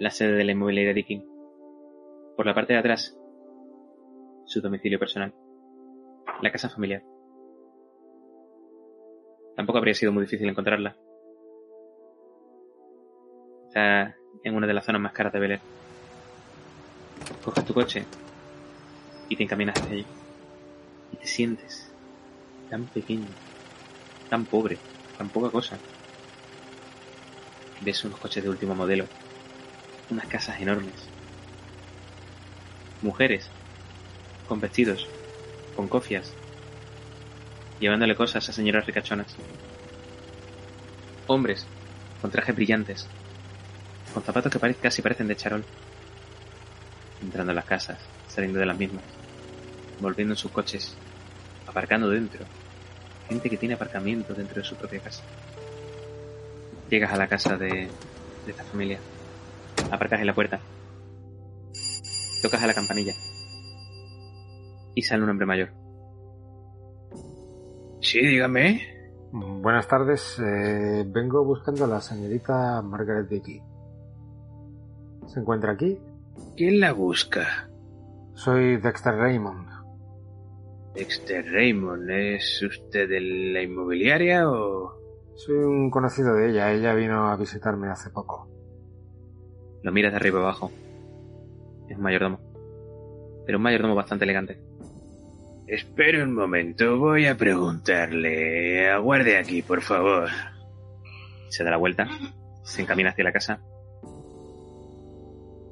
la 0.00 0.10
sede 0.10 0.32
de 0.32 0.44
la 0.44 0.52
inmobiliaria 0.52 0.94
Dicking. 0.94 1.22
Por 2.34 2.46
la 2.46 2.54
parte 2.54 2.72
de 2.72 2.78
atrás, 2.78 3.14
su 4.46 4.62
domicilio 4.62 4.98
personal. 4.98 5.34
La 6.40 6.50
casa 6.50 6.70
familiar. 6.70 7.02
Tampoco 9.56 9.76
habría 9.76 9.92
sido 9.92 10.10
muy 10.10 10.22
difícil 10.22 10.48
encontrarla. 10.48 10.96
Está 13.68 14.16
en 14.42 14.54
una 14.54 14.66
de 14.66 14.72
las 14.72 14.86
zonas 14.86 15.02
más 15.02 15.12
caras 15.12 15.34
de 15.34 15.38
Bel 15.38 15.60
Coges 17.44 17.66
tu 17.66 17.74
coche 17.74 18.06
y 19.28 19.36
te 19.36 19.42
encaminas 19.42 19.76
hacia 19.76 19.96
allí. 19.96 20.06
Y 21.12 21.16
te 21.18 21.26
sientes 21.26 21.94
tan 22.70 22.86
pequeño, 22.86 23.28
tan 24.30 24.46
pobre, 24.46 24.78
tan 25.18 25.28
poca 25.28 25.50
cosa. 25.50 25.78
Ves 27.82 28.02
unos 28.06 28.18
coches 28.18 28.42
de 28.42 28.48
último 28.48 28.74
modelo, 28.74 29.06
unas 30.10 30.26
casas 30.26 30.60
enormes, 30.60 31.08
mujeres 33.02 33.48
con 34.48 34.60
vestidos, 34.60 35.06
con 35.76 35.88
cofias, 35.88 36.32
llevándole 37.78 38.16
cosas 38.16 38.48
a 38.48 38.52
señoras 38.52 38.86
ricachonas. 38.86 39.34
Hombres 41.26 41.66
con 42.20 42.30
trajes 42.30 42.54
brillantes, 42.54 43.06
con 44.12 44.22
zapatos 44.22 44.52
que 44.52 44.74
casi 44.74 45.00
parecen 45.00 45.28
de 45.28 45.36
charol, 45.36 45.64
entrando 47.22 47.52
a 47.52 47.54
las 47.54 47.64
casas, 47.64 47.98
saliendo 48.28 48.58
de 48.58 48.66
las 48.66 48.76
mismas, 48.76 49.04
volviendo 50.00 50.34
en 50.34 50.38
sus 50.38 50.50
coches, 50.50 50.96
aparcando 51.66 52.10
dentro, 52.10 52.44
gente 53.28 53.48
que 53.48 53.56
tiene 53.56 53.74
aparcamiento 53.74 54.34
dentro 54.34 54.60
de 54.60 54.68
su 54.68 54.74
propia 54.74 55.00
casa. 55.00 55.22
Llegas 56.90 57.12
a 57.12 57.16
la 57.16 57.28
casa 57.28 57.56
de, 57.56 57.88
de 58.44 58.50
esta 58.50 58.64
familia, 58.64 58.98
aparcas 59.90 60.20
en 60.20 60.26
la 60.26 60.34
puerta, 60.34 60.60
tocas 62.42 62.62
a 62.62 62.66
la 62.66 62.74
campanilla 62.74 63.14
y 64.94 65.02
sale 65.02 65.22
un 65.22 65.30
hombre 65.30 65.46
mayor. 65.46 65.70
Sí, 68.00 68.20
dígame. 68.20 68.80
Buenas 69.32 69.86
tardes. 69.86 70.38
Eh, 70.40 71.04
vengo 71.06 71.44
buscando 71.44 71.84
a 71.84 71.88
la 71.88 72.00
señorita 72.00 72.82
Margaret 72.82 73.28
Dickey. 73.28 73.62
¿Se 75.26 75.40
encuentra 75.40 75.72
aquí? 75.72 75.98
¿Quién 76.56 76.80
la 76.80 76.92
busca? 76.92 77.70
Soy 78.34 78.78
Dexter 78.78 79.14
Raymond. 79.14 79.68
Dexter 80.94 81.44
Raymond, 81.52 82.10
¿es 82.10 82.62
usted 82.62 83.08
de 83.08 83.20
la 83.20 83.62
inmobiliaria 83.62 84.50
o...? 84.50 84.98
Soy 85.36 85.56
un 85.58 85.90
conocido 85.90 86.34
de 86.34 86.50
ella. 86.50 86.72
Ella 86.72 86.94
vino 86.94 87.28
a 87.30 87.36
visitarme 87.36 87.88
hace 87.88 88.10
poco. 88.10 88.48
Lo 89.82 89.92
miras 89.92 90.12
de 90.12 90.16
arriba 90.16 90.40
abajo. 90.40 90.70
Es 91.88 91.96
un 91.96 92.02
mayordomo. 92.02 92.40
Pero 93.46 93.58
un 93.58 93.62
mayordomo 93.62 93.94
bastante 93.94 94.24
elegante. 94.24 94.60
Espere 95.66 96.22
un 96.22 96.34
momento, 96.34 96.98
voy 96.98 97.26
a 97.26 97.36
preguntarle. 97.36 98.90
Aguarde 98.90 99.38
aquí, 99.38 99.62
por 99.62 99.82
favor. 99.82 100.28
Se 101.48 101.62
da 101.62 101.70
la 101.70 101.76
vuelta, 101.76 102.08
se 102.64 102.82
encamina 102.82 103.10
hacia 103.10 103.24
la 103.24 103.32
casa. 103.32 103.60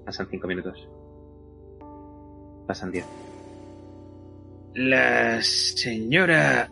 Pasan 0.05 0.29
cinco 0.31 0.47
minutos. 0.47 0.89
Pasan 2.67 2.93
diez. 2.93 3.05
La 4.75 5.43
señora 5.43 6.71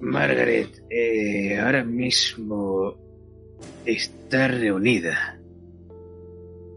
Margaret 0.00 0.82
eh, 0.88 1.58
ahora 1.58 1.84
mismo 1.84 2.94
está 3.84 4.48
reunida. 4.48 5.38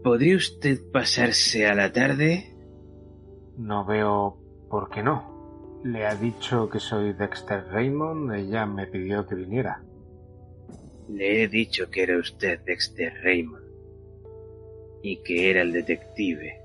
¿Podría 0.08 0.36
usted 0.36 0.90
pasarse 0.90 1.66
a 1.66 1.74
la 1.74 1.92
tarde? 1.92 2.56
No 3.58 3.84
veo 3.84 4.38
por 4.70 4.88
qué 4.88 5.02
no. 5.02 5.82
Le 5.84 6.06
ha 6.06 6.14
dicho 6.14 6.70
que 6.70 6.80
soy 6.80 7.12
Dexter 7.12 7.66
Raymond, 7.66 8.32
ella 8.32 8.64
me 8.64 8.86
pidió 8.86 9.26
que 9.26 9.34
viniera. 9.34 9.82
Le 11.10 11.42
he 11.42 11.48
dicho 11.48 11.90
que 11.90 12.04
era 12.04 12.16
usted 12.16 12.58
Dexter 12.64 13.12
Raymond 13.22 13.66
y 15.02 15.22
que 15.22 15.50
era 15.50 15.60
el 15.60 15.72
detective. 15.72 16.58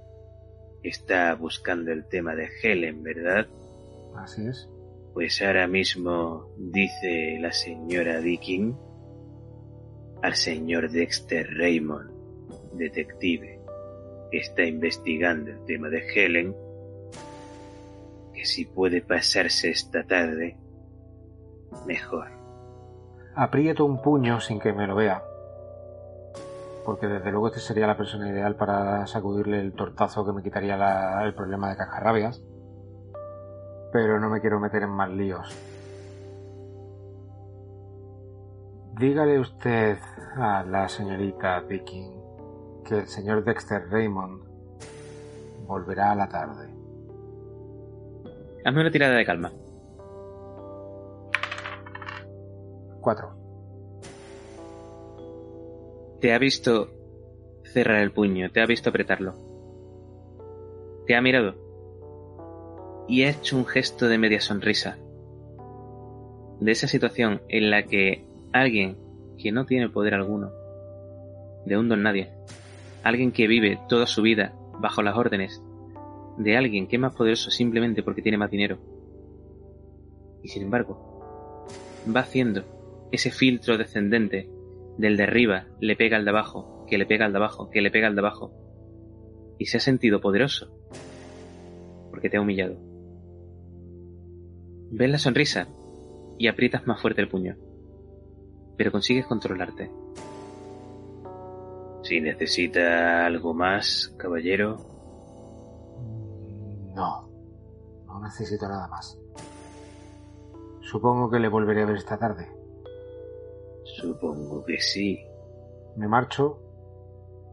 Está 0.81 1.35
buscando 1.35 1.91
el 1.91 2.07
tema 2.07 2.35
de 2.35 2.47
Helen, 2.61 3.03
¿verdad? 3.03 3.45
Así 4.15 4.47
es. 4.47 4.69
Pues 5.13 5.41
ahora 5.41 5.67
mismo 5.67 6.55
dice 6.57 7.39
la 7.41 7.51
señora 7.51 8.21
Dicking 8.21 8.73
al 10.21 10.35
señor 10.35 10.89
Dexter 10.91 11.45
Raymond, 11.57 12.12
detective, 12.77 13.59
que 14.31 14.37
está 14.37 14.63
investigando 14.63 15.51
el 15.51 15.63
tema 15.65 15.89
de 15.89 16.03
Helen, 16.13 16.55
que 18.33 18.45
si 18.45 18.65
puede 18.65 19.01
pasarse 19.01 19.69
esta 19.69 20.03
tarde, 20.03 20.57
mejor. 21.85 22.29
Aprieto 23.35 23.85
un 23.85 24.01
puño 24.01 24.39
sin 24.39 24.59
que 24.59 24.73
me 24.73 24.87
lo 24.87 24.95
vea, 24.95 25.23
porque 26.85 27.07
desde 27.07 27.31
luego 27.31 27.47
este 27.47 27.59
sería 27.59 27.87
la 27.87 27.97
persona 27.97 28.29
ideal 28.29 28.55
para 28.55 29.05
sacudirle 29.07 29.59
el 29.59 29.73
tortazo 29.73 30.25
que 30.25 30.33
me 30.33 30.43
quitaría 30.43 31.23
el 31.23 31.33
problema 31.33 31.69
de 31.69 31.77
cascarrabias, 31.77 32.43
pero 33.91 34.19
no 34.19 34.29
me 34.29 34.41
quiero 34.41 34.59
meter 34.59 34.83
en 34.83 34.89
más 34.89 35.09
líos. 35.09 35.55
Dígale 38.97 39.39
usted 39.39 39.97
a 40.35 40.63
la 40.63 40.87
señorita 40.87 41.59
Viking 41.61 42.22
que 42.93 42.99
el 42.99 43.07
señor 43.07 43.43
Dexter 43.43 43.89
Raymond 43.89 44.43
volverá 45.65 46.11
a 46.11 46.15
la 46.15 46.29
tarde. 46.29 46.69
Hazme 48.63 48.81
una 48.81 48.91
tirada 48.91 49.15
de 49.15 49.25
calma. 49.25 49.51
Cuatro. 53.01 53.35
Te 56.21 56.33
ha 56.33 56.37
visto 56.37 56.89
cerrar 57.63 58.01
el 58.01 58.11
puño, 58.11 58.51
te 58.51 58.61
ha 58.61 58.65
visto 58.67 58.89
apretarlo. 58.89 59.33
Te 61.07 61.15
ha 61.15 61.21
mirado 61.21 61.55
y 63.07 63.23
ha 63.23 63.29
hecho 63.31 63.57
un 63.57 63.65
gesto 63.65 64.07
de 64.07 64.19
media 64.19 64.39
sonrisa. 64.39 64.97
De 66.59 66.71
esa 66.71 66.87
situación 66.87 67.41
en 67.49 67.71
la 67.71 67.83
que 67.83 68.25
alguien 68.53 68.97
que 69.37 69.51
no 69.51 69.65
tiene 69.65 69.89
poder 69.89 70.13
alguno, 70.13 70.51
de 71.65 71.77
un 71.77 71.89
don 71.89 72.03
nadie, 72.03 72.31
alguien 73.03 73.31
que 73.31 73.47
vive 73.47 73.79
toda 73.87 74.07
su 74.07 74.21
vida 74.21 74.53
bajo 74.79 75.01
las 75.01 75.17
órdenes 75.17 75.61
de 76.37 76.57
alguien 76.57 76.87
que 76.87 76.95
es 76.95 77.01
más 77.01 77.15
poderoso 77.15 77.51
simplemente 77.51 78.01
porque 78.01 78.21
tiene 78.21 78.37
más 78.37 78.49
dinero, 78.49 78.79
y 80.43 80.49
sin 80.49 80.63
embargo, 80.63 81.63
va 82.13 82.21
haciendo 82.21 82.63
ese 83.11 83.31
filtro 83.31 83.77
descendente 83.77 84.49
del 84.97 85.17
de 85.17 85.23
arriba 85.23 85.67
le 85.79 85.95
pega 85.95 86.17
al 86.17 86.25
de 86.25 86.31
abajo, 86.31 86.85
que 86.87 86.97
le 86.97 87.05
pega 87.05 87.25
al 87.25 87.31
de 87.31 87.37
abajo, 87.37 87.69
que 87.69 87.81
le 87.81 87.91
pega 87.91 88.07
al 88.07 88.15
de 88.15 88.21
abajo, 88.21 88.51
y 89.57 89.65
se 89.67 89.77
ha 89.77 89.79
sentido 89.79 90.19
poderoso 90.19 90.75
porque 92.11 92.29
te 92.29 92.37
ha 92.37 92.41
humillado. 92.41 92.77
Ves 94.91 95.09
la 95.09 95.17
sonrisa 95.17 95.67
y 96.37 96.47
aprietas 96.47 96.85
más 96.85 97.01
fuerte 97.01 97.21
el 97.21 97.29
puño, 97.29 97.55
pero 98.77 98.91
consigues 98.91 99.25
controlarte. 99.25 99.89
Si 102.03 102.19
necesita 102.19 103.25
algo 103.25 103.53
más, 103.53 104.13
caballero. 104.17 104.77
No, 106.93 107.29
no 108.05 108.19
necesito 108.21 108.67
nada 108.67 108.87
más. 108.89 109.17
Supongo 110.81 111.31
que 111.31 111.39
le 111.39 111.47
volveré 111.47 111.83
a 111.83 111.85
ver 111.85 111.95
esta 111.95 112.17
tarde. 112.17 112.51
Supongo 113.85 114.65
que 114.65 114.79
sí. 114.79 115.17
Me 115.95 116.07
marcho, 116.09 116.59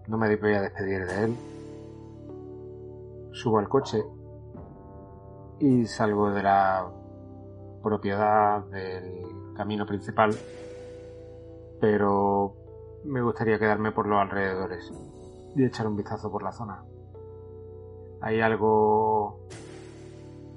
no 0.08 0.18
me 0.18 0.34
voy 0.34 0.54
a 0.54 0.62
despedir 0.62 1.06
de 1.06 1.24
él. 1.24 1.36
Subo 3.32 3.60
al 3.60 3.68
coche 3.68 4.02
y 5.60 5.86
salgo 5.86 6.32
de 6.32 6.42
la 6.42 6.90
propiedad 7.82 8.64
del 8.64 9.54
camino 9.54 9.86
principal, 9.86 10.34
pero 11.80 12.59
me 13.04 13.22
gustaría 13.22 13.58
quedarme 13.58 13.92
por 13.92 14.06
los 14.06 14.20
alrededores 14.20 14.92
y 15.56 15.64
echar 15.64 15.86
un 15.86 15.96
vistazo 15.96 16.30
por 16.30 16.42
la 16.42 16.52
zona. 16.52 16.84
Hay 18.20 18.40
algo 18.40 19.46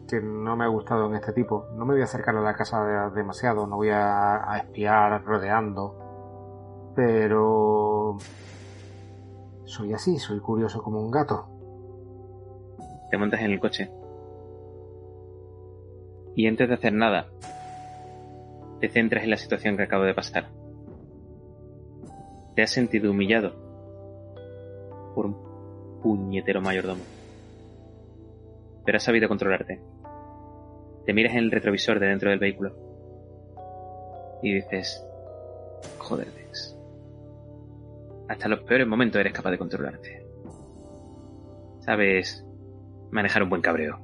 que 0.08 0.22
no 0.22 0.56
me 0.56 0.66
ha 0.66 0.68
gustado 0.68 1.08
en 1.08 1.16
este 1.16 1.34
tipo. 1.34 1.66
No 1.76 1.86
me 1.86 1.94
voy 1.94 2.02
a 2.02 2.06
acercar 2.06 2.36
a 2.36 2.42
la 2.42 2.56
casa 2.56 3.10
demasiado, 3.16 3.66
no 3.68 3.78
voy 3.78 3.90
a, 3.90 4.58
espiar 4.58 5.24
rodeando, 5.24 6.92
pero 6.96 8.18
soy 9.66 9.94
así, 9.94 10.18
soy 10.18 10.40
curioso 10.40 10.84
como 10.84 11.00
un 11.00 11.12
gato. 11.12 11.48
Te 13.10 13.18
montas 13.18 13.42
en 13.42 13.52
el 13.52 13.60
coche 13.60 13.92
y 16.36 16.48
antes 16.48 16.68
de 16.68 16.74
hacer 16.74 16.94
nada, 16.94 17.28
te 18.80 18.90
centras 18.90 19.24
en 19.24 19.30
la 19.30 19.38
situación 19.38 19.78
que 19.78 19.84
acabo 19.84 20.04
de 20.04 20.16
pasar. 20.16 20.63
Te 22.56 22.62
has 22.62 22.72
sentido 22.72 23.12
humillado 23.12 23.54
por 25.16 25.26
un 25.26 26.00
puñetero 26.02 26.62
mayordomo. 26.62 27.02
Pero 28.86 28.98
has 28.98 29.04
sabido 29.04 29.28
controlarte. 29.28 29.82
Te 31.06 31.14
miras 31.14 31.34
en 31.34 31.40
el 31.40 31.52
retrovisor 31.52 32.00
de 32.00 32.08
dentro 32.08 32.30
del 32.30 32.40
vehículo 32.40 32.76
y 34.44 34.54
dices, 34.54 35.04
joder, 35.98 36.28
Dex, 36.34 36.78
hasta 38.28 38.48
los 38.48 38.60
peores 38.62 38.88
momentos 38.88 39.20
eres 39.20 39.34
capaz 39.34 39.52
de 39.52 39.58
controlarte. 39.58 40.26
Sabes 41.80 42.46
manejar 43.12 43.44
un 43.44 43.50
buen 43.50 43.62
cabreo. 43.62 44.00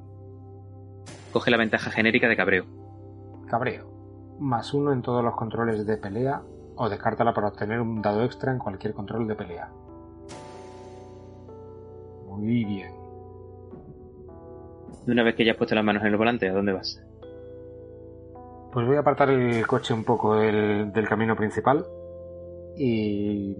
Coge 1.32 1.50
la 1.50 1.56
ventaja 1.56 1.90
genérica 1.90 2.28
de 2.28 2.36
cabreo. 2.36 2.64
Cabreo. 3.48 3.90
Más 4.38 4.72
uno 4.74 4.92
en 4.92 5.02
todos 5.02 5.22
los 5.22 5.36
controles 5.36 5.86
de 5.86 5.96
pelea 5.96 6.42
o 6.82 6.88
descártala 6.88 7.34
para 7.34 7.48
obtener 7.48 7.78
un 7.78 8.00
dado 8.00 8.24
extra 8.24 8.52
en 8.52 8.58
cualquier 8.58 8.94
control 8.94 9.28
de 9.28 9.34
pelea. 9.34 9.68
Muy 12.26 12.64
bien. 12.64 12.90
De 15.04 15.12
una 15.12 15.22
vez 15.22 15.34
que 15.34 15.44
ya 15.44 15.52
has 15.52 15.58
puesto 15.58 15.74
las 15.74 15.84
manos 15.84 16.00
en 16.02 16.08
el 16.08 16.16
volante, 16.16 16.48
¿a 16.48 16.54
dónde 16.54 16.72
vas? 16.72 16.98
Pues 18.72 18.86
voy 18.86 18.96
a 18.96 19.00
apartar 19.00 19.28
el 19.28 19.66
coche 19.66 19.92
un 19.92 20.04
poco 20.04 20.36
del, 20.36 20.90
del 20.90 21.06
camino 21.06 21.36
principal 21.36 21.84
y 22.78 23.54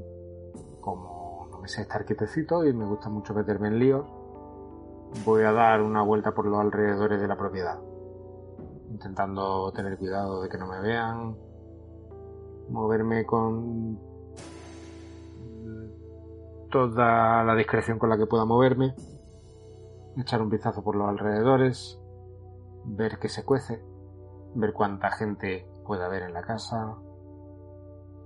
como 0.81 1.47
no 1.51 1.59
me 1.59 1.69
sé 1.69 1.83
estar 1.83 2.07
quietecito 2.07 2.65
y 2.65 2.73
me 2.73 2.87
gusta 2.87 3.11
mucho 3.11 3.35
meterme 3.35 3.69
en 3.69 3.79
líos, 3.79 4.07
voy 5.27 5.43
a 5.43 5.53
dar 5.53 5.83
una 5.83 6.01
vuelta 6.01 6.33
por 6.33 6.47
los 6.47 6.59
alrededores 6.59 7.21
de 7.21 7.29
la 7.29 7.37
propiedad, 7.37 7.79
intentando 8.89 9.71
tener 9.73 9.99
cuidado 9.99 10.41
de 10.41 10.49
que 10.49 10.57
no 10.57 10.67
me 10.69 10.81
vean, 10.81 11.50
moverme 12.71 13.27
con 13.27 13.99
toda 16.71 17.43
la 17.45 17.55
discreción 17.57 17.99
con 17.99 18.09
la 18.09 18.17
que 18.17 18.27
pueda 18.27 18.45
moverme, 18.45 18.95
echar 20.17 20.41
un 20.41 20.51
vistazo 20.51 20.83
por 20.83 20.97
los 20.97 21.09
alrededores, 21.09 22.01
ver 22.85 23.19
qué 23.19 23.29
se 23.29 23.45
cuece, 23.45 23.83
ver 24.55 24.73
cuánta 24.73 25.11
gente 25.11 25.67
puede 25.85 26.05
haber 26.05 26.23
en 26.23 26.33
la 26.33 26.43
casa, 26.43 26.97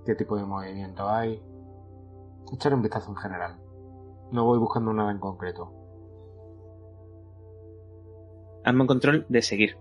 qué 0.05 0.15
tipo 0.15 0.37
de 0.37 0.45
movimiento 0.45 1.09
hay, 1.09 1.41
echar 2.53 2.73
un 2.73 2.81
vistazo 2.81 3.09
en 3.11 3.17
general. 3.17 3.59
No 4.31 4.45
voy 4.45 4.59
buscando 4.59 4.93
nada 4.93 5.11
en 5.11 5.19
concreto. 5.19 5.71
Hazme 8.63 8.81
un 8.81 8.87
control 8.87 9.25
de 9.29 9.41
seguir. 9.41 9.77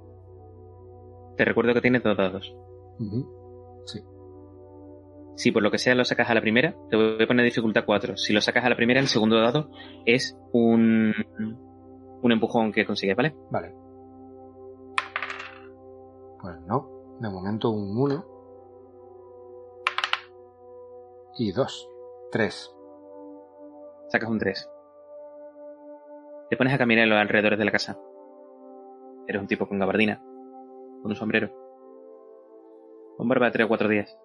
Te 1.36 1.44
recuerdo 1.44 1.74
que 1.74 1.80
tienes 1.80 2.02
dos 2.02 2.16
dados. 2.16 2.54
Si 5.36 5.50
por 5.50 5.62
lo 5.62 5.70
que 5.70 5.78
sea 5.78 5.94
lo 5.94 6.04
sacas 6.04 6.30
a 6.30 6.34
la 6.34 6.40
primera, 6.40 6.74
te 6.90 6.96
voy 6.96 7.22
a 7.22 7.26
poner 7.26 7.44
dificultad 7.44 7.84
4. 7.84 8.16
Si 8.16 8.32
lo 8.32 8.40
sacas 8.40 8.64
a 8.64 8.68
la 8.68 8.76
primera, 8.76 9.00
el 9.00 9.08
segundo 9.08 9.40
dado 9.40 9.70
es 10.04 10.38
un, 10.52 11.12
un 12.22 12.32
empujón 12.32 12.72
que 12.72 12.86
consigues, 12.86 13.16
¿vale? 13.16 13.34
Vale. 13.50 13.74
Pues 16.40 16.60
no. 16.66 16.90
De 17.20 17.30
momento 17.30 17.70
un 17.70 17.96
1. 17.96 18.26
Y 21.38 21.52
2. 21.52 21.90
3. 22.30 22.74
Sacas 24.08 24.30
un 24.30 24.38
3. 24.38 24.70
Te 26.50 26.56
pones 26.56 26.74
a 26.74 26.78
caminar 26.78 27.04
en 27.04 27.10
los 27.10 27.18
alrededores 27.18 27.58
de 27.58 27.64
la 27.64 27.70
casa. 27.72 27.98
Eres 29.26 29.40
un 29.40 29.48
tipo 29.48 29.66
con 29.66 29.78
gabardina, 29.78 30.22
con 31.02 31.10
un 31.10 31.16
sombrero, 31.16 31.50
con 33.16 33.26
barba 33.26 33.46
de 33.46 33.52
3 33.52 33.64
o 33.64 33.68
4 33.68 33.88
días. 33.88 34.18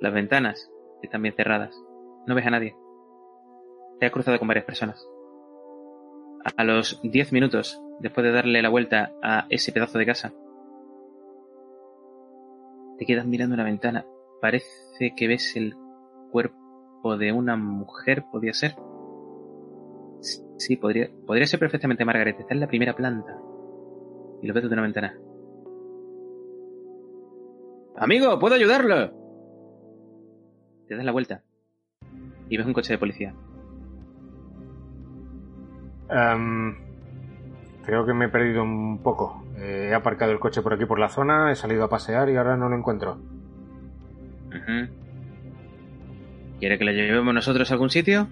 Las 0.00 0.14
ventanas 0.14 0.72
están 1.02 1.20
bien 1.20 1.34
cerradas. 1.34 1.78
No 2.26 2.34
ves 2.34 2.46
a 2.46 2.50
nadie. 2.50 2.74
Te 3.98 4.06
has 4.06 4.12
cruzado 4.12 4.38
con 4.38 4.48
varias 4.48 4.64
personas. 4.64 5.06
A 6.56 6.64
los 6.64 7.00
10 7.02 7.32
minutos, 7.32 7.78
después 7.98 8.24
de 8.24 8.32
darle 8.32 8.62
la 8.62 8.70
vuelta 8.70 9.12
a 9.22 9.46
ese 9.50 9.72
pedazo 9.72 9.98
de 9.98 10.06
casa, 10.06 10.32
te 12.98 13.04
quedas 13.04 13.26
mirando 13.26 13.54
una 13.54 13.64
ventana. 13.64 14.06
Parece 14.40 15.14
que 15.14 15.28
ves 15.28 15.54
el 15.56 15.74
cuerpo 16.30 17.18
de 17.18 17.32
una 17.32 17.56
mujer, 17.56 18.24
podría 18.32 18.54
ser. 18.54 18.76
Sí, 20.56 20.76
podría, 20.76 21.10
podría 21.26 21.46
ser 21.46 21.60
perfectamente 21.60 22.06
Margaret. 22.06 22.40
Está 22.40 22.54
en 22.54 22.60
la 22.60 22.68
primera 22.68 22.96
planta. 22.96 23.38
Y 24.40 24.46
lo 24.46 24.54
ves 24.54 24.62
desde 24.62 24.74
una 24.74 24.82
ventana. 24.82 25.18
Amigo, 27.96 28.38
¿puedo 28.38 28.54
ayudarlo? 28.54 29.19
Te 30.90 30.96
das 30.96 31.04
la 31.04 31.12
vuelta. 31.12 31.42
Y 32.48 32.56
ves 32.56 32.66
un 32.66 32.72
coche 32.72 32.94
de 32.94 32.98
policía. 32.98 33.32
Em, 36.10 36.74
creo 37.84 38.04
que 38.04 38.12
me 38.12 38.24
he 38.24 38.28
perdido 38.28 38.64
un 38.64 39.00
poco. 39.00 39.44
Eh, 39.56 39.90
he 39.92 39.94
aparcado 39.94 40.32
el 40.32 40.40
coche 40.40 40.62
por 40.62 40.74
aquí 40.74 40.86
por 40.86 40.98
la 40.98 41.08
zona, 41.08 41.52
he 41.52 41.54
salido 41.54 41.84
a 41.84 41.88
pasear 41.88 42.28
y 42.28 42.34
ahora 42.34 42.56
no 42.56 42.68
lo 42.68 42.76
encuentro. 42.76 43.20
Ujú. 44.48 44.88
¿Quiere 46.58 46.76
que 46.76 46.84
le 46.84 46.94
llevemos 46.94 47.34
nosotros 47.34 47.70
a 47.70 47.74
algún 47.74 47.90
sitio? 47.90 48.26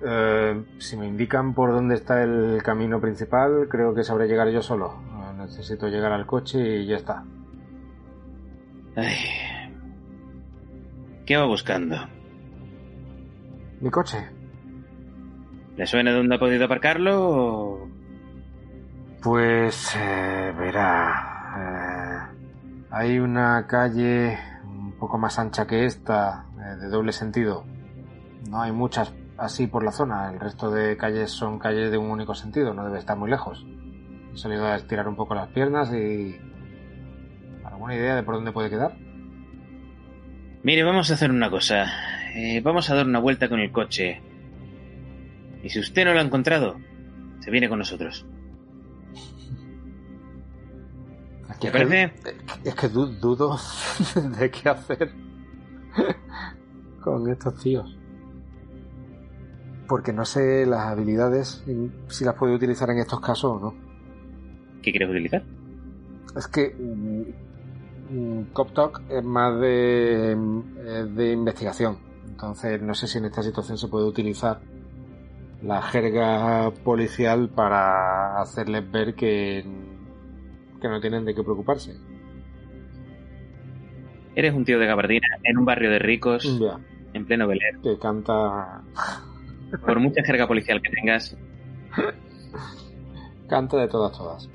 Eh, 0.00 0.62
si 0.78 0.96
me 0.96 1.08
indican 1.08 1.54
por 1.54 1.72
dónde 1.72 1.96
está 1.96 2.22
el 2.22 2.62
camino 2.62 3.00
principal, 3.00 3.66
creo 3.68 3.96
que 3.96 4.04
sabré 4.04 4.28
llegar 4.28 4.48
yo 4.50 4.62
solo. 4.62 5.02
Eh, 5.10 5.38
necesito 5.38 5.88
llegar 5.88 6.12
al 6.12 6.24
coche 6.24 6.82
y 6.82 6.86
ya 6.86 6.98
está. 6.98 7.24
Ay. 8.94 9.51
¿Qué 11.26 11.36
va 11.36 11.46
buscando? 11.46 11.96
¿Mi 13.80 13.90
coche? 13.90 14.28
¿Le 15.76 15.86
suena 15.86 16.12
dónde 16.12 16.34
ha 16.34 16.38
podido 16.38 16.64
aparcarlo 16.64 17.30
o... 17.30 17.88
Pues 19.22 19.94
eh, 19.96 20.52
verá. 20.58 22.30
eh, 22.32 22.86
hay 22.90 23.18
una 23.20 23.66
calle 23.68 24.36
un 24.64 24.92
poco 24.98 25.16
más 25.16 25.38
ancha 25.38 25.66
que 25.66 25.84
esta, 25.84 26.46
eh, 26.58 26.76
de 26.80 26.88
doble 26.88 27.12
sentido. 27.12 27.64
No 28.50 28.60
hay 28.60 28.72
muchas 28.72 29.14
así 29.38 29.68
por 29.68 29.84
la 29.84 29.92
zona. 29.92 30.28
El 30.32 30.40
resto 30.40 30.72
de 30.72 30.96
calles 30.96 31.30
son 31.30 31.60
calles 31.60 31.92
de 31.92 31.98
un 31.98 32.10
único 32.10 32.34
sentido. 32.34 32.74
No 32.74 32.84
debe 32.84 32.98
estar 32.98 33.16
muy 33.16 33.30
lejos. 33.30 33.64
He 34.34 34.36
salido 34.36 34.66
a 34.66 34.74
estirar 34.74 35.06
un 35.06 35.14
poco 35.14 35.36
las 35.36 35.48
piernas 35.50 35.92
y... 35.92 36.36
¿Alguna 37.64 37.94
idea 37.94 38.16
de 38.16 38.24
por 38.24 38.34
dónde 38.34 38.50
puede 38.50 38.70
quedar? 38.70 38.96
Mire, 40.62 40.82
vamos 40.84 41.10
a 41.10 41.14
hacer 41.14 41.30
una 41.30 41.50
cosa. 41.50 41.86
Eh, 42.34 42.60
vamos 42.62 42.88
a 42.90 42.94
dar 42.94 43.06
una 43.06 43.18
vuelta 43.18 43.48
con 43.48 43.60
el 43.60 43.72
coche. 43.72 44.20
Y 45.62 45.68
si 45.68 45.80
usted 45.80 46.04
no 46.04 46.12
lo 46.12 46.20
ha 46.20 46.22
encontrado, 46.22 46.76
se 47.40 47.50
viene 47.50 47.68
con 47.68 47.78
nosotros. 47.78 48.26
¿Te 51.60 51.66
Es 51.68 51.72
parece? 51.72 52.12
que, 52.62 52.68
es 52.68 52.74
que 52.74 52.88
du- 52.88 53.06
dudo 53.20 53.56
de 54.38 54.50
qué 54.50 54.68
hacer 54.68 55.12
con 57.00 57.28
estos 57.30 57.60
tíos. 57.62 57.96
Porque 59.86 60.12
no 60.12 60.24
sé 60.24 60.64
las 60.66 60.86
habilidades, 60.86 61.64
si 62.08 62.24
las 62.24 62.34
puedo 62.34 62.54
utilizar 62.54 62.88
en 62.90 62.98
estos 62.98 63.20
casos 63.20 63.44
o 63.44 63.60
no. 63.60 63.74
¿Qué 64.80 64.90
quieres 64.90 65.10
utilizar? 65.10 65.44
Es 66.36 66.46
que 66.48 66.74
Cop 68.52 68.72
Talk 68.72 69.02
es 69.08 69.24
más 69.24 69.58
de, 69.60 70.32
eh, 70.32 71.04
de 71.14 71.32
investigación. 71.32 71.98
Entonces 72.28 72.80
no 72.82 72.94
sé 72.94 73.06
si 73.06 73.18
en 73.18 73.26
esta 73.26 73.42
situación 73.42 73.78
se 73.78 73.88
puede 73.88 74.06
utilizar 74.06 74.60
la 75.62 75.80
jerga 75.82 76.70
policial 76.84 77.48
para 77.50 78.40
hacerles 78.40 78.90
ver 78.90 79.14
que, 79.14 79.64
que 80.80 80.88
no 80.88 81.00
tienen 81.00 81.24
de 81.24 81.34
qué 81.34 81.42
preocuparse. 81.42 81.94
Eres 84.34 84.54
un 84.54 84.64
tío 84.64 84.78
de 84.78 84.86
gabardina 84.86 85.26
en 85.44 85.58
un 85.58 85.64
barrio 85.64 85.90
de 85.90 85.98
ricos, 85.98 86.58
Ya, 86.58 86.80
en 87.12 87.26
pleno 87.26 87.46
Bel 87.46 87.60
Air. 87.62 87.80
que 87.82 87.98
canta, 87.98 88.82
Por 89.86 90.00
mucha 90.00 90.22
jerga 90.24 90.48
policial 90.48 90.80
que 90.82 90.90
tengas, 90.90 91.36
canta 93.48 93.76
de 93.76 93.88
todas, 93.88 94.16
todas. 94.16 94.48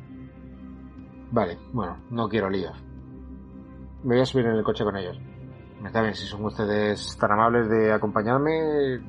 Vale, 1.32 1.58
bueno, 1.74 1.98
no 2.10 2.28
quiero 2.28 2.50
líos. 2.50 2.76
Me 4.04 4.16
voy 4.16 4.22
a 4.22 4.26
subir 4.26 4.46
en 4.46 4.56
el 4.56 4.64
coche 4.64 4.84
con 4.84 4.96
ellos. 4.96 5.20
Está 5.86 6.02
bien, 6.02 6.16
si 6.16 6.26
son 6.26 6.44
ustedes 6.46 7.18
tan 7.20 7.32
amables 7.32 7.70
de 7.70 7.92
acompañarme, 7.92 9.00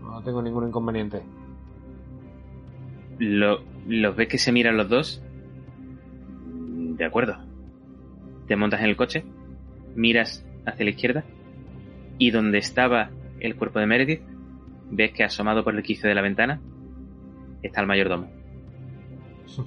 no 0.00 0.22
tengo 0.22 0.42
ningún 0.42 0.68
inconveniente. 0.68 1.22
lo, 3.18 3.60
los 3.86 4.16
ves 4.16 4.28
que 4.28 4.38
se 4.38 4.52
miran 4.52 4.76
los 4.76 4.88
dos. 4.88 5.22
De 6.44 7.04
acuerdo. 7.04 7.36
Te 8.46 8.56
montas 8.56 8.80
en 8.80 8.86
el 8.86 8.96
coche, 8.96 9.24
miras 9.94 10.44
hacia 10.64 10.84
la 10.84 10.90
izquierda 10.90 11.24
y 12.18 12.30
donde 12.30 12.58
estaba 12.58 13.10
el 13.40 13.56
cuerpo 13.56 13.78
de 13.78 13.86
Meredith, 13.86 14.22
ves 14.90 15.12
que 15.12 15.24
asomado 15.24 15.64
por 15.64 15.74
el 15.74 15.82
quicio 15.82 16.08
de 16.08 16.14
la 16.14 16.22
ventana 16.22 16.60
está 17.62 17.80
el 17.80 17.86
mayordomo. 17.86 18.30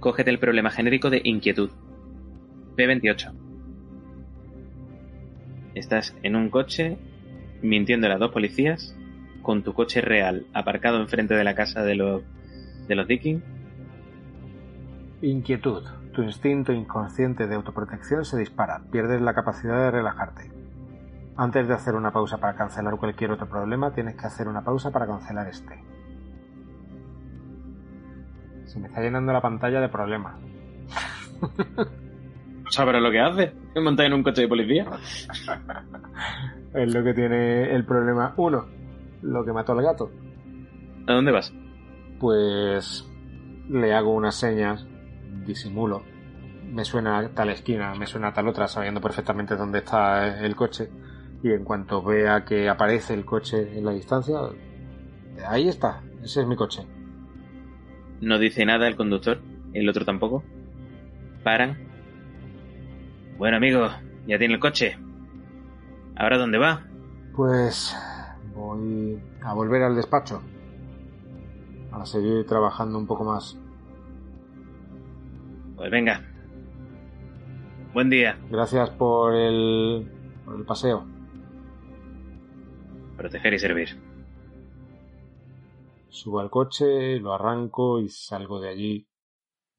Cógete 0.00 0.30
el 0.30 0.38
problema 0.38 0.70
genérico 0.70 1.10
de 1.10 1.20
inquietud. 1.24 1.70
P28. 2.76 3.32
Estás 5.74 6.14
en 6.22 6.36
un 6.36 6.50
coche 6.50 6.98
mintiendo 7.62 8.06
a 8.08 8.18
dos 8.18 8.32
policías 8.32 8.96
con 9.42 9.62
tu 9.62 9.74
coche 9.74 10.00
real 10.00 10.46
aparcado 10.52 11.00
enfrente 11.00 11.34
de 11.34 11.44
la 11.44 11.54
casa 11.54 11.82
de 11.82 11.94
los 11.94 12.22
de 12.88 12.94
los 12.94 13.06
Dicking. 13.06 13.42
Inquietud. 15.22 15.84
Tu 16.12 16.22
instinto 16.22 16.72
inconsciente 16.72 17.46
de 17.46 17.54
autoprotección 17.54 18.24
se 18.24 18.38
dispara. 18.38 18.82
Pierdes 18.90 19.20
la 19.20 19.34
capacidad 19.34 19.78
de 19.78 19.90
relajarte. 19.90 20.50
Antes 21.36 21.66
de 21.66 21.74
hacer 21.74 21.94
una 21.94 22.12
pausa 22.12 22.38
para 22.38 22.54
cancelar 22.54 22.96
cualquier 22.96 23.32
otro 23.32 23.48
problema, 23.48 23.92
tienes 23.92 24.14
que 24.14 24.26
hacer 24.26 24.46
una 24.46 24.62
pausa 24.62 24.92
para 24.92 25.06
cancelar 25.06 25.48
este. 25.48 25.82
Se 28.66 28.78
me 28.78 28.86
está 28.88 29.00
llenando 29.00 29.32
la 29.32 29.40
pantalla 29.40 29.80
de 29.80 29.88
problemas. 29.88 30.36
¿Sabrá 32.70 33.00
lo 33.00 33.10
que 33.10 33.20
hace? 33.20 33.52
¿Montar 33.76 34.06
en 34.06 34.14
un 34.14 34.22
coche 34.22 34.42
de 34.42 34.48
policía? 34.48 34.86
es 36.74 36.94
lo 36.94 37.04
que 37.04 37.14
tiene 37.14 37.74
el 37.74 37.84
problema. 37.84 38.34
Uno, 38.36 38.66
lo 39.22 39.44
que 39.44 39.52
mató 39.52 39.72
al 39.72 39.82
gato. 39.82 40.10
¿A 41.06 41.12
dónde 41.12 41.32
vas? 41.32 41.52
Pues 42.18 43.06
le 43.68 43.94
hago 43.94 44.12
unas 44.12 44.34
señas, 44.34 44.86
disimulo. 45.46 46.02
Me 46.72 46.84
suena 46.84 47.18
a 47.18 47.28
tal 47.28 47.50
esquina, 47.50 47.94
me 47.94 48.06
suena 48.06 48.28
a 48.28 48.32
tal 48.32 48.48
otra, 48.48 48.66
sabiendo 48.66 49.00
perfectamente 49.00 49.56
dónde 49.56 49.78
está 49.78 50.40
el 50.44 50.56
coche. 50.56 50.88
Y 51.42 51.50
en 51.52 51.64
cuanto 51.64 52.02
vea 52.02 52.44
que 52.44 52.68
aparece 52.68 53.12
el 53.14 53.24
coche 53.24 53.78
en 53.78 53.84
la 53.84 53.92
distancia, 53.92 54.36
ahí 55.46 55.68
está, 55.68 56.02
ese 56.22 56.40
es 56.40 56.46
mi 56.46 56.56
coche. 56.56 56.86
No 58.20 58.38
dice 58.38 58.64
nada 58.64 58.88
el 58.88 58.96
conductor, 58.96 59.40
el 59.74 59.88
otro 59.88 60.04
tampoco. 60.04 60.42
Paran. 61.42 61.83
Bueno, 63.36 63.56
amigo, 63.56 63.88
ya 64.26 64.38
tiene 64.38 64.54
el 64.54 64.60
coche. 64.60 64.96
¿Ahora 66.16 66.38
dónde 66.38 66.58
va? 66.58 66.86
Pues 67.34 67.96
voy 68.54 69.20
a 69.42 69.52
volver 69.54 69.82
al 69.82 69.96
despacho. 69.96 70.40
A 71.90 72.06
seguir 72.06 72.46
trabajando 72.46 72.96
un 72.96 73.06
poco 73.06 73.24
más. 73.24 73.58
Pues 75.74 75.90
venga. 75.90 76.22
Buen 77.92 78.08
día. 78.08 78.38
Gracias 78.50 78.90
por 78.90 79.34
el, 79.34 80.08
por 80.44 80.54
el 80.54 80.64
paseo. 80.64 81.04
Proteger 83.16 83.54
y 83.54 83.58
servir. 83.58 84.00
Subo 86.08 86.38
al 86.38 86.50
coche, 86.50 87.18
lo 87.18 87.34
arranco 87.34 87.98
y 87.98 88.08
salgo 88.08 88.60
de 88.60 88.68
allí 88.68 89.08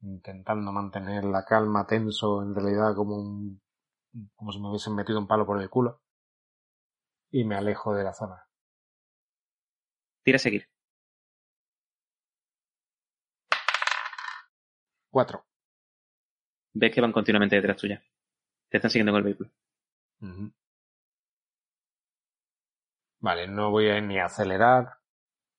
intentando 0.06 0.72
mantener 0.72 1.24
la 1.24 1.44
calma 1.44 1.86
tenso, 1.86 2.42
en 2.42 2.54
realidad 2.54 2.94
como 2.94 3.16
un, 3.16 3.60
como 4.34 4.52
si 4.52 4.60
me 4.60 4.68
hubiesen 4.68 4.94
metido 4.94 5.18
un 5.18 5.26
palo 5.26 5.46
por 5.46 5.60
el 5.60 5.68
culo. 5.70 6.00
Y 7.30 7.44
me 7.44 7.56
alejo 7.56 7.94
de 7.94 8.04
la 8.04 8.14
zona. 8.14 8.46
Tira 10.22 10.36
a 10.36 10.38
seguir. 10.38 10.68
Cuatro. 15.10 15.44
Ves 16.74 16.92
que 16.92 17.00
van 17.00 17.12
continuamente 17.12 17.56
detrás 17.56 17.76
tuya. 17.76 18.02
Te 18.68 18.78
están 18.78 18.90
siguiendo 18.90 19.12
con 19.12 19.18
el 19.18 19.24
vehículo. 19.24 19.50
Vale, 23.20 23.48
no 23.48 23.70
voy 23.70 23.90
a 23.90 24.00
ni 24.00 24.18
acelerar, 24.18 24.98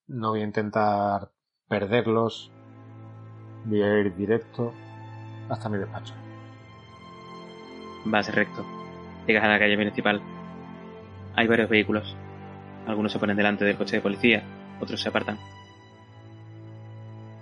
no 0.07 0.29
voy 0.29 0.41
a 0.41 0.45
intentar 0.45 1.31
perderlos, 1.67 2.51
voy 3.67 3.81
a 3.81 3.99
ir 3.99 4.15
directo 4.15 4.73
hasta 5.49 5.69
mi 5.69 5.77
despacho. 5.77 6.13
Vas 8.05 8.33
recto. 8.33 8.65
Llegas 9.27 9.43
a 9.43 9.49
la 9.49 9.59
calle 9.59 9.75
principal. 9.75 10.21
Hay 11.35 11.47
varios 11.47 11.69
vehículos. 11.69 12.15
Algunos 12.87 13.11
se 13.11 13.19
ponen 13.19 13.35
delante 13.35 13.65
del 13.65 13.77
coche 13.77 13.97
de 13.97 14.01
policía, 14.01 14.43
otros 14.79 15.01
se 15.01 15.09
apartan. 15.09 15.37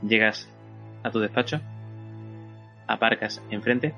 Llegas 0.01 0.49
a 1.03 1.11
tu 1.11 1.19
despacho, 1.19 1.61
aparcas 2.87 3.41
enfrente, 3.51 3.93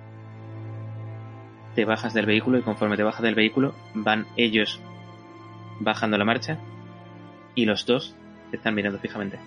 te 1.75 1.85
bajas 1.85 2.13
del 2.13 2.25
vehículo 2.25 2.57
y 2.57 2.63
conforme 2.63 2.97
te 2.97 3.03
bajas 3.03 3.21
del 3.21 3.35
vehículo 3.35 3.73
van 3.93 4.25
ellos 4.35 4.81
bajando 5.79 6.17
la 6.17 6.25
marcha 6.25 6.57
y 7.55 7.65
los 7.65 7.85
dos 7.85 8.15
te 8.49 8.57
están 8.57 8.73
mirando 8.73 8.99
fijamente 8.99 9.37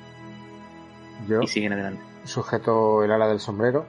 Yo 1.28 1.43
y 1.43 1.47
siguen 1.47 1.73
adelante. 1.73 2.09
Sujeto 2.24 3.02
el 3.02 3.12
ala 3.12 3.28
del 3.28 3.40
sombrero, 3.40 3.86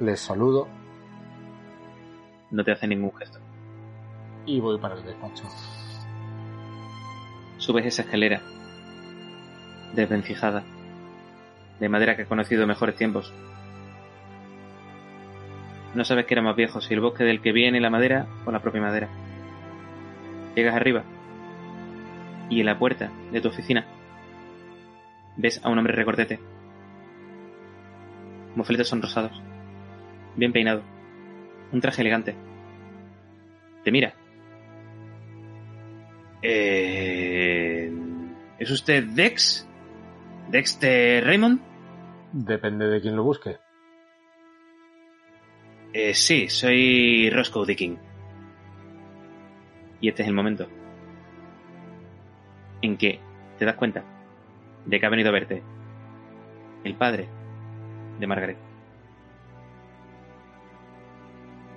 les 0.00 0.20
saludo 0.20 0.68
No 2.50 2.64
te 2.64 2.72
hacen 2.72 2.90
ningún 2.90 3.14
gesto. 3.16 3.38
y 4.46 4.60
voy 4.60 4.78
para 4.78 4.94
el 4.94 5.04
despacho. 5.04 5.44
Subes 7.58 7.86
esa 7.86 8.02
escalera 8.02 8.42
desvencijada, 9.94 10.64
de 11.80 11.88
madera 11.88 12.16
que 12.16 12.22
ha 12.22 12.26
conocido 12.26 12.66
mejores 12.66 12.96
tiempos. 12.96 13.32
No 15.94 16.04
sabes 16.04 16.26
que 16.26 16.34
era 16.34 16.42
más 16.42 16.56
viejo, 16.56 16.80
si 16.80 16.92
el 16.92 17.00
bosque 17.00 17.24
del 17.24 17.40
que 17.40 17.52
viene 17.52 17.80
la 17.80 17.88
madera 17.90 18.26
o 18.44 18.50
la 18.50 18.60
propia 18.60 18.80
madera. 18.82 19.08
Llegas 20.54 20.74
arriba 20.74 21.04
y 22.50 22.60
en 22.60 22.66
la 22.66 22.78
puerta 22.78 23.10
de 23.32 23.40
tu 23.40 23.48
oficina 23.48 23.86
ves 25.36 25.60
a 25.64 25.70
un 25.70 25.78
hombre 25.78 25.94
recortete, 25.94 26.40
mofletes 28.56 28.88
sonrosados, 28.88 29.42
bien 30.36 30.52
peinado, 30.52 30.82
un 31.72 31.80
traje 31.80 32.02
elegante. 32.02 32.36
Te 33.82 33.90
mira. 33.90 34.14
Eh, 36.42 37.92
¿Es 38.58 38.70
usted 38.70 39.04
Dex? 39.04 39.68
¿Dexter 40.50 41.24
Raymond? 41.24 41.60
Depende 42.32 42.86
de 42.86 43.00
quién 43.00 43.16
lo 43.16 43.24
busque. 43.24 43.58
Eh, 45.92 46.14
sí, 46.14 46.48
soy 46.48 47.30
Roscoe 47.30 47.66
Dicking. 47.66 47.98
Y 50.00 50.08
este 50.08 50.22
es 50.22 50.28
el 50.28 50.34
momento 50.34 50.68
en 52.82 52.96
que 52.96 53.20
te 53.58 53.64
das 53.64 53.76
cuenta 53.76 54.04
de 54.84 55.00
que 55.00 55.06
ha 55.06 55.08
venido 55.08 55.30
a 55.30 55.32
verte 55.32 55.62
el 56.84 56.94
padre 56.96 57.28
de 58.18 58.26
Margaret. 58.26 58.58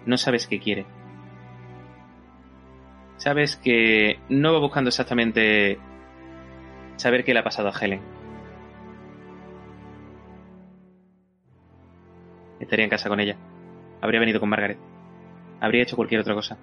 No 0.06 0.18
sabes 0.18 0.48
qué 0.48 0.60
quiere. 0.60 0.86
Sabes 3.18 3.58
que 3.58 4.20
no 4.30 4.54
va 4.54 4.60
buscando 4.60 4.90
exactamente 4.90 5.80
saber 6.96 7.24
qué 7.24 7.34
le 7.34 7.40
ha 7.40 7.44
pasado 7.44 7.70
a 7.70 7.74
Helen. 7.80 8.02
Estaría 12.60 12.86
en 12.86 12.90
casa 12.90 13.10
con 13.10 13.20
ella. 13.20 13.38
Habría 14.02 14.20
venido 14.20 14.40
con 14.40 14.50
Margaret. 14.50 14.78
Habría 15.60 15.84
hecho 15.84 15.96
cualquier 15.96 16.22
otra 16.22 16.36
cosa. 16.36 16.58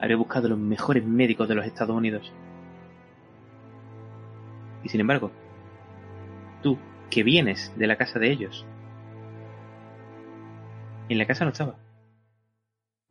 Habría 0.00 0.16
buscado 0.16 0.48
los 0.48 0.58
mejores 0.58 1.04
médicos 1.04 1.48
de 1.48 1.54
los 1.54 1.66
Estados 1.66 1.96
Unidos. 1.96 2.32
Y 4.82 4.88
sin 4.88 5.00
embargo, 5.00 5.30
tú, 6.62 6.78
que 7.10 7.22
vienes 7.22 7.72
de 7.76 7.86
la 7.86 7.96
casa 7.96 8.18
de 8.18 8.30
ellos, 8.30 8.66
en 11.08 11.18
la 11.18 11.26
casa 11.26 11.44
no 11.44 11.50
estaba. 11.50 11.76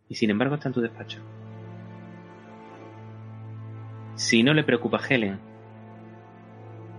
Y 0.10 0.16
sin 0.16 0.30
embargo 0.30 0.56
está 0.56 0.70
en 0.70 0.74
tu 0.74 0.82
despacho. 0.82 1.20
Si 4.16 4.44
no 4.44 4.54
le 4.54 4.64
preocupa 4.64 4.98
a 4.98 5.08
Helen, 5.08 5.40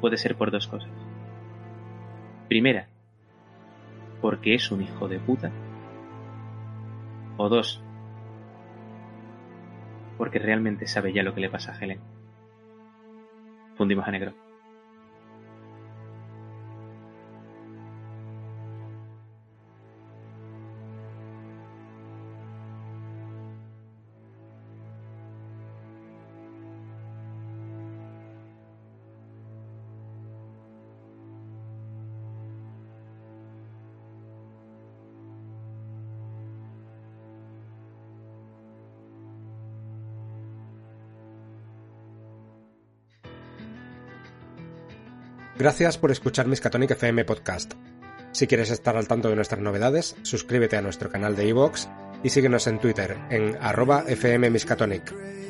puede 0.01 0.16
ser 0.16 0.37
por 0.37 0.51
dos 0.51 0.66
cosas. 0.66 0.91
Primera, 2.49 2.89
porque 4.20 4.55
es 4.55 4.70
un 4.70 4.83
hijo 4.83 5.09
de 5.09 5.19
puta. 5.19 5.51
O 7.37 7.49
dos, 7.49 7.83
porque 10.16 10.39
realmente 10.39 10.87
sabe 10.87 11.12
ya 11.12 11.23
lo 11.23 11.35
que 11.35 11.41
le 11.41 11.51
pasa 11.51 11.73
a 11.73 11.79
Helen. 11.79 12.01
Fundimos 13.77 14.07
a 14.07 14.11
negro. 14.11 14.48
Gracias 45.59 45.99
por 45.99 46.13
escuchar 46.13 46.47
Miskatonic 46.47 46.93
FM 46.93 47.25
Podcast. 47.25 47.75
Si 48.31 48.47
quieres 48.47 48.71
estar 48.71 48.97
al 48.97 49.09
tanto 49.09 49.29
de 49.29 49.35
nuestras 49.35 49.61
novedades, 49.61 50.15
suscríbete 50.23 50.77
a 50.77 50.83
nuestro 50.83 51.11
canal 51.11 51.35
de 51.35 51.49
iVoox 51.49 51.89
y 52.23 52.31
síguenos 52.31 52.69
en 52.69 52.79
Twitter 52.79 53.17
en 53.29 53.57
arroba 53.61 54.03
fmmiskatonic. 54.03 55.48